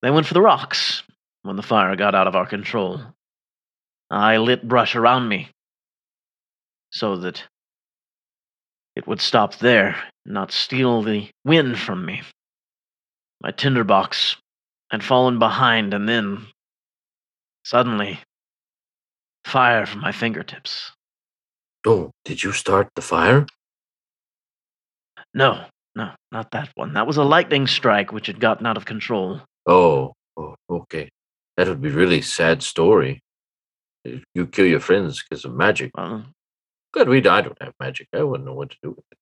They 0.02 0.12
went 0.12 0.28
for 0.28 0.34
the 0.34 0.42
rocks 0.42 1.04
when 1.42 1.56
the 1.56 1.64
fire 1.64 1.96
got 1.96 2.16
out 2.16 2.28
of 2.28 2.36
our 2.36 2.46
control. 2.46 3.02
I 4.10 4.38
lit 4.38 4.68
brush 4.68 4.96
around 4.96 5.28
me 5.28 5.50
so 6.92 7.18
that 7.18 7.44
it 8.96 9.08
would 9.08 9.22
stop 9.22 9.56
there, 9.58 9.96
not 10.26 10.52
steal 10.52 11.02
the 11.02 11.30
wind 11.46 11.80
from 11.80 12.06
me. 12.06 12.22
My 13.42 13.52
tinderbox 13.52 14.38
had 14.90 15.04
fallen 15.04 15.38
behind, 15.38 15.94
and 15.94 16.08
then, 16.08 16.48
suddenly, 17.64 18.20
fire 19.46 19.86
from 19.86 20.02
my 20.02 20.12
fingertips. 20.12 20.92
Oh, 21.86 22.12
did 22.26 22.44
you 22.44 22.52
start 22.52 22.90
the 22.96 23.02
fire? 23.02 23.46
No, 25.34 25.66
no, 25.98 26.12
not 26.32 26.52
that 26.52 26.70
one. 26.76 26.94
That 26.94 27.08
was 27.08 27.18
a 27.18 27.24
lightning 27.24 27.66
strike 27.66 28.14
which 28.14 28.28
had 28.28 28.40
gotten 28.40 28.68
out 28.68 28.78
of 28.78 28.86
control. 28.86 29.42
Oh, 29.66 30.14
oh, 30.38 30.56
okay. 30.70 31.10
That 31.58 31.68
would 31.68 31.82
be 31.82 31.90
really 31.90 32.22
sad 32.22 32.62
story. 32.62 33.24
You 34.36 34.46
kill 34.46 34.68
your 34.68 34.80
friends 34.80 35.24
because 35.24 35.44
of 35.44 35.56
magic. 35.56 35.92
Well, 35.98 36.24
Good, 36.94 37.10
we 37.10 37.18
I 37.28 37.42
don't 37.42 37.62
have 37.62 37.74
magic. 37.80 38.08
I 38.14 38.22
wouldn't 38.22 38.46
know 38.48 38.54
what 38.54 38.70
to 38.70 38.78
do 38.84 38.90
with 38.92 39.06
it. 39.12 39.18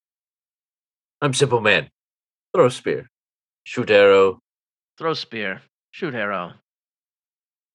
I'm 1.21 1.33
simple 1.33 1.61
man. 1.61 1.89
Throw 2.53 2.67
spear, 2.67 3.09
shoot 3.63 3.89
arrow. 3.89 4.39
throw 4.97 5.13
spear, 5.13 5.61
shoot 5.91 6.13
arrow, 6.13 6.53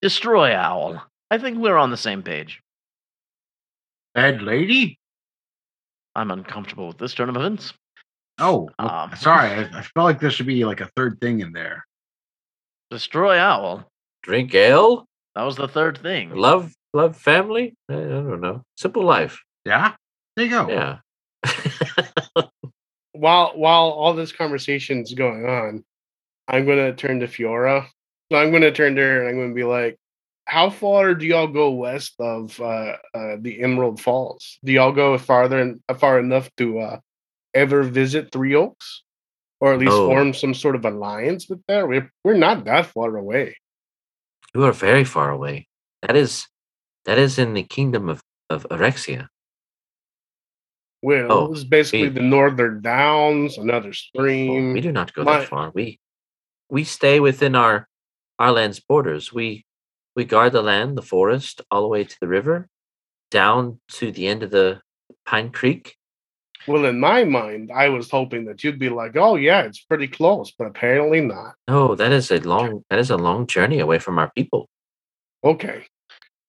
destroy 0.03 0.55
owl. 0.55 1.03
I 1.31 1.39
think 1.39 1.59
we're 1.59 1.77
on 1.79 1.91
the 1.91 1.97
same 1.97 2.23
page. 2.23 2.61
Bad 4.15 4.43
lady? 4.43 4.99
I'm 6.15 6.31
uncomfortable 6.31 6.89
with 6.89 6.99
this 6.99 7.15
turn 7.15 7.31
of 7.31 7.37
events. 7.37 7.73
Oh, 8.41 8.69
Um. 8.79 9.13
sorry. 9.19 9.51
I, 9.51 9.79
I 9.79 9.83
feel 9.83 10.03
like 10.05 10.21
there 10.21 10.31
should 10.31 10.47
be 10.47 10.65
like 10.65 10.81
a 10.81 10.91
third 10.97 11.21
thing 11.21 11.41
in 11.41 11.53
there. 11.53 11.87
Destroy 12.91 13.39
owl. 13.39 13.87
Drink 14.23 14.55
ale. 14.55 15.07
That 15.35 15.43
was 15.45 15.57
the 15.57 15.69
third 15.69 15.99
thing. 15.99 16.35
Love, 16.35 16.73
love 16.93 17.17
family. 17.17 17.75
I, 17.89 17.95
I 17.95 17.99
don't 17.99 18.41
know. 18.41 18.63
Simple 18.77 19.05
life. 19.05 19.43
Yeah? 19.65 19.95
There 20.37 20.47
you 20.47 20.51
go. 20.51 20.69
Yeah. 20.69 20.99
while 23.13 23.53
while 23.55 23.91
all 23.91 24.15
this 24.15 24.33
conversation's 24.33 25.15
going 25.15 25.47
on, 25.47 25.85
I'm 26.49 26.67
gonna 26.67 26.93
turn 26.95 27.21
to 27.21 27.27
Fiora. 27.27 27.87
So 28.31 28.39
I'm 28.39 28.51
gonna 28.53 28.73
turn 28.73 28.97
to 28.97 29.03
her 29.03 29.21
and 29.21 29.29
I'm 29.29 29.43
gonna 29.43 29.55
be 29.55 29.65
like, 29.65 29.97
"How 30.47 30.71
far 30.71 31.15
do 31.15 31.27
y'all 31.27 31.47
go 31.47 31.71
west 31.71 32.15
of 32.19 32.59
uh, 32.61 32.97
uh, 33.15 33.37
the 33.41 33.61
Emerald 33.63 34.01
Falls? 34.01 34.59
Do 34.65 34.73
y'all 34.73 34.93
go 34.93 35.17
farther 35.19 35.61
and 35.61 35.81
far 35.99 36.19
enough 36.19 36.51
to 36.57 36.79
uh, 36.81 37.01
ever 37.55 37.83
visit 37.83 38.31
Three 38.33 38.55
Oaks, 38.55 39.03
or 39.61 39.73
at 39.73 39.79
least 39.79 39.91
No. 39.93 40.07
form 40.09 40.33
some 40.35 40.55
sort 40.55 40.75
of 40.77 40.85
alliance 40.85 41.49
with 41.49 41.63
there? 41.67 41.87
We're 41.87 42.11
we're 42.25 42.35
not 42.37 42.65
that 42.65 42.87
far 42.87 43.17
away. 43.17 43.57
you 44.55 44.65
are 44.65 44.73
very 44.73 45.05
far 45.05 45.31
away. 45.31 45.69
That 46.03 46.17
is, 46.17 46.47
that 47.05 47.19
is 47.19 47.39
in 47.39 47.55
the 47.55 47.63
kingdom 47.63 48.09
of 48.09 48.23
of 48.49 48.67
Erexia. 48.71 49.29
Well, 51.03 51.33
Oh, 51.33 51.53
it's 51.53 51.65
basically 51.65 52.09
we- 52.09 52.15
the 52.15 52.23
Northern 52.23 52.83
Downs, 52.83 53.57
another 53.59 53.89
Well, 53.89 54.25
stream. 54.25 54.73
we 54.73 54.81
do 54.81 54.93
not 54.93 55.15
go 55.15 55.23
my- 55.25 55.39
that 55.41 55.49
far. 55.49 55.71
We 55.75 55.99
we 56.69 56.85
stay 56.85 57.21
within 57.21 57.55
our 57.55 57.89
our 58.39 58.53
land's 58.53 58.81
borders. 58.81 59.33
We 59.33 59.65
we 60.17 60.25
guard 60.25 60.53
the 60.53 60.63
land, 60.63 60.97
the 60.99 61.03
forest, 61.03 61.61
all 61.71 61.83
the 61.83 61.89
way 61.89 62.05
to 62.05 62.17
the 62.21 62.29
river, 62.29 62.69
down 63.31 63.81
to 63.89 64.11
the 64.13 64.27
end 64.27 64.43
of 64.43 64.51
the 64.51 64.83
Pine 65.25 65.53
Creek. 65.53 65.97
Well, 66.71 66.85
in 66.85 67.01
my 67.01 67.25
mind, 67.25 67.73
I 67.75 67.89
was 67.89 68.09
hoping 68.09 68.45
that 68.45 68.63
you'd 68.63 68.79
be 68.79 68.91
like, 68.91 69.17
"Oh 69.17 69.35
yeah, 69.35 69.63
it's 69.63 69.81
pretty 69.81 70.07
close," 70.07 70.53
but 70.57 70.69
apparently 70.69 71.21
not. 71.21 71.57
No, 71.67 71.97
that 71.97 72.13
is 72.13 72.31
a 72.31 72.39
long 72.39 72.85
that 72.91 73.01
is 73.01 73.11
a 73.11 73.17
long 73.17 73.49
journey 73.49 73.81
away 73.81 73.99
from 73.99 74.21
our 74.21 74.31
people. 74.37 74.69
Okay. 75.43 75.87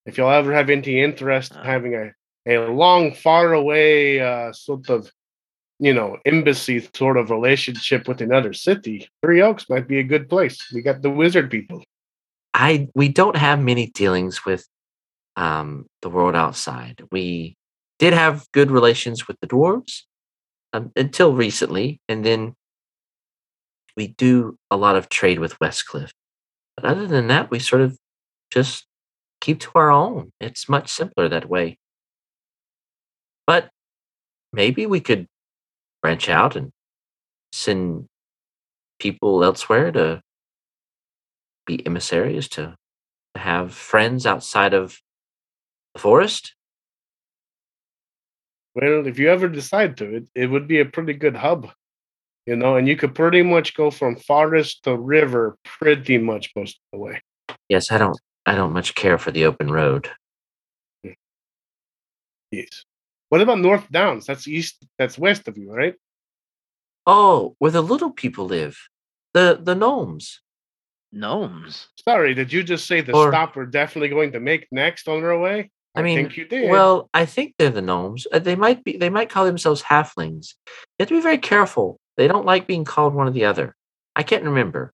If 0.06 0.20
y'all 0.20 0.32
ever 0.32 0.54
have 0.54 0.70
any 0.70 1.02
interest 1.02 1.54
in 1.54 1.58
Uh. 1.58 1.64
having 1.64 1.96
a, 1.96 2.14
a 2.46 2.70
long, 2.70 3.16
far 3.16 3.54
away 3.54 4.20
uh, 4.20 4.54
sort 4.54 4.92
of, 4.92 5.12
you 5.80 5.94
know, 5.94 6.18
embassy 6.24 6.88
sort 6.96 7.18
of 7.18 7.32
relationship 7.32 8.08
with 8.08 8.22
another 8.22 8.54
city, 8.54 9.10
Three 9.24 9.42
Oaks 9.42 9.70
might 9.72 9.88
be 9.88 9.98
a 9.98 10.04
good 10.14 10.30
place. 10.30 10.72
We 10.72 10.84
got 10.84 11.02
the 11.02 11.10
wizard 11.10 11.50
people. 11.50 11.84
I 12.54 12.90
we 12.94 13.10
don't 13.10 13.38
have 13.38 13.60
many 13.60 13.88
dealings 13.88 14.46
with 14.46 14.68
um 15.36 15.88
the 16.04 16.12
world 16.12 16.36
outside. 16.36 17.02
We 17.12 17.56
did 17.98 18.14
have 18.14 18.46
good 18.52 18.70
relations 18.70 19.28
with 19.28 19.38
the 19.42 19.48
dwarves 19.48 20.04
um, 20.74 20.92
until 20.96 21.34
recently, 21.34 22.00
and 22.08 22.26
then 22.26 22.54
we 23.98 24.08
do 24.08 24.58
a 24.70 24.78
lot 24.78 24.96
of 24.96 25.10
trade 25.10 25.40
with 25.40 25.60
Westcliff. 25.60 26.12
But 26.76 26.86
other 26.86 27.08
than 27.08 27.28
that, 27.28 27.52
we 27.52 27.60
sort 27.60 27.82
of 27.82 27.98
just 28.52 28.86
keep 29.42 29.60
to 29.62 29.72
our 29.76 29.92
own. 29.92 30.32
It's 30.40 30.70
much 30.70 30.90
simpler 30.90 31.28
that 31.30 31.50
way. 31.50 31.78
But 33.46 33.70
maybe 34.54 34.86
we 34.86 35.00
could 35.00 35.28
branch 36.02 36.30
out 36.30 36.56
and 36.56 36.72
send 37.52 38.06
people 39.00 39.44
elsewhere 39.44 39.92
to 39.92 40.22
be 41.66 41.86
emissaries 41.86 42.48
to, 42.50 42.76
to 43.36 43.42
have 43.42 43.74
friends 43.74 44.26
outside 44.26 44.74
of 44.74 45.00
the 45.94 46.00
forest. 46.00 46.54
Well, 48.76 49.06
if 49.08 49.20
you 49.20 49.30
ever 49.30 49.48
decide 49.50 49.98
to, 49.98 50.16
it, 50.16 50.24
it 50.36 50.48
would 50.48 50.68
be 50.68 50.80
a 50.80 50.86
pretty 50.86 51.14
good 51.14 51.36
hub, 51.36 51.70
you 52.46 52.56
know, 52.56 52.78
and 52.78 52.88
you 52.88 52.96
could 52.96 53.14
pretty 53.14 53.42
much 53.42 53.76
go 53.76 53.92
from 53.92 54.16
forest 54.16 54.84
to 54.84 54.96
river 54.98 55.58
pretty 55.66 56.18
much 56.18 56.52
most 56.56 56.76
of 56.78 56.82
the 56.94 57.00
way. 57.00 57.22
Yes, 57.70 57.92
I 57.92 57.98
don't 57.98 58.18
I 58.46 58.56
don't 58.56 58.74
much 58.74 58.96
care 58.96 59.18
for 59.18 59.32
the 59.32 59.46
open 59.46 59.70
road. 59.72 60.10
Hmm. 61.04 61.12
Yes. 62.52 62.86
What 63.30 63.42
about 63.42 63.60
North 63.60 63.90
Downs? 63.92 64.26
That's 64.26 64.48
east. 64.48 64.86
That's 64.98 65.18
west 65.18 65.48
of 65.48 65.58
you, 65.58 65.72
right? 65.72 65.96
Oh, 67.06 67.56
where 67.60 67.72
the 67.72 67.82
little 67.82 68.12
people 68.12 68.46
live, 68.46 68.78
the 69.34 69.60
the 69.62 69.76
gnomes. 69.76 70.40
Gnomes. 71.14 71.88
Sorry, 72.08 72.34
did 72.34 72.54
you 72.54 72.64
just 72.64 72.88
say 72.88 73.02
the 73.02 73.14
Or- 73.14 73.32
stop 73.32 73.56
we're 73.56 73.66
definitely 73.66 74.10
going 74.10 74.32
to 74.32 74.40
make 74.40 74.68
next 74.72 75.10
on 75.10 75.24
our 75.24 75.38
way? 75.38 75.70
I 75.96 76.02
mean, 76.04 76.32
you 76.34 76.46
did. 76.46 76.70
Well, 76.72 77.10
I 77.14 77.26
think 77.26 77.56
they're 77.58 77.70
the 77.70 77.82
gnomes. 77.82 78.26
Uh, 78.32 78.40
They 78.40 78.56
might 78.56 78.84
be. 78.84 78.98
They 78.98 79.10
might 79.10 79.30
call 79.30 79.46
themselves 79.46 79.82
halflings. 79.84 80.54
You 80.68 81.04
have 81.04 81.10
to 81.10 81.16
be 81.16 81.22
very 81.22 81.38
careful. 81.38 82.00
They 82.18 82.28
don't 82.28 82.46
like 82.46 82.66
being 82.68 82.86
called 82.86 83.14
one 83.14 83.28
or 83.28 83.32
the 83.32 83.46
other. 83.46 83.76
I 84.16 84.24
can't 84.24 84.44
remember. 84.44 84.94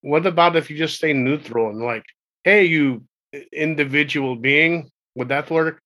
what 0.00 0.26
about 0.26 0.56
if 0.56 0.70
you 0.70 0.76
just 0.76 1.00
say 1.00 1.12
neutral 1.12 1.70
and 1.70 1.80
like, 1.80 2.04
hey, 2.44 2.64
you 2.64 3.04
individual 3.52 4.36
being? 4.36 4.90
Would 5.16 5.28
that 5.28 5.50
work? 5.50 5.80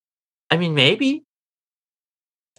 I 0.50 0.56
mean, 0.56 0.74
maybe. 0.74 1.24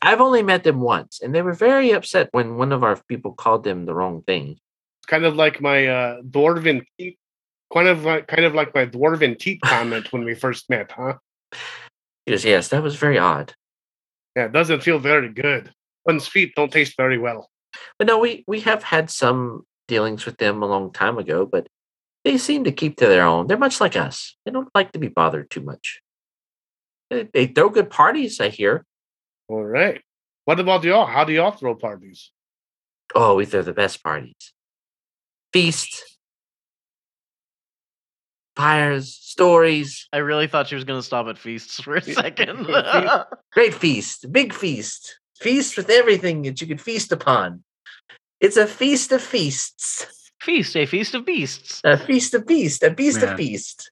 I've 0.02 0.20
only 0.22 0.44
met 0.44 0.64
them 0.64 0.82
once, 0.82 1.22
and 1.22 1.34
they 1.34 1.42
were 1.42 1.54
very 1.54 1.92
upset 1.92 2.28
when 2.32 2.58
one 2.58 2.72
of 2.74 2.84
our 2.84 3.00
people 3.08 3.34
called 3.34 3.64
them 3.64 3.86
the 3.86 3.94
wrong 3.94 4.22
thing. 4.24 4.58
Kind 5.08 5.24
of 5.26 5.36
like 5.36 5.62
my 5.62 5.88
uh, 5.88 6.22
dwarven 6.22 6.84
teeth, 6.98 7.18
kind 7.74 7.88
of 7.88 8.04
like 8.04 8.28
kind 8.28 8.44
of 8.46 8.54
like 8.54 8.74
my 8.76 8.86
dwarven 8.86 9.38
teeth 9.40 9.60
comment 9.64 10.12
when 10.12 10.24
we 10.26 10.36
first 10.36 10.70
met, 10.70 10.92
huh? 10.92 11.16
Because 12.26 12.46
yes, 12.46 12.70
that 12.70 12.84
was 12.84 12.96
very 12.96 13.18
odd. 13.18 13.54
Yeah, 14.36 14.46
it 14.46 14.54
doesn't 14.54 14.84
feel 14.84 15.00
very 15.00 15.30
good. 15.30 15.72
One's 16.06 16.28
feet 16.28 16.54
don't 16.56 16.72
taste 16.72 16.96
very 16.98 17.18
well. 17.18 17.50
But 17.98 18.08
no, 18.08 18.20
we 18.20 18.44
we 18.48 18.62
have 18.62 18.84
had 18.84 19.10
some 19.10 19.66
dealings 19.88 20.26
with 20.26 20.38
them 20.38 20.64
a 20.64 20.68
long 20.68 20.92
time 20.92 21.18
ago, 21.18 21.46
but 21.46 21.68
they 22.24 22.38
seem 22.38 22.64
to 22.64 22.72
keep 22.72 22.98
to 22.98 23.08
their 23.08 23.26
own. 23.26 23.48
They're 23.48 23.58
much 23.58 23.82
like 23.82 23.96
us. 23.96 24.36
They 24.46 24.52
don't 24.52 24.70
like 24.74 24.94
to 24.94 25.00
be 25.00 25.10
bothered 25.10 25.50
too 25.50 25.62
much. 25.62 26.02
They, 27.10 27.30
they 27.34 27.48
throw 27.48 27.70
good 27.70 27.90
parties, 27.90 28.40
I 28.40 28.50
hear. 28.50 28.86
All 29.48 29.64
right. 29.64 30.02
What 30.46 30.60
about 30.60 30.84
y'all? 30.84 31.06
How 31.06 31.24
do 31.26 31.34
y'all 31.34 31.52
throw 31.52 31.76
parties? 31.76 32.32
Oh, 33.14 33.36
we 33.36 33.46
throw 33.46 33.62
the 33.62 33.74
best 33.74 34.04
parties. 34.04 34.54
Feast, 35.52 36.13
fires, 38.56 39.14
stories, 39.22 40.08
I 40.14 40.18
really 40.18 40.48
thought 40.48 40.68
she 40.68 40.76
was 40.76 40.84
going 40.84 41.00
to 41.00 41.06
stop 41.06 41.28
at 41.28 41.38
feasts 41.38 41.82
for 41.82 41.96
a 41.96 42.02
second. 42.02 42.68
Great 43.54 43.74
feast, 43.74 44.32
big 44.32 44.54
feast, 44.54 45.20
feast 45.40 45.76
with 45.78 45.90
everything 45.90 46.44
that 46.44 46.62
you 46.62 46.68
could 46.68 46.82
feast 46.82 47.12
upon. 47.12 47.64
It's 48.40 48.58
a 48.58 48.68
feast 48.68 49.12
of 49.12 49.22
feasts, 49.22 50.06
Feast, 50.42 50.76
a 50.76 50.86
feast 50.86 51.16
of 51.16 51.26
beasts. 51.26 51.80
a 51.86 51.98
feast 51.98 52.34
of 52.34 52.46
feast, 52.46 52.84
a 52.84 52.94
feast 52.94 53.22
Man. 53.22 53.30
of 53.32 53.38
feast. 53.38 53.92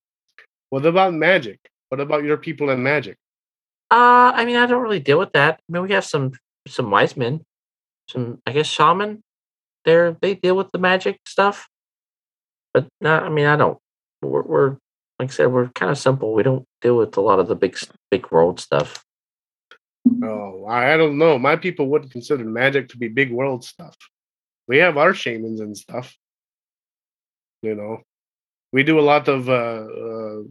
What 0.70 0.86
about 0.86 1.14
magic? 1.14 1.60
What 1.90 2.02
about 2.02 2.24
your 2.24 2.38
people 2.38 2.70
and 2.70 2.84
magic? 2.84 3.18
Uh, 3.90 4.32
I 4.36 4.44
mean, 4.46 4.58
I 4.58 4.66
don't 4.66 4.82
really 4.82 5.00
deal 5.00 5.18
with 5.20 5.32
that. 5.34 5.60
I 5.60 5.72
mean, 5.72 5.84
we 5.84 5.94
have 5.94 6.06
some 6.06 6.32
some 6.68 6.92
wise 6.92 7.16
men, 7.18 7.42
some 8.10 8.42
I 8.46 8.52
guess 8.52 8.68
shaman. 8.68 9.24
They're 9.86 10.12
they 10.22 10.36
deal 10.36 10.56
with 10.58 10.72
the 10.72 10.78
magic 10.80 11.20
stuff, 11.26 11.68
but 12.74 12.88
no, 13.00 13.18
I 13.18 13.30
mean, 13.30 13.46
I 13.46 13.56
don't. 13.56 13.78
We're, 14.22 14.44
we're 14.44 14.70
like 15.20 15.30
I 15.30 15.34
said, 15.34 15.52
we're 15.52 15.70
kind 15.70 15.92
of 15.92 15.98
simple. 15.98 16.34
We 16.34 16.44
don't 16.44 16.66
deal 16.82 16.98
with 16.98 17.16
a 17.18 17.22
lot 17.22 17.40
of 17.40 17.48
the 17.48 17.56
big 17.56 17.78
big 18.10 18.30
world 18.32 18.60
stuff. 18.60 19.04
Oh, 20.24 20.66
I 20.68 20.98
don't 20.98 21.18
know. 21.18 21.38
My 21.38 21.56
people 21.56 21.88
wouldn't 21.88 22.12
consider 22.12 22.44
magic 22.44 22.90
to 22.90 22.98
be 22.98 23.08
big 23.08 23.32
world 23.32 23.64
stuff. 23.64 23.96
We 24.68 24.78
have 24.78 24.98
our 24.98 25.14
shamans 25.14 25.60
and 25.60 25.78
stuff. 25.78 26.16
You 27.62 27.76
know, 27.76 28.02
we 28.74 28.84
do 28.84 29.00
a 29.00 29.02
lot 29.02 29.28
of. 29.28 29.50
uh, 29.50 29.54
uh 29.54 30.42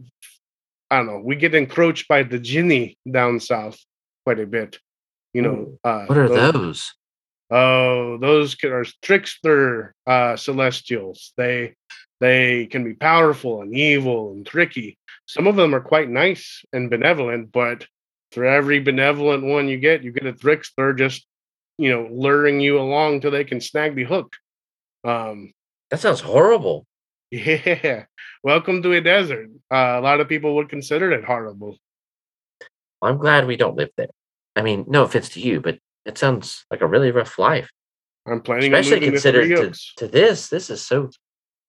I 0.89 0.97
don't 0.97 1.07
know. 1.07 1.21
We 1.23 1.37
get 1.37 1.55
encroached 1.55 2.07
by 2.09 2.23
the 2.23 2.37
jinni 2.37 2.97
down 3.09 3.39
south 3.39 3.79
quite 4.25 4.39
a 4.39 4.45
bit. 4.45 4.77
You 5.33 5.41
know, 5.41 5.77
uh, 5.85 6.05
What 6.05 6.17
are 6.17 6.27
those- 6.27 6.53
those? 6.53 6.93
Oh, 7.49 8.17
those 8.17 8.55
are 8.63 8.85
trickster 9.01 9.93
uh, 10.07 10.37
celestials. 10.37 11.33
They 11.35 11.75
they 12.21 12.67
can 12.67 12.83
be 12.83 12.93
powerful 12.93 13.61
and 13.61 13.75
evil 13.75 14.31
and 14.31 14.45
tricky. 14.45 14.97
Some 15.25 15.47
of 15.47 15.55
them 15.55 15.73
are 15.73 15.81
quite 15.81 16.07
nice 16.07 16.63
and 16.71 16.89
benevolent, 16.89 17.51
but 17.51 17.87
for 18.31 18.45
every 18.45 18.79
benevolent 18.79 19.43
one 19.43 19.67
you 19.67 19.79
get, 19.79 20.03
you 20.03 20.11
get 20.11 20.27
a 20.27 20.31
trickster 20.31 20.93
just 20.93 21.25
you 21.77 21.89
know 21.89 22.07
luring 22.11 22.61
you 22.61 22.79
along 22.79 23.19
till 23.19 23.31
they 23.31 23.43
can 23.43 23.59
snag 23.59 23.95
the 23.95 24.03
hook. 24.03 24.35
Um, 25.03 25.51
That 25.89 25.99
sounds 25.99 26.21
horrible. 26.21 26.85
yeah, 27.31 28.05
welcome 28.43 28.83
to 28.83 28.93
a 28.93 29.01
desert. 29.01 29.49
Uh, 29.71 29.97
a 29.97 30.01
lot 30.01 30.19
of 30.19 30.29
people 30.29 30.55
would 30.55 30.69
consider 30.69 31.11
it 31.11 31.25
horrible. 31.25 31.77
I'm 33.01 33.17
glad 33.17 33.47
we 33.47 33.57
don't 33.57 33.75
live 33.75 33.89
there. 33.97 34.13
I 34.55 34.61
mean, 34.61 34.85
no 34.87 35.03
offense 35.03 35.29
to 35.29 35.39
you, 35.41 35.59
but 35.59 35.79
it 36.05 36.19
sounds 36.19 36.65
like 36.69 36.81
a 36.81 36.87
really 36.87 37.09
rough 37.09 37.39
life. 37.39 37.71
I'm 38.27 38.41
planning 38.41 38.71
Especially 38.71 39.07
on 39.07 39.13
moving 39.13 39.21
to 39.21 39.31
considered 39.31 39.73
to, 39.73 40.05
to 40.05 40.07
this. 40.07 40.49
This 40.49 40.69
is 40.69 40.85
so 40.85 41.09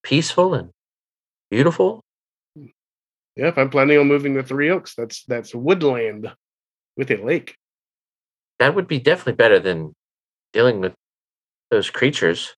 peaceful 0.03 0.55
and 0.55 0.70
beautiful. 1.50 2.03
Yep, 3.36 3.57
I'm 3.57 3.70
planning 3.70 3.98
on 3.98 4.09
moving 4.09 4.34
to 4.34 4.42
Three 4.42 4.70
Oaks. 4.70 4.94
That's 4.94 5.24
that's 5.24 5.55
woodland 5.55 6.30
with 6.96 7.11
a 7.11 7.16
lake. 7.16 7.57
That 8.59 8.74
would 8.74 8.86
be 8.86 8.98
definitely 8.98 9.34
better 9.34 9.59
than 9.59 9.94
dealing 10.53 10.80
with 10.80 10.94
those 11.70 11.90
creatures. 11.90 12.55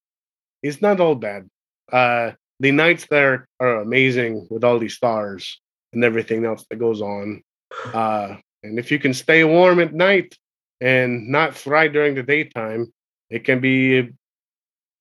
it's 0.62 0.82
not 0.82 1.01
all 1.01 1.14
bad. 1.14 1.49
Uh, 1.92 2.32
the 2.59 2.72
nights 2.72 3.07
there 3.09 3.47
are 3.61 3.80
amazing 3.80 4.47
with 4.51 4.64
all 4.64 4.78
these 4.78 4.95
stars 4.95 5.61
and 5.92 6.03
everything 6.03 6.45
else 6.45 6.64
that 6.70 6.76
goes 6.76 7.01
on. 7.01 7.42
Uh, 7.92 8.36
and 8.62 8.78
if 8.78 8.90
you 8.90 8.99
can 8.99 9.12
stay 9.12 9.45
warm 9.45 9.78
at 9.80 9.92
night 9.92 10.36
and 10.80 11.28
not 11.28 11.55
fry 11.55 11.86
during 11.88 12.14
the 12.14 12.22
daytime, 12.22 12.86
it 13.28 13.45
can 13.45 13.61
be 13.61 14.11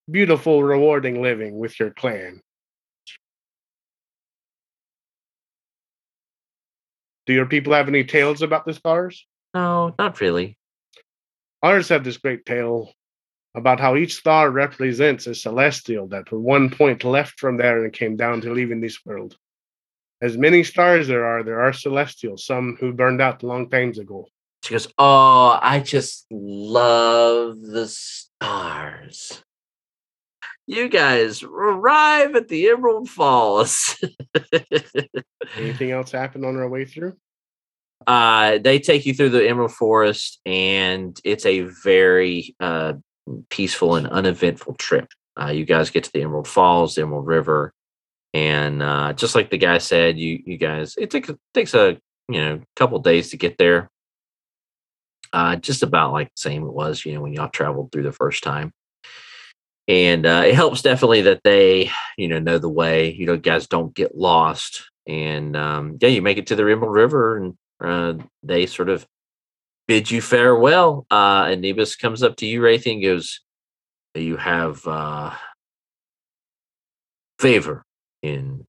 beautiful, 0.10 0.64
rewarding 0.64 1.22
living 1.22 1.58
with 1.58 1.80
your 1.80 1.92
clan. 1.92 2.42
Do 7.26 7.34
your 7.34 7.46
people 7.46 7.74
have 7.74 7.88
any 7.88 8.04
tales 8.04 8.42
about 8.42 8.66
the 8.66 8.74
stars? 8.74 9.26
No, 9.54 9.96
not 9.98 10.20
really. 10.20 10.58
Ours 11.62 11.88
have 11.90 12.04
this 12.04 12.18
great 12.18 12.46
tale 12.46 12.92
about 13.56 13.80
how 13.80 13.96
each 13.96 14.16
star 14.16 14.50
represents 14.50 15.28
a 15.28 15.36
celestial 15.36 16.08
that 16.08 16.28
at 16.28 16.34
one 16.34 16.70
point 16.70 17.04
left 17.04 17.40
from 17.40 17.58
there 17.58 17.84
and 17.84 17.94
came 17.94 18.18
down 18.18 18.42
to 18.42 18.52
leaving 18.52 18.82
this 18.82 19.06
world. 19.06 19.38
As 20.22 20.38
many 20.38 20.64
stars 20.64 21.08
there 21.08 21.26
are, 21.26 21.44
there 21.44 21.62
are 21.62 21.72
celestials, 21.72 22.46
some 22.46 22.78
who 22.80 22.94
burned 22.94 23.22
out 23.22 23.44
long 23.44 23.70
times 23.70 24.00
ago. 24.00 24.26
She 24.64 24.74
goes, 24.74 24.88
Oh, 24.98 25.60
I 25.62 25.82
just 25.82 26.26
love 26.32 27.62
the 27.62 27.88
stars. 27.88 29.44
You 30.66 30.88
guys 30.88 31.44
arrive 31.44 32.36
at 32.36 32.48
the 32.48 32.70
Emerald 32.70 33.10
Falls. 33.10 34.02
Anything 35.58 35.92
else 35.92 36.12
happen 36.12 36.46
on 36.46 36.56
our 36.56 36.70
way 36.70 36.86
through? 36.86 37.18
uh, 38.08 38.58
they 38.60 38.80
take 38.80 39.06
you 39.06 39.14
through 39.14 39.30
the 39.30 39.48
Emerald 39.48 39.74
Forest, 39.74 40.40
and 40.46 41.20
it's 41.24 41.46
a 41.46 41.62
very 41.62 42.56
uh, 42.60 42.94
peaceful 43.50 43.96
and 43.96 44.08
uneventful 44.08 44.76
trip. 44.76 45.08
Uh, 45.40 45.48
you 45.48 45.66
guys 45.66 45.90
get 45.90 46.04
to 46.06 46.12
the 46.14 46.22
Emerald 46.22 46.48
Falls, 46.48 46.96
the 46.96 47.02
Emerald 47.02 47.28
River, 47.28 47.74
and 48.34 48.82
uh, 48.82 49.14
just 49.14 49.36
like 49.36 49.50
the 49.50 49.58
guy 49.58 49.78
said, 49.78 50.18
you 50.18 50.42
you 50.46 50.58
guys 50.58 50.96
it 50.98 51.12
takes 51.12 51.30
takes 51.54 51.74
a 51.74 51.98
you 52.30 52.40
know 52.40 52.62
couple 52.76 53.00
days 53.00 53.30
to 53.32 53.38
get 53.38 53.58
there. 53.58 53.90
Uh, 55.32 55.56
just 55.56 55.82
about 55.82 56.14
like 56.14 56.28
the 56.28 56.42
same 56.42 56.64
it 56.64 56.72
was, 56.72 57.04
you 57.06 57.14
know, 57.14 57.22
when 57.22 57.34
y'all 57.34 57.50
traveled 57.50 57.92
through 57.92 58.04
the 58.04 58.12
first 58.12 58.44
time. 58.44 58.72
And 59.88 60.26
uh, 60.26 60.44
it 60.46 60.56
helps 60.56 60.82
definitely 60.82 61.22
that 61.24 61.42
they, 61.44 61.92
you 62.18 62.28
know, 62.28 62.40
know 62.40 62.58
the 62.58 62.70
way. 62.70 63.12
You 63.12 63.26
know, 63.26 63.38
guys 63.38 63.68
don't 63.68 63.94
get 63.94 64.16
lost, 64.16 64.90
and 65.06 65.58
um, 65.58 65.98
yeah, 66.00 66.08
you 66.08 66.22
make 66.22 66.38
it 66.38 66.48
to 66.48 66.56
the 66.56 66.64
Emerald 66.64 66.94
River, 66.94 67.38
and 67.38 67.58
uh, 67.84 68.24
they 68.42 68.66
sort 68.66 68.88
of 68.88 69.06
bid 69.88 70.10
you 70.10 70.22
farewell. 70.22 71.06
Uh, 71.12 71.48
and 71.50 71.62
Nebus 71.62 71.98
comes 71.98 72.24
up 72.24 72.38
to 72.38 72.46
you, 72.46 72.62
Raytheon, 72.62 72.94
and 72.94 73.04
goes, 73.04 73.42
"You 74.16 74.38
have 74.38 74.88
uh, 74.88 75.34
favor 77.40 77.84
in 78.22 78.66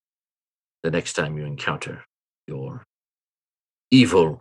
the 0.82 0.90
next 0.90 1.12
time 1.12 1.38
you 1.38 1.44
encounter 1.44 2.04
your 2.48 2.82
evil 3.92 4.40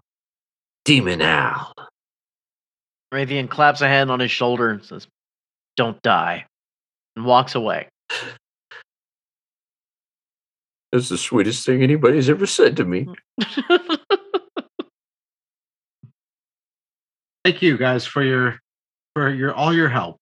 demon 0.86 1.22
owl." 1.22 1.74
Raytheon 3.14 3.48
claps 3.48 3.82
a 3.82 3.88
hand 3.88 4.10
on 4.10 4.20
his 4.20 4.32
shoulder 4.32 4.72
and 4.72 4.84
says, 4.84 5.08
Don't 5.78 6.02
die. 6.02 6.48
And 7.16 7.26
walks 7.26 7.56
away. 7.56 7.90
That's 10.92 11.10
the 11.10 11.18
sweetest 11.18 11.66
thing 11.66 11.82
anybody's 11.82 12.30
ever 12.30 12.46
said 12.46 12.78
to 12.78 12.86
me. 12.86 13.08
Thank 17.44 17.62
you 17.62 17.78
guys 17.78 18.06
for 18.06 18.24
your 18.24 18.60
for 19.16 19.30
your 19.30 19.54
all 19.54 19.74
your 19.74 19.90
help. 19.90 20.18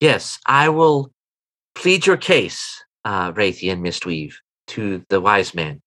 Yes, 0.00 0.38
I 0.46 0.70
will 0.70 1.10
plead 1.74 2.06
your 2.06 2.16
case, 2.16 2.82
uh, 3.04 3.32
Raytheon 3.32 3.80
Mistweave, 3.80 4.34
to 4.68 5.04
the 5.08 5.20
wise 5.20 5.54
man, 5.54 5.80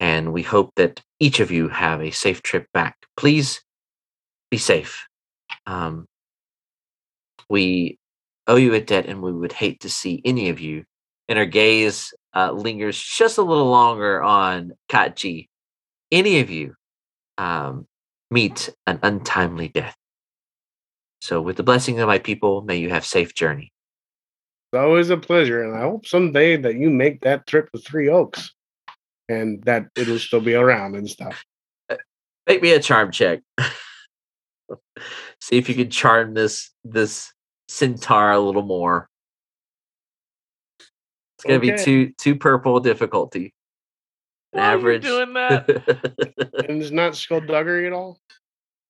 and 0.00 0.32
we 0.32 0.42
hope 0.42 0.72
that 0.76 1.00
each 1.20 1.40
of 1.40 1.50
you 1.50 1.68
have 1.68 2.00
a 2.00 2.10
safe 2.10 2.42
trip 2.42 2.66
back. 2.72 2.96
Please 3.16 3.62
be 4.50 4.58
safe. 4.58 5.06
Um, 5.66 6.06
we 7.48 7.98
owe 8.46 8.56
you 8.56 8.74
a 8.74 8.80
debt, 8.80 9.06
and 9.06 9.22
we 9.22 9.32
would 9.32 9.52
hate 9.52 9.80
to 9.80 9.90
see 9.90 10.22
any 10.24 10.48
of 10.48 10.60
you. 10.60 10.84
And 11.28 11.38
her 11.38 11.46
gaze 11.46 12.14
uh, 12.34 12.52
lingers 12.52 13.00
just 13.00 13.38
a 13.38 13.42
little 13.42 13.68
longer 13.68 14.22
on 14.22 14.72
Kachi. 14.88 15.48
Any 16.12 16.40
of 16.40 16.50
you 16.50 16.74
um, 17.38 17.86
meet 18.30 18.70
an 18.86 19.00
untimely 19.02 19.68
death. 19.68 19.96
So, 21.20 21.40
with 21.40 21.56
the 21.56 21.62
blessing 21.62 21.98
of 21.98 22.06
my 22.06 22.18
people, 22.18 22.62
may 22.62 22.76
you 22.76 22.90
have 22.90 23.04
safe 23.04 23.34
journey. 23.34 23.72
It's 24.72 24.78
always 24.78 25.10
a 25.10 25.16
pleasure, 25.16 25.64
and 25.64 25.76
I 25.76 25.80
hope 25.80 26.06
someday 26.06 26.56
that 26.58 26.76
you 26.76 26.90
make 26.90 27.22
that 27.22 27.46
trip 27.46 27.70
to 27.72 27.80
Three 27.80 28.08
Oaks, 28.08 28.52
and 29.28 29.62
that 29.64 29.86
it'll 29.96 30.18
still 30.18 30.40
be 30.40 30.54
around 30.54 30.94
and 30.94 31.08
stuff. 31.08 31.44
Make 32.46 32.62
me 32.62 32.72
a 32.72 32.80
charm 32.80 33.10
check. 33.10 33.40
See 35.40 35.58
if 35.58 35.68
you 35.68 35.74
can 35.74 35.90
charm 35.90 36.34
this 36.34 36.70
this 36.84 37.32
centaur 37.68 38.32
a 38.32 38.40
little 38.40 38.62
more. 38.62 39.08
It's 40.80 41.44
gonna 41.44 41.58
be 41.60 41.76
two 41.76 42.12
two 42.18 42.36
purple 42.36 42.80
difficulty. 42.80 43.52
An 44.52 44.60
Why 44.60 44.66
are 44.66 44.70
you 44.72 44.78
average. 44.78 45.02
doing 45.02 45.32
that? 45.34 46.48
And 46.68 46.82
it's 46.82 46.90
not 46.90 47.14
skullduggery 47.14 47.86
at 47.86 47.92
all. 47.92 48.18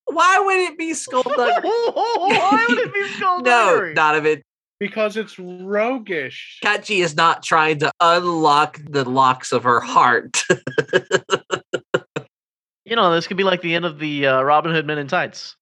Why 0.06 0.40
would 0.44 0.58
it 0.58 0.78
be 0.78 0.94
skullduggery? 0.94 1.68
Why 1.68 2.66
would 2.68 2.78
it 2.78 2.94
be 2.94 3.00
no, 3.00 3.06
skullduggery? 3.08 3.94
Donovan. 3.94 4.42
Because 4.78 5.16
it's 5.16 5.38
roguish. 5.38 6.60
Kachi 6.62 7.02
is 7.02 7.16
not 7.16 7.42
trying 7.42 7.78
to 7.80 7.90
unlock 8.00 8.78
the 8.88 9.08
locks 9.08 9.50
of 9.52 9.64
her 9.64 9.80
heart. 9.80 10.42
You 12.84 12.94
know, 12.94 13.12
this 13.12 13.26
could 13.26 13.36
be 13.36 13.42
like 13.42 13.62
the 13.62 13.74
end 13.74 13.84
of 13.84 13.98
the 13.98 14.26
uh, 14.28 14.42
Robin 14.42 14.72
Hood 14.72 14.86
Men 14.86 14.98
in 14.98 15.08
Tights. 15.08 15.56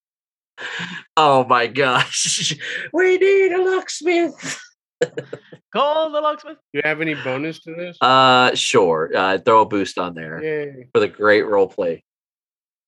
Oh 1.17 1.45
my 1.45 1.67
gosh. 1.67 2.57
We 2.93 3.19
need 3.19 3.53
a 3.53 3.63
locksmith. 3.63 4.61
Call 5.73 6.13
the 6.13 6.21
locksmith. 6.21 6.59
Do 6.73 6.79
you 6.79 6.83
have 6.85 7.01
any 7.01 7.15
bonus 7.15 7.61
to 7.61 7.75
this? 7.75 7.97
Uh 8.01 8.55
sure. 8.55 9.11
Uh 9.15 9.39
throw 9.39 9.63
a 9.63 9.67
boost 9.67 9.99
on 9.99 10.15
there. 10.15 10.43
Yay. 10.43 10.89
for 10.93 11.01
the 11.01 11.09
great 11.09 11.47
role 11.47 11.69
play. 11.69 12.05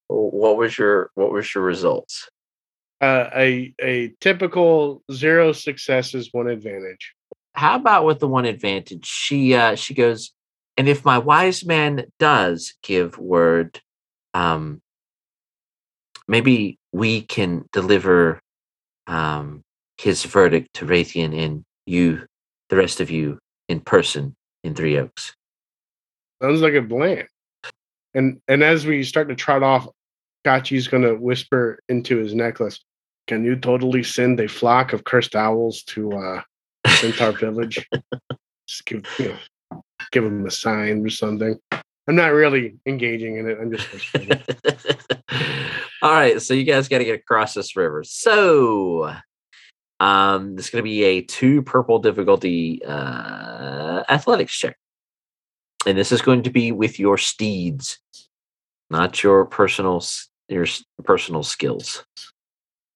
What 0.09 0.57
was 0.57 0.79
your 0.79 1.11
what 1.15 1.33
was 1.33 1.53
your 1.55 1.65
results? 1.65 2.29
Uh, 3.01 3.29
a 3.35 3.75
a 3.83 4.15
typical 4.21 5.03
zero 5.13 5.53
successes, 5.53 6.31
one 6.33 6.49
advantage. 6.49 7.15
How 7.53 7.77
about 7.77 8.05
with 8.07 8.21
the 8.21 8.29
one 8.29 8.47
advantage? 8.47 9.05
She 9.07 9.55
uh 9.55 9.75
she 9.75 9.93
goes, 9.93 10.33
and 10.77 10.89
if 10.89 11.05
my 11.05 11.19
wise 11.19 11.65
man 11.65 12.07
does 12.19 12.75
give 12.83 13.19
word, 13.19 13.81
um 14.33 14.81
maybe 16.29 16.79
we 16.93 17.23
can 17.23 17.65
deliver 17.73 18.41
um 19.07 19.63
his 19.99 20.25
verdict 20.25 20.69
to 20.75 20.85
Raytheon 20.85 21.37
and 21.39 21.65
you, 21.87 22.27
the 22.69 22.77
rest 22.77 23.01
of 23.01 23.11
you, 23.11 23.39
in 23.69 23.81
person 23.81 24.35
in 24.63 24.75
Three 24.75 24.99
Oaks. 24.99 25.35
Sounds 26.43 26.61
like 26.61 26.75
a 26.75 26.83
plan. 26.83 27.27
And 28.15 28.41
and 28.49 28.63
as 28.63 28.87
we 28.87 29.03
start 29.03 29.29
to 29.29 29.35
trot 29.35 29.63
off, 29.63 29.89
Kachi's 30.47 30.89
gonna 30.89 31.15
whisper 31.15 31.79
into 31.89 32.19
his 32.19 32.35
necklace. 32.35 32.81
Can 33.27 33.45
you 33.45 33.57
totally 33.57 34.03
send 34.03 34.39
a 34.41 34.49
flock 34.49 34.93
of 34.93 35.05
cursed 35.05 35.35
owls 35.35 35.83
to 35.85 36.13
uh 36.13 36.43
Centaur 36.87 37.33
Village? 37.33 37.87
Just 38.69 38.87
give 38.87 39.05
you 39.19 39.37
know, 39.71 39.83
give 40.13 40.25
him 40.25 40.47
a 40.47 40.51
sign 40.51 41.05
or 41.05 41.11
something. 41.11 41.59
I'm 42.09 42.15
not 42.15 42.33
really 42.33 42.77
engaging 42.87 43.37
in 43.37 43.49
it. 43.49 43.59
I'm 43.61 43.73
just 43.73 43.93
whispering. 43.93 44.31
it. 46.03 46.07
All 46.07 46.13
right, 46.13 46.41
so 46.41 46.55
you 46.55 46.65
guys 46.65 46.89
got 46.89 46.99
to 46.99 47.05
get 47.05 47.19
across 47.21 47.55
this 47.55 47.77
river. 47.77 48.03
So, 48.05 49.15
um, 50.01 50.57
this 50.57 50.67
is 50.67 50.71
going 50.71 50.83
to 50.83 50.89
be 50.89 51.05
a 51.05 51.23
two 51.23 51.63
purple 51.63 51.99
difficulty 51.99 52.83
uh, 52.85 54.05
athletics 54.09 54.57
check, 54.57 54.77
and 55.87 55.97
this 55.97 56.13
is 56.13 56.23
going 56.23 56.43
to 56.45 56.51
be 56.51 56.73
with 56.73 56.99
your 56.99 57.17
steeds, 57.19 57.99
not 58.91 59.23
your 59.23 59.45
personal 59.47 60.05
your 60.49 60.67
personal 61.05 61.43
skills. 61.43 62.05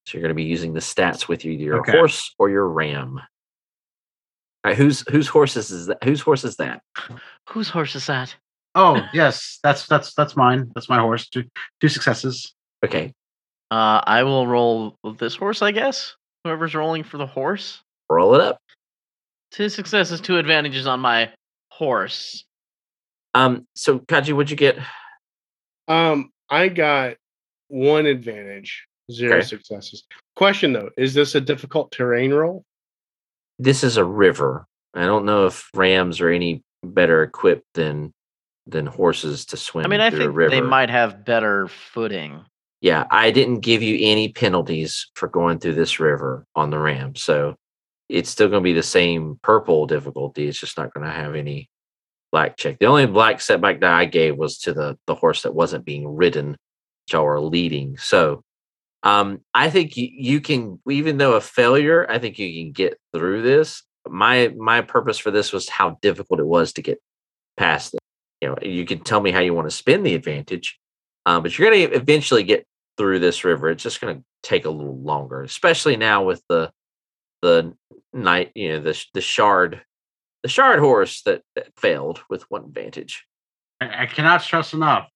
So 0.06 0.18
you're 0.18 0.22
going 0.22 0.30
to 0.30 0.34
be 0.34 0.44
using 0.44 0.72
the 0.72 0.80
stats 0.80 1.28
with 1.28 1.44
either 1.44 1.62
your 1.62 1.80
Okay. 1.80 1.92
horse 1.92 2.34
or 2.38 2.48
your 2.50 2.68
ram. 2.68 3.18
All 4.62 4.70
right, 4.70 4.76
whose 4.76 5.04
whose 5.08 5.28
horses 5.28 5.70
is 5.70 5.86
that? 5.86 6.04
Whose 6.04 6.20
horse 6.20 6.44
is 6.44 6.56
that? 6.56 6.82
Whose 7.48 7.70
horse 7.70 7.94
is 7.94 8.06
that? 8.06 8.34
Oh 8.74 9.02
yes, 9.14 9.58
that's 9.62 9.86
that's 9.86 10.12
that's 10.14 10.36
mine. 10.36 10.70
That's 10.74 10.88
my 10.88 10.98
horse. 10.98 11.28
Two 11.28 11.44
two 11.80 11.88
successes. 11.88 12.54
Okay, 12.84 13.12
Uh, 13.70 14.00
I 14.04 14.22
will 14.22 14.46
roll 14.46 14.96
this 15.18 15.36
horse, 15.36 15.62
I 15.62 15.70
guess. 15.72 16.16
Whoever's 16.44 16.74
rolling 16.74 17.04
for 17.04 17.18
the 17.18 17.26
horse. 17.26 17.82
roll 18.08 18.34
it 18.34 18.40
up. 18.40 18.58
Two 19.52 19.68
successes, 19.68 20.20
two 20.20 20.38
advantages 20.38 20.86
on 20.86 21.00
my 21.00 21.30
horse. 21.70 22.44
Um, 23.34 23.66
so 23.74 23.98
Kachi, 24.00 24.32
what'd 24.32 24.50
you 24.50 24.56
get? 24.56 24.78
Um, 25.88 26.30
I 26.48 26.68
got 26.68 27.16
one 27.68 28.06
advantage, 28.06 28.86
zero 29.12 29.36
Okay. 29.38 29.46
successes. 29.46 30.04
Question 30.36 30.72
though, 30.72 30.90
is 30.96 31.14
this 31.14 31.34
a 31.34 31.40
difficult 31.40 31.92
terrain 31.92 32.32
roll? 32.32 32.64
this 33.58 33.84
is 33.84 33.98
a 33.98 34.04
river. 34.04 34.64
I 34.94 35.04
don't 35.04 35.26
know 35.26 35.44
if 35.46 35.68
rams 35.74 36.20
are 36.22 36.30
any 36.30 36.62
better 36.82 37.22
equipped 37.22 37.66
than 37.74 38.10
than 38.66 38.86
horses 38.86 39.44
to 39.46 39.56
swim 39.58 39.84
I 39.84 39.88
mean, 39.88 40.00
I 40.00 40.08
through 40.10 40.20
a 40.20 40.22
think 40.24 40.36
river. 40.36 40.50
they 40.50 40.60
might 40.62 40.88
have 40.90 41.24
better 41.26 41.68
footing. 41.68 42.44
Yeah, 42.80 43.06
I 43.10 43.30
didn't 43.30 43.60
give 43.60 43.82
you 43.82 43.98
any 44.00 44.30
penalties 44.32 45.10
for 45.14 45.28
going 45.28 45.58
through 45.58 45.74
this 45.74 46.00
river 46.00 46.46
on 46.56 46.70
the 46.70 46.78
ram, 46.78 47.14
so 47.14 47.56
it's 48.08 48.30
still 48.30 48.48
going 48.48 48.62
to 48.62 48.64
be 48.64 48.72
the 48.72 48.82
same 48.82 49.38
purple 49.42 49.86
difficulty. 49.86 50.48
It's 50.48 50.58
just 50.58 50.78
not 50.78 50.92
going 50.94 51.06
to 51.06 51.12
have 51.12 51.34
any 51.34 51.68
black 52.32 52.56
check. 52.56 52.78
The 52.78 52.86
only 52.86 53.06
black 53.06 53.40
setback 53.40 53.80
that 53.80 53.92
I 53.92 54.06
gave 54.06 54.36
was 54.36 54.58
to 54.60 54.72
the 54.72 54.98
the 55.06 55.14
horse 55.14 55.42
that 55.42 55.54
wasn't 55.54 55.84
being 55.84 56.08
ridden, 56.08 56.56
y'all 57.12 57.24
were 57.24 57.40
leading. 57.40 57.98
So, 57.98 58.42
um, 59.02 59.40
I 59.54 59.70
think 59.70 59.96
you, 59.96 60.08
you 60.12 60.40
can, 60.40 60.80
even 60.88 61.18
though 61.18 61.34
a 61.34 61.40
failure, 61.40 62.06
I 62.10 62.18
think 62.18 62.38
you 62.38 62.64
can 62.64 62.72
get 62.72 62.98
through 63.14 63.42
this. 63.42 63.82
My 64.08 64.52
my 64.56 64.80
purpose 64.80 65.18
for 65.18 65.30
this 65.30 65.52
was 65.52 65.68
how 65.68 65.98
difficult 66.02 66.40
it 66.40 66.46
was 66.46 66.72
to 66.74 66.82
get 66.82 66.98
past 67.56 67.94
it. 67.94 68.00
You 68.40 68.48
know, 68.48 68.56
you 68.62 68.86
can 68.86 69.00
tell 69.00 69.20
me 69.20 69.30
how 69.32 69.40
you 69.40 69.54
want 69.54 69.68
to 69.68 69.76
spin 69.76 70.02
the 70.02 70.14
advantage, 70.14 70.78
um, 71.26 71.42
but 71.42 71.58
you're 71.58 71.70
going 71.70 71.90
to 71.90 71.94
eventually 71.96 72.42
get 72.42 72.66
through 73.00 73.18
this 73.18 73.44
river. 73.44 73.70
It's 73.70 73.82
just 73.82 73.98
going 74.02 74.18
to 74.18 74.24
take 74.42 74.66
a 74.66 74.70
little 74.70 74.98
longer, 75.00 75.42
especially 75.42 75.96
now 75.96 76.22
with 76.22 76.42
the 76.50 76.70
the 77.40 77.72
night, 78.12 78.52
you 78.54 78.68
know, 78.68 78.80
the 78.80 79.04
the 79.14 79.22
shard, 79.22 79.80
the 80.42 80.50
shard 80.50 80.80
horse 80.80 81.22
that, 81.22 81.40
that 81.56 81.68
failed 81.78 82.20
with 82.28 82.42
one 82.50 82.64
advantage. 82.64 83.24
I, 83.80 84.02
I 84.02 84.06
cannot 84.06 84.42
stress 84.42 84.74
enough. 84.74 85.08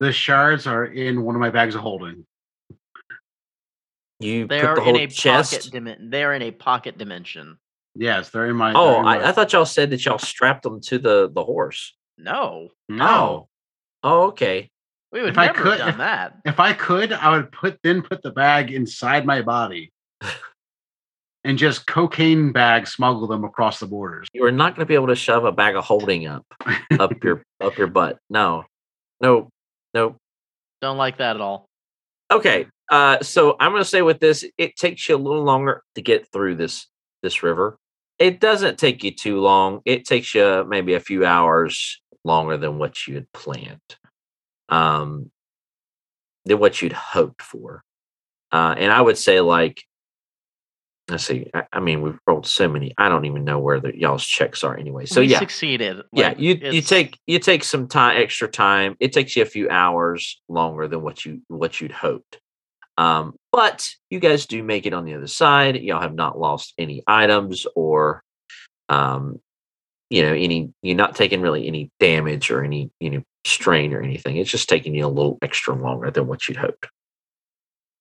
The 0.00 0.10
shards 0.10 0.66
are 0.66 0.86
in 0.86 1.22
one 1.22 1.34
of 1.34 1.40
my 1.42 1.50
bags 1.50 1.74
of 1.74 1.82
holding. 1.82 2.24
You 4.20 4.46
they 4.46 4.62
are 4.62 4.76
the 4.76 4.88
in 4.88 4.96
a 4.96 5.06
chest. 5.06 5.52
pocket 5.52 5.70
dimension. 5.70 6.08
They 6.08 6.24
are 6.24 6.32
in 6.32 6.40
a 6.40 6.50
pocket 6.50 6.96
dimension. 6.96 7.58
Yes, 7.94 8.30
they're 8.30 8.46
in 8.46 8.56
my. 8.56 8.72
oh, 8.72 9.00
in 9.00 9.04
my- 9.04 9.18
I, 9.18 9.28
I 9.28 9.32
thought 9.32 9.52
y'all 9.52 9.66
said 9.66 9.90
that 9.90 10.02
y'all 10.06 10.16
strapped 10.16 10.62
them 10.62 10.80
to 10.84 10.98
the 10.98 11.30
the 11.30 11.44
horse. 11.44 11.94
No, 12.16 12.68
no. 12.88 13.48
Oh, 14.02 14.28
okay. 14.28 14.71
We 15.12 15.20
would 15.22 15.30
If 15.30 15.38
I 15.38 15.48
could- 15.48 15.78
have 15.80 15.90
done 15.90 15.98
that. 15.98 16.36
If 16.44 16.58
I 16.60 16.72
could, 16.72 17.12
I 17.12 17.36
would 17.36 17.52
put 17.52 17.78
then 17.82 18.02
put 18.02 18.22
the 18.22 18.30
bag 18.30 18.70
inside 18.72 19.24
my 19.26 19.42
body, 19.42 19.92
and 21.44 21.58
just 21.58 21.86
cocaine 21.86 22.52
bag 22.52 22.86
smuggle 22.86 23.26
them 23.26 23.44
across 23.44 23.80
the 23.80 23.86
borders. 23.86 24.28
You 24.32 24.44
are 24.44 24.52
not 24.52 24.74
going 24.74 24.86
to 24.86 24.88
be 24.88 24.94
able 24.94 25.08
to 25.08 25.14
shove 25.16 25.44
a 25.44 25.52
bag 25.52 25.76
of 25.76 25.84
holding 25.84 26.26
up 26.26 26.44
up 26.98 27.22
your 27.22 27.42
up 27.60 27.76
your 27.76 27.88
butt. 27.88 28.18
No, 28.30 28.64
no, 29.20 29.48
no. 29.94 30.16
Don't 30.80 30.96
like 30.96 31.18
that 31.18 31.36
at 31.36 31.42
all. 31.42 31.66
Okay. 32.30 32.66
Uh, 32.90 33.20
so 33.22 33.56
I'm 33.60 33.70
going 33.72 33.82
to 33.82 33.88
say 33.88 34.02
with 34.02 34.18
this, 34.20 34.44
it 34.58 34.76
takes 34.76 35.08
you 35.08 35.16
a 35.16 35.18
little 35.18 35.44
longer 35.44 35.82
to 35.94 36.02
get 36.02 36.30
through 36.32 36.56
this 36.56 36.86
this 37.22 37.42
river. 37.42 37.76
It 38.18 38.40
doesn't 38.40 38.78
take 38.78 39.02
you 39.02 39.10
too 39.12 39.40
long. 39.40 39.80
It 39.84 40.04
takes 40.04 40.34
you 40.34 40.64
maybe 40.68 40.94
a 40.94 41.00
few 41.00 41.24
hours 41.24 42.00
longer 42.24 42.56
than 42.56 42.78
what 42.78 43.06
you 43.06 43.14
had 43.14 43.32
planned, 43.32 43.80
um, 44.72 45.30
than 46.46 46.58
what 46.58 46.82
you'd 46.82 46.92
hoped 46.92 47.42
for. 47.42 47.84
Uh, 48.50 48.74
and 48.76 48.90
I 48.90 49.00
would 49.00 49.16
say, 49.16 49.40
like, 49.40 49.82
let's 51.08 51.24
see. 51.24 51.50
I, 51.54 51.64
I 51.72 51.80
mean, 51.80 52.02
we've 52.02 52.18
rolled 52.26 52.46
so 52.46 52.68
many. 52.68 52.92
I 52.98 53.08
don't 53.08 53.24
even 53.26 53.44
know 53.44 53.58
where 53.58 53.80
the 53.80 53.96
y'all's 53.96 54.26
checks 54.26 54.64
are 54.64 54.76
anyway. 54.76 55.06
So 55.06 55.20
we 55.20 55.28
yeah, 55.28 55.38
succeeded. 55.38 55.98
yeah 56.12 56.28
Like, 56.28 56.40
you 56.40 56.54
you 56.54 56.56
it's- 56.78 56.88
take 56.88 57.18
you 57.26 57.38
take 57.38 57.62
some 57.64 57.86
time 57.86 58.20
extra 58.20 58.48
time 58.48 58.96
it 58.98 59.12
takes 59.12 59.36
you 59.36 59.42
a 59.42 59.46
few 59.46 59.68
hours 59.70 60.40
longer 60.48 60.88
than 60.88 61.02
what 61.02 61.24
you 61.24 61.42
what 61.48 61.80
you'd 61.80 61.92
hoped 61.92 62.38
um 62.98 63.34
but 63.52 63.88
you 64.10 64.20
guys 64.20 64.44
do 64.46 64.62
make 64.62 64.84
it 64.84 64.92
on 64.92 65.04
the 65.06 65.14
other 65.14 65.26
side 65.26 65.76
y'all 65.76 66.00
have 66.00 66.14
not 66.14 66.38
lost 66.38 66.74
any 66.76 67.02
items 67.06 67.66
or 67.74 68.22
um 68.90 69.40
you 70.12 70.22
know 70.22 70.34
any 70.34 70.72
you're 70.82 70.96
not 70.96 71.16
taking 71.16 71.40
really 71.40 71.66
any 71.66 71.90
damage 71.98 72.50
or 72.50 72.62
any 72.62 72.90
you 73.00 73.10
know 73.10 73.22
strain 73.44 73.92
or 73.92 74.02
anything 74.02 74.36
it's 74.36 74.50
just 74.50 74.68
taking 74.68 74.94
you 74.94 75.06
a 75.06 75.08
little 75.08 75.38
extra 75.42 75.74
longer 75.74 76.10
than 76.10 76.26
what 76.26 76.48
you'd 76.48 76.58
hoped 76.58 76.86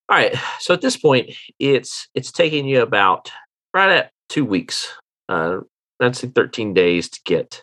All 0.09 0.18
right. 0.18 0.36
So 0.59 0.74
at 0.74 0.82
this 0.82 0.97
point, 0.97 1.32
it's 1.57 2.09
it's 2.14 2.34
taking 2.34 2.68
you 2.68 2.82
about 2.82 3.32
right 3.74 3.89
at 3.89 4.12
two 4.28 4.43
weeks. 4.43 4.93
Uh, 5.30 5.59
that's 6.01 6.22
like 6.22 6.36
13 6.36 6.74
days 6.74 7.09
to 7.09 7.22
get 7.24 7.62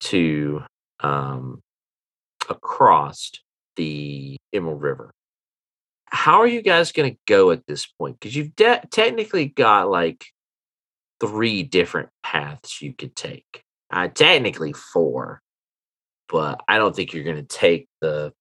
to 0.00 0.62
um, 1.00 1.62
across 2.50 3.32
the 3.76 4.36
Emerald 4.52 4.82
River. 4.82 5.10
How 6.08 6.40
are 6.40 6.46
you 6.46 6.60
guys 6.60 6.92
going 6.92 7.12
to 7.12 7.18
go 7.26 7.52
at 7.52 7.66
this 7.66 7.86
point? 7.86 8.20
Because 8.20 8.36
you've 8.36 8.54
de- 8.54 8.82
technically 8.90 9.46
got 9.46 9.88
like 9.90 10.26
three 11.20 11.62
different 11.62 12.08
paths 12.22 12.80
you 12.82 12.92
could 12.94 13.14
take. 13.16 13.62
Uh, 13.90 14.08
technically 14.08 14.72
four, 14.72 15.40
but 16.28 16.60
I 16.68 16.78
don't 16.78 16.94
think 16.94 17.12
you're 17.12 17.24
going 17.24 17.36
to 17.36 17.42
take 17.42 17.88
the. 18.00 18.32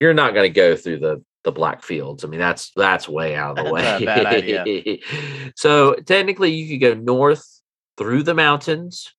You're 0.00 0.14
not 0.14 0.34
going 0.34 0.48
to 0.50 0.54
go 0.54 0.76
through 0.76 0.98
the 1.00 1.24
the 1.44 1.52
black 1.52 1.82
fields. 1.82 2.24
I 2.24 2.28
mean, 2.28 2.38
that's 2.38 2.70
that's 2.76 3.08
way 3.08 3.34
out 3.34 3.58
of 3.58 3.64
the 3.66 3.72
That's 3.74 4.02
a 4.02 4.06
bad 4.06 4.26
idea. 4.26 4.64
way. 4.64 5.00
so 5.56 5.94
technically, 5.94 6.52
you 6.52 6.78
could 6.78 6.96
go 6.96 7.00
north 7.00 7.44
through 7.98 8.22
the 8.22 8.34
mountains. 8.34 9.12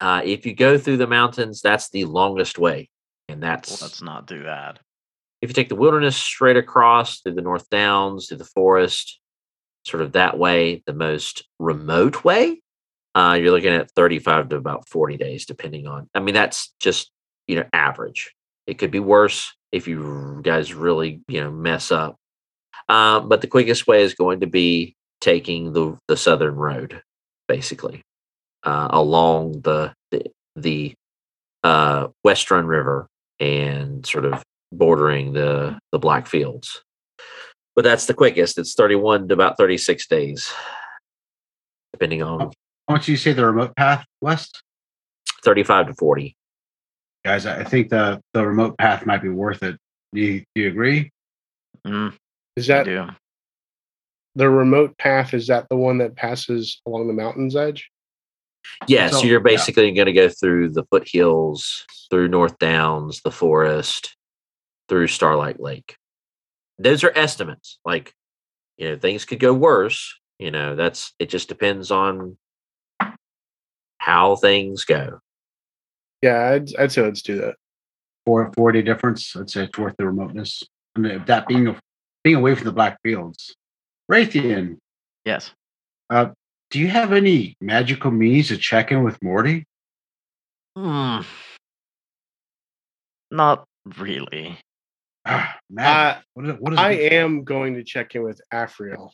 Uh, 0.00 0.22
if 0.24 0.46
you 0.46 0.54
go 0.54 0.78
through 0.78 0.96
the 0.96 1.06
mountains, 1.06 1.60
that's 1.60 1.90
the 1.90 2.04
longest 2.06 2.56
way, 2.58 2.88
and 3.28 3.42
that's 3.42 3.82
Let's 3.82 4.00
not 4.00 4.26
do 4.26 4.44
that. 4.44 4.78
if 5.42 5.50
you 5.50 5.54
take 5.54 5.68
the 5.68 5.74
wilderness 5.74 6.16
straight 6.16 6.56
across 6.56 7.20
through 7.20 7.34
the 7.34 7.42
North 7.42 7.68
Downs, 7.68 8.28
through 8.28 8.38
the 8.38 8.44
forest, 8.44 9.20
sort 9.84 10.02
of 10.02 10.12
that 10.12 10.38
way, 10.38 10.82
the 10.86 10.92
most 10.92 11.48
remote 11.58 12.24
way, 12.24 12.60
uh, 13.14 13.36
you're 13.40 13.52
looking 13.52 13.72
at 13.72 13.90
35 13.92 14.50
to 14.50 14.56
about 14.56 14.88
40 14.88 15.16
days, 15.16 15.46
depending 15.46 15.86
on. 15.86 16.08
I 16.14 16.20
mean, 16.20 16.34
that's 16.34 16.72
just 16.80 17.10
you 17.46 17.56
know 17.56 17.64
average. 17.72 18.32
It 18.66 18.78
could 18.78 18.90
be 18.90 19.00
worse 19.00 19.52
if 19.72 19.88
you 19.88 20.40
guys 20.42 20.74
really 20.74 21.20
you 21.28 21.40
know 21.40 21.50
mess 21.50 21.90
up. 21.90 22.16
Um, 22.88 23.28
but 23.28 23.40
the 23.40 23.46
quickest 23.46 23.86
way 23.86 24.02
is 24.02 24.14
going 24.14 24.40
to 24.40 24.46
be 24.46 24.94
taking 25.20 25.72
the 25.72 25.98
the 26.08 26.16
southern 26.16 26.54
road, 26.54 27.02
basically, 27.48 28.02
uh, 28.62 28.88
along 28.90 29.62
the 29.62 29.92
the, 30.12 30.26
the 30.54 30.94
uh, 31.64 32.08
West 32.24 32.50
Run 32.50 32.66
River 32.66 33.08
and 33.40 34.06
sort 34.06 34.24
of 34.24 34.42
bordering 34.72 35.32
the 35.32 35.78
the 35.90 35.98
Black 35.98 36.28
Fields. 36.28 36.82
But 37.76 37.84
that's 37.84 38.06
the 38.06 38.14
quickest. 38.14 38.58
It's 38.58 38.74
31 38.74 39.28
to 39.28 39.34
about 39.34 39.56
36 39.56 40.06
days, 40.08 40.52
depending 41.92 42.22
on 42.22 42.38
Why 42.86 42.94
don't 42.96 43.08
you 43.08 43.16
say 43.16 43.32
the 43.32 43.46
remote 43.46 43.74
path 43.76 44.04
west? 44.20 44.62
35 45.44 45.88
to 45.88 45.94
40. 45.94 46.36
Guys, 47.24 47.46
I 47.46 47.60
I 47.60 47.64
think 47.64 47.90
the, 47.90 48.20
the 48.34 48.46
remote 48.46 48.76
path 48.78 49.06
might 49.06 49.22
be 49.22 49.28
worth 49.28 49.62
it. 49.62 49.76
Do 50.14 50.20
you, 50.20 50.40
do 50.54 50.62
you 50.62 50.68
agree? 50.68 51.10
Mm, 51.86 52.14
Is 52.56 52.66
that 52.66 52.86
the 54.34 54.50
remote 54.50 54.96
path? 54.98 55.32
Is 55.34 55.46
that 55.46 55.68
the 55.70 55.76
one 55.76 55.98
that 55.98 56.16
passes 56.16 56.80
along 56.86 57.06
the 57.06 57.12
mountain's 57.12 57.56
edge? 57.56 57.88
Yeah, 58.88 59.08
so, 59.08 59.18
So, 59.20 59.26
you're 59.26 59.40
yeah. 59.40 59.56
basically 59.56 59.90
going 59.92 60.06
to 60.06 60.12
go 60.12 60.28
through 60.28 60.70
the 60.70 60.84
foothills, 60.90 61.86
through 62.10 62.28
North 62.28 62.58
Downs, 62.58 63.20
the 63.22 63.30
forest, 63.30 64.16
through 64.88 65.06
Starlight 65.06 65.60
Lake. 65.60 65.96
Those 66.82 67.04
are 67.04 67.12
estimates. 67.14 67.78
Like, 67.84 68.12
you 68.78 68.88
know, 68.88 68.96
things 68.98 69.24
could 69.24 69.38
go 69.38 69.52
worse. 69.52 70.18
You 70.38 70.50
know, 70.50 70.74
that's 70.74 71.12
it. 71.18 71.28
Just 71.28 71.48
depends 71.48 71.90
on 71.90 72.38
how 73.98 74.36
things 74.36 74.84
go. 74.84 75.20
Yeah, 76.22 76.50
I'd, 76.52 76.74
I'd 76.76 76.92
say 76.92 77.02
let's 77.02 77.22
do 77.22 77.36
that. 77.40 77.56
For 78.24 78.50
40 78.54 78.82
difference, 78.82 79.34
I'd 79.36 79.50
say 79.50 79.64
it's 79.64 79.78
worth 79.78 79.94
the 79.98 80.06
remoteness. 80.06 80.62
I 80.96 81.00
mean, 81.00 81.22
that 81.26 81.46
being 81.46 81.68
a, 81.68 81.78
being 82.24 82.36
away 82.36 82.54
from 82.54 82.64
the 82.64 82.72
black 82.72 82.98
fields. 83.02 83.54
Raytheon, 84.10 84.78
Yes. 85.24 85.52
do 86.10 86.78
you 86.78 86.88
have 86.88 87.12
any 87.12 87.56
magical 87.60 88.10
means 88.10 88.48
to 88.48 88.56
check 88.56 88.90
in 88.90 89.04
with 89.04 89.22
Morty? 89.22 89.64
Hmm. 90.76 91.20
Not 93.30 93.64
really. 93.98 94.58
Ah, 95.26 95.56
Uh, 95.78 96.20
what 96.34 96.46
is, 96.46 96.54
what 96.58 96.72
is 96.72 96.78
I 96.78 96.94
good 96.96 97.08
for? 97.10 97.14
am 97.16 97.44
going 97.44 97.74
to 97.74 97.84
check 97.84 98.14
in 98.14 98.22
with 98.22 98.40
Afriel. 98.52 99.10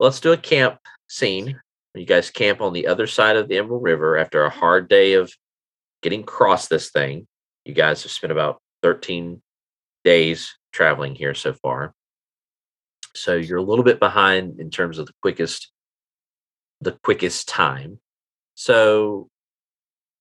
Let's 0.00 0.20
do 0.20 0.32
a 0.32 0.36
camp 0.36 0.78
scene. 1.08 1.60
You 1.94 2.04
guys 2.04 2.30
camp 2.30 2.60
on 2.60 2.72
the 2.72 2.88
other 2.88 3.06
side 3.06 3.36
of 3.36 3.48
the 3.48 3.58
Emerald 3.58 3.82
River 3.84 4.18
after 4.18 4.44
a 4.44 4.50
hard 4.50 4.88
day 4.88 5.12
of 5.14 5.32
getting 6.02 6.22
across 6.22 6.66
this 6.66 6.90
thing. 6.90 7.26
You 7.64 7.72
guys 7.72 8.02
have 8.02 8.12
spent 8.12 8.32
about 8.32 8.60
13 8.82 9.40
days 10.02 10.52
traveling 10.72 11.14
here 11.14 11.34
so 11.34 11.52
far. 11.54 11.94
So 13.14 13.36
you're 13.36 13.58
a 13.58 13.62
little 13.62 13.84
bit 13.84 14.00
behind 14.00 14.58
in 14.58 14.70
terms 14.70 14.98
of 14.98 15.06
the 15.06 15.12
quickest 15.22 15.70
the 16.80 16.98
quickest 17.04 17.48
time. 17.48 18.00
So 18.56 19.28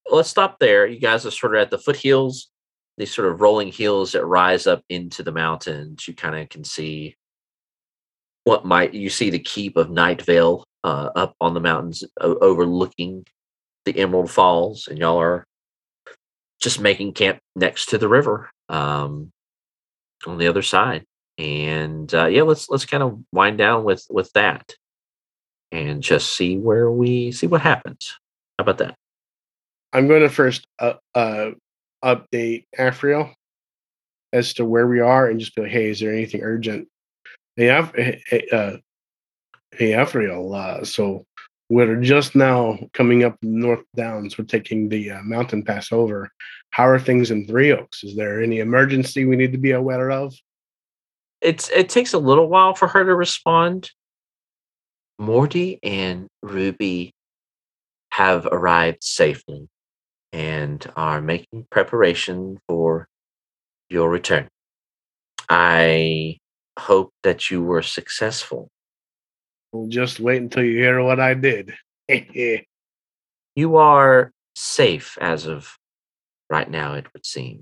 let's 0.10 0.30
stop 0.30 0.60
there. 0.60 0.86
You 0.86 1.00
guys 1.00 1.26
are 1.26 1.32
sort 1.32 1.56
of 1.56 1.62
at 1.62 1.72
the 1.72 1.80
foothills, 1.80 2.50
these 2.98 3.14
sort 3.14 3.28
of 3.28 3.42
rolling 3.42 3.72
hills 3.72 4.12
that 4.12 4.26
rise 4.26 4.68
up 4.68 4.84
into 4.90 5.24
the 5.24 5.32
mountains. 5.32 6.08
You 6.08 6.14
kind 6.14 6.36
of 6.36 6.50
can 6.50 6.64
see 6.64 7.16
what 8.44 8.66
might 8.66 8.94
you 8.94 9.10
see 9.10 9.30
the 9.30 9.40
keep 9.40 9.78
of 9.78 9.90
Night 9.90 10.22
Vale 10.22 10.66
uh, 10.84 11.10
up 11.16 11.36
on 11.40 11.54
the 11.54 11.60
mountains 11.60 12.04
o- 12.20 12.38
overlooking 12.40 13.26
the 13.86 13.98
Emerald 13.98 14.32
Falls, 14.32 14.88
and 14.88 15.00
y'all 15.00 15.20
are 15.20 15.46
just 16.62 16.80
making 16.80 17.14
camp 17.14 17.40
next 17.56 17.88
to 17.88 17.98
the 17.98 18.08
river 18.08 18.50
um, 18.70 19.32
on 20.26 20.38
the 20.38 20.48
other 20.48 20.62
side. 20.62 21.06
And 21.38 22.14
uh, 22.14 22.28
yeah, 22.28 22.44
let's 22.44 22.70
let's 22.70 22.86
kind 22.86 23.04
of 23.04 23.20
wind 23.32 23.58
down 23.58 23.84
with 23.84 24.06
with 24.10 24.32
that, 24.34 24.76
and 25.72 26.04
just 26.04 26.34
see 26.34 26.58
where 26.58 26.92
we 26.92 27.32
see 27.32 27.48
what 27.48 27.62
happens. 27.62 28.18
How 28.60 28.64
about 28.64 28.78
that? 28.78 28.96
I'm 29.94 30.08
going 30.08 30.22
to 30.22 30.30
first 30.30 30.68
uh, 30.80 30.94
uh, 31.16 31.52
update 32.04 32.66
Afriel 32.78 33.34
as 34.32 34.54
to 34.56 34.66
where 34.66 34.88
we 34.88 35.00
are 35.00 35.30
and 35.30 35.40
just 35.40 35.56
be 35.56 35.64
like, 35.64 35.72
hey, 35.72 35.90
is 35.90 36.00
there 36.00 36.14
anything 36.14 36.42
urgent? 36.42 36.88
Hey, 37.56 37.70
Af- 37.70 37.96
hey, 37.96 38.48
uh, 38.52 38.78
hey 39.72 39.92
Afriel, 39.92 40.56
uh, 40.56 40.84
so 40.84 41.26
we're 41.70 42.02
just 42.02 42.36
now 42.36 42.78
coming 42.94 43.24
up 43.24 43.38
North 43.42 43.86
Downs. 43.96 44.38
We're 44.38 44.46
taking 44.46 44.90
the 44.90 45.12
uh, 45.12 45.24
mountain 45.24 45.64
pass 45.64 45.92
over. 45.92 46.30
How 46.72 46.88
are 46.88 47.00
things 47.00 47.32
in 47.32 47.48
Three 47.48 47.72
Oaks? 47.72 48.04
Is 48.04 48.16
there 48.16 48.42
any 48.42 48.60
emergency 48.60 49.26
we 49.26 49.36
need 49.36 49.52
to 49.52 49.58
be 49.58 49.72
aware 49.72 50.12
of? 50.12 50.34
it's 51.44 51.70
it 51.70 51.90
takes 51.90 52.14
a 52.14 52.18
little 52.18 52.48
while 52.48 52.74
for 52.74 52.88
her 52.88 53.04
to 53.04 53.14
respond. 53.14 53.92
Morty 55.20 55.80
and 55.84 56.28
Ruby 56.42 57.14
have 58.12 58.48
arrived 58.48 59.04
safely 59.04 59.68
and 60.34 60.86
are 60.96 61.22
making 61.22 61.68
preparation 61.70 62.60
for 62.68 63.08
your 63.90 64.10
return. 64.10 64.50
I 65.48 66.38
hope 66.78 67.14
that 67.22 67.52
you 67.52 67.64
were 67.64 67.84
successful. 67.84 68.70
We'll 69.72 69.88
just 69.88 70.20
wait 70.20 70.42
until 70.42 70.64
you 70.64 70.78
hear 70.78 71.02
what 71.04 71.20
I 71.20 71.36
did. 71.36 71.74
You 73.56 73.76
are 73.76 74.32
safe 74.56 75.16
as 75.22 75.46
of 75.46 75.78
right 76.50 76.68
now, 76.68 76.96
it 76.96 77.06
would 77.14 77.24
seem. 77.24 77.62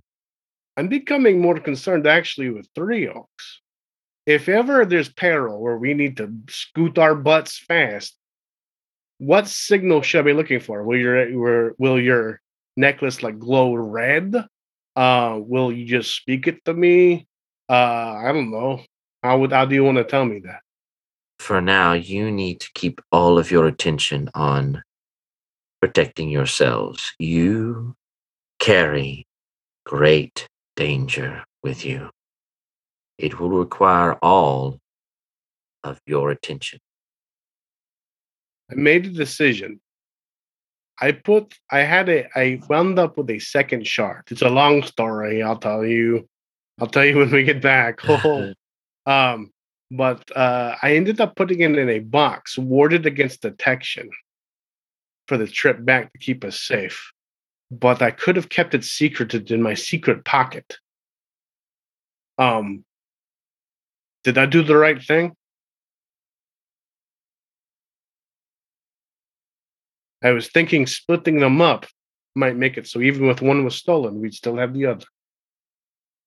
I'm 0.77 0.87
becoming 0.87 1.41
more 1.41 1.59
concerned 1.59 2.07
actually 2.07 2.49
with 2.49 2.67
Three 2.73 3.09
Oaks. 3.09 3.61
If 4.25 4.47
ever 4.47 4.85
there's 4.85 5.11
peril 5.11 5.59
where 5.59 5.77
we 5.77 5.93
need 5.93 6.15
to 6.17 6.33
scoot 6.49 6.97
our 6.97 7.13
butts 7.13 7.57
fast, 7.57 8.15
what 9.17 9.47
signal 9.47 10.01
should 10.01 10.19
I 10.19 10.23
be 10.23 10.33
looking 10.33 10.59
for? 10.59 10.83
Will 10.83 10.97
your 10.97 11.37
will, 11.37 11.71
will 11.77 11.99
your 11.99 12.40
necklace 12.77 13.23
like 13.23 13.39
glow 13.39 13.75
red? 13.75 14.35
Uh, 14.95 15.39
will 15.39 15.71
you 15.71 15.85
just 15.85 16.15
speak 16.15 16.47
it 16.47 16.63
to 16.65 16.73
me? 16.73 17.27
Uh, 17.69 18.15
I 18.25 18.31
don't 18.31 18.51
know. 18.51 18.81
How 19.23 19.39
would 19.39 19.51
how 19.53 19.65
do 19.65 19.75
you 19.75 19.83
want 19.83 19.97
to 19.97 20.03
tell 20.03 20.25
me 20.25 20.39
that? 20.39 20.61
For 21.39 21.61
now, 21.61 21.93
you 21.93 22.31
need 22.31 22.59
to 22.59 22.69
keep 22.75 23.01
all 23.11 23.39
of 23.39 23.51
your 23.51 23.65
attention 23.67 24.29
on 24.35 24.83
protecting 25.81 26.29
yourselves. 26.29 27.13
You 27.17 27.95
carry 28.59 29.25
great 29.85 30.47
danger 30.75 31.43
with 31.63 31.85
you. 31.85 32.09
It 33.17 33.39
will 33.39 33.49
require 33.49 34.13
all 34.21 34.79
of 35.83 35.99
your 36.05 36.31
attention. 36.31 36.79
I 38.71 38.75
made 38.75 39.05
a 39.05 39.09
decision. 39.09 39.81
I 41.01 41.11
put 41.13 41.55
I 41.69 41.79
had 41.79 42.09
a 42.09 42.27
I 42.37 42.61
wound 42.69 42.99
up 42.99 43.17
with 43.17 43.29
a 43.31 43.39
second 43.39 43.87
shard. 43.87 44.23
It's 44.29 44.43
a 44.43 44.49
long 44.49 44.83
story, 44.83 45.41
I'll 45.41 45.57
tell 45.57 45.83
you. 45.83 46.29
I'll 46.79 46.87
tell 46.87 47.05
you 47.05 47.17
when 47.19 47.31
we 47.31 47.43
get 47.43 47.61
back. 47.61 47.99
Um, 49.07 49.51
but 49.89 50.35
uh, 50.37 50.75
I 50.81 50.95
ended 50.95 51.19
up 51.19 51.35
putting 51.35 51.61
it 51.61 51.77
in 51.77 51.89
a 51.89 51.99
box, 51.99 52.55
warded 52.55 53.05
against 53.07 53.41
detection 53.41 54.09
for 55.27 55.37
the 55.37 55.47
trip 55.47 55.83
back 55.83 56.13
to 56.13 56.19
keep 56.19 56.45
us 56.45 56.61
safe. 56.61 57.11
But 57.71 58.01
I 58.01 58.11
could 58.11 58.35
have 58.35 58.49
kept 58.49 58.73
it 58.73 58.83
secreted 58.83 59.49
in 59.49 59.61
my 59.61 59.73
secret 59.73 60.23
pocket. 60.23 60.77
Um, 62.37 62.85
Did 64.23 64.37
I 64.37 64.45
do 64.45 64.61
the 64.61 64.77
right 64.77 65.01
thing? 65.01 65.33
I 70.23 70.31
was 70.31 70.49
thinking 70.49 70.85
splitting 70.85 71.39
them 71.39 71.61
up 71.61 71.85
might 72.35 72.55
make 72.55 72.77
it 72.77 72.87
so 72.87 73.01
even 73.01 73.25
if 73.25 73.41
one 73.41 73.63
was 73.63 73.75
stolen, 73.75 74.21
we'd 74.21 74.33
still 74.33 74.57
have 74.57 74.73
the 74.73 74.85
other. 74.85 75.05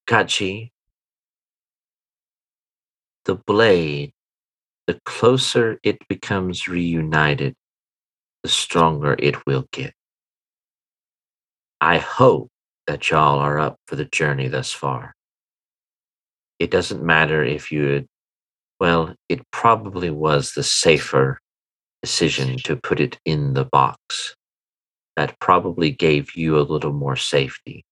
Kachi, 0.06 0.70
the 3.24 3.36
blade, 3.36 4.12
the 4.86 5.00
closer 5.04 5.78
it 5.82 6.06
becomes 6.08 6.68
reunited, 6.68 7.54
the 8.42 8.48
stronger 8.48 9.16
it 9.18 9.46
will 9.46 9.66
get. 9.72 9.94
I 11.80 11.98
hope 11.98 12.50
that 12.86 13.10
y'all 13.10 13.38
are 13.38 13.58
up 13.58 13.78
for 13.86 13.96
the 13.96 14.04
journey 14.04 14.48
thus 14.48 14.72
far. 14.72 15.14
It 16.58 16.70
doesn't 16.70 17.02
matter 17.02 17.42
if 17.42 17.72
you 17.72 18.06
well, 18.80 19.14
it 19.28 19.40
probably 19.50 20.10
was 20.10 20.52
the 20.52 20.62
safer 20.62 21.40
decision 22.04 22.58
to 22.58 22.76
put 22.76 23.00
it 23.00 23.18
in 23.24 23.54
the 23.54 23.64
box. 23.64 24.36
That 25.16 25.40
probably 25.40 25.90
gave 25.90 26.34
you 26.34 26.58
a 26.58 26.68
little 26.72 26.92
more 26.92 27.16
safety. 27.16 27.82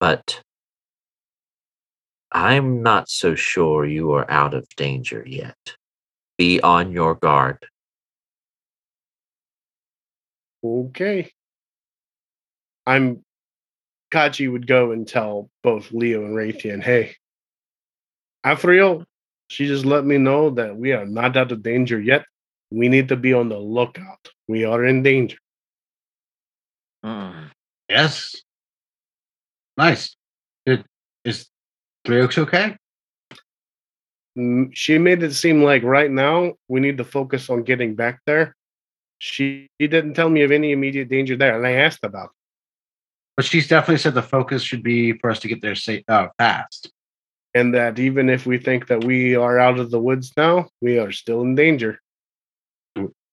But 0.00 0.42
I'm 2.30 2.82
not 2.82 3.08
so 3.08 3.34
sure 3.34 3.86
you 3.86 4.12
are 4.12 4.30
out 4.30 4.52
of 4.52 4.68
danger 4.76 5.24
yet. 5.26 5.56
Be 6.36 6.60
on 6.60 6.92
your 6.92 7.14
guard. 7.14 7.64
Okay. 10.62 11.30
I'm 12.84 13.24
Kachi 14.12 14.52
would 14.52 14.66
go 14.66 14.92
and 14.92 15.08
tell 15.08 15.48
both 15.62 15.90
Leo 15.90 16.24
and 16.26 16.34
Raytheon, 16.34 16.82
hey, 16.82 17.16
Afriel, 18.44 19.06
she 19.48 19.66
just 19.66 19.84
let 19.84 20.04
me 20.04 20.18
know 20.18 20.50
that 20.50 20.76
we 20.76 20.92
are 20.92 21.06
not 21.06 21.36
out 21.36 21.52
of 21.52 21.62
danger 21.62 22.00
yet. 22.00 22.24
We 22.70 22.88
need 22.88 23.08
to 23.08 23.16
be 23.16 23.32
on 23.32 23.48
the 23.48 23.58
lookout. 23.58 24.28
We 24.48 24.64
are 24.64 24.84
in 24.84 25.02
danger. 25.02 25.38
Mm. 27.04 27.50
Yes. 27.88 28.34
Nice. 29.76 30.16
It, 30.64 30.84
is 31.24 31.46
Three 32.04 32.20
Oaks 32.20 32.38
okay? 32.38 32.76
Mm, 34.36 34.70
She 34.74 34.98
made 34.98 35.22
it 35.22 35.32
seem 35.34 35.62
like 35.62 35.82
right 35.82 36.10
now 36.10 36.54
we 36.68 36.80
need 36.80 36.98
to 36.98 37.04
focus 37.04 37.48
on 37.50 37.62
getting 37.62 37.94
back 37.94 38.20
there. 38.26 38.56
She, 39.18 39.68
she 39.80 39.86
didn't 39.86 40.14
tell 40.14 40.28
me 40.28 40.42
of 40.42 40.50
any 40.50 40.72
immediate 40.72 41.08
danger 41.08 41.36
there, 41.36 41.56
and 41.56 41.66
I 41.66 41.72
asked 41.72 42.04
about. 42.04 42.26
it. 42.26 42.30
But 43.36 43.44
she's 43.44 43.68
definitely 43.68 43.98
said 43.98 44.14
the 44.14 44.22
focus 44.22 44.62
should 44.62 44.82
be 44.82 45.12
for 45.12 45.30
us 45.30 45.40
to 45.40 45.48
get 45.48 45.62
there 45.62 45.74
safe, 45.74 46.04
uh, 46.08 46.28
fast. 46.38 46.90
And 47.56 47.72
that 47.72 47.98
even 47.98 48.28
if 48.28 48.44
we 48.44 48.58
think 48.58 48.88
that 48.88 49.02
we 49.02 49.34
are 49.34 49.58
out 49.58 49.78
of 49.78 49.90
the 49.90 49.98
woods 49.98 50.30
now, 50.36 50.68
we 50.82 50.98
are 50.98 51.10
still 51.10 51.40
in 51.40 51.54
danger. 51.54 51.98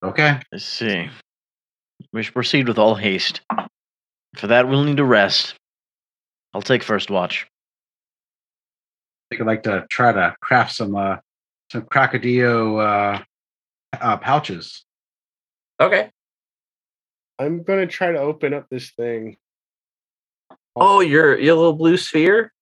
Okay. 0.02 0.40
Let's 0.50 0.64
see. 0.64 1.10
We 2.14 2.24
should 2.24 2.34
proceed 2.34 2.70
with 2.70 2.78
all 2.78 2.96
haste. 2.96 3.42
For 4.38 4.48
that, 4.48 4.70
we'll 4.70 4.86
need 4.86 4.96
to 4.96 5.04
rest. 5.04 5.56
I'll 6.54 6.62
take 6.62 6.84
first 6.84 7.12
watch. 7.12 7.46
I 9.26 9.36
think 9.36 9.42
I'd 9.42 9.48
like 9.48 9.64
to 9.64 9.86
try 9.90 10.14
to 10.14 10.34
craft 10.40 10.74
some 10.74 10.96
uh 10.96 11.18
some 11.70 11.82
crocodile 11.82 12.80
uh, 12.80 13.22
uh 13.92 14.18
pouches. 14.18 14.86
Okay. 15.82 16.10
I'm 17.40 17.64
gonna 17.64 17.88
try 17.88 18.14
to 18.14 18.20
open 18.20 18.54
up 18.54 18.68
this 18.70 18.92
thing. 18.92 19.36
Oh, 20.78 21.02
your 21.02 21.38
your 21.38 21.56
little 21.56 21.74
blue 21.74 21.98
sphere. 21.98 22.54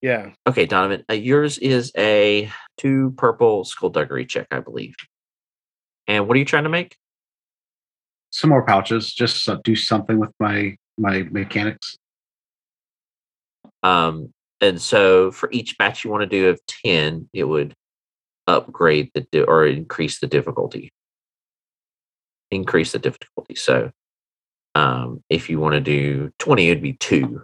Yeah. 0.00 0.30
Okay, 0.46 0.66
Donovan. 0.66 1.04
Uh, 1.10 1.14
yours 1.14 1.58
is 1.58 1.90
a 1.96 2.50
two 2.76 3.12
purple 3.16 3.64
skullduggery 3.64 4.26
check, 4.26 4.46
I 4.50 4.60
believe. 4.60 4.94
And 6.06 6.28
what 6.28 6.36
are 6.36 6.38
you 6.38 6.44
trying 6.44 6.64
to 6.64 6.70
make? 6.70 6.96
Some 8.30 8.50
more 8.50 8.64
pouches. 8.64 9.12
Just 9.12 9.48
do 9.64 9.74
something 9.74 10.18
with 10.18 10.32
my 10.38 10.76
my 10.96 11.24
mechanics. 11.30 11.96
Um, 13.82 14.32
and 14.60 14.80
so 14.80 15.30
for 15.30 15.48
each 15.52 15.78
batch 15.78 16.04
you 16.04 16.10
want 16.10 16.22
to 16.22 16.26
do 16.26 16.48
of 16.48 16.60
10, 16.66 17.28
it 17.32 17.44
would 17.44 17.74
upgrade 18.46 19.10
the 19.14 19.20
di- 19.30 19.42
or 19.42 19.66
increase 19.66 20.18
the 20.18 20.26
difficulty. 20.26 20.90
Increase 22.50 22.92
the 22.92 22.98
difficulty. 22.98 23.54
So 23.54 23.90
um, 24.74 25.22
if 25.30 25.48
you 25.48 25.60
want 25.60 25.74
to 25.74 25.80
do 25.80 26.30
20, 26.40 26.68
it'd 26.68 26.82
be 26.82 26.94
two, 26.94 27.42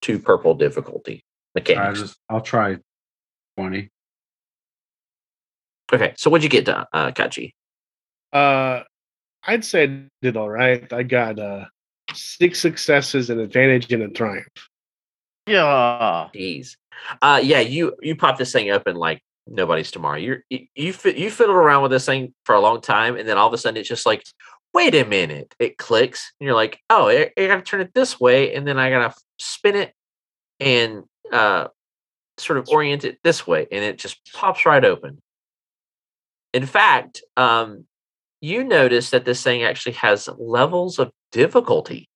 two 0.00 0.18
purple 0.18 0.54
difficulty 0.54 1.22
I 1.56 1.60
mechanics. 1.60 2.00
just 2.00 2.18
I'll 2.28 2.40
try 2.40 2.78
twenty. 3.56 3.90
okay, 5.92 6.14
so 6.16 6.30
what'd 6.30 6.42
you 6.42 6.48
get, 6.50 6.64
Don- 6.64 6.86
uh, 6.92 7.10
Kachi? 7.10 7.52
Uh, 8.32 8.82
I'd 9.44 9.64
say 9.64 9.84
I 9.84 10.04
did 10.22 10.36
all 10.36 10.48
right. 10.48 10.90
I 10.92 11.02
got 11.02 11.38
uh 11.38 11.66
six 12.14 12.60
successes, 12.60 13.30
an 13.30 13.38
advantage, 13.40 13.92
and 13.92 14.02
a 14.02 14.08
triumph. 14.08 14.46
Yeah. 15.46 16.28
Jeez. 16.34 16.76
Uh, 17.20 17.40
yeah, 17.42 17.60
you 17.60 17.94
you 18.00 18.16
pop 18.16 18.38
this 18.38 18.52
thing 18.52 18.70
up 18.70 18.86
and 18.86 18.96
like 18.96 19.20
nobody's 19.46 19.90
tomorrow. 19.90 20.16
You're 20.16 20.44
you 20.48 20.66
you, 20.74 20.92
fi- 20.92 21.16
you 21.16 21.30
fiddled 21.30 21.56
around 21.56 21.82
with 21.82 21.90
this 21.90 22.06
thing 22.06 22.32
for 22.44 22.54
a 22.54 22.60
long 22.60 22.80
time, 22.80 23.16
and 23.16 23.28
then 23.28 23.36
all 23.36 23.48
of 23.48 23.52
a 23.52 23.58
sudden 23.58 23.76
it's 23.78 23.88
just 23.88 24.06
like, 24.06 24.22
wait 24.72 24.94
a 24.94 25.04
minute, 25.04 25.54
it 25.58 25.76
clicks, 25.78 26.32
and 26.40 26.46
you're 26.46 26.54
like, 26.54 26.78
oh, 26.88 27.08
I, 27.08 27.30
I 27.36 27.46
gotta 27.48 27.62
turn 27.62 27.80
it 27.80 27.92
this 27.92 28.20
way, 28.20 28.54
and 28.54 28.66
then 28.66 28.78
I 28.78 28.88
gotta 28.90 29.14
spin 29.38 29.76
it 29.76 29.92
and 30.60 31.02
uh, 31.32 31.68
sort 32.38 32.58
of 32.58 32.68
orient 32.68 33.04
it 33.04 33.18
this 33.24 33.46
way, 33.46 33.66
and 33.72 33.84
it 33.84 33.98
just 33.98 34.20
pops 34.32 34.66
right 34.66 34.84
open. 34.84 35.18
In 36.52 36.66
fact, 36.66 37.22
um, 37.36 37.86
you 38.40 38.64
notice 38.64 39.10
that 39.10 39.24
this 39.24 39.42
thing 39.42 39.62
actually 39.62 39.92
has 39.92 40.28
levels 40.36 40.98
of 40.98 41.10
difficulty 41.30 42.08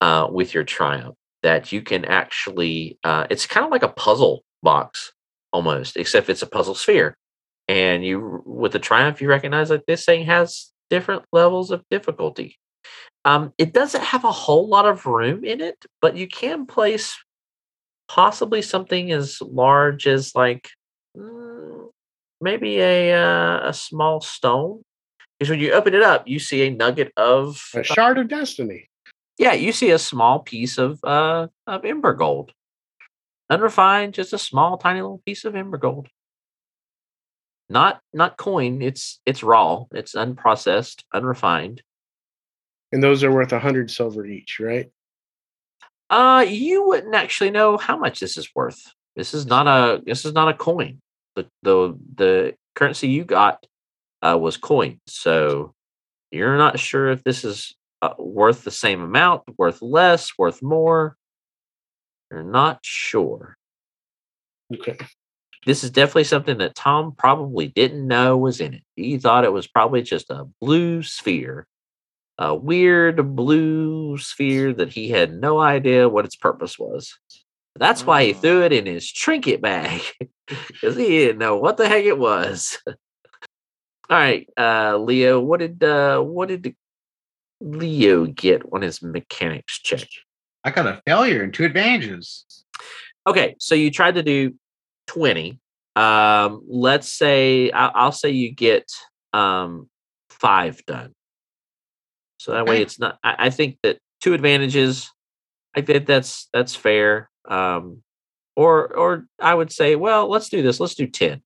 uh, 0.00 0.26
with 0.30 0.54
your 0.54 0.64
triumph 0.64 1.14
that 1.42 1.70
you 1.70 1.82
can 1.82 2.04
actually 2.04 2.98
uh, 3.04 3.26
it's 3.30 3.46
kind 3.46 3.64
of 3.64 3.70
like 3.70 3.82
a 3.82 3.88
puzzle 3.88 4.42
box 4.62 5.12
almost 5.52 5.96
except 5.96 6.28
it's 6.28 6.42
a 6.42 6.46
puzzle 6.46 6.74
sphere 6.74 7.16
and 7.68 8.04
you 8.04 8.42
with 8.44 8.72
the 8.72 8.78
triumph 8.78 9.20
you 9.20 9.28
recognize 9.28 9.68
that 9.68 9.86
this 9.86 10.04
thing 10.04 10.24
has 10.26 10.72
different 10.90 11.22
levels 11.32 11.70
of 11.70 11.84
difficulty 11.90 12.58
um, 13.24 13.52
it 13.58 13.72
doesn't 13.72 14.02
have 14.02 14.24
a 14.24 14.32
whole 14.32 14.68
lot 14.68 14.86
of 14.86 15.06
room 15.06 15.44
in 15.44 15.60
it 15.60 15.84
but 16.00 16.16
you 16.16 16.26
can 16.26 16.66
place 16.66 17.16
possibly 18.08 18.62
something 18.62 19.12
as 19.12 19.40
large 19.42 20.06
as 20.06 20.34
like 20.34 20.70
mm, 21.16 21.86
maybe 22.40 22.80
a 22.80 23.12
uh, 23.14 23.68
a 23.68 23.72
small 23.74 24.20
stone 24.20 24.82
because 25.38 25.50
when 25.50 25.60
you 25.60 25.72
open 25.72 25.94
it 25.94 26.02
up 26.02 26.26
you 26.26 26.38
see 26.38 26.62
a 26.66 26.70
nugget 26.70 27.12
of 27.16 27.60
A 27.74 27.84
shard 27.84 28.18
of 28.18 28.28
destiny. 28.28 28.88
yeah, 29.38 29.52
you 29.52 29.72
see 29.72 29.90
a 29.90 29.98
small 29.98 30.40
piece 30.40 30.78
of 30.78 30.98
uh 31.04 31.48
of 31.66 31.84
ember 31.84 32.14
gold. 32.14 32.52
Unrefined, 33.50 34.12
just 34.14 34.32
a 34.32 34.38
small 34.38 34.76
tiny 34.76 35.00
little 35.00 35.22
piece 35.24 35.44
of 35.44 35.54
ember 35.56 35.78
gold. 35.78 36.08
Not 37.70 38.00
not 38.12 38.36
coin, 38.38 38.80
it's 38.82 39.20
it's 39.26 39.42
raw, 39.42 39.84
it's 39.92 40.14
unprocessed, 40.14 41.04
unrefined. 41.12 41.82
And 42.92 43.02
those 43.02 43.22
are 43.22 43.30
worth 43.32 43.52
a 43.52 43.58
hundred 43.58 43.90
silver 43.90 44.24
each, 44.26 44.58
right? 44.60 44.90
Uh 46.10 46.44
you 46.48 46.86
wouldn't 46.86 47.14
actually 47.14 47.50
know 47.50 47.76
how 47.76 47.96
much 47.96 48.20
this 48.20 48.36
is 48.36 48.48
worth. 48.54 48.94
This 49.16 49.34
is 49.34 49.46
not 49.46 49.66
a 49.66 50.02
this 50.04 50.24
is 50.24 50.32
not 50.32 50.48
a 50.48 50.54
coin. 50.54 51.00
The 51.36 51.48
the 51.62 51.98
the 52.16 52.54
currency 52.74 53.08
you 53.08 53.24
got 53.24 53.66
uh 54.22 54.38
was 54.40 54.56
coin. 54.56 55.00
So 55.06 55.74
you're 56.30 56.56
not 56.58 56.78
sure 56.78 57.10
if 57.10 57.24
this 57.24 57.44
is 57.44 57.74
uh, 58.02 58.14
worth 58.18 58.64
the 58.64 58.70
same 58.70 59.02
amount, 59.02 59.42
worth 59.58 59.82
less, 59.82 60.32
worth 60.38 60.62
more. 60.62 61.16
You're 62.30 62.42
not 62.44 62.80
sure. 62.82 63.56
Okay. 64.74 64.98
this 65.66 65.82
is 65.84 65.90
definitely 65.90 66.24
something 66.24 66.58
that 66.58 66.74
Tom 66.74 67.14
probably 67.16 67.68
didn't 67.68 68.06
know 68.06 68.36
was 68.36 68.60
in 68.60 68.74
it. 68.74 68.82
He 68.96 69.18
thought 69.18 69.44
it 69.44 69.52
was 69.52 69.66
probably 69.66 70.02
just 70.02 70.30
a 70.30 70.46
blue 70.60 71.02
sphere, 71.02 71.66
a 72.38 72.54
weird 72.54 73.34
blue 73.34 74.16
sphere 74.18 74.72
that 74.72 74.92
he 74.92 75.08
had 75.08 75.32
no 75.32 75.58
idea 75.58 76.08
what 76.08 76.24
its 76.24 76.36
purpose 76.36 76.78
was. 76.78 77.18
That's 77.76 78.06
why 78.06 78.24
he 78.24 78.32
Mm. 78.32 78.40
threw 78.40 78.62
it 78.64 78.72
in 78.72 78.86
his 78.86 79.10
trinket 79.12 79.60
bag 79.60 80.00
because 80.46 80.96
he 80.96 81.08
didn't 81.08 81.38
know 81.38 81.56
what 81.56 81.76
the 81.76 81.88
heck 81.88 82.04
it 82.04 82.18
was. 82.18 82.78
All 82.86 84.16
right, 84.16 84.48
uh, 84.56 84.96
Leo, 84.96 85.38
what 85.40 85.60
did 85.60 85.82
uh, 85.84 86.20
what 86.20 86.48
did 86.48 86.74
Leo 87.60 88.24
get 88.26 88.62
on 88.72 88.82
his 88.82 89.02
mechanics 89.02 89.78
check? 89.80 90.08
I 90.64 90.70
got 90.70 90.86
a 90.86 91.02
failure 91.06 91.42
and 91.42 91.52
two 91.52 91.64
advantages. 91.64 92.44
Okay, 93.26 93.56
so 93.58 93.74
you 93.74 93.90
tried 93.90 94.14
to 94.14 94.22
do 94.22 94.54
20. 95.08 95.60
Um, 95.96 96.62
let's 96.68 97.12
say 97.12 97.70
I'll, 97.70 97.90
I'll 97.94 98.12
say 98.12 98.30
you 98.30 98.50
get 98.54 98.90
um 99.32 99.90
five 100.30 100.84
done. 100.86 101.12
So 102.38 102.52
that 102.52 102.66
way 102.66 102.82
it's 102.82 102.98
not 102.98 103.18
I, 103.22 103.46
I 103.46 103.50
think 103.50 103.78
that 103.82 103.98
two 104.20 104.32
advantages, 104.34 105.10
I 105.76 105.82
think 105.82 106.06
that's 106.06 106.48
that's 106.52 106.74
fair. 106.74 107.30
Um 107.48 108.02
Or 108.56 108.92
or 108.96 109.26
I 109.38 109.54
would 109.54 109.70
say, 109.70 109.94
well, 109.94 110.28
let's 110.28 110.48
do 110.48 110.62
this. 110.62 110.80
Let's 110.80 110.96
do 110.96 111.06
10. 111.06 111.42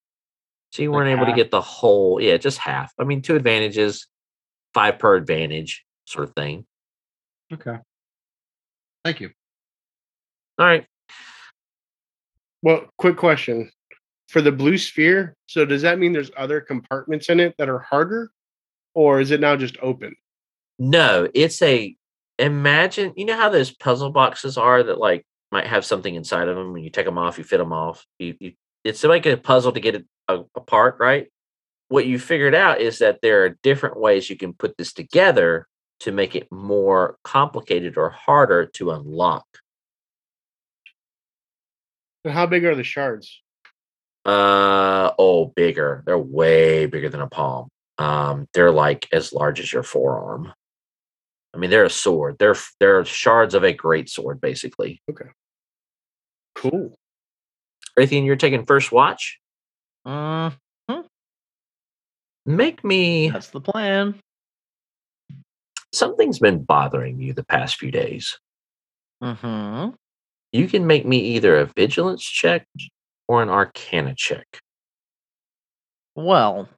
So 0.73 0.83
you 0.83 0.91
weren't 0.91 1.11
able 1.11 1.27
to 1.27 1.37
get 1.37 1.51
the 1.51 1.61
whole, 1.61 2.19
yeah, 2.19 2.39
just 2.39 2.57
half. 2.57 2.95
I 2.99 3.05
mean, 3.05 3.21
two 3.21 3.37
advantages, 3.37 4.07
five 4.73 4.99
per 4.99 5.17
advantage, 5.17 5.85
sort 6.07 6.27
of 6.27 6.35
thing. 6.35 6.65
Okay. 7.53 7.77
Thank 9.05 9.21
you. 9.21 9.31
All 10.59 10.65
right. 10.65 10.87
Well, 12.63 12.87
quick 12.97 13.19
question. 13.19 13.71
For 14.29 14.41
the 14.41 14.53
blue 14.53 14.79
sphere, 14.79 15.37
so 15.47 15.67
does 15.67 15.83
that 15.83 15.99
mean 15.99 16.15
there's 16.15 16.31
other 16.39 16.63
compartments 16.63 17.29
in 17.29 17.39
it 17.39 17.55
that 17.59 17.69
are 17.69 17.81
harder? 17.81 18.31
Or 18.95 19.21
is 19.21 19.31
it 19.31 19.41
now 19.41 19.57
just 19.57 19.77
open? 19.83 20.15
No, 20.85 21.29
it's 21.33 21.63
a 21.63 21.95
imagine, 22.41 23.13
you 23.17 23.25
know 23.25 23.37
how 23.37 23.51
those 23.51 23.71
puzzle 23.71 24.11
boxes 24.11 24.59
are 24.59 24.83
that 24.83 24.99
like 24.99 25.25
might 25.53 25.69
have 25.69 25.85
something 25.85 26.13
inside 26.13 26.49
of 26.49 26.57
them 26.57 26.73
when 26.73 26.83
you 26.83 26.91
take 26.91 27.07
them 27.07 27.19
off, 27.19 27.39
you 27.39 27.45
fit 27.45 27.59
them 27.59 27.73
off. 27.73 28.05
You, 28.19 28.35
you 28.41 28.53
it's 28.83 29.05
like 29.05 29.25
a 29.25 29.37
puzzle 29.37 29.71
to 29.71 29.79
get 29.79 29.95
it 29.95 30.05
apart, 30.29 30.97
right? 30.99 31.29
What 31.87 32.07
you 32.07 32.19
figured 32.19 32.57
out 32.57 32.81
is 32.81 32.99
that 32.99 33.21
there 33.23 33.45
are 33.45 33.57
different 33.63 34.01
ways 34.01 34.29
you 34.29 34.37
can 34.37 34.55
put 34.55 34.77
this 34.77 34.93
together 34.93 35.69
to 36.01 36.11
make 36.11 36.35
it 36.35 36.51
more 36.51 37.17
complicated 37.23 37.97
or 37.97 38.11
harder 38.11 38.67
to 38.67 38.91
unlock. 38.91 39.47
And 42.25 42.35
how 42.35 42.47
big 42.47 42.65
are 42.65 42.75
the 42.75 42.83
shards? 42.83 43.41
Uh 44.25 45.13
oh, 45.17 45.53
bigger. 45.55 46.03
They're 46.07 46.19
way 46.19 46.87
bigger 46.87 47.09
than 47.09 47.21
a 47.21 47.29
palm. 47.29 47.69
Um, 47.99 48.49
they're 48.53 48.73
like 48.73 49.07
as 49.13 49.33
large 49.33 49.61
as 49.61 49.73
your 49.73 49.85
forearm. 49.85 50.53
I 51.55 51.59
mean, 51.59 51.71
they're 51.71 51.85
a 51.85 51.91
sword. 51.91 52.37
They're 52.39 52.57
they're 52.81 53.05
shards 53.05 53.55
of 53.55 53.63
a 53.65 53.73
great 53.73 54.09
sword, 54.09 54.41
basically. 54.41 55.03
Okay. 55.11 55.27
Cool. 56.55 56.95
Raytheon, 57.99 58.25
you're 58.25 58.37
taking 58.37 58.65
first 58.65 58.91
watch. 58.93 59.39
Mm, 60.07 60.55
Make 62.45 62.83
me 62.83 63.31
that's 63.31 63.51
the 63.51 63.61
plan. 63.61 64.19
something's 65.93 66.39
been 66.41 66.65
bothering 66.65 67.21
you 67.21 67.33
the 67.35 67.45
past 67.45 67.77
few 67.77 67.91
days. 67.91 68.39
Mm 69.23 69.37
hmm 69.39 69.95
You 70.53 70.67
can 70.69 70.87
make 70.87 71.07
me 71.07 71.19
either 71.37 71.57
a 71.59 71.67
vigilance 71.77 72.25
check 72.25 72.67
or 73.29 73.43
an 73.43 73.49
arcana 73.49 74.15
check. 74.17 74.47
Well, 76.17 76.69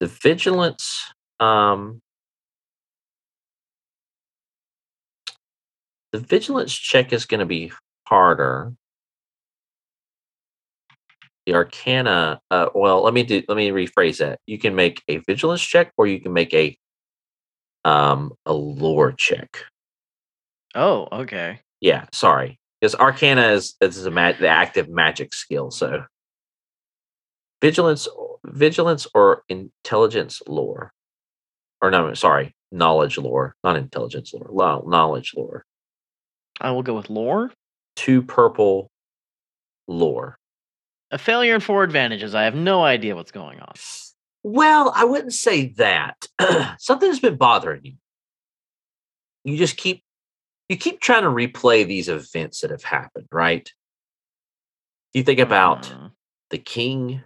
The 0.00 0.06
vigilance, 0.06 1.12
um, 1.38 2.00
the 6.12 6.18
vigilance 6.18 6.72
check 6.74 7.12
is 7.12 7.26
going 7.26 7.40
to 7.40 7.46
be 7.46 7.72
harder. 8.06 8.72
The 11.46 11.54
arcana, 11.54 12.40
uh, 12.50 12.68
well, 12.74 13.02
let 13.02 13.14
me 13.14 13.22
do. 13.22 13.42
Let 13.48 13.56
me 13.56 13.70
rephrase 13.70 14.18
that. 14.18 14.40
You 14.46 14.58
can 14.58 14.74
make 14.74 15.02
a 15.08 15.18
vigilance 15.18 15.62
check, 15.62 15.92
or 15.96 16.06
you 16.06 16.20
can 16.20 16.32
make 16.32 16.52
a 16.54 16.76
um 17.84 18.32
a 18.46 18.52
lore 18.52 19.12
check. 19.12 19.64
oh, 20.74 21.08
okay. 21.12 21.60
Yeah, 21.80 22.06
sorry, 22.12 22.60
because 22.80 22.94
arcana 22.94 23.52
is 23.52 23.74
is 23.80 24.04
a 24.04 24.10
ma- 24.10 24.32
the 24.32 24.48
active 24.48 24.88
magic 24.88 25.32
skill. 25.32 25.70
So 25.70 26.04
vigilance, 27.62 28.06
vigilance, 28.44 29.06
or 29.14 29.42
intelligence 29.48 30.42
lore, 30.46 30.92
or 31.80 31.90
no, 31.90 32.12
sorry, 32.14 32.54
knowledge 32.70 33.16
lore, 33.18 33.56
not 33.64 33.76
intelligence 33.76 34.32
lore, 34.34 34.48
lo- 34.50 34.84
knowledge 34.86 35.32
lore. 35.36 35.64
I 36.60 36.70
will 36.72 36.82
go 36.82 36.94
with 36.94 37.10
lore. 37.10 37.52
Two 37.96 38.22
purple 38.22 38.90
lore. 39.88 40.38
A 41.10 41.18
failure 41.18 41.54
and 41.54 41.62
four 41.62 41.82
advantages. 41.82 42.34
I 42.34 42.44
have 42.44 42.54
no 42.54 42.84
idea 42.84 43.16
what's 43.16 43.32
going 43.32 43.60
on. 43.60 43.72
Well, 44.42 44.92
I 44.94 45.04
wouldn't 45.04 45.32
say 45.34 45.66
that. 45.74 46.26
Something's 46.78 47.20
been 47.20 47.36
bothering 47.36 47.80
you. 47.84 47.92
You 49.44 49.56
just 49.56 49.76
keep 49.76 50.02
you 50.68 50.76
keep 50.76 51.00
trying 51.00 51.22
to 51.22 51.28
replay 51.28 51.84
these 51.86 52.08
events 52.08 52.60
that 52.60 52.70
have 52.70 52.84
happened, 52.84 53.26
right? 53.32 53.70
You 55.12 55.24
think 55.24 55.40
about 55.40 55.82
Mm, 55.84 56.12
the 56.50 56.58
king, 56.58 57.24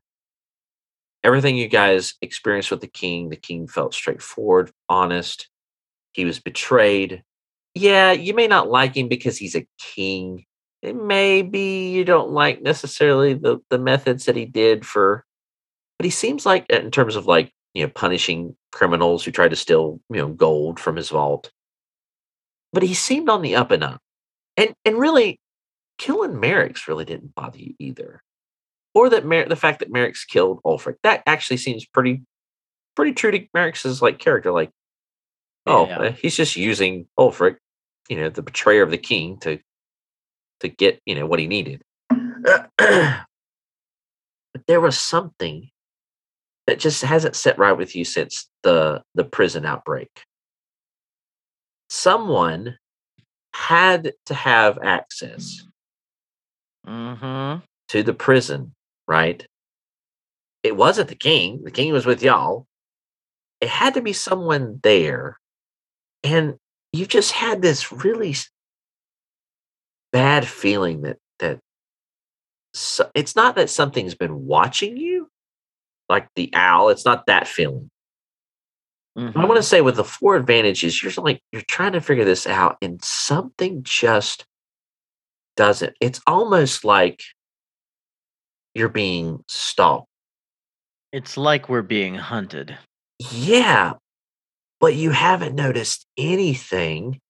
everything 1.22 1.56
you 1.56 1.68
guys 1.68 2.14
experienced 2.22 2.70
with 2.70 2.80
the 2.80 2.86
king. 2.86 3.28
The 3.28 3.36
king 3.36 3.66
felt 3.66 3.92
straightforward, 3.92 4.70
honest. 4.88 5.48
He 6.12 6.24
was 6.24 6.40
betrayed. 6.40 7.22
Yeah, 7.74 8.12
you 8.12 8.34
may 8.34 8.46
not 8.46 8.68
like 8.70 8.96
him 8.96 9.08
because 9.08 9.36
he's 9.36 9.56
a 9.56 9.66
king. 9.78 10.44
And 10.82 11.06
maybe 11.08 11.90
you 11.92 12.04
don't 12.04 12.30
like 12.30 12.60
necessarily 12.62 13.34
the 13.34 13.58
the 13.70 13.78
methods 13.78 14.26
that 14.26 14.36
he 14.36 14.44
did 14.44 14.84
for, 14.84 15.24
but 15.98 16.04
he 16.04 16.10
seems 16.10 16.44
like 16.44 16.66
in 16.68 16.90
terms 16.90 17.16
of 17.16 17.26
like 17.26 17.52
you 17.72 17.84
know 17.84 17.90
punishing 17.94 18.54
criminals 18.70 19.24
who 19.24 19.30
tried 19.30 19.48
to 19.50 19.56
steal 19.56 19.98
you 20.10 20.18
know 20.18 20.28
gold 20.28 20.78
from 20.78 20.96
his 20.96 21.08
vault. 21.08 21.50
But 22.72 22.82
he 22.82 22.92
seemed 22.92 23.28
on 23.30 23.40
the 23.40 23.56
up 23.56 23.70
and 23.70 23.82
up, 23.82 24.00
and 24.58 24.74
and 24.84 24.98
really, 24.98 25.40
killing 25.98 26.38
Merrick's 26.38 26.86
really 26.86 27.06
didn't 27.06 27.34
bother 27.34 27.58
you 27.58 27.74
either 27.78 28.22
or 28.94 29.08
that 29.08 29.24
Mer- 29.24 29.48
the 29.48 29.56
fact 29.56 29.78
that 29.80 29.90
Merrick's 29.90 30.24
killed 30.24 30.60
Ulfric. 30.66 30.96
That 31.02 31.22
actually 31.26 31.56
seems 31.56 31.86
pretty 31.86 32.22
pretty 32.94 33.12
true 33.12 33.30
to 33.30 33.46
Merrick's 33.54 34.02
like 34.02 34.18
character. 34.18 34.52
Like, 34.52 34.70
oh, 35.66 35.86
Yeah. 35.86 35.98
uh, 35.98 36.12
he's 36.12 36.36
just 36.36 36.56
using 36.56 37.06
Ulfric, 37.18 37.56
you 38.08 38.16
know, 38.16 38.28
the 38.28 38.42
betrayer 38.42 38.82
of 38.82 38.90
the 38.90 38.98
king, 38.98 39.38
to 39.38 39.58
to 40.60 40.68
get 40.68 41.00
you 41.06 41.14
know 41.14 41.26
what 41.26 41.40
he 41.40 41.46
needed. 41.46 41.82
but 42.78 43.26
there 44.66 44.80
was 44.80 44.98
something 44.98 45.70
that 46.66 46.78
just 46.78 47.02
hasn't 47.02 47.36
set 47.36 47.58
right 47.58 47.76
with 47.76 47.94
you 47.94 48.04
since 48.04 48.48
the 48.62 49.02
the 49.14 49.24
prison 49.24 49.64
outbreak. 49.64 50.10
Someone 51.88 52.78
had 53.54 54.12
to 54.26 54.34
have 54.34 54.78
access 54.82 55.62
mhm. 56.86 57.62
to 57.88 58.02
the 58.02 58.14
prison, 58.14 58.74
right? 59.06 59.46
It 60.62 60.76
wasn't 60.76 61.08
the 61.08 61.14
king. 61.14 61.62
The 61.62 61.70
king 61.70 61.92
was 61.92 62.06
with 62.06 62.22
y'all. 62.22 62.66
It 63.60 63.68
had 63.68 63.94
to 63.94 64.02
be 64.02 64.12
someone 64.12 64.80
there. 64.82 65.38
And 66.24 66.54
you 66.94 67.06
just 67.06 67.32
had 67.32 67.60
this 67.60 67.90
really 67.92 68.34
bad 70.12 70.46
feeling 70.46 71.02
that 71.02 71.18
that 71.40 71.58
so, 72.72 73.10
it's 73.14 73.36
not 73.36 73.56
that 73.56 73.70
something's 73.70 74.14
been 74.14 74.46
watching 74.46 74.96
you 74.96 75.28
like 76.08 76.28
the 76.36 76.50
owl, 76.54 76.90
it's 76.90 77.04
not 77.04 77.26
that 77.26 77.48
feeling. 77.48 77.90
I 79.16 79.20
mhm. 79.20 79.48
want 79.48 79.56
to 79.56 79.62
say 79.62 79.80
with 79.80 79.96
the 79.96 80.04
four 80.04 80.36
advantages, 80.36 81.02
you're 81.02 81.12
like 81.18 81.40
you're 81.52 81.62
trying 81.62 81.92
to 81.92 82.00
figure 82.00 82.24
this 82.24 82.46
out, 82.46 82.76
and 82.82 83.02
something 83.02 83.82
just 83.84 84.44
doesn't. 85.56 85.94
It's 86.00 86.20
almost 86.26 86.84
like 86.84 87.22
you're 88.74 88.88
being 88.88 89.44
stalked. 89.46 90.08
It's 91.12 91.36
like 91.36 91.68
we're 91.68 91.82
being 91.82 92.16
hunted. 92.16 92.76
Yeah, 93.30 93.94
but 94.80 94.94
you 94.94 95.10
haven't 95.10 95.54
noticed 95.54 96.06
anything 96.16 97.20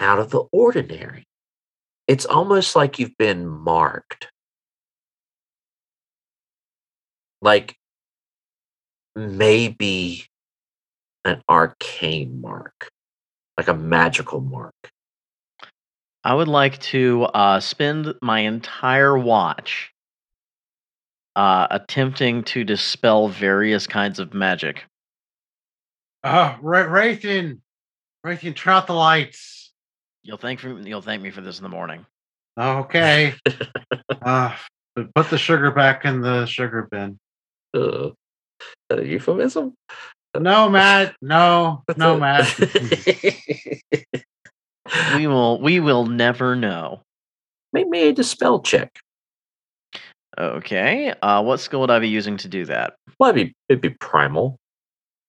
out 0.00 0.18
of 0.18 0.30
the 0.30 0.44
ordinary. 0.52 1.26
It's 2.08 2.26
almost 2.26 2.74
like 2.74 2.98
you've 2.98 3.16
been 3.16 3.46
marked. 3.46 4.28
Like 7.40 7.76
maybe 9.14 10.26
an 11.24 11.42
arcane 11.48 12.40
mark, 12.40 12.90
like 13.56 13.68
a 13.68 13.74
magical 13.74 14.40
mark. 14.40 14.74
I 16.24 16.34
would 16.34 16.48
like 16.48 16.78
to 16.80 17.24
uh, 17.24 17.60
spend 17.60 18.14
my 18.22 18.40
entire 18.40 19.18
watch 19.18 19.92
uh, 21.34 21.66
attempting 21.70 22.44
to 22.44 22.64
dispel 22.64 23.28
various 23.28 23.86
kinds 23.86 24.18
of 24.18 24.34
magic. 24.34 24.84
Uh, 26.24 26.56
Ra- 26.60 26.86
Raytheon, 26.86 27.58
Raytheon, 28.24 28.54
turn 28.54 28.74
out 28.74 28.86
the 28.86 28.94
lights. 28.94 29.72
You'll 30.22 30.38
thank 30.38 30.62
me. 30.62 30.88
You'll 30.88 31.02
thank 31.02 31.22
me 31.22 31.30
for 31.30 31.40
this 31.40 31.58
in 31.58 31.62
the 31.64 31.68
morning. 31.68 32.06
Okay. 32.58 33.34
uh, 34.22 34.56
but 34.94 35.14
put 35.14 35.30
the 35.30 35.38
sugar 35.38 35.70
back 35.70 36.04
in 36.04 36.20
the 36.20 36.46
sugar 36.46 36.86
bin. 36.90 37.18
Uh, 37.74 38.10
a 38.90 39.02
euphemism? 39.02 39.74
No, 40.38 40.68
Matt. 40.68 41.14
No, 41.20 41.82
What's 41.86 41.98
no, 41.98 42.16
it? 42.16 42.20
Matt. 42.20 42.46
We 45.14 45.26
will. 45.26 45.60
We 45.60 45.80
will 45.80 46.06
never 46.06 46.54
know. 46.56 47.02
Make 47.72 47.88
me 47.88 48.08
a 48.08 48.12
dispel 48.12 48.60
check. 48.60 48.98
Okay. 50.38 51.14
Uh, 51.22 51.42
what 51.42 51.60
skill 51.60 51.80
would 51.80 51.90
I 51.90 51.98
be 51.98 52.08
using 52.08 52.36
to 52.38 52.48
do 52.48 52.64
that? 52.66 52.94
Well, 53.18 53.30
it'd 53.30 53.48
be, 53.48 53.54
it'd 53.68 53.80
be 53.80 53.90
primal. 53.90 54.58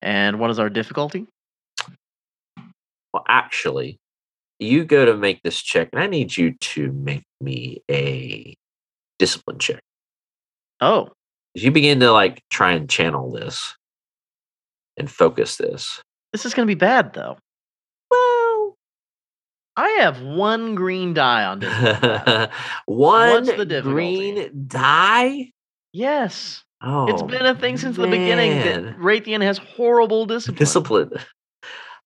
And 0.04 0.38
what 0.38 0.52
is 0.52 0.60
our 0.60 0.70
difficulty? 0.70 1.26
Well, 3.14 3.24
actually, 3.28 3.98
you 4.60 4.84
go 4.84 5.06
to 5.06 5.16
make 5.16 5.42
this 5.44 5.62
check, 5.62 5.90
and 5.94 6.02
I 6.04 6.08
need 6.08 6.36
you 6.36 6.54
to 6.60 6.92
make 6.92 7.24
me 7.40 7.82
a 7.90 8.54
discipline 9.18 9.60
check. 9.60 9.80
Oh, 10.82 11.10
As 11.56 11.64
you 11.64 11.72
begin 11.72 12.02
to 12.02 12.12
like 12.12 12.42
try 12.50 12.74
and 12.74 12.90
channel 12.90 13.32
this 13.32 13.76
and 14.98 15.10
focus 15.10 15.56
this. 15.56 16.02
this 16.34 16.46
is 16.46 16.54
gonna 16.54 16.66
be 16.66 16.76
bad 16.76 17.14
though. 17.14 17.38
Well, 18.12 18.76
I 19.78 19.90
have 20.02 20.22
one 20.22 20.76
green 20.76 21.14
die 21.14 21.46
on 21.46 21.60
this. 21.60 22.50
one 22.86 23.46
the 23.46 23.66
difficulty? 23.66 23.82
green 23.82 24.66
die. 24.68 25.52
yes. 25.94 26.64
Oh, 26.86 27.08
It's 27.08 27.24
been 27.24 27.46
a 27.46 27.56
thing 27.56 27.78
since 27.78 27.96
the 27.96 28.08
beginning 28.08 28.52
that 28.60 28.84
man. 28.84 28.96
Raytheon 29.00 29.42
has 29.42 29.58
horrible 29.58 30.26
discipline. 30.26 30.58
discipline. 30.58 31.12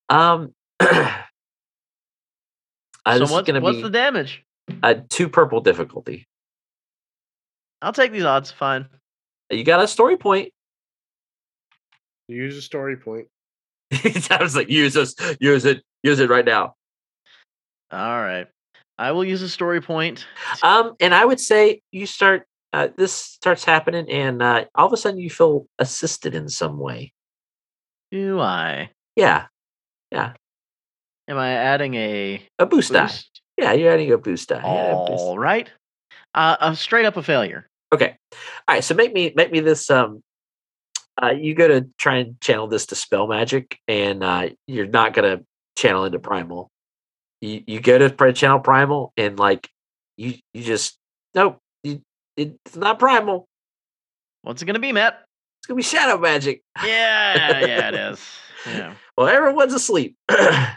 Um, 0.09 0.53
uh, 0.79 1.23
so 3.07 3.19
this 3.19 3.31
what's, 3.31 3.47
is 3.47 3.51
going 3.51 3.55
to 3.55 3.61
what's 3.61 3.77
be 3.77 3.83
the 3.83 3.89
damage? 3.89 4.43
a 4.83 4.95
two 4.95 5.29
purple 5.29 5.61
difficulty. 5.61 6.27
I'll 7.81 7.93
take 7.93 8.11
these 8.11 8.23
odds. 8.23 8.51
Fine. 8.51 8.87
You 9.49 9.63
got 9.63 9.81
a 9.81 9.87
story 9.87 10.17
point. 10.17 10.51
Use 12.27 12.57
a 12.57 12.61
story 12.61 12.97
point. 12.97 13.27
I 13.91 14.37
was 14.41 14.55
like, 14.55 14.69
use 14.69 14.93
this, 14.93 15.15
use 15.39 15.65
it, 15.65 15.81
use 16.03 16.19
it 16.19 16.29
right 16.29 16.45
now. 16.45 16.75
All 17.91 18.21
right. 18.21 18.47
I 18.97 19.11
will 19.11 19.23
use 19.23 19.41
a 19.41 19.49
story 19.49 19.79
point. 19.79 20.25
Um, 20.61 20.95
and 20.99 21.15
I 21.15 21.23
would 21.23 21.39
say 21.39 21.81
you 21.91 22.05
start. 22.05 22.45
Uh, 22.77 22.89
this 22.95 23.11
starts 23.11 23.65
happening, 23.65 24.07
and 24.07 24.39
uh, 24.39 24.65
all 24.75 24.85
of 24.85 24.93
a 24.93 24.97
sudden 24.97 25.19
you 25.19 25.31
feel 25.31 25.65
assisted 25.79 26.35
in 26.35 26.47
some 26.47 26.77
way. 26.77 27.11
Do 28.11 28.39
I? 28.39 28.91
Yeah, 29.15 29.47
yeah. 30.11 30.33
Am 31.27 31.39
I 31.39 31.53
adding 31.53 31.95
a 31.95 32.47
a 32.59 32.67
boost, 32.67 32.93
die. 32.93 33.09
Yeah, 33.57 33.73
you're 33.73 33.91
adding 33.91 34.11
a 34.11 34.19
boost 34.19 34.49
die. 34.49 34.61
Yeah, 34.63 34.93
boost. 35.07 35.23
All 35.23 35.39
right. 35.39 35.71
Uh, 36.35 36.75
straight 36.75 37.07
up 37.07 37.17
a 37.17 37.23
failure. 37.23 37.67
Okay. 37.91 38.15
All 38.67 38.75
right. 38.75 38.83
So 38.83 38.93
make 38.93 39.11
me 39.11 39.33
make 39.35 39.51
me 39.51 39.59
this. 39.59 39.89
Um, 39.89 40.21
uh, 41.19 41.31
you 41.31 41.55
go 41.55 41.67
to 41.67 41.89
try 41.97 42.17
and 42.17 42.39
channel 42.41 42.67
this 42.67 42.85
to 42.87 42.95
spell 42.95 43.25
magic, 43.25 43.79
and 43.87 44.23
uh, 44.23 44.49
you're 44.67 44.85
not 44.85 45.15
gonna 45.15 45.41
channel 45.75 46.05
into 46.05 46.19
primal. 46.19 46.69
You 47.41 47.63
you 47.65 47.79
go 47.79 47.97
to 47.97 48.33
channel 48.33 48.59
primal, 48.59 49.13
and 49.17 49.39
like 49.39 49.67
you 50.15 50.35
you 50.53 50.61
just 50.61 50.99
nope. 51.33 51.59
You, 52.37 52.57
it's 52.65 52.75
not 52.75 52.99
primal. 52.99 53.47
What's 54.43 54.61
it 54.61 54.65
gonna 54.65 54.79
be, 54.79 54.91
Matt? 54.93 55.25
It's 55.59 55.67
gonna 55.67 55.77
be 55.77 55.83
shadow 55.83 56.17
magic. 56.19 56.61
Yeah, 56.83 57.65
yeah, 57.65 57.87
it 57.89 57.95
is. 57.95 58.19
Yeah. 58.65 58.95
Well, 59.17 59.27
everyone's 59.27 59.73
asleep. 59.73 60.17
I'm 60.29 60.75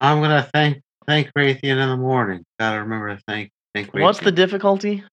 gonna 0.00 0.48
thank 0.52 0.82
thank 1.06 1.30
Raytheon 1.38 1.62
in 1.80 1.88
the 1.88 1.96
morning. 1.96 2.44
Gotta 2.58 2.80
remember 2.80 3.14
to 3.14 3.22
thank 3.28 3.52
thank 3.74 3.92
Raytheon. 3.92 4.02
What's 4.02 4.18
the 4.18 4.32
difficulty? 4.32 5.04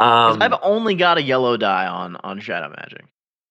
um, 0.00 0.40
I've 0.40 0.54
only 0.62 0.94
got 0.94 1.18
a 1.18 1.22
yellow 1.22 1.58
die 1.58 1.86
on 1.86 2.16
on 2.24 2.40
shadow 2.40 2.70
magic. 2.70 3.04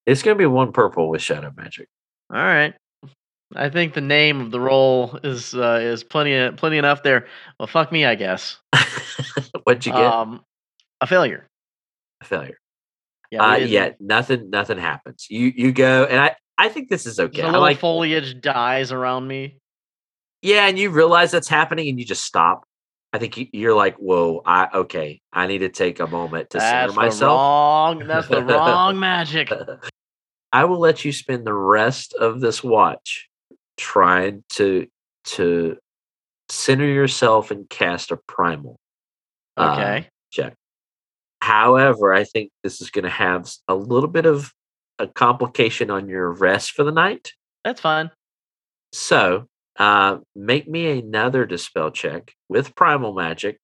it's 0.07 0.23
gonna 0.23 0.37
be 0.37 0.47
one 0.47 0.71
purple 0.71 1.09
with 1.09 1.21
shadow 1.21 1.51
magic. 1.55 1.87
All 2.33 2.41
right. 2.41 2.73
I 3.55 3.69
think 3.69 3.93
the 3.93 4.01
name 4.01 4.41
of 4.41 4.49
the 4.49 4.59
roll 4.59 5.19
is 5.23 5.53
uh, 5.53 5.79
is 5.83 6.03
plenty 6.03 6.49
plenty 6.57 6.79
enough 6.79 7.03
there. 7.03 7.27
Well, 7.59 7.67
fuck 7.67 7.91
me, 7.91 8.05
I 8.05 8.15
guess. 8.15 8.57
What'd 9.73 9.85
you 9.87 9.91
get? 9.93 10.01
Um, 10.05 10.41
a 11.01 11.07
failure. 11.07 11.49
A 12.21 12.25
failure. 12.25 12.57
Yeah. 13.31 13.43
uh, 13.43 13.55
yeah, 13.55 13.89
nothing. 13.99 14.51
Nothing 14.51 14.77
happens. 14.77 15.25
You 15.29 15.51
you 15.55 15.71
go, 15.71 16.05
and 16.05 16.19
I 16.19 16.35
I 16.57 16.69
think 16.69 16.89
this 16.89 17.07
is 17.07 17.19
okay. 17.19 17.43
little 17.43 17.61
like 17.61 17.79
foliage 17.79 18.39
dies 18.39 18.91
around 18.91 19.27
me. 19.27 19.57
Yeah, 20.43 20.67
and 20.67 20.77
you 20.77 20.91
realize 20.91 21.31
that's 21.31 21.47
happening, 21.47 21.89
and 21.89 21.99
you 21.99 22.05
just 22.05 22.23
stop. 22.23 22.65
I 23.11 23.17
think 23.17 23.37
you- 23.37 23.47
you're 23.51 23.73
like, 23.75 23.95
"Whoa, 23.95 24.41
I 24.45 24.67
okay. 24.73 25.21
I 25.31 25.47
need 25.47 25.59
to 25.59 25.69
take 25.69 25.99
a 25.99 26.05
moment 26.07 26.51
to 26.51 26.59
That's 26.59 26.69
center 26.69 26.87
the 26.89 26.93
myself." 26.93 27.37
wrong. 27.37 27.99
That's 28.07 28.27
the 28.27 28.43
wrong 28.43 28.99
magic. 28.99 29.51
I 30.51 30.65
will 30.65 30.79
let 30.79 31.03
you 31.03 31.11
spend 31.11 31.45
the 31.47 31.53
rest 31.53 32.13
of 32.13 32.39
this 32.39 32.63
watch 32.63 33.29
trying 33.77 34.43
to 34.49 34.85
to 35.25 35.77
center 36.49 36.85
yourself 36.85 37.49
and 37.49 37.67
cast 37.69 38.11
a 38.11 38.17
primal 38.27 38.77
uh, 39.57 39.71
Okay. 39.73 40.07
check. 40.31 40.53
However, 41.41 42.13
I 42.13 42.23
think 42.23 42.51
this 42.63 42.81
is 42.81 42.89
going 42.89 43.03
to 43.03 43.09
have 43.09 43.51
a 43.67 43.75
little 43.75 44.09
bit 44.09 44.25
of 44.25 44.53
a 44.99 45.07
complication 45.07 45.89
on 45.91 46.07
your 46.07 46.31
rest 46.31 46.71
for 46.71 46.83
the 46.83 46.91
night. 46.91 47.33
That's 47.65 47.81
fine. 47.81 48.11
So, 48.93 49.47
uh, 49.77 50.19
make 50.35 50.67
me 50.67 50.99
another 50.99 51.45
dispel 51.45 51.91
check 51.91 52.33
with 52.47 52.75
primal 52.75 53.13
magic. 53.13 53.57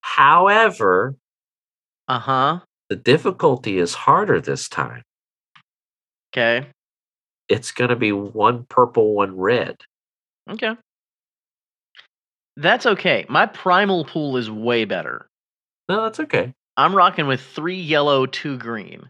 However, 0.00 1.14
Uh 2.08 2.18
huh. 2.18 2.60
the 2.88 2.96
difficulty 2.96 3.78
is 3.78 3.94
harder 3.94 4.40
this 4.40 4.68
time. 4.68 5.02
Okay. 6.32 6.68
It's 7.48 7.72
going 7.72 7.90
to 7.90 7.96
be 7.96 8.12
one 8.12 8.64
purple, 8.68 9.14
one 9.14 9.36
red. 9.36 9.76
Okay. 10.48 10.76
That's 12.56 12.86
okay. 12.86 13.24
My 13.28 13.46
primal 13.46 14.04
pool 14.04 14.36
is 14.36 14.50
way 14.50 14.84
better. 14.84 15.28
No, 15.88 16.02
that's 16.02 16.20
okay. 16.20 16.54
I'm 16.76 16.94
rocking 16.94 17.26
with 17.26 17.40
three 17.40 17.80
yellow, 17.80 18.26
two 18.26 18.58
green. 18.58 19.08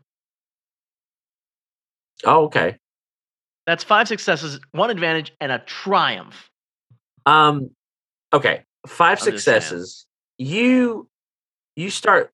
Oh, 2.24 2.44
okay. 2.44 2.76
That's 3.66 3.84
five 3.84 4.08
successes, 4.08 4.60
one 4.72 4.90
advantage, 4.90 5.32
and 5.40 5.52
a 5.52 5.58
triumph. 5.60 6.50
Um, 7.26 7.70
okay. 8.32 8.64
Five 8.86 9.18
I'm 9.18 9.24
successes. 9.24 10.06
You 10.38 11.08
you 11.76 11.90
start 11.90 12.32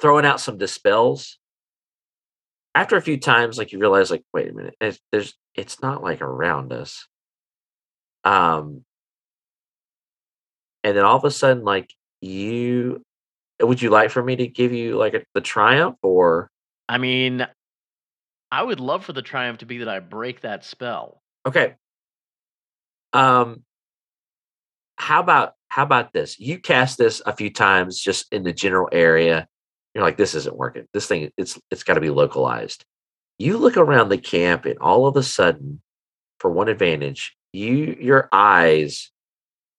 throwing 0.00 0.26
out 0.26 0.40
some 0.40 0.58
dispels. 0.58 1.38
After 2.74 2.96
a 2.96 3.02
few 3.02 3.18
times, 3.18 3.56
like 3.56 3.72
you 3.72 3.78
realize, 3.78 4.10
like, 4.10 4.24
wait 4.34 4.50
a 4.50 4.52
minute, 4.52 4.74
it's, 4.80 5.00
there's 5.10 5.34
it's 5.54 5.80
not 5.80 6.02
like 6.02 6.20
around 6.20 6.72
us. 6.72 7.06
Um, 8.24 8.84
and 10.86 10.96
then 10.96 11.04
all 11.04 11.16
of 11.16 11.24
a 11.24 11.32
sudden, 11.32 11.64
like 11.64 11.92
you, 12.20 13.02
would 13.60 13.82
you 13.82 13.90
like 13.90 14.10
for 14.10 14.22
me 14.22 14.36
to 14.36 14.46
give 14.46 14.72
you 14.72 14.96
like 14.96 15.14
a, 15.14 15.24
the 15.34 15.40
triumph 15.40 15.96
or 16.00 16.48
I 16.88 16.98
mean, 16.98 17.44
I 18.52 18.62
would 18.62 18.78
love 18.78 19.04
for 19.04 19.12
the 19.12 19.20
triumph 19.20 19.58
to 19.58 19.66
be 19.66 19.78
that 19.78 19.88
I 19.88 19.98
break 19.98 20.42
that 20.42 20.64
spell. 20.64 21.20
Okay. 21.44 21.74
Um 23.12 23.64
how 24.96 25.18
about 25.18 25.54
how 25.66 25.82
about 25.82 26.12
this? 26.12 26.38
You 26.38 26.60
cast 26.60 26.98
this 26.98 27.20
a 27.26 27.34
few 27.34 27.52
times 27.52 27.98
just 27.98 28.32
in 28.32 28.44
the 28.44 28.52
general 28.52 28.88
area. 28.92 29.48
You're 29.92 30.04
like, 30.04 30.16
this 30.16 30.36
isn't 30.36 30.56
working. 30.56 30.86
This 30.94 31.08
thing, 31.08 31.32
it's 31.36 31.58
it's 31.72 31.82
got 31.82 31.94
to 31.94 32.00
be 32.00 32.10
localized. 32.10 32.84
You 33.38 33.58
look 33.58 33.76
around 33.76 34.08
the 34.08 34.18
camp, 34.18 34.66
and 34.66 34.78
all 34.78 35.08
of 35.08 35.16
a 35.16 35.22
sudden, 35.22 35.82
for 36.38 36.50
one 36.50 36.68
advantage, 36.68 37.36
you 37.52 37.96
your 38.00 38.28
eyes 38.30 39.10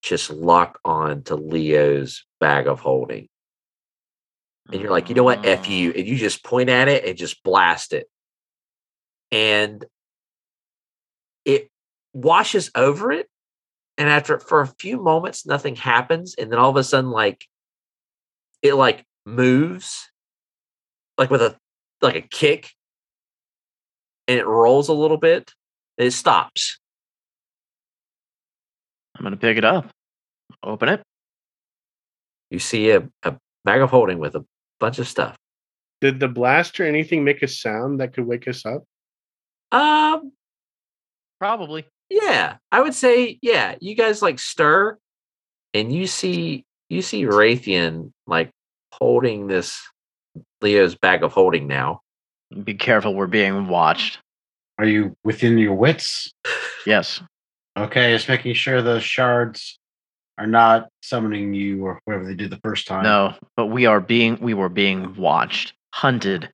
just 0.02 0.30
lock 0.30 0.80
on 0.86 1.24
to 1.24 1.36
Leo's 1.36 2.26
bag 2.40 2.68
of 2.68 2.80
holding. 2.80 3.28
And 4.72 4.82
you're 4.82 4.92
like, 4.92 5.10
you 5.10 5.16
know 5.16 5.24
what? 5.24 5.46
F 5.46 5.70
you. 5.70 5.92
Mm. 5.92 6.00
And 6.00 6.08
you 6.08 6.16
just 6.18 6.44
point 6.44 6.70
at 6.70 6.88
it 6.88 7.06
and 7.06 7.18
just 7.18 7.44
blast 7.44 7.94
it. 7.94 8.08
And 9.32 9.84
it 11.46 11.70
washes 12.14 12.70
over 12.76 13.12
it. 13.12 13.28
And 13.98 14.10
after 14.10 14.40
for 14.40 14.62
a 14.62 14.68
few 14.68 15.02
moments, 15.02 15.46
nothing 15.46 15.76
happens. 15.76 16.36
And 16.38 16.52
then 16.52 16.60
all 16.60 16.70
of 16.70 16.76
a 16.76 16.84
sudden, 16.84 17.12
like 17.12 17.46
it 18.62 18.74
like 18.74 19.06
moves 19.26 20.10
like 21.18 21.30
with 21.30 21.42
a 21.42 21.58
like 22.02 22.16
a 22.16 22.22
kick 22.22 22.72
and 24.28 24.38
it 24.38 24.46
rolls 24.46 24.90
a 24.90 24.94
little 24.94 25.18
bit 25.18 25.54
and 25.98 26.08
it 26.08 26.12
stops. 26.12 26.80
I'm 29.18 29.24
going 29.24 29.32
to 29.32 29.38
pick 29.38 29.58
it 29.58 29.66
up, 29.66 29.90
open 30.64 30.90
it. 30.90 31.02
You 32.52 32.60
see 32.60 32.92
a, 32.92 33.08
a 33.24 33.36
bag 33.66 33.82
of 33.82 33.90
holding 33.90 34.20
with 34.20 34.36
a 34.36 34.46
bunch 34.80 35.00
of 35.00 35.08
stuff. 35.08 35.36
Did 36.00 36.20
the 36.20 36.28
blast 36.28 36.80
or 36.80 36.86
anything 36.86 37.24
make 37.24 37.42
a 37.42 37.48
sound 37.48 38.00
that 38.00 38.14
could 38.14 38.28
wake 38.28 38.48
us 38.48 38.64
up? 38.66 38.84
Um, 39.72 40.32
Probably. 41.40 41.86
yeah, 42.10 42.58
I 42.72 42.82
would 42.82 42.94
say, 42.94 43.40
yeah, 43.42 43.76
you 43.82 43.96
guys 43.96 44.22
like 44.22 44.40
stir 44.40 44.98
and 45.74 45.92
you 45.92 46.08
see 46.08 46.64
you 46.90 47.02
see 47.02 47.24
Raytheon 47.24 48.12
like 48.28 48.52
holding 48.94 49.48
this 49.48 49.80
Leo's 50.62 50.96
bag 50.96 51.24
of 51.24 51.34
holding 51.34 51.68
now. 51.68 52.02
Be 52.64 52.76
careful, 52.76 53.14
we're 53.14 53.28
being 53.28 53.68
watched. 53.68 54.20
Are 54.78 54.86
you 54.86 55.18
within 55.24 55.58
your 55.58 55.74
wits? 55.74 56.32
Yes. 56.86 57.22
Okay, 57.78 58.12
just 58.14 58.28
making 58.28 58.54
sure 58.54 58.82
the 58.82 59.00
shards 59.00 59.80
are 60.38 60.48
not 60.48 60.90
summoning 61.02 61.54
you 61.54 61.84
or 61.86 62.02
whatever 62.06 62.26
they 62.26 62.34
did 62.36 62.50
the 62.50 62.60
first 62.64 62.88
time. 62.88 63.04
No, 63.04 63.34
but 63.56 63.68
we 63.68 63.86
are 63.86 64.00
being 64.02 64.38
we 64.42 64.54
were 64.54 64.70
being 64.70 65.16
watched, 65.16 65.74
hunted. 65.94 66.52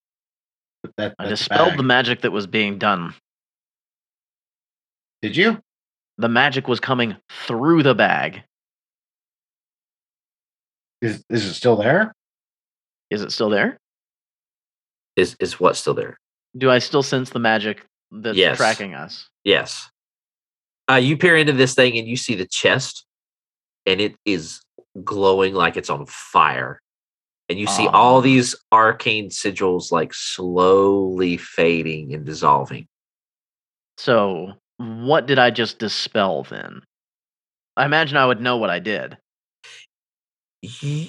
That, 0.98 1.16
I 1.18 1.28
dispelled 1.28 1.70
bag. 1.70 1.78
the 1.78 1.84
magic 1.84 2.22
that 2.22 2.32
was 2.32 2.46
being 2.46 2.78
done. 2.78 3.14
Did 5.22 5.36
you? 5.38 5.62
the 6.20 6.30
magic 6.30 6.68
was 6.68 6.80
coming 6.80 7.16
through 7.48 7.82
the 7.84 7.96
bag. 7.96 8.44
Is 11.02 11.24
is 11.30 11.46
it 11.46 11.54
still 11.54 11.76
there? 11.76 12.14
Is 13.10 13.22
it 13.24 13.32
still 13.32 13.50
there? 13.50 13.78
Is 15.16 15.36
is 15.40 15.60
what 15.60 15.76
still 15.76 15.94
there? 15.94 16.18
Do 16.58 16.70
I 16.70 16.80
still 16.80 17.04
sense 17.04 17.30
the 17.32 17.40
magic 17.40 17.86
that's 18.12 18.38
Yes. 18.38 18.58
tracking 18.58 18.94
us? 18.94 19.28
Yes. 19.44 19.90
Uh, 20.90 20.96
you 20.96 21.18
peer 21.18 21.38
into 21.38 21.54
this 21.54 21.76
thing 21.76 21.98
and 21.98 22.08
you 22.08 22.18
see 22.18 22.36
the 22.36 22.46
chest, 22.46 23.06
and 23.86 24.02
it 24.02 24.16
is 24.26 24.62
glowing 25.04 25.54
like 25.54 25.78
it's 25.78 25.90
on 25.90 26.06
fire. 26.06 26.80
And 27.50 27.60
you 27.60 27.68
see 27.68 27.88
all 27.88 28.22
these 28.22 28.56
arcane 28.72 29.30
sigils 29.30 29.92
like 29.92 30.14
slowly 30.14 31.38
fading 31.38 32.14
and 32.14 32.26
dissolving. 32.26 32.88
So, 33.98 34.54
what 34.78 35.28
did 35.28 35.40
I 35.40 35.52
just 35.52 35.78
dispel 35.78 36.44
then? 36.44 36.82
I 37.76 37.86
imagine 37.86 38.18
I 38.18 38.26
would 38.26 38.42
know 38.42 38.58
what 38.58 38.70
I 38.70 38.80
did. 38.80 39.18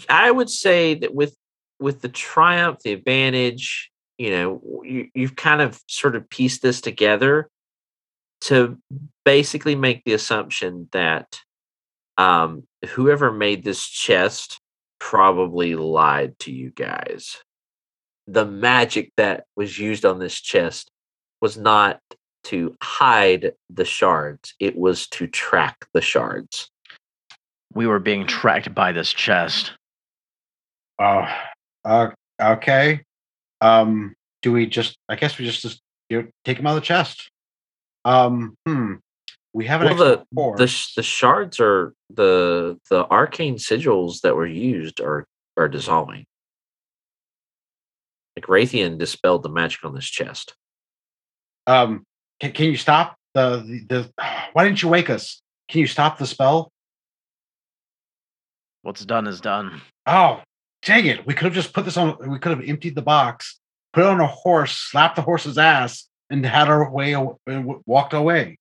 I 0.08 0.30
would 0.30 0.50
say 0.50 0.94
that 0.96 1.14
with 1.14 1.36
with 1.78 2.00
the 2.00 2.08
triumph, 2.08 2.80
the 2.84 2.92
advantage, 2.92 3.90
you 4.18 4.30
know, 4.30 4.82
you, 4.84 5.08
you've 5.14 5.36
kind 5.36 5.60
of 5.60 5.80
sort 5.88 6.16
of 6.16 6.28
pieced 6.28 6.62
this 6.62 6.80
together 6.80 7.48
to 8.44 8.78
basically 9.24 9.74
make 9.74 10.04
the 10.04 10.12
assumption 10.12 10.88
that 10.92 11.40
um, 12.18 12.64
whoever 12.90 13.32
made 13.32 13.64
this 13.64 13.86
chest 13.86 14.60
probably 15.00 15.74
lied 15.74 16.38
to 16.40 16.52
you 16.52 16.70
guys. 16.70 17.38
The 18.26 18.44
magic 18.44 19.12
that 19.16 19.44
was 19.56 19.78
used 19.78 20.04
on 20.04 20.18
this 20.18 20.40
chest 20.40 20.90
was 21.40 21.56
not 21.56 22.00
to 22.44 22.76
hide 22.82 23.52
the 23.70 23.84
shards; 23.84 24.54
it 24.60 24.76
was 24.76 25.06
to 25.08 25.26
track 25.26 25.86
the 25.94 26.02
shards. 26.02 26.70
We 27.72 27.86
were 27.86 27.98
being 27.98 28.26
tracked 28.26 28.74
by 28.74 28.92
this 28.92 29.12
chest. 29.12 29.72
Oh, 30.98 31.26
uh, 31.84 32.10
okay. 32.40 33.02
Um, 33.62 34.14
do 34.42 34.52
we 34.52 34.66
just? 34.66 34.96
I 35.08 35.16
guess 35.16 35.38
we 35.38 35.46
just 35.46 35.62
just 35.62 35.80
you 36.10 36.22
know, 36.22 36.28
take 36.44 36.58
him 36.58 36.66
out 36.66 36.76
of 36.76 36.82
the 36.82 36.86
chest. 36.86 37.30
Um, 38.04 38.56
hmm. 38.66 38.94
We 39.52 39.66
haven't. 39.66 39.96
Well, 39.96 39.96
the 39.96 40.24
four. 40.34 40.56
the 40.56 40.88
the 40.96 41.02
shards 41.02 41.60
are 41.60 41.94
the 42.10 42.78
the 42.90 43.06
arcane 43.08 43.56
sigils 43.56 44.20
that 44.22 44.34
were 44.34 44.46
used 44.46 45.00
are 45.00 45.26
are 45.56 45.68
dissolving. 45.68 46.26
Like 48.36 48.46
Raytheon 48.46 48.98
dispelled 48.98 49.44
the 49.44 49.48
magic 49.48 49.84
on 49.84 49.94
this 49.94 50.06
chest. 50.06 50.54
Um, 51.68 52.04
can, 52.40 52.50
can 52.50 52.66
you 52.66 52.76
stop 52.76 53.16
the, 53.32 53.58
the 53.58 53.86
the? 53.88 54.12
Why 54.52 54.64
didn't 54.64 54.82
you 54.82 54.88
wake 54.88 55.08
us? 55.08 55.40
Can 55.68 55.80
you 55.80 55.86
stop 55.86 56.18
the 56.18 56.26
spell? 56.26 56.72
What's 58.82 59.04
done 59.04 59.26
is 59.26 59.40
done. 59.40 59.80
Oh, 60.04 60.42
dang 60.82 61.06
it! 61.06 61.26
We 61.26 61.34
could 61.34 61.44
have 61.44 61.54
just 61.54 61.72
put 61.72 61.84
this 61.84 61.96
on. 61.96 62.16
We 62.28 62.40
could 62.40 62.58
have 62.58 62.68
emptied 62.68 62.96
the 62.96 63.02
box, 63.02 63.60
put 63.92 64.02
it 64.02 64.06
on 64.06 64.20
a 64.20 64.26
horse, 64.26 64.76
slapped 64.76 65.14
the 65.14 65.22
horse's 65.22 65.58
ass, 65.58 66.08
and 66.30 66.44
had 66.44 66.68
our 66.68 66.90
way 66.90 67.14
aw- 67.14 67.36
and 67.46 67.64
w- 67.64 67.82
walked 67.86 68.12
away. 68.12 68.58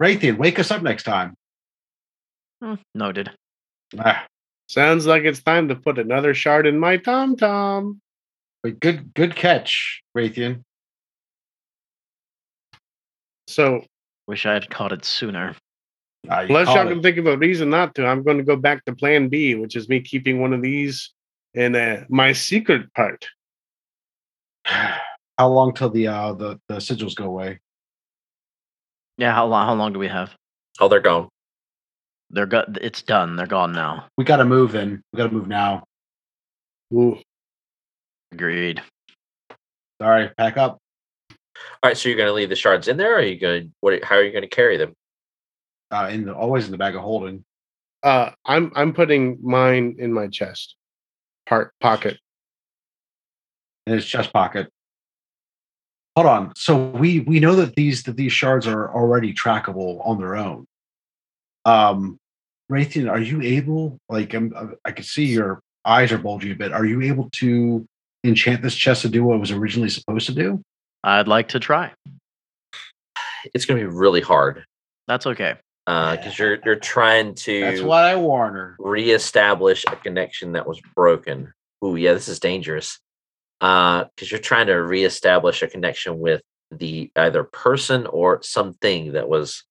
Raytheon, 0.00 0.36
wake 0.38 0.58
us 0.58 0.70
up 0.70 0.82
next 0.82 1.04
time. 1.04 1.34
Hmm, 2.62 2.74
noted. 2.94 3.30
Ah, 3.98 4.26
Sounds 4.68 5.06
like 5.06 5.22
it's 5.22 5.42
time 5.42 5.68
to 5.68 5.76
put 5.76 5.98
another 5.98 6.34
shard 6.34 6.66
in 6.66 6.78
my 6.78 6.96
tom 6.96 7.36
tom. 7.36 8.00
but 8.62 8.80
good, 8.80 9.14
good 9.14 9.36
catch, 9.36 10.02
Raytheon. 10.16 10.62
So, 13.48 13.84
Wish 14.26 14.44
I 14.44 14.54
had 14.54 14.68
caught 14.70 14.92
it 14.92 15.04
sooner. 15.04 15.54
Ah, 16.28 16.40
you 16.40 16.46
unless 16.48 16.66
called 16.66 16.78
y'all 16.78 16.88
can 16.88 17.02
think 17.02 17.16
of 17.18 17.26
a 17.26 17.36
reason 17.38 17.70
not 17.70 17.94
to, 17.94 18.04
I'm 18.06 18.24
going 18.24 18.38
to 18.38 18.44
go 18.44 18.56
back 18.56 18.84
to 18.86 18.94
plan 18.96 19.28
B, 19.28 19.54
which 19.54 19.76
is 19.76 19.88
me 19.88 20.00
keeping 20.00 20.40
one 20.40 20.52
of 20.52 20.62
these 20.62 21.12
in 21.54 21.76
uh, 21.76 22.04
my 22.08 22.32
secret 22.32 22.92
part. 22.94 23.26
How 25.38 25.48
long 25.48 25.74
till 25.74 25.90
the 25.90 26.08
uh 26.08 26.32
the, 26.32 26.60
the 26.68 26.76
sigils 26.76 27.14
go 27.14 27.24
away? 27.24 27.60
Yeah, 29.18 29.32
how 29.32 29.46
long? 29.46 29.66
How 29.66 29.74
long 29.74 29.92
do 29.92 29.98
we 29.98 30.08
have? 30.08 30.34
Oh, 30.80 30.88
they're 30.88 31.00
gone. 31.00 31.28
They're 32.30 32.46
go- 32.46 32.64
It's 32.80 33.02
done. 33.02 33.36
They're 33.36 33.46
gone 33.46 33.72
now. 33.72 34.06
We 34.16 34.24
got 34.24 34.36
to 34.38 34.44
move. 34.44 34.72
Then 34.72 35.02
we 35.12 35.16
got 35.16 35.28
to 35.28 35.32
move 35.32 35.48
now. 35.48 35.84
Ooh. 36.92 37.18
Agreed. 38.32 38.82
Sorry, 40.00 40.30
pack 40.36 40.56
up. 40.56 40.78
All 41.82 41.88
right, 41.90 41.96
so 41.96 42.08
you're 42.08 42.18
going 42.18 42.28
to 42.28 42.34
leave 42.34 42.50
the 42.50 42.56
shards 42.56 42.88
in 42.88 42.96
there, 42.98 43.14
or 43.14 43.18
are 43.18 43.22
you 43.22 43.38
going? 43.38 43.72
What? 43.80 44.02
How 44.04 44.16
are 44.16 44.22
you 44.22 44.32
going 44.32 44.42
to 44.42 44.48
carry 44.48 44.76
them? 44.76 44.92
Uh, 45.90 46.08
in 46.12 46.26
the 46.26 46.34
always 46.34 46.66
in 46.66 46.72
the 46.72 46.78
bag 46.78 46.94
of 46.96 47.02
holding. 47.02 47.44
Uh, 48.02 48.30
I'm 48.44 48.72
I'm 48.74 48.92
putting 48.92 49.38
mine 49.42 49.96
in 49.98 50.12
my 50.12 50.26
chest 50.28 50.76
part 51.46 51.72
pocket. 51.80 52.18
in 53.86 53.94
his 53.94 54.04
chest 54.04 54.32
pocket. 54.32 54.68
Hold 56.16 56.26
on. 56.26 56.52
So 56.56 56.86
we 56.86 57.20
we 57.20 57.40
know 57.40 57.54
that 57.56 57.74
these 57.76 58.02
that 58.04 58.16
these 58.16 58.32
shards 58.32 58.66
are 58.66 58.90
already 58.90 59.34
trackable 59.34 60.00
on 60.06 60.18
their 60.18 60.34
own. 60.34 60.66
Um, 61.66 62.18
Raytheon, 62.72 63.10
are 63.10 63.20
you 63.20 63.42
able? 63.42 63.98
Like, 64.08 64.32
I'm, 64.34 64.76
I 64.84 64.92
can 64.92 65.04
see 65.04 65.26
your 65.26 65.60
eyes 65.84 66.12
are 66.12 66.18
bulging 66.18 66.52
a 66.52 66.54
bit. 66.54 66.72
Are 66.72 66.84
you 66.86 67.02
able 67.02 67.28
to 67.34 67.86
enchant 68.24 68.62
this 68.62 68.74
chest 68.74 69.02
to 69.02 69.08
do 69.08 69.24
what 69.24 69.34
it 69.36 69.40
was 69.40 69.50
originally 69.52 69.90
supposed 69.90 70.26
to 70.26 70.32
do? 70.32 70.62
I'd 71.04 71.28
like 71.28 71.48
to 71.48 71.60
try. 71.60 71.92
It's 73.54 73.64
going 73.66 73.80
to 73.80 73.88
be 73.88 73.94
really 73.94 74.20
hard 74.20 74.64
That's 75.06 75.26
okay. 75.26 75.54
because 75.86 76.36
you're 76.38 76.58
you're 76.64 76.76
trying 76.76 77.34
to 77.34 77.60
That's 77.60 77.82
why 77.82 78.10
I 78.10 78.16
warn 78.16 78.54
her. 78.54 78.76
reestablish 78.78 79.84
a 79.86 79.96
connection 79.96 80.52
that 80.52 80.66
was 80.66 80.80
broken. 80.96 81.52
Ooh, 81.84 81.94
yeah, 81.94 82.14
this 82.14 82.26
is 82.26 82.40
dangerous. 82.40 82.98
Uh, 83.60 84.04
because 84.14 84.30
you're 84.30 84.40
trying 84.40 84.66
to 84.66 84.74
reestablish 84.74 85.62
a 85.62 85.66
connection 85.66 86.18
with 86.18 86.42
the 86.70 87.10
either 87.16 87.44
person 87.44 88.06
or 88.06 88.42
something 88.42 89.12
that 89.12 89.28
was 89.28 89.64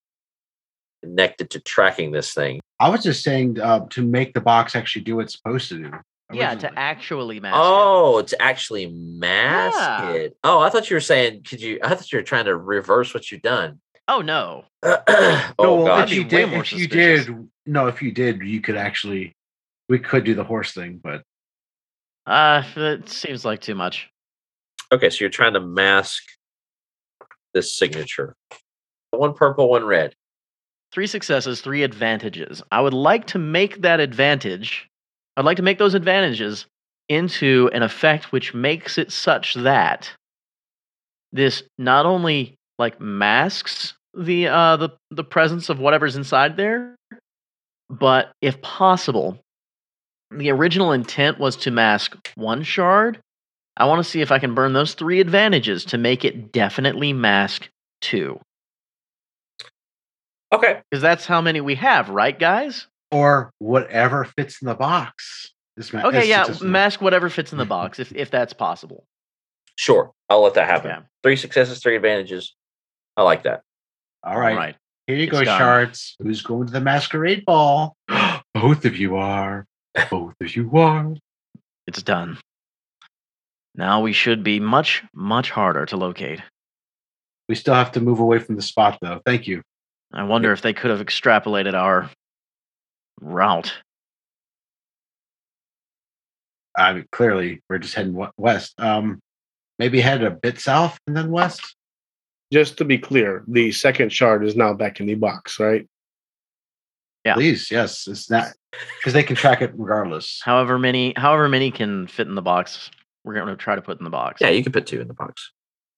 connected 1.04 1.52
to 1.52 1.60
tracking 1.60 2.12
this 2.12 2.34
thing. 2.34 2.60
I 2.80 2.90
was 2.90 3.04
just 3.04 3.24
saying 3.24 3.60
uh, 3.60 3.86
to 3.92 4.02
make 4.02 4.34
the 4.34 4.42
box 4.42 4.76
actually 4.76 5.04
do 5.04 5.18
what 5.18 5.26
it's 5.26 5.34
supposed 5.34 5.70
to 5.70 5.78
do. 5.78 5.92
Yeah, 6.34 6.56
to 6.56 6.80
actually 6.80 7.40
mask. 7.40 7.56
it. 7.56 7.60
Oh, 7.62 8.22
to 8.24 8.42
actually 8.42 8.88
mask 8.88 9.78
Yeah. 9.78 10.12
it. 10.14 10.38
Oh, 10.44 10.60
I 10.60 10.70
thought 10.70 10.90
you 10.90 10.96
were 10.96 11.02
saying, 11.02 11.44
could 11.44 11.62
you? 11.62 11.80
I 11.84 11.90
thought 11.90 12.12
you 12.12 12.18
were 12.18 12.24
trying 12.24 12.46
to 12.46 12.58
reverse 12.58 13.14
what 13.14 13.32
you've 13.32 13.44
done. 13.44 13.80
Oh 14.08 14.22
no. 14.22 14.66
oh 14.84 14.98
no, 15.60 15.76
well, 15.76 15.86
God, 15.86 16.10
if 16.10 16.16
you 16.16 16.24
That'd 16.24 16.30
be 16.30 16.36
way 16.36 16.42
did, 16.46 16.50
more 16.52 16.62
if 16.62 16.74
you 16.74 16.88
did, 16.88 17.50
no, 17.66 17.88
if 17.88 18.02
you 18.02 18.12
did, 18.12 18.42
you 18.42 18.62
could 18.62 18.78
actually, 18.78 19.36
we 19.90 20.00
could 20.00 20.24
do 20.24 20.34
the 20.34 20.44
horse 20.44 20.74
thing, 20.74 21.00
but 21.04 21.22
Uh, 22.26 22.64
it 22.76 23.10
seems 23.10 23.46
like 23.46 23.62
too 23.62 23.76
much. 23.76 24.10
Okay, 24.92 25.10
so 25.10 25.18
you're 25.22 25.30
trying 25.30 25.54
to 25.54 25.60
mask 25.60 26.24
this 27.54 27.74
signature. 27.74 28.36
One 29.12 29.34
purple, 29.34 29.70
one 29.70 29.86
red. 29.86 30.16
Three 30.92 31.08
successes, 31.08 31.62
three 31.62 31.84
advantages. 31.84 32.62
I 32.72 32.82
would 32.82 32.94
like 32.94 33.28
to 33.28 33.40
make 33.40 33.82
that 33.82 34.00
advantage. 34.00 34.90
I'd 35.38 35.46
like 35.46 35.58
to 35.58 35.64
make 35.64 35.78
those 35.78 35.94
advantages 35.94 36.66
into 37.10 37.70
an 37.74 37.84
effect 37.84 38.32
which 38.32 38.54
makes 38.54 38.98
it 38.98 39.12
such 39.12 39.54
that 39.54 40.10
this 41.32 41.62
not 41.78 42.06
only 42.06 42.56
like 42.80 43.00
masks 43.00 43.94
the 44.18 44.48
uh 44.48 44.76
the 44.78 44.90
the 45.12 45.24
presence 45.24 45.70
of 45.70 45.80
whatever's 45.80 46.16
inside 46.16 46.58
there, 46.58 46.96
but 47.90 48.32
if 48.42 48.62
possible, 48.62 49.38
the 50.38 50.52
original 50.52 50.92
intent 50.92 51.40
was 51.40 51.56
to 51.58 51.72
mask 51.72 52.16
one 52.36 52.64
shard. 52.64 53.20
I 53.78 53.86
want 53.86 54.04
to 54.04 54.10
see 54.10 54.22
if 54.22 54.32
I 54.32 54.40
can 54.40 54.54
burn 54.56 54.74
those 54.74 54.94
three 54.94 55.20
advantages 55.20 55.84
to 55.86 55.98
make 55.98 56.24
it 56.24 56.52
definitely 56.52 57.12
mask 57.14 57.70
two. 58.02 58.40
Okay. 60.54 60.82
Because 60.90 61.02
that's 61.02 61.26
how 61.26 61.42
many 61.42 61.62
we 61.62 61.76
have, 61.76 62.10
right, 62.10 62.38
guys? 62.38 62.88
or 63.12 63.52
whatever 63.60 64.26
fits 64.26 64.62
in 64.62 64.66
the 64.68 64.74
box. 64.74 65.52
This 65.78 65.94
ma- 65.94 66.04
Okay, 66.08 66.22
this- 66.22 66.28
yeah, 66.28 66.44
this- 66.48 66.62
mask 66.62 67.02
whatever 67.02 67.30
fits 67.30 67.52
in 67.54 67.58
the 67.58 67.66
box 67.66 68.00
if, 68.00 68.12
if 68.16 68.30
that's 68.32 68.52
possible. 68.52 69.06
Sure. 69.78 70.12
I'll 70.30 70.42
let 70.42 70.56
that 70.56 70.68
happen. 70.68 70.92
Okay. 70.92 71.02
Three 71.24 71.36
successes, 71.36 71.80
three 71.80 71.96
advantages. 71.96 72.56
I 73.16 73.22
like 73.24 73.44
that. 73.44 73.62
All 74.24 74.38
right, 74.38 74.52
All 74.54 74.58
right. 74.58 74.76
here 75.08 75.16
you 75.18 75.24
It's 75.24 75.32
go, 75.32 75.44
done. 75.44 75.60
shards. 75.60 76.16
Who's 76.20 76.42
going 76.42 76.68
to 76.68 76.74
the 76.74 76.82
masquerade 76.82 77.46
ball? 77.46 77.96
Both 78.54 78.86
of 78.86 78.98
you 78.98 79.16
are. 79.18 79.66
Both 80.10 80.34
of 80.42 80.56
you 80.56 80.70
are. 80.78 81.14
It's 81.88 82.02
done. 82.02 82.38
Now 83.76 84.02
we 84.02 84.14
should 84.14 84.44
be 84.44 84.60
much, 84.60 85.04
much 85.14 85.52
harder 85.52 85.86
to 85.88 85.98
locate. 85.98 86.42
We 87.48 87.56
still 87.56 87.74
have 87.74 87.92
to 87.94 88.02
move 88.02 88.20
away 88.20 88.40
from 88.40 88.56
the 88.56 88.62
spot, 88.62 88.98
though. 89.02 89.22
Thank 89.26 89.48
you. 89.48 89.62
I 90.14 90.24
wonder 90.24 90.52
if 90.52 90.62
they 90.62 90.74
could 90.74 90.92
have 90.92 91.06
extrapolated 91.06 91.74
our 91.74 92.10
route. 93.22 93.74
I 96.78 96.94
mean, 96.94 97.06
clearly, 97.12 97.62
we're 97.70 97.80
just 97.80 97.94
heading 97.94 98.26
west. 98.38 98.74
Um, 98.80 99.20
maybe 99.80 100.02
head 100.02 100.24
a 100.24 100.32
bit 100.32 100.60
south 100.60 100.98
and 101.08 101.16
then 101.16 101.32
west. 101.32 101.76
just 102.52 102.78
to 102.78 102.86
be 102.86 102.98
clear, 102.98 103.44
the 103.48 103.72
second 103.72 104.12
shard 104.12 104.46
is 104.46 104.56
now 104.56 104.74
back 104.74 105.00
in 105.00 105.06
the 105.06 105.16
box, 105.16 105.60
right? 105.60 105.88
Yeah. 107.26 107.34
Please, 107.34 107.72
yes, 107.72 108.08
it's 108.08 108.30
not 108.30 108.50
because 109.00 109.14
they 109.14 109.24
can 109.24 109.36
track 109.36 109.62
it 109.64 109.72
regardless. 109.76 110.40
However 110.44 110.78
many, 110.78 111.14
however 111.18 111.50
many 111.50 111.72
can 111.72 112.06
fit 112.06 112.28
in 112.28 112.36
the 112.36 112.42
box, 112.42 112.92
we're 113.24 113.34
going 113.34 113.48
to 113.48 113.56
try 113.56 113.74
to 113.74 113.82
put 113.82 113.98
in 114.00 114.04
the 114.04 114.12
box. 114.12 114.42
Yeah, 114.42 114.50
you 114.50 114.62
can 114.62 114.72
put 114.72 114.86
two 114.86 115.02
in 115.02 115.08
the 115.08 115.16
box. 115.16 115.52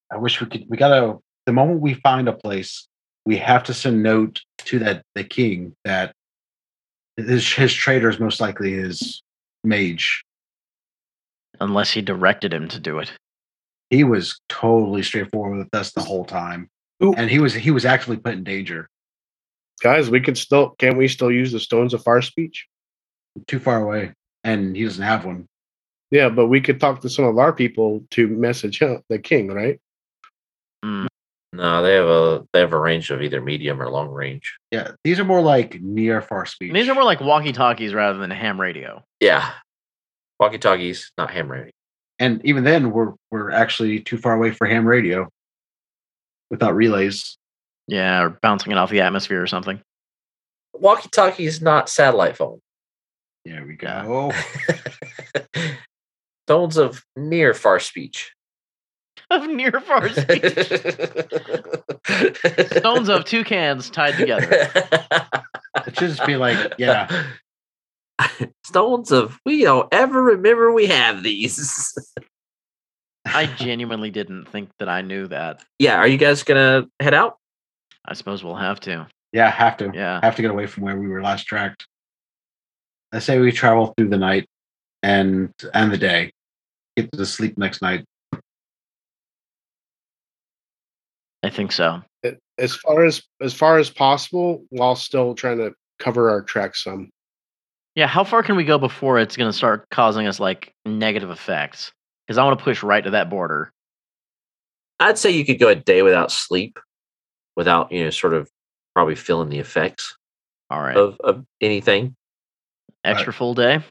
I 0.10 0.18
wish 0.18 0.40
we 0.40 0.48
could. 0.48 0.66
We 0.70 0.78
gotta. 0.78 1.18
The 1.45 1.52
moment 1.52 1.82
we 1.82 1.95
find 1.95 2.30
a 2.30 2.34
place, 2.34 2.88
we 3.26 3.36
have 3.38 3.64
to 3.64 3.74
send 3.74 4.02
note 4.02 4.41
to 4.60 4.80
that 4.80 5.04
the 5.16 5.26
king 5.26 5.76
that 5.84 6.14
his 7.18 7.52
his 7.52 7.74
traitor 7.74 8.10
is 8.10 8.20
most 8.20 8.40
likely 8.40 8.72
his 8.72 9.22
mage. 9.66 10.24
Unless 11.60 11.91
he 11.91 12.02
directed 12.02 12.54
him 12.54 12.70
to 12.70 12.80
do 12.80 12.99
it. 12.99 13.12
He 13.90 14.04
was 14.04 14.40
totally 14.48 15.04
straightforward 15.04 15.58
with 15.58 15.74
us 15.74 15.91
the 15.91 16.02
whole 16.02 16.26
time, 16.26 16.70
Ooh. 17.04 17.14
and 17.14 17.30
he 17.30 17.40
was 17.40 17.54
he 17.54 17.72
was 17.72 17.84
actually 17.84 18.18
put 18.18 18.34
in 18.34 18.45
danger. 18.45 18.90
Guys, 19.82 20.10
we 20.10 20.20
could 20.22 20.38
still 20.38 20.72
can't 20.80 20.98
we 20.98 21.08
still 21.08 21.32
use 21.32 21.52
the 21.52 21.60
stones 21.60 21.94
of 21.94 22.04
far 22.04 22.22
speech? 22.22 22.68
Too 23.48 23.60
far 23.60 23.82
away, 23.84 24.14
and 24.44 24.76
he 24.76 24.84
doesn't 24.84 25.04
have 25.04 25.26
one. 25.26 25.45
Yeah, 26.10 26.30
but 26.30 26.48
we 26.48 26.62
could 26.62 26.80
talk 26.80 27.02
to 27.02 27.10
some 27.10 27.26
of 27.26 27.38
our 27.38 27.54
people 27.54 28.04
to 28.12 28.28
message 28.28 28.80
him, 28.80 29.02
the 29.10 29.20
king, 29.20 29.49
right? 29.49 29.80
Mm, 30.84 31.08
No, 31.54 31.82
they 31.84 31.94
have 31.95 32.08
a 32.08 32.48
they 32.54 32.60
have 32.62 32.74
a 32.74 32.80
range 32.80 33.12
of 33.12 33.22
either 33.22 33.41
medium 33.41 33.82
or 33.82 33.90
long 33.90 34.10
range. 34.10 34.58
Yeah, 34.72 34.91
these 35.04 35.20
are 35.20 35.26
more 35.26 35.41
like 35.41 35.80
near 35.82 36.22
far 36.22 36.45
speech. 36.45 36.74
These 36.74 36.90
are 36.90 36.95
more 36.95 37.04
like 37.04 37.20
walkie 37.22 37.52
talkies 37.52 37.94
rather 37.94 38.18
than 38.18 38.32
ham 38.32 38.60
radio. 38.60 39.04
Yeah, 39.20 39.52
walkie 40.40 40.58
talkies, 40.60 41.12
not 41.18 41.30
ham 41.32 41.52
radio. 41.52 41.72
and 42.20 42.44
even 42.45 42.64
then, 42.64 42.90
we're 42.91 43.14
we're 43.30 43.52
actually 43.52 43.99
too 43.99 44.18
far 44.18 44.34
away 44.34 44.52
for 44.52 44.66
ham 44.66 44.88
radio 44.88 45.30
without 46.49 46.74
relays. 46.76 47.36
Yeah, 47.88 48.22
or 48.23 48.30
bouncing 48.41 48.72
it 48.72 48.77
off 48.77 48.89
the 48.89 49.01
atmosphere 49.01 49.41
or 49.41 49.47
something. 49.47 49.81
Walkie 50.73 51.09
talkie 51.09 51.45
is 51.45 51.61
not 51.61 51.89
satellite 51.89 52.38
phone. 52.38 52.59
There 53.45 53.65
we 53.65 53.77
Yeah. 53.81 54.03
go. 54.05 54.31
Stones 56.47 56.77
of 56.77 57.03
near 57.15 57.53
far 57.53 57.80
speech. 57.80 58.34
Of 59.30 59.47
near 59.49 59.81
far 59.81 60.07
speech. 60.09 60.53
Stones 62.77 63.09
of 63.09 63.26
two 63.26 63.43
cans 63.43 63.89
tied 63.89 64.15
together. 64.18 64.47
It 64.51 65.97
should 65.97 66.09
just 66.09 66.26
be 66.26 66.38
like, 66.38 66.73
yeah, 66.77 67.23
Stones 68.65 69.11
of 69.11 69.38
we 69.45 69.64
don't 69.64 69.88
ever 69.93 70.22
remember 70.22 70.72
we 70.72 70.88
have 70.88 71.23
these. 71.23 71.93
I 73.26 73.45
genuinely 73.47 74.09
didn't 74.11 74.45
think 74.45 74.69
that 74.80 74.88
I 74.89 75.01
knew 75.01 75.27
that. 75.27 75.64
yeah, 75.80 75.97
are 75.97 76.07
you 76.07 76.18
guys 76.18 76.43
gonna 76.43 76.88
head 77.01 77.14
out? 77.14 77.38
I 78.08 78.14
suppose 78.14 78.44
we'll 78.44 78.56
have 78.56 78.80
to. 78.82 79.08
yeah, 79.34 79.50
have 79.50 79.78
to. 79.78 79.92
Yeah. 79.94 80.20
have 80.24 80.36
to 80.36 80.42
get 80.42 80.52
away 80.52 80.66
from 80.68 80.84
where 80.84 80.98
we 80.98 81.08
were 81.08 81.22
last 81.22 81.46
tracked. 81.46 81.86
I 83.12 83.20
say 83.20 83.40
we 83.40 83.52
travel 83.52 83.94
through 83.98 84.10
the 84.10 84.18
night 84.18 84.48
and 85.04 85.54
and 85.74 85.92
the 85.92 85.98
day, 85.98 86.32
get 86.96 87.12
to 87.12 87.26
sleep 87.26 87.58
next 87.58 87.82
night. 87.82 88.06
I 91.44 91.50
think 91.50 91.72
so. 91.72 92.02
As 92.58 92.76
far 92.76 93.06
as 93.06 93.22
as 93.42 93.54
far 93.54 93.78
as 93.78 93.90
possible, 93.90 94.66
while 94.70 94.96
still 94.96 95.36
trying 95.36 95.58
to 95.60 95.74
cover 96.00 96.30
our 96.30 96.42
tracks 96.42 96.84
some. 96.84 97.10
Yeah, 97.96 98.08
how 98.08 98.24
far 98.24 98.44
can 98.44 98.56
we 98.56 98.64
go 98.64 98.78
before 98.78 99.18
it's 99.18 99.36
going 99.38 99.50
to 99.50 99.58
start 99.58 99.88
causing 99.90 100.28
us 100.28 100.40
like 100.40 100.74
negative 100.86 101.30
effects? 101.30 101.92
Because 102.26 102.38
I 102.38 102.44
want 102.44 102.58
to 102.60 102.64
push 102.64 102.84
right 102.84 103.04
to 103.04 103.12
that 103.12 103.30
border. 103.30 103.72
I'd 105.00 105.18
say 105.18 105.32
you 105.32 105.46
could 105.46 105.60
go 105.60 105.70
a 105.70 105.76
day 105.76 106.02
without 106.02 106.32
sleep, 106.32 106.80
without 107.58 107.92
you 107.92 108.06
know, 108.06 108.10
sort 108.10 108.34
of 108.34 108.50
probably 108.96 109.16
feeling 109.16 109.50
the 109.50 109.60
effects 109.60 110.16
All 110.70 110.80
right. 110.80 110.96
of, 110.96 111.20
of 111.20 111.44
anything. 111.60 112.16
Extra 113.04 113.34
full 113.34 113.54
day. 113.54 113.84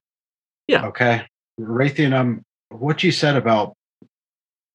Yeah. 0.69 0.87
Okay, 0.87 1.27
Raytheon, 1.61 2.15
um, 2.15 2.43
what 2.71 3.03
you 3.03 3.13
said 3.13 3.37
about 3.37 3.75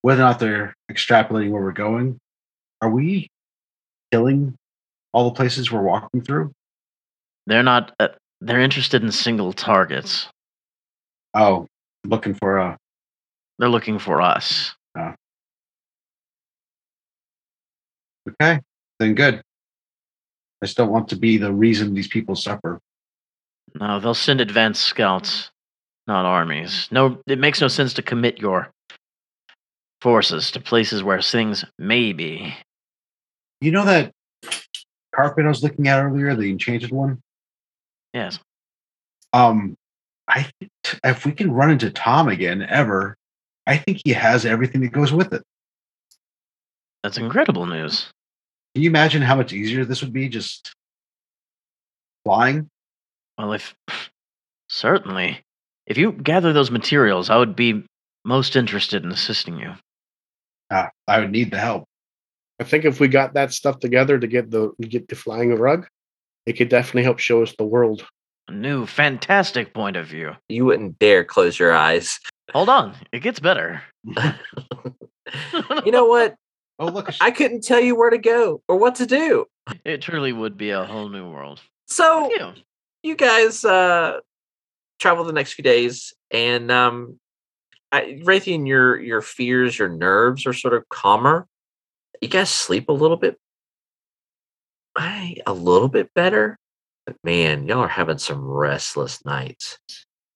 whether 0.02 0.22
or 0.22 0.26
not 0.26 0.40
they're 0.40 0.74
extrapolating 0.92 1.52
where 1.52 1.62
we're 1.62 1.72
going, 1.72 2.18
are 2.82 2.90
we 2.90 3.28
killing 4.12 4.56
all 5.14 5.26
the 5.26 5.36
places 5.36 5.72
we're 5.72 5.82
walking 5.82 6.22
through? 6.22 6.52
They're 7.48 7.64
not. 7.64 7.94
Uh, 8.00 8.10
they're 8.40 8.62
interested 8.62 9.04
in 9.04 9.12
single 9.12 9.54
targets. 9.54 10.28
Oh, 11.34 11.68
looking 12.06 12.34
for 12.34 12.58
a 12.58 12.78
They're 13.60 13.70
looking 13.70 14.00
for 14.00 14.22
us. 14.22 14.74
okay, 18.28 18.60
then 19.02 19.16
good. 19.16 19.42
I 20.62 20.66
just 20.66 20.78
don't 20.78 20.92
want 20.92 21.10
to 21.10 21.16
be 21.16 21.38
the 21.38 21.52
reason 21.52 21.94
these 21.94 22.08
people 22.08 22.36
suffer. 22.36 22.80
No, 23.80 24.00
they'll 24.00 24.14
send 24.14 24.42
advanced 24.42 24.84
scouts, 24.84 25.50
not 26.08 26.26
armies. 26.26 26.88
No, 26.92 27.20
it 27.28 27.40
makes 27.40 27.62
no 27.62 27.68
sense 27.68 27.94
to 27.96 28.02
commit 28.02 28.38
your 28.40 28.70
forces 30.02 30.52
to 30.52 30.60
places 30.60 31.04
where 31.04 31.22
things 31.22 31.66
may 31.78 32.14
be. 32.14 32.56
You 33.60 33.72
know 33.72 33.86
that 33.86 34.12
carpet 35.16 35.46
I 35.46 35.50
was 35.50 35.64
looking 35.64 35.88
at 35.88 36.04
earlier, 36.04 36.36
the 36.36 36.50
enchanted 36.50 36.92
one. 36.92 37.22
Yes. 38.14 38.40
Um, 39.34 39.76
I 40.28 40.50
if 41.04 41.26
we 41.26 41.32
can 41.32 41.52
run 41.52 41.72
into 41.72 41.90
Tom 41.92 42.28
again 42.28 42.62
ever, 42.62 43.16
I 43.66 43.78
think 43.78 44.02
he 44.04 44.12
has 44.12 44.46
everything 44.46 44.82
that 44.82 44.92
goes 44.92 45.14
with 45.14 45.34
it. 45.34 45.44
That's 47.04 47.18
incredible 47.18 47.66
news. 47.66 48.12
Can 48.74 48.84
you 48.84 48.90
imagine 48.90 49.22
how 49.22 49.36
much 49.36 49.54
easier 49.54 49.84
this 49.84 50.02
would 50.02 50.14
be 50.14 50.30
just 50.30 50.74
flying? 52.24 52.70
Well, 53.38 53.54
if 53.54 53.76
certainly, 54.70 55.42
if 55.88 55.98
you 55.98 56.14
gather 56.14 56.54
those 56.54 56.72
materials, 56.72 57.30
I 57.30 57.38
would 57.38 57.56
be 57.56 57.84
most 58.24 58.56
interested 58.56 59.04
in 59.04 59.12
assisting 59.12 59.58
you. 59.60 59.74
Ah, 60.70 60.90
I 61.08 61.20
would 61.20 61.32
need 61.32 61.52
the 61.52 61.60
help. 61.60 61.86
I 62.60 62.64
think 62.64 62.86
if 62.86 63.00
we 63.00 63.08
got 63.08 63.34
that 63.34 63.52
stuff 63.52 63.80
together 63.80 64.20
to 64.20 64.28
get 64.28 64.52
the 64.52 64.72
get 64.82 65.08
the 65.08 65.16
flying 65.16 65.54
rug, 65.56 65.88
it 66.46 66.54
could 66.54 66.70
definitely 66.70 67.04
help 67.04 67.20
show 67.20 67.42
us 67.42 67.54
the 67.58 67.66
world. 67.66 68.06
A 68.48 68.54
new, 68.54 68.86
fantastic 68.86 69.74
point 69.74 69.98
of 69.98 70.08
view. 70.08 70.32
You 70.48 70.66
wouldn't 70.66 71.00
dare 71.00 71.26
close 71.26 71.60
your 71.60 71.74
eyes. 71.74 72.20
Hold 72.54 72.70
on, 72.70 72.96
it 73.12 73.20
gets 73.20 73.40
better. 73.40 73.82
You 75.86 75.92
know 75.92 76.06
what? 76.06 76.36
Oh, 76.82 76.88
look, 76.88 77.12
sh- 77.12 77.20
I 77.22 77.30
couldn't 77.30 77.64
tell 77.64 77.80
you 77.80 77.96
where 77.96 78.10
to 78.10 78.18
go 78.18 78.64
or 78.68 78.76
what 78.76 78.96
to 78.96 79.06
do. 79.06 79.46
it 79.86 80.02
truly 80.02 80.34
would 80.34 80.58
be 80.58 80.72
a 80.72 80.84
whole 80.84 81.10
new 81.10 81.30
world. 81.30 81.62
So 81.88 82.28
Phew. 82.36 82.54
you 83.04 83.16
guys 83.16 83.64
uh 83.64 84.18
travel 85.00 85.24
the 85.24 85.32
next 85.32 85.54
few 85.54 85.64
days 85.64 86.14
and 86.32 86.72
um 86.72 87.20
I, 87.92 88.20
Raytheon, 88.24 88.68
your 88.68 89.00
your 89.00 89.22
fears, 89.22 89.78
your 89.78 89.90
nerves 89.90 90.48
are 90.48 90.54
sort 90.54 90.74
of 90.74 90.90
calmer. 90.90 91.46
You 92.20 92.30
guys 92.30 92.50
sleep 92.50 92.90
a 92.90 92.94
little 92.94 93.18
bit 93.18 93.38
I 94.96 95.36
a 95.46 95.54
little 95.54 95.88
bit 95.88 96.12
better. 96.16 96.58
But 97.06 97.18
man, 97.24 97.68
y'all 97.68 97.80
are 97.82 97.88
having 97.88 98.18
some 98.18 98.44
restless 98.44 99.24
nights. 99.24 99.78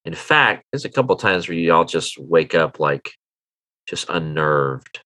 In 0.04 0.14
fact, 0.14 0.66
there's 0.72 0.86
a 0.86 0.90
couple 0.90 1.16
times 1.16 1.48
where 1.48 1.58
y'all 1.58 1.86
just 1.86 2.20
wake 2.20 2.54
up 2.54 2.80
like 2.80 3.14
just 3.88 4.10
unnerved. 4.10 5.00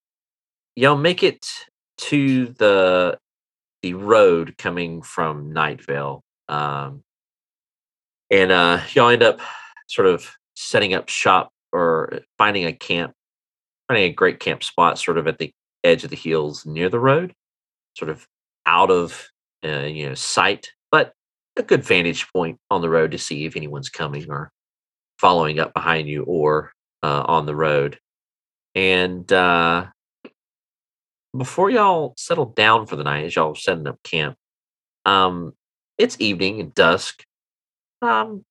Y'all 0.80 0.95
make 0.95 1.23
it 1.23 1.45
to 1.97 2.45
the 2.57 3.19
the 3.81 3.95
road 3.95 4.57
coming 4.57 5.01
from 5.01 5.51
Nightvale. 5.51 6.22
Um, 6.47 7.03
and 8.31 8.49
uh, 8.49 8.80
y'all 8.93 9.10
end 9.10 9.22
up 9.22 9.41
sort 9.89 10.07
of 10.07 10.31
setting 10.56 10.93
up 10.93 11.10
shop 11.10 11.49
or 11.73 12.22
finding 12.38 12.64
a 12.64 12.72
camp, 12.72 13.11
finding 13.89 14.10
a 14.10 14.14
great 14.14 14.39
camp 14.39 14.64
spot 14.64 14.97
sort 14.97 15.18
of 15.18 15.27
at 15.27 15.38
the 15.38 15.51
edge 15.84 16.06
of 16.06 16.11
the 16.11 16.15
hills 16.15 16.65
near 16.65 16.88
the 16.88 16.97
road, 16.97 17.34
sort 17.97 18.07
of 18.07 18.26
out 18.65 18.89
of 18.89 19.27
uh, 19.65 19.81
you 19.81 20.07
know 20.07 20.15
sight, 20.15 20.72
but 20.91 21.11
a 21.57 21.61
good 21.61 21.84
vantage 21.84 22.26
point 22.31 22.57
on 22.72 22.80
the 22.80 22.89
road 22.89 23.11
to 23.11 23.18
see 23.18 23.43
if 23.43 23.57
anyone's 23.57 23.89
coming 23.89 24.31
or 24.31 24.49
following 25.18 25.60
up 25.60 25.73
behind 25.73 26.07
you 26.07 26.23
or 26.23 26.72
uh, 27.03 27.26
on 27.27 27.45
the 27.45 27.56
road. 27.56 27.99
And 28.76 29.30
uh, 29.34 29.88
before 31.40 31.72
y'all 31.72 32.14
settle 32.18 32.45
down 32.48 32.86
for 32.86 32.95
the 32.98 33.03
night, 33.03 33.26
as 33.26 33.36
y'all 33.36 33.56
setting 33.56 33.88
up 33.88 33.98
camp, 34.03 34.38
um, 35.06 35.53
it's 35.98 36.18
evening 36.20 36.60
and 36.60 36.74
dusk. 36.76 37.24
Um, 38.02 38.44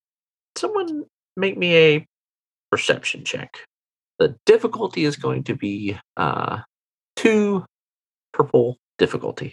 someone 0.56 1.05
make 1.36 1.56
me 1.56 1.77
a 1.77 2.06
perception 2.73 3.24
check. 3.24 3.59
The 4.19 4.36
difficulty 4.47 5.05
is 5.05 5.16
going 5.16 5.44
to 5.44 5.55
be 5.55 5.97
uh 6.16 6.60
two 7.16 7.65
purple 8.32 8.78
difficulty. 8.98 9.52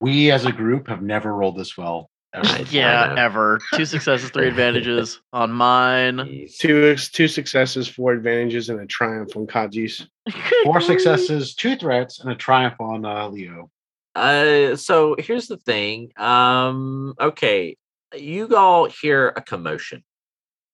we 0.00 0.30
as 0.30 0.46
a 0.46 0.52
group 0.52 0.88
have 0.88 1.02
never 1.02 1.34
rolled 1.34 1.56
this 1.58 1.76
well 1.76 2.08
I 2.42 2.66
Yeah, 2.70 3.14
ever. 3.16 3.60
Two 3.74 3.84
successes, 3.84 4.30
three 4.30 4.48
advantages 4.48 5.20
on 5.32 5.52
mine. 5.52 6.48
Two 6.58 6.96
two 6.96 7.28
successes, 7.28 7.86
four 7.86 8.12
advantages, 8.12 8.68
and 8.68 8.80
a 8.80 8.86
triumph 8.86 9.36
on 9.36 9.46
Kachi's. 9.46 10.06
Four 10.64 10.80
successes, 10.80 11.54
two 11.54 11.76
threats, 11.76 12.20
and 12.20 12.30
a 12.30 12.34
triumph 12.34 12.80
on 12.80 13.04
uh, 13.04 13.28
Leo. 13.28 13.70
Uh, 14.14 14.74
so 14.74 15.14
here's 15.18 15.48
the 15.48 15.58
thing. 15.58 16.10
Um, 16.16 17.14
okay, 17.20 17.76
you 18.16 18.56
all 18.56 18.86
hear 18.86 19.28
a 19.28 19.42
commotion, 19.42 20.02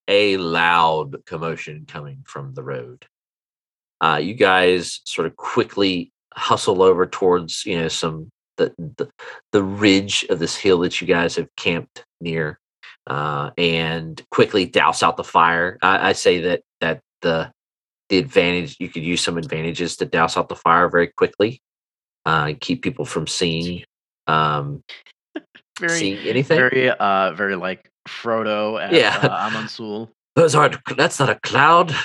a 0.08 0.36
loud 0.36 1.26
commotion 1.26 1.84
coming 1.86 2.22
from 2.24 2.54
the 2.54 2.62
road. 2.62 3.06
Uh, 4.00 4.20
you 4.22 4.34
guys 4.34 5.00
sort 5.04 5.26
of 5.26 5.36
quickly 5.36 6.12
hustle 6.32 6.80
over 6.80 7.06
towards 7.06 7.66
you 7.66 7.76
know 7.76 7.88
some 7.88 8.30
the 8.60 8.74
the, 8.98 9.10
the 9.52 9.62
ridge 9.62 10.24
of 10.30 10.38
this 10.38 10.54
hill 10.56 10.78
that 10.80 11.00
you 11.00 11.06
guys 11.06 11.36
have 11.36 11.48
camped 11.56 12.04
near, 12.20 12.58
uh, 13.06 13.50
and 13.58 14.22
quickly 14.30 14.66
douse 14.66 15.02
out 15.02 15.16
the 15.16 15.24
fire. 15.24 15.78
I, 15.82 16.10
I 16.10 16.12
say 16.12 16.40
that 16.40 16.62
that 16.80 17.00
the 17.22 17.50
the 18.10 18.18
advantage 18.18 18.76
you 18.78 18.88
could 18.88 19.02
use 19.04 19.20
some 19.22 19.38
advantages 19.38 19.96
to 19.96 20.04
douse 20.04 20.36
out 20.36 20.48
the 20.48 20.56
fire 20.56 20.88
very 20.88 21.06
quickly 21.08 21.60
uh, 22.26 22.52
keep 22.60 22.82
people 22.82 23.04
from 23.04 23.26
seeing 23.26 23.84
um, 24.26 24.82
very, 25.78 25.98
seeing 25.98 26.18
anything. 26.28 26.58
very, 26.58 26.90
uh, 26.90 27.32
very 27.32 27.56
like 27.56 27.88
Frodo 28.08 28.82
at 28.82 28.92
Yeah. 28.92 29.18
uh, 29.22 29.28
Amon 29.28 29.64
Sûl. 29.64 30.08
Those 30.36 30.54
aren't. 30.54 30.76
That's 30.96 31.18
not 31.18 31.30
a 31.30 31.36
cloud. 31.40 31.94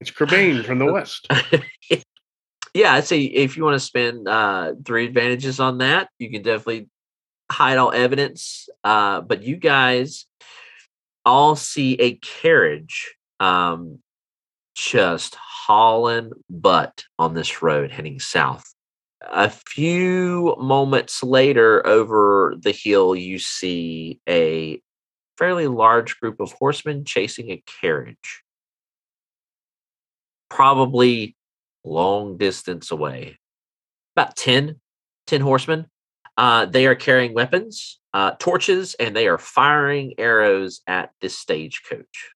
It's 0.00 0.10
Crebain 0.10 0.64
from 0.64 0.80
the 0.80 0.92
west. 0.92 1.28
Yeah, 2.74 2.94
I'd 2.94 3.04
say 3.04 3.22
if 3.22 3.56
you 3.56 3.64
want 3.64 3.74
to 3.74 3.80
spend 3.80 4.26
uh, 4.26 4.74
three 4.84 5.06
advantages 5.06 5.60
on 5.60 5.78
that, 5.78 6.08
you 6.18 6.30
can 6.30 6.42
definitely 6.42 6.88
hide 7.50 7.76
all 7.76 7.92
evidence. 7.92 8.68
Uh, 8.82 9.20
but 9.20 9.42
you 9.42 9.56
guys 9.56 10.26
all 11.24 11.54
see 11.54 11.94
a 12.00 12.14
carriage 12.16 13.14
um, 13.40 13.98
just 14.74 15.34
hauling 15.34 16.32
butt 16.48 17.04
on 17.18 17.34
this 17.34 17.62
road 17.62 17.90
heading 17.90 18.18
south. 18.18 18.64
A 19.30 19.50
few 19.50 20.56
moments 20.58 21.22
later, 21.22 21.86
over 21.86 22.54
the 22.58 22.72
hill, 22.72 23.14
you 23.14 23.38
see 23.38 24.18
a 24.28 24.80
fairly 25.36 25.68
large 25.68 26.18
group 26.18 26.40
of 26.40 26.52
horsemen 26.52 27.04
chasing 27.04 27.50
a 27.50 27.62
carriage. 27.80 28.42
Probably 30.50 31.36
long 31.84 32.36
distance 32.36 32.90
away, 32.90 33.38
about 34.16 34.36
10, 34.36 34.80
10 35.26 35.40
horsemen. 35.40 35.86
Uh, 36.36 36.66
they 36.66 36.86
are 36.86 36.94
carrying 36.94 37.34
weapons, 37.34 38.00
uh, 38.14 38.32
torches, 38.38 38.94
and 38.98 39.14
they 39.14 39.28
are 39.28 39.38
firing 39.38 40.14
arrows 40.18 40.80
at 40.86 41.10
this 41.20 41.36
stagecoach. 41.36 42.32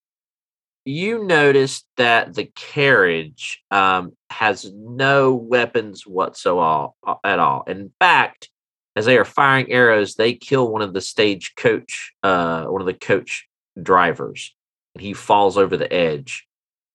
You 0.84 1.24
notice 1.24 1.84
that 1.96 2.34
the 2.34 2.44
carriage 2.54 3.62
um, 3.70 4.12
has 4.30 4.70
no 4.72 5.34
weapons 5.34 6.06
whatsoever 6.06 6.90
at 7.24 7.38
all. 7.38 7.64
In 7.66 7.90
fact, 7.98 8.50
as 8.94 9.04
they 9.04 9.18
are 9.18 9.24
firing 9.24 9.70
arrows, 9.70 10.14
they 10.14 10.32
kill 10.32 10.72
one 10.72 10.82
of 10.82 10.94
the 10.94 11.00
stagecoach, 11.00 12.12
uh, 12.22 12.64
one 12.64 12.80
of 12.80 12.86
the 12.86 12.94
coach 12.94 13.46
drivers, 13.80 14.54
and 14.94 15.02
he 15.02 15.12
falls 15.12 15.58
over 15.58 15.76
the 15.76 15.92
edge. 15.92 16.45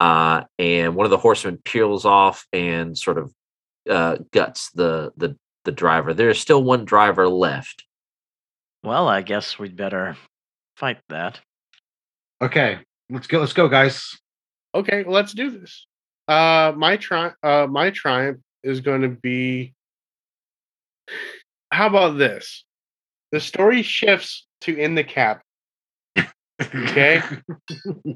Uh, 0.01 0.45
and 0.57 0.95
one 0.95 1.05
of 1.05 1.11
the 1.11 1.17
horsemen 1.17 1.59
peels 1.63 2.05
off 2.05 2.47
and 2.51 2.97
sort 2.97 3.19
of 3.19 3.31
uh, 3.87 4.17
guts 4.31 4.71
the 4.71 5.11
the 5.15 5.37
the 5.63 5.71
driver. 5.71 6.11
There 6.11 6.31
is 6.31 6.39
still 6.39 6.63
one 6.63 6.85
driver 6.85 7.29
left. 7.29 7.85
Well, 8.83 9.07
I 9.07 9.21
guess 9.21 9.59
we'd 9.59 9.75
better 9.75 10.17
fight 10.75 10.97
that. 11.09 11.39
Okay, 12.41 12.79
let's 13.11 13.27
go. 13.27 13.41
Let's 13.41 13.53
go, 13.53 13.67
guys. 13.67 14.17
Okay, 14.73 15.03
let's 15.03 15.33
do 15.33 15.51
this. 15.51 15.85
Uh, 16.27 16.73
my 16.75 16.97
tri- 16.97 17.33
uh, 17.43 17.67
my 17.69 17.91
triumph 17.91 18.39
is 18.63 18.79
going 18.79 19.03
to 19.03 19.09
be. 19.09 19.75
How 21.71 21.85
about 21.85 22.17
this? 22.17 22.65
The 23.31 23.39
story 23.39 23.83
shifts 23.83 24.47
to 24.61 24.75
in 24.75 24.95
the 24.95 25.03
cab. 25.03 25.41
Okay. 26.61 27.21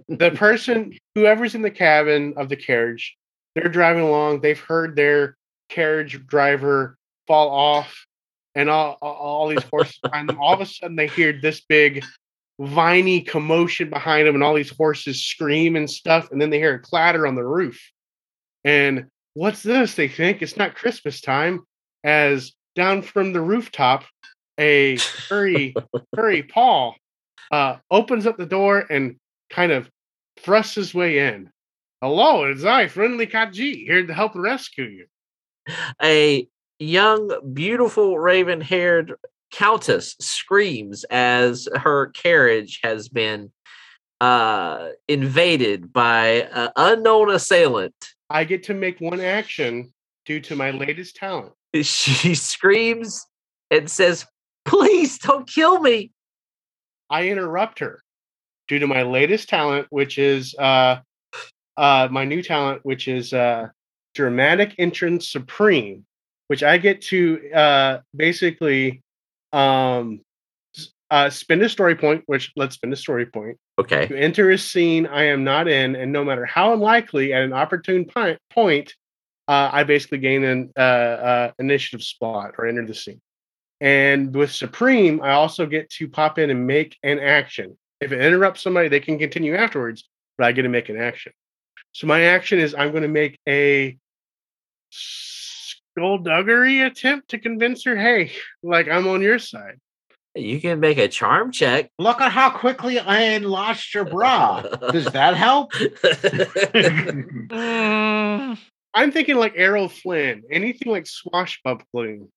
the 0.07 0.31
person, 0.31 0.93
whoever's 1.15 1.55
in 1.55 1.61
the 1.61 1.71
cabin 1.71 2.33
of 2.37 2.49
the 2.49 2.55
carriage, 2.55 3.17
they're 3.55 3.69
driving 3.69 4.03
along. 4.03 4.41
They've 4.41 4.59
heard 4.59 4.95
their 4.95 5.37
carriage 5.69 6.25
driver 6.27 6.97
fall 7.27 7.49
off, 7.49 8.05
and 8.53 8.69
all 8.69 8.97
all, 9.01 9.47
these 9.47 9.63
horses 9.63 9.99
behind 10.03 10.29
them. 10.29 10.39
All 10.39 10.53
of 10.53 10.61
a 10.61 10.65
sudden, 10.65 10.95
they 10.95 11.07
hear 11.07 11.33
this 11.33 11.61
big, 11.61 12.03
viney 12.59 13.21
commotion 13.21 13.89
behind 13.89 14.27
them, 14.27 14.35
and 14.35 14.43
all 14.43 14.53
these 14.53 14.75
horses 14.75 15.23
scream 15.23 15.75
and 15.75 15.89
stuff. 15.89 16.31
And 16.31 16.41
then 16.41 16.49
they 16.49 16.59
hear 16.59 16.75
a 16.75 16.79
clatter 16.79 17.25
on 17.25 17.35
the 17.35 17.43
roof. 17.45 17.79
And 18.63 19.07
what's 19.33 19.63
this? 19.63 19.95
They 19.95 20.07
think 20.07 20.41
it's 20.41 20.57
not 20.57 20.75
Christmas 20.75 21.21
time, 21.21 21.63
as 22.03 22.53
down 22.75 23.01
from 23.01 23.33
the 23.33 23.41
rooftop, 23.41 24.03
a 24.57 24.97
furry, 25.27 25.73
furry 26.13 26.43
Paul 26.43 26.95
uh, 27.51 27.77
opens 27.91 28.25
up 28.25 28.37
the 28.37 28.45
door 28.45 28.85
and 28.89 29.15
kind 29.49 29.71
of 29.71 29.89
thrusts 30.39 30.75
his 30.75 30.93
way 30.93 31.19
in. 31.19 31.49
Hello, 32.01 32.43
it's 32.43 32.63
I, 32.63 32.87
friendly 32.87 33.27
Kachi, 33.27 33.85
here 33.85 34.05
to 34.05 34.13
help 34.13 34.33
rescue 34.35 34.85
you. 34.85 35.05
A 36.03 36.47
young, 36.79 37.53
beautiful, 37.53 38.19
raven-haired 38.19 39.13
countess 39.51 40.15
screams 40.19 41.05
as 41.05 41.67
her 41.75 42.07
carriage 42.07 42.79
has 42.83 43.09
been 43.09 43.51
uh, 44.21 44.89
invaded 45.07 45.91
by 45.93 46.47
an 46.51 46.69
unknown 46.75 47.31
assailant. 47.31 47.95
I 48.29 48.43
get 48.43 48.63
to 48.63 48.73
make 48.73 48.99
one 48.99 49.21
action 49.21 49.93
due 50.25 50.41
to 50.41 50.55
my 50.55 50.71
latest 50.71 51.15
talent. 51.15 51.53
She 51.81 52.35
screams 52.35 53.25
and 53.71 53.89
says, 53.89 54.25
"Please 54.65 55.17
don't 55.19 55.47
kill 55.47 55.79
me." 55.79 56.11
I 57.09 57.29
interrupt 57.29 57.79
her 57.79 58.01
due 58.67 58.79
to 58.79 58.87
my 58.87 59.03
latest 59.03 59.49
talent, 59.49 59.87
which 59.89 60.17
is 60.17 60.55
uh, 60.55 60.97
uh, 61.77 62.07
my 62.11 62.25
new 62.25 62.41
talent, 62.41 62.81
which 62.83 63.07
is 63.07 63.33
uh, 63.33 63.67
dramatic 64.13 64.75
entrance 64.77 65.29
supreme, 65.29 66.05
which 66.47 66.63
I 66.63 66.77
get 66.77 67.01
to 67.03 67.51
uh, 67.53 67.99
basically 68.15 69.01
um, 69.53 70.21
uh, 71.11 71.29
spend 71.29 71.61
a 71.61 71.69
story 71.69 71.95
point. 71.95 72.23
Which 72.25 72.51
let's 72.55 72.75
spend 72.75 72.93
a 72.93 72.97
story 72.97 73.25
point 73.25 73.57
Okay. 73.77 74.07
to 74.07 74.17
enter 74.17 74.51
a 74.51 74.57
scene 74.57 75.05
I 75.05 75.23
am 75.25 75.43
not 75.43 75.67
in, 75.67 75.95
and 75.95 76.11
no 76.11 76.23
matter 76.23 76.45
how 76.45 76.73
unlikely, 76.73 77.33
at 77.33 77.43
an 77.43 77.53
opportune 77.53 78.05
point, 78.49 78.93
uh, 79.47 79.69
I 79.71 79.83
basically 79.83 80.19
gain 80.19 80.43
an 80.43 80.71
uh, 80.77 80.79
uh, 80.79 81.51
initiative 81.59 82.03
spot 82.03 82.55
or 82.57 82.67
enter 82.67 82.85
the 82.85 82.95
scene. 82.95 83.21
And 83.85 84.35
with 84.35 84.51
Supreme, 84.51 85.21
I 85.21 85.33
also 85.33 85.67
get 85.67 85.91
to 85.91 86.07
pop 86.07 86.39
in 86.39 86.49
and 86.49 86.65
make 86.65 86.97
an 87.03 87.19
action. 87.19 87.77
If 88.01 88.11
it 88.11 88.19
interrupts 88.19 88.63
somebody, 88.63 88.87
they 88.87 88.99
can 88.99 89.19
continue 89.19 89.55
afterwards, 89.55 90.09
but 90.39 90.47
I 90.47 90.53
get 90.53 90.63
to 90.63 90.69
make 90.69 90.89
an 90.89 90.99
action. 90.99 91.33
So 91.91 92.07
my 92.07 92.23
action 92.23 92.57
is 92.57 92.73
I'm 92.73 92.89
going 92.89 93.03
to 93.03 93.07
make 93.07 93.37
a 93.47 93.95
skullduggery 94.89 96.81
attempt 96.81 97.29
to 97.29 97.37
convince 97.37 97.83
her, 97.83 97.95
hey, 97.95 98.31
like 98.63 98.87
I'm 98.87 99.07
on 99.07 99.21
your 99.21 99.37
side. 99.37 99.79
You 100.33 100.59
can 100.59 100.79
make 100.79 100.97
a 100.97 101.07
charm 101.07 101.51
check. 101.51 101.91
Look 101.99 102.21
at 102.21 102.31
how 102.31 102.49
quickly 102.49 102.97
I 102.97 103.35
enlarged 103.35 103.93
your 103.93 104.05
bra. 104.05 104.61
Does 104.61 105.05
that 105.11 105.35
help? 105.35 105.73
I'm 108.95 109.11
thinking 109.11 109.35
like 109.35 109.53
Errol 109.55 109.89
Flynn, 109.89 110.41
anything 110.49 110.91
like 110.91 111.05
swashbuckling. 111.05 112.29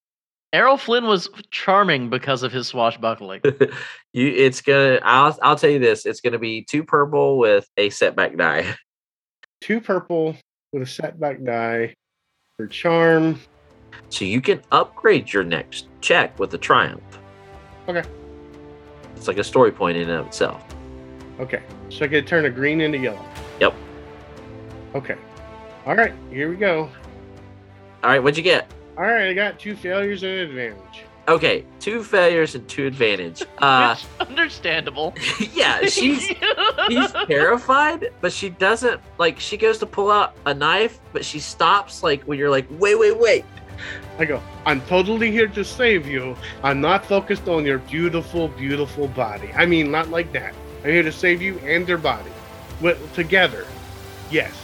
Errol 0.53 0.79
Flynn 0.79 1.07
was 1.07 1.29
charming 1.51 2.09
because 2.09 2.43
of 2.43 2.53
his 2.53 2.69
swashbuckling. 2.69 3.43
you, 4.13 4.29
it's 4.29 4.63
gonna. 4.63 4.99
I'll. 5.03 5.37
I'll 5.43 5.57
tell 5.57 5.71
you 5.71 5.79
this. 5.79 6.07
It's 6.07 6.21
gonna 6.21 6.39
be 6.39 6.63
two 6.63 6.83
purple 6.83 7.39
with 7.39 7.69
a 7.77 7.91
setback 7.91 8.37
die. 8.37 8.75
Two 9.61 9.81
purple 9.81 10.37
with 10.73 10.83
a 10.83 10.87
setback 10.87 11.43
die 11.43 11.93
for 12.57 12.69
charm. 12.69 13.41
So 14.09 14.25
you 14.25 14.41
can 14.41 14.63
upgrade 14.71 15.33
your 15.33 15.43
next 15.43 15.89
check 16.01 16.39
with 16.39 16.55
a 16.55 16.59
triumph. 16.59 17.03
Okay. 17.89 18.09
It's 19.17 19.27
like 19.27 19.39
a 19.39 19.45
story 19.45 19.73
point 19.73 19.97
in 19.97 20.09
and 20.09 20.21
of 20.21 20.27
itself. 20.29 20.65
Okay. 21.41 21.61
So 21.89 22.05
I 22.05 22.09
can 22.09 22.25
turn 22.25 22.45
a 22.45 22.51
green 22.51 22.81
into 22.81 22.99
yellow. 22.99 23.25
Yep. 23.59 23.75
Okay. 24.95 25.17
All 25.87 25.97
right. 25.97 26.15
Here 26.31 26.49
we 26.49 26.55
go. 26.55 26.89
All 28.05 28.11
right. 28.11 28.23
What'd 28.23 28.37
you 28.37 28.45
get? 28.45 28.71
All 28.99 29.05
right. 29.05 29.29
I 29.29 29.33
got 29.35 29.59
two 29.59 29.77
failures 29.77 30.25
and 30.25 30.33
an 30.33 30.39
advantage. 30.51 31.05
Okay, 31.29 31.65
two 31.79 32.03
failures 32.03 32.55
and 32.55 32.67
two 32.69 32.87
advantage. 32.87 33.43
Uh, 33.59 33.95
It's 34.21 34.29
understandable. 34.31 35.15
yeah, 35.53 35.83
she's 35.83 36.23
she's 36.89 37.13
terrified, 37.27 38.11
but 38.21 38.33
she 38.33 38.49
doesn't 38.49 39.01
like. 39.19 39.39
She 39.39 39.57
goes 39.57 39.79
to 39.79 39.87
pull 39.87 40.11
out 40.11 40.35
a 40.47 40.55
knife, 40.55 41.01
but 41.13 41.25
she 41.25 41.39
stops 41.39 42.03
like 42.03 42.25
when 42.25 42.39
you're 42.39 42.51
like, 42.51 42.67
wait, 42.71 42.99
wait, 42.99 43.19
wait. 43.19 43.45
I 44.19 44.25
go, 44.25 44.43
I'm 44.67 44.81
totally 44.83 45.31
here 45.31 45.47
to 45.49 45.65
save 45.65 46.07
you. 46.07 46.35
I'm 46.65 46.81
not 46.81 47.07
focused 47.07 47.47
on 47.47 47.65
your 47.65 47.79
beautiful, 47.79 48.49
beautiful 48.49 49.07
body. 49.09 49.51
I 49.55 49.67
mean, 49.67 49.93
not 49.93 50.09
like 50.09 50.33
that. 50.33 50.55
I'm 50.83 50.91
here 50.91 51.05
to 51.05 51.13
save 51.13 51.41
you 51.41 51.59
and 51.61 51.87
their 51.87 51.99
body. 51.99 52.33
With, 52.81 52.99
together. 53.15 53.67
Yes. 54.31 54.55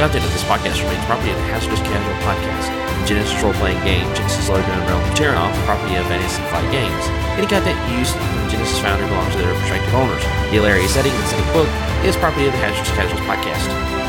Content 0.00 0.24
of 0.24 0.32
this 0.32 0.44
podcast 0.44 0.80
remains 0.80 1.04
property 1.04 1.28
of 1.28 1.36
the 1.36 1.44
Hazardous 1.52 1.80
Casual 1.80 2.16
Podcast, 2.24 2.72
the 2.72 3.04
Genesys 3.04 3.36
role-playing 3.44 3.76
game, 3.84 4.08
Genesys 4.16 4.48
Logo 4.48 4.64
and 4.64 4.88
Realm 4.88 5.04
of 5.04 5.12
Terrinoth, 5.12 5.52
property 5.68 5.94
of 5.96 6.06
Fantasy 6.06 6.40
Flight 6.48 6.64
Games. 6.72 7.04
Any 7.36 7.46
content 7.46 7.76
used 7.92 8.16
the 8.16 8.48
Genesys 8.48 8.80
Foundry 8.80 9.06
belongs 9.08 9.36
to 9.36 9.44
their 9.44 9.52
respective 9.52 9.92
owners. 9.92 10.24
The 10.48 10.56
hilarious 10.56 10.94
setting 10.94 11.12
and 11.12 11.28
setting 11.28 11.52
book 11.52 11.68
is 12.00 12.16
property 12.16 12.46
of 12.46 12.52
the 12.56 12.64
Hazardous 12.64 12.88
Casuals 12.96 13.20
Podcast. 13.28 13.99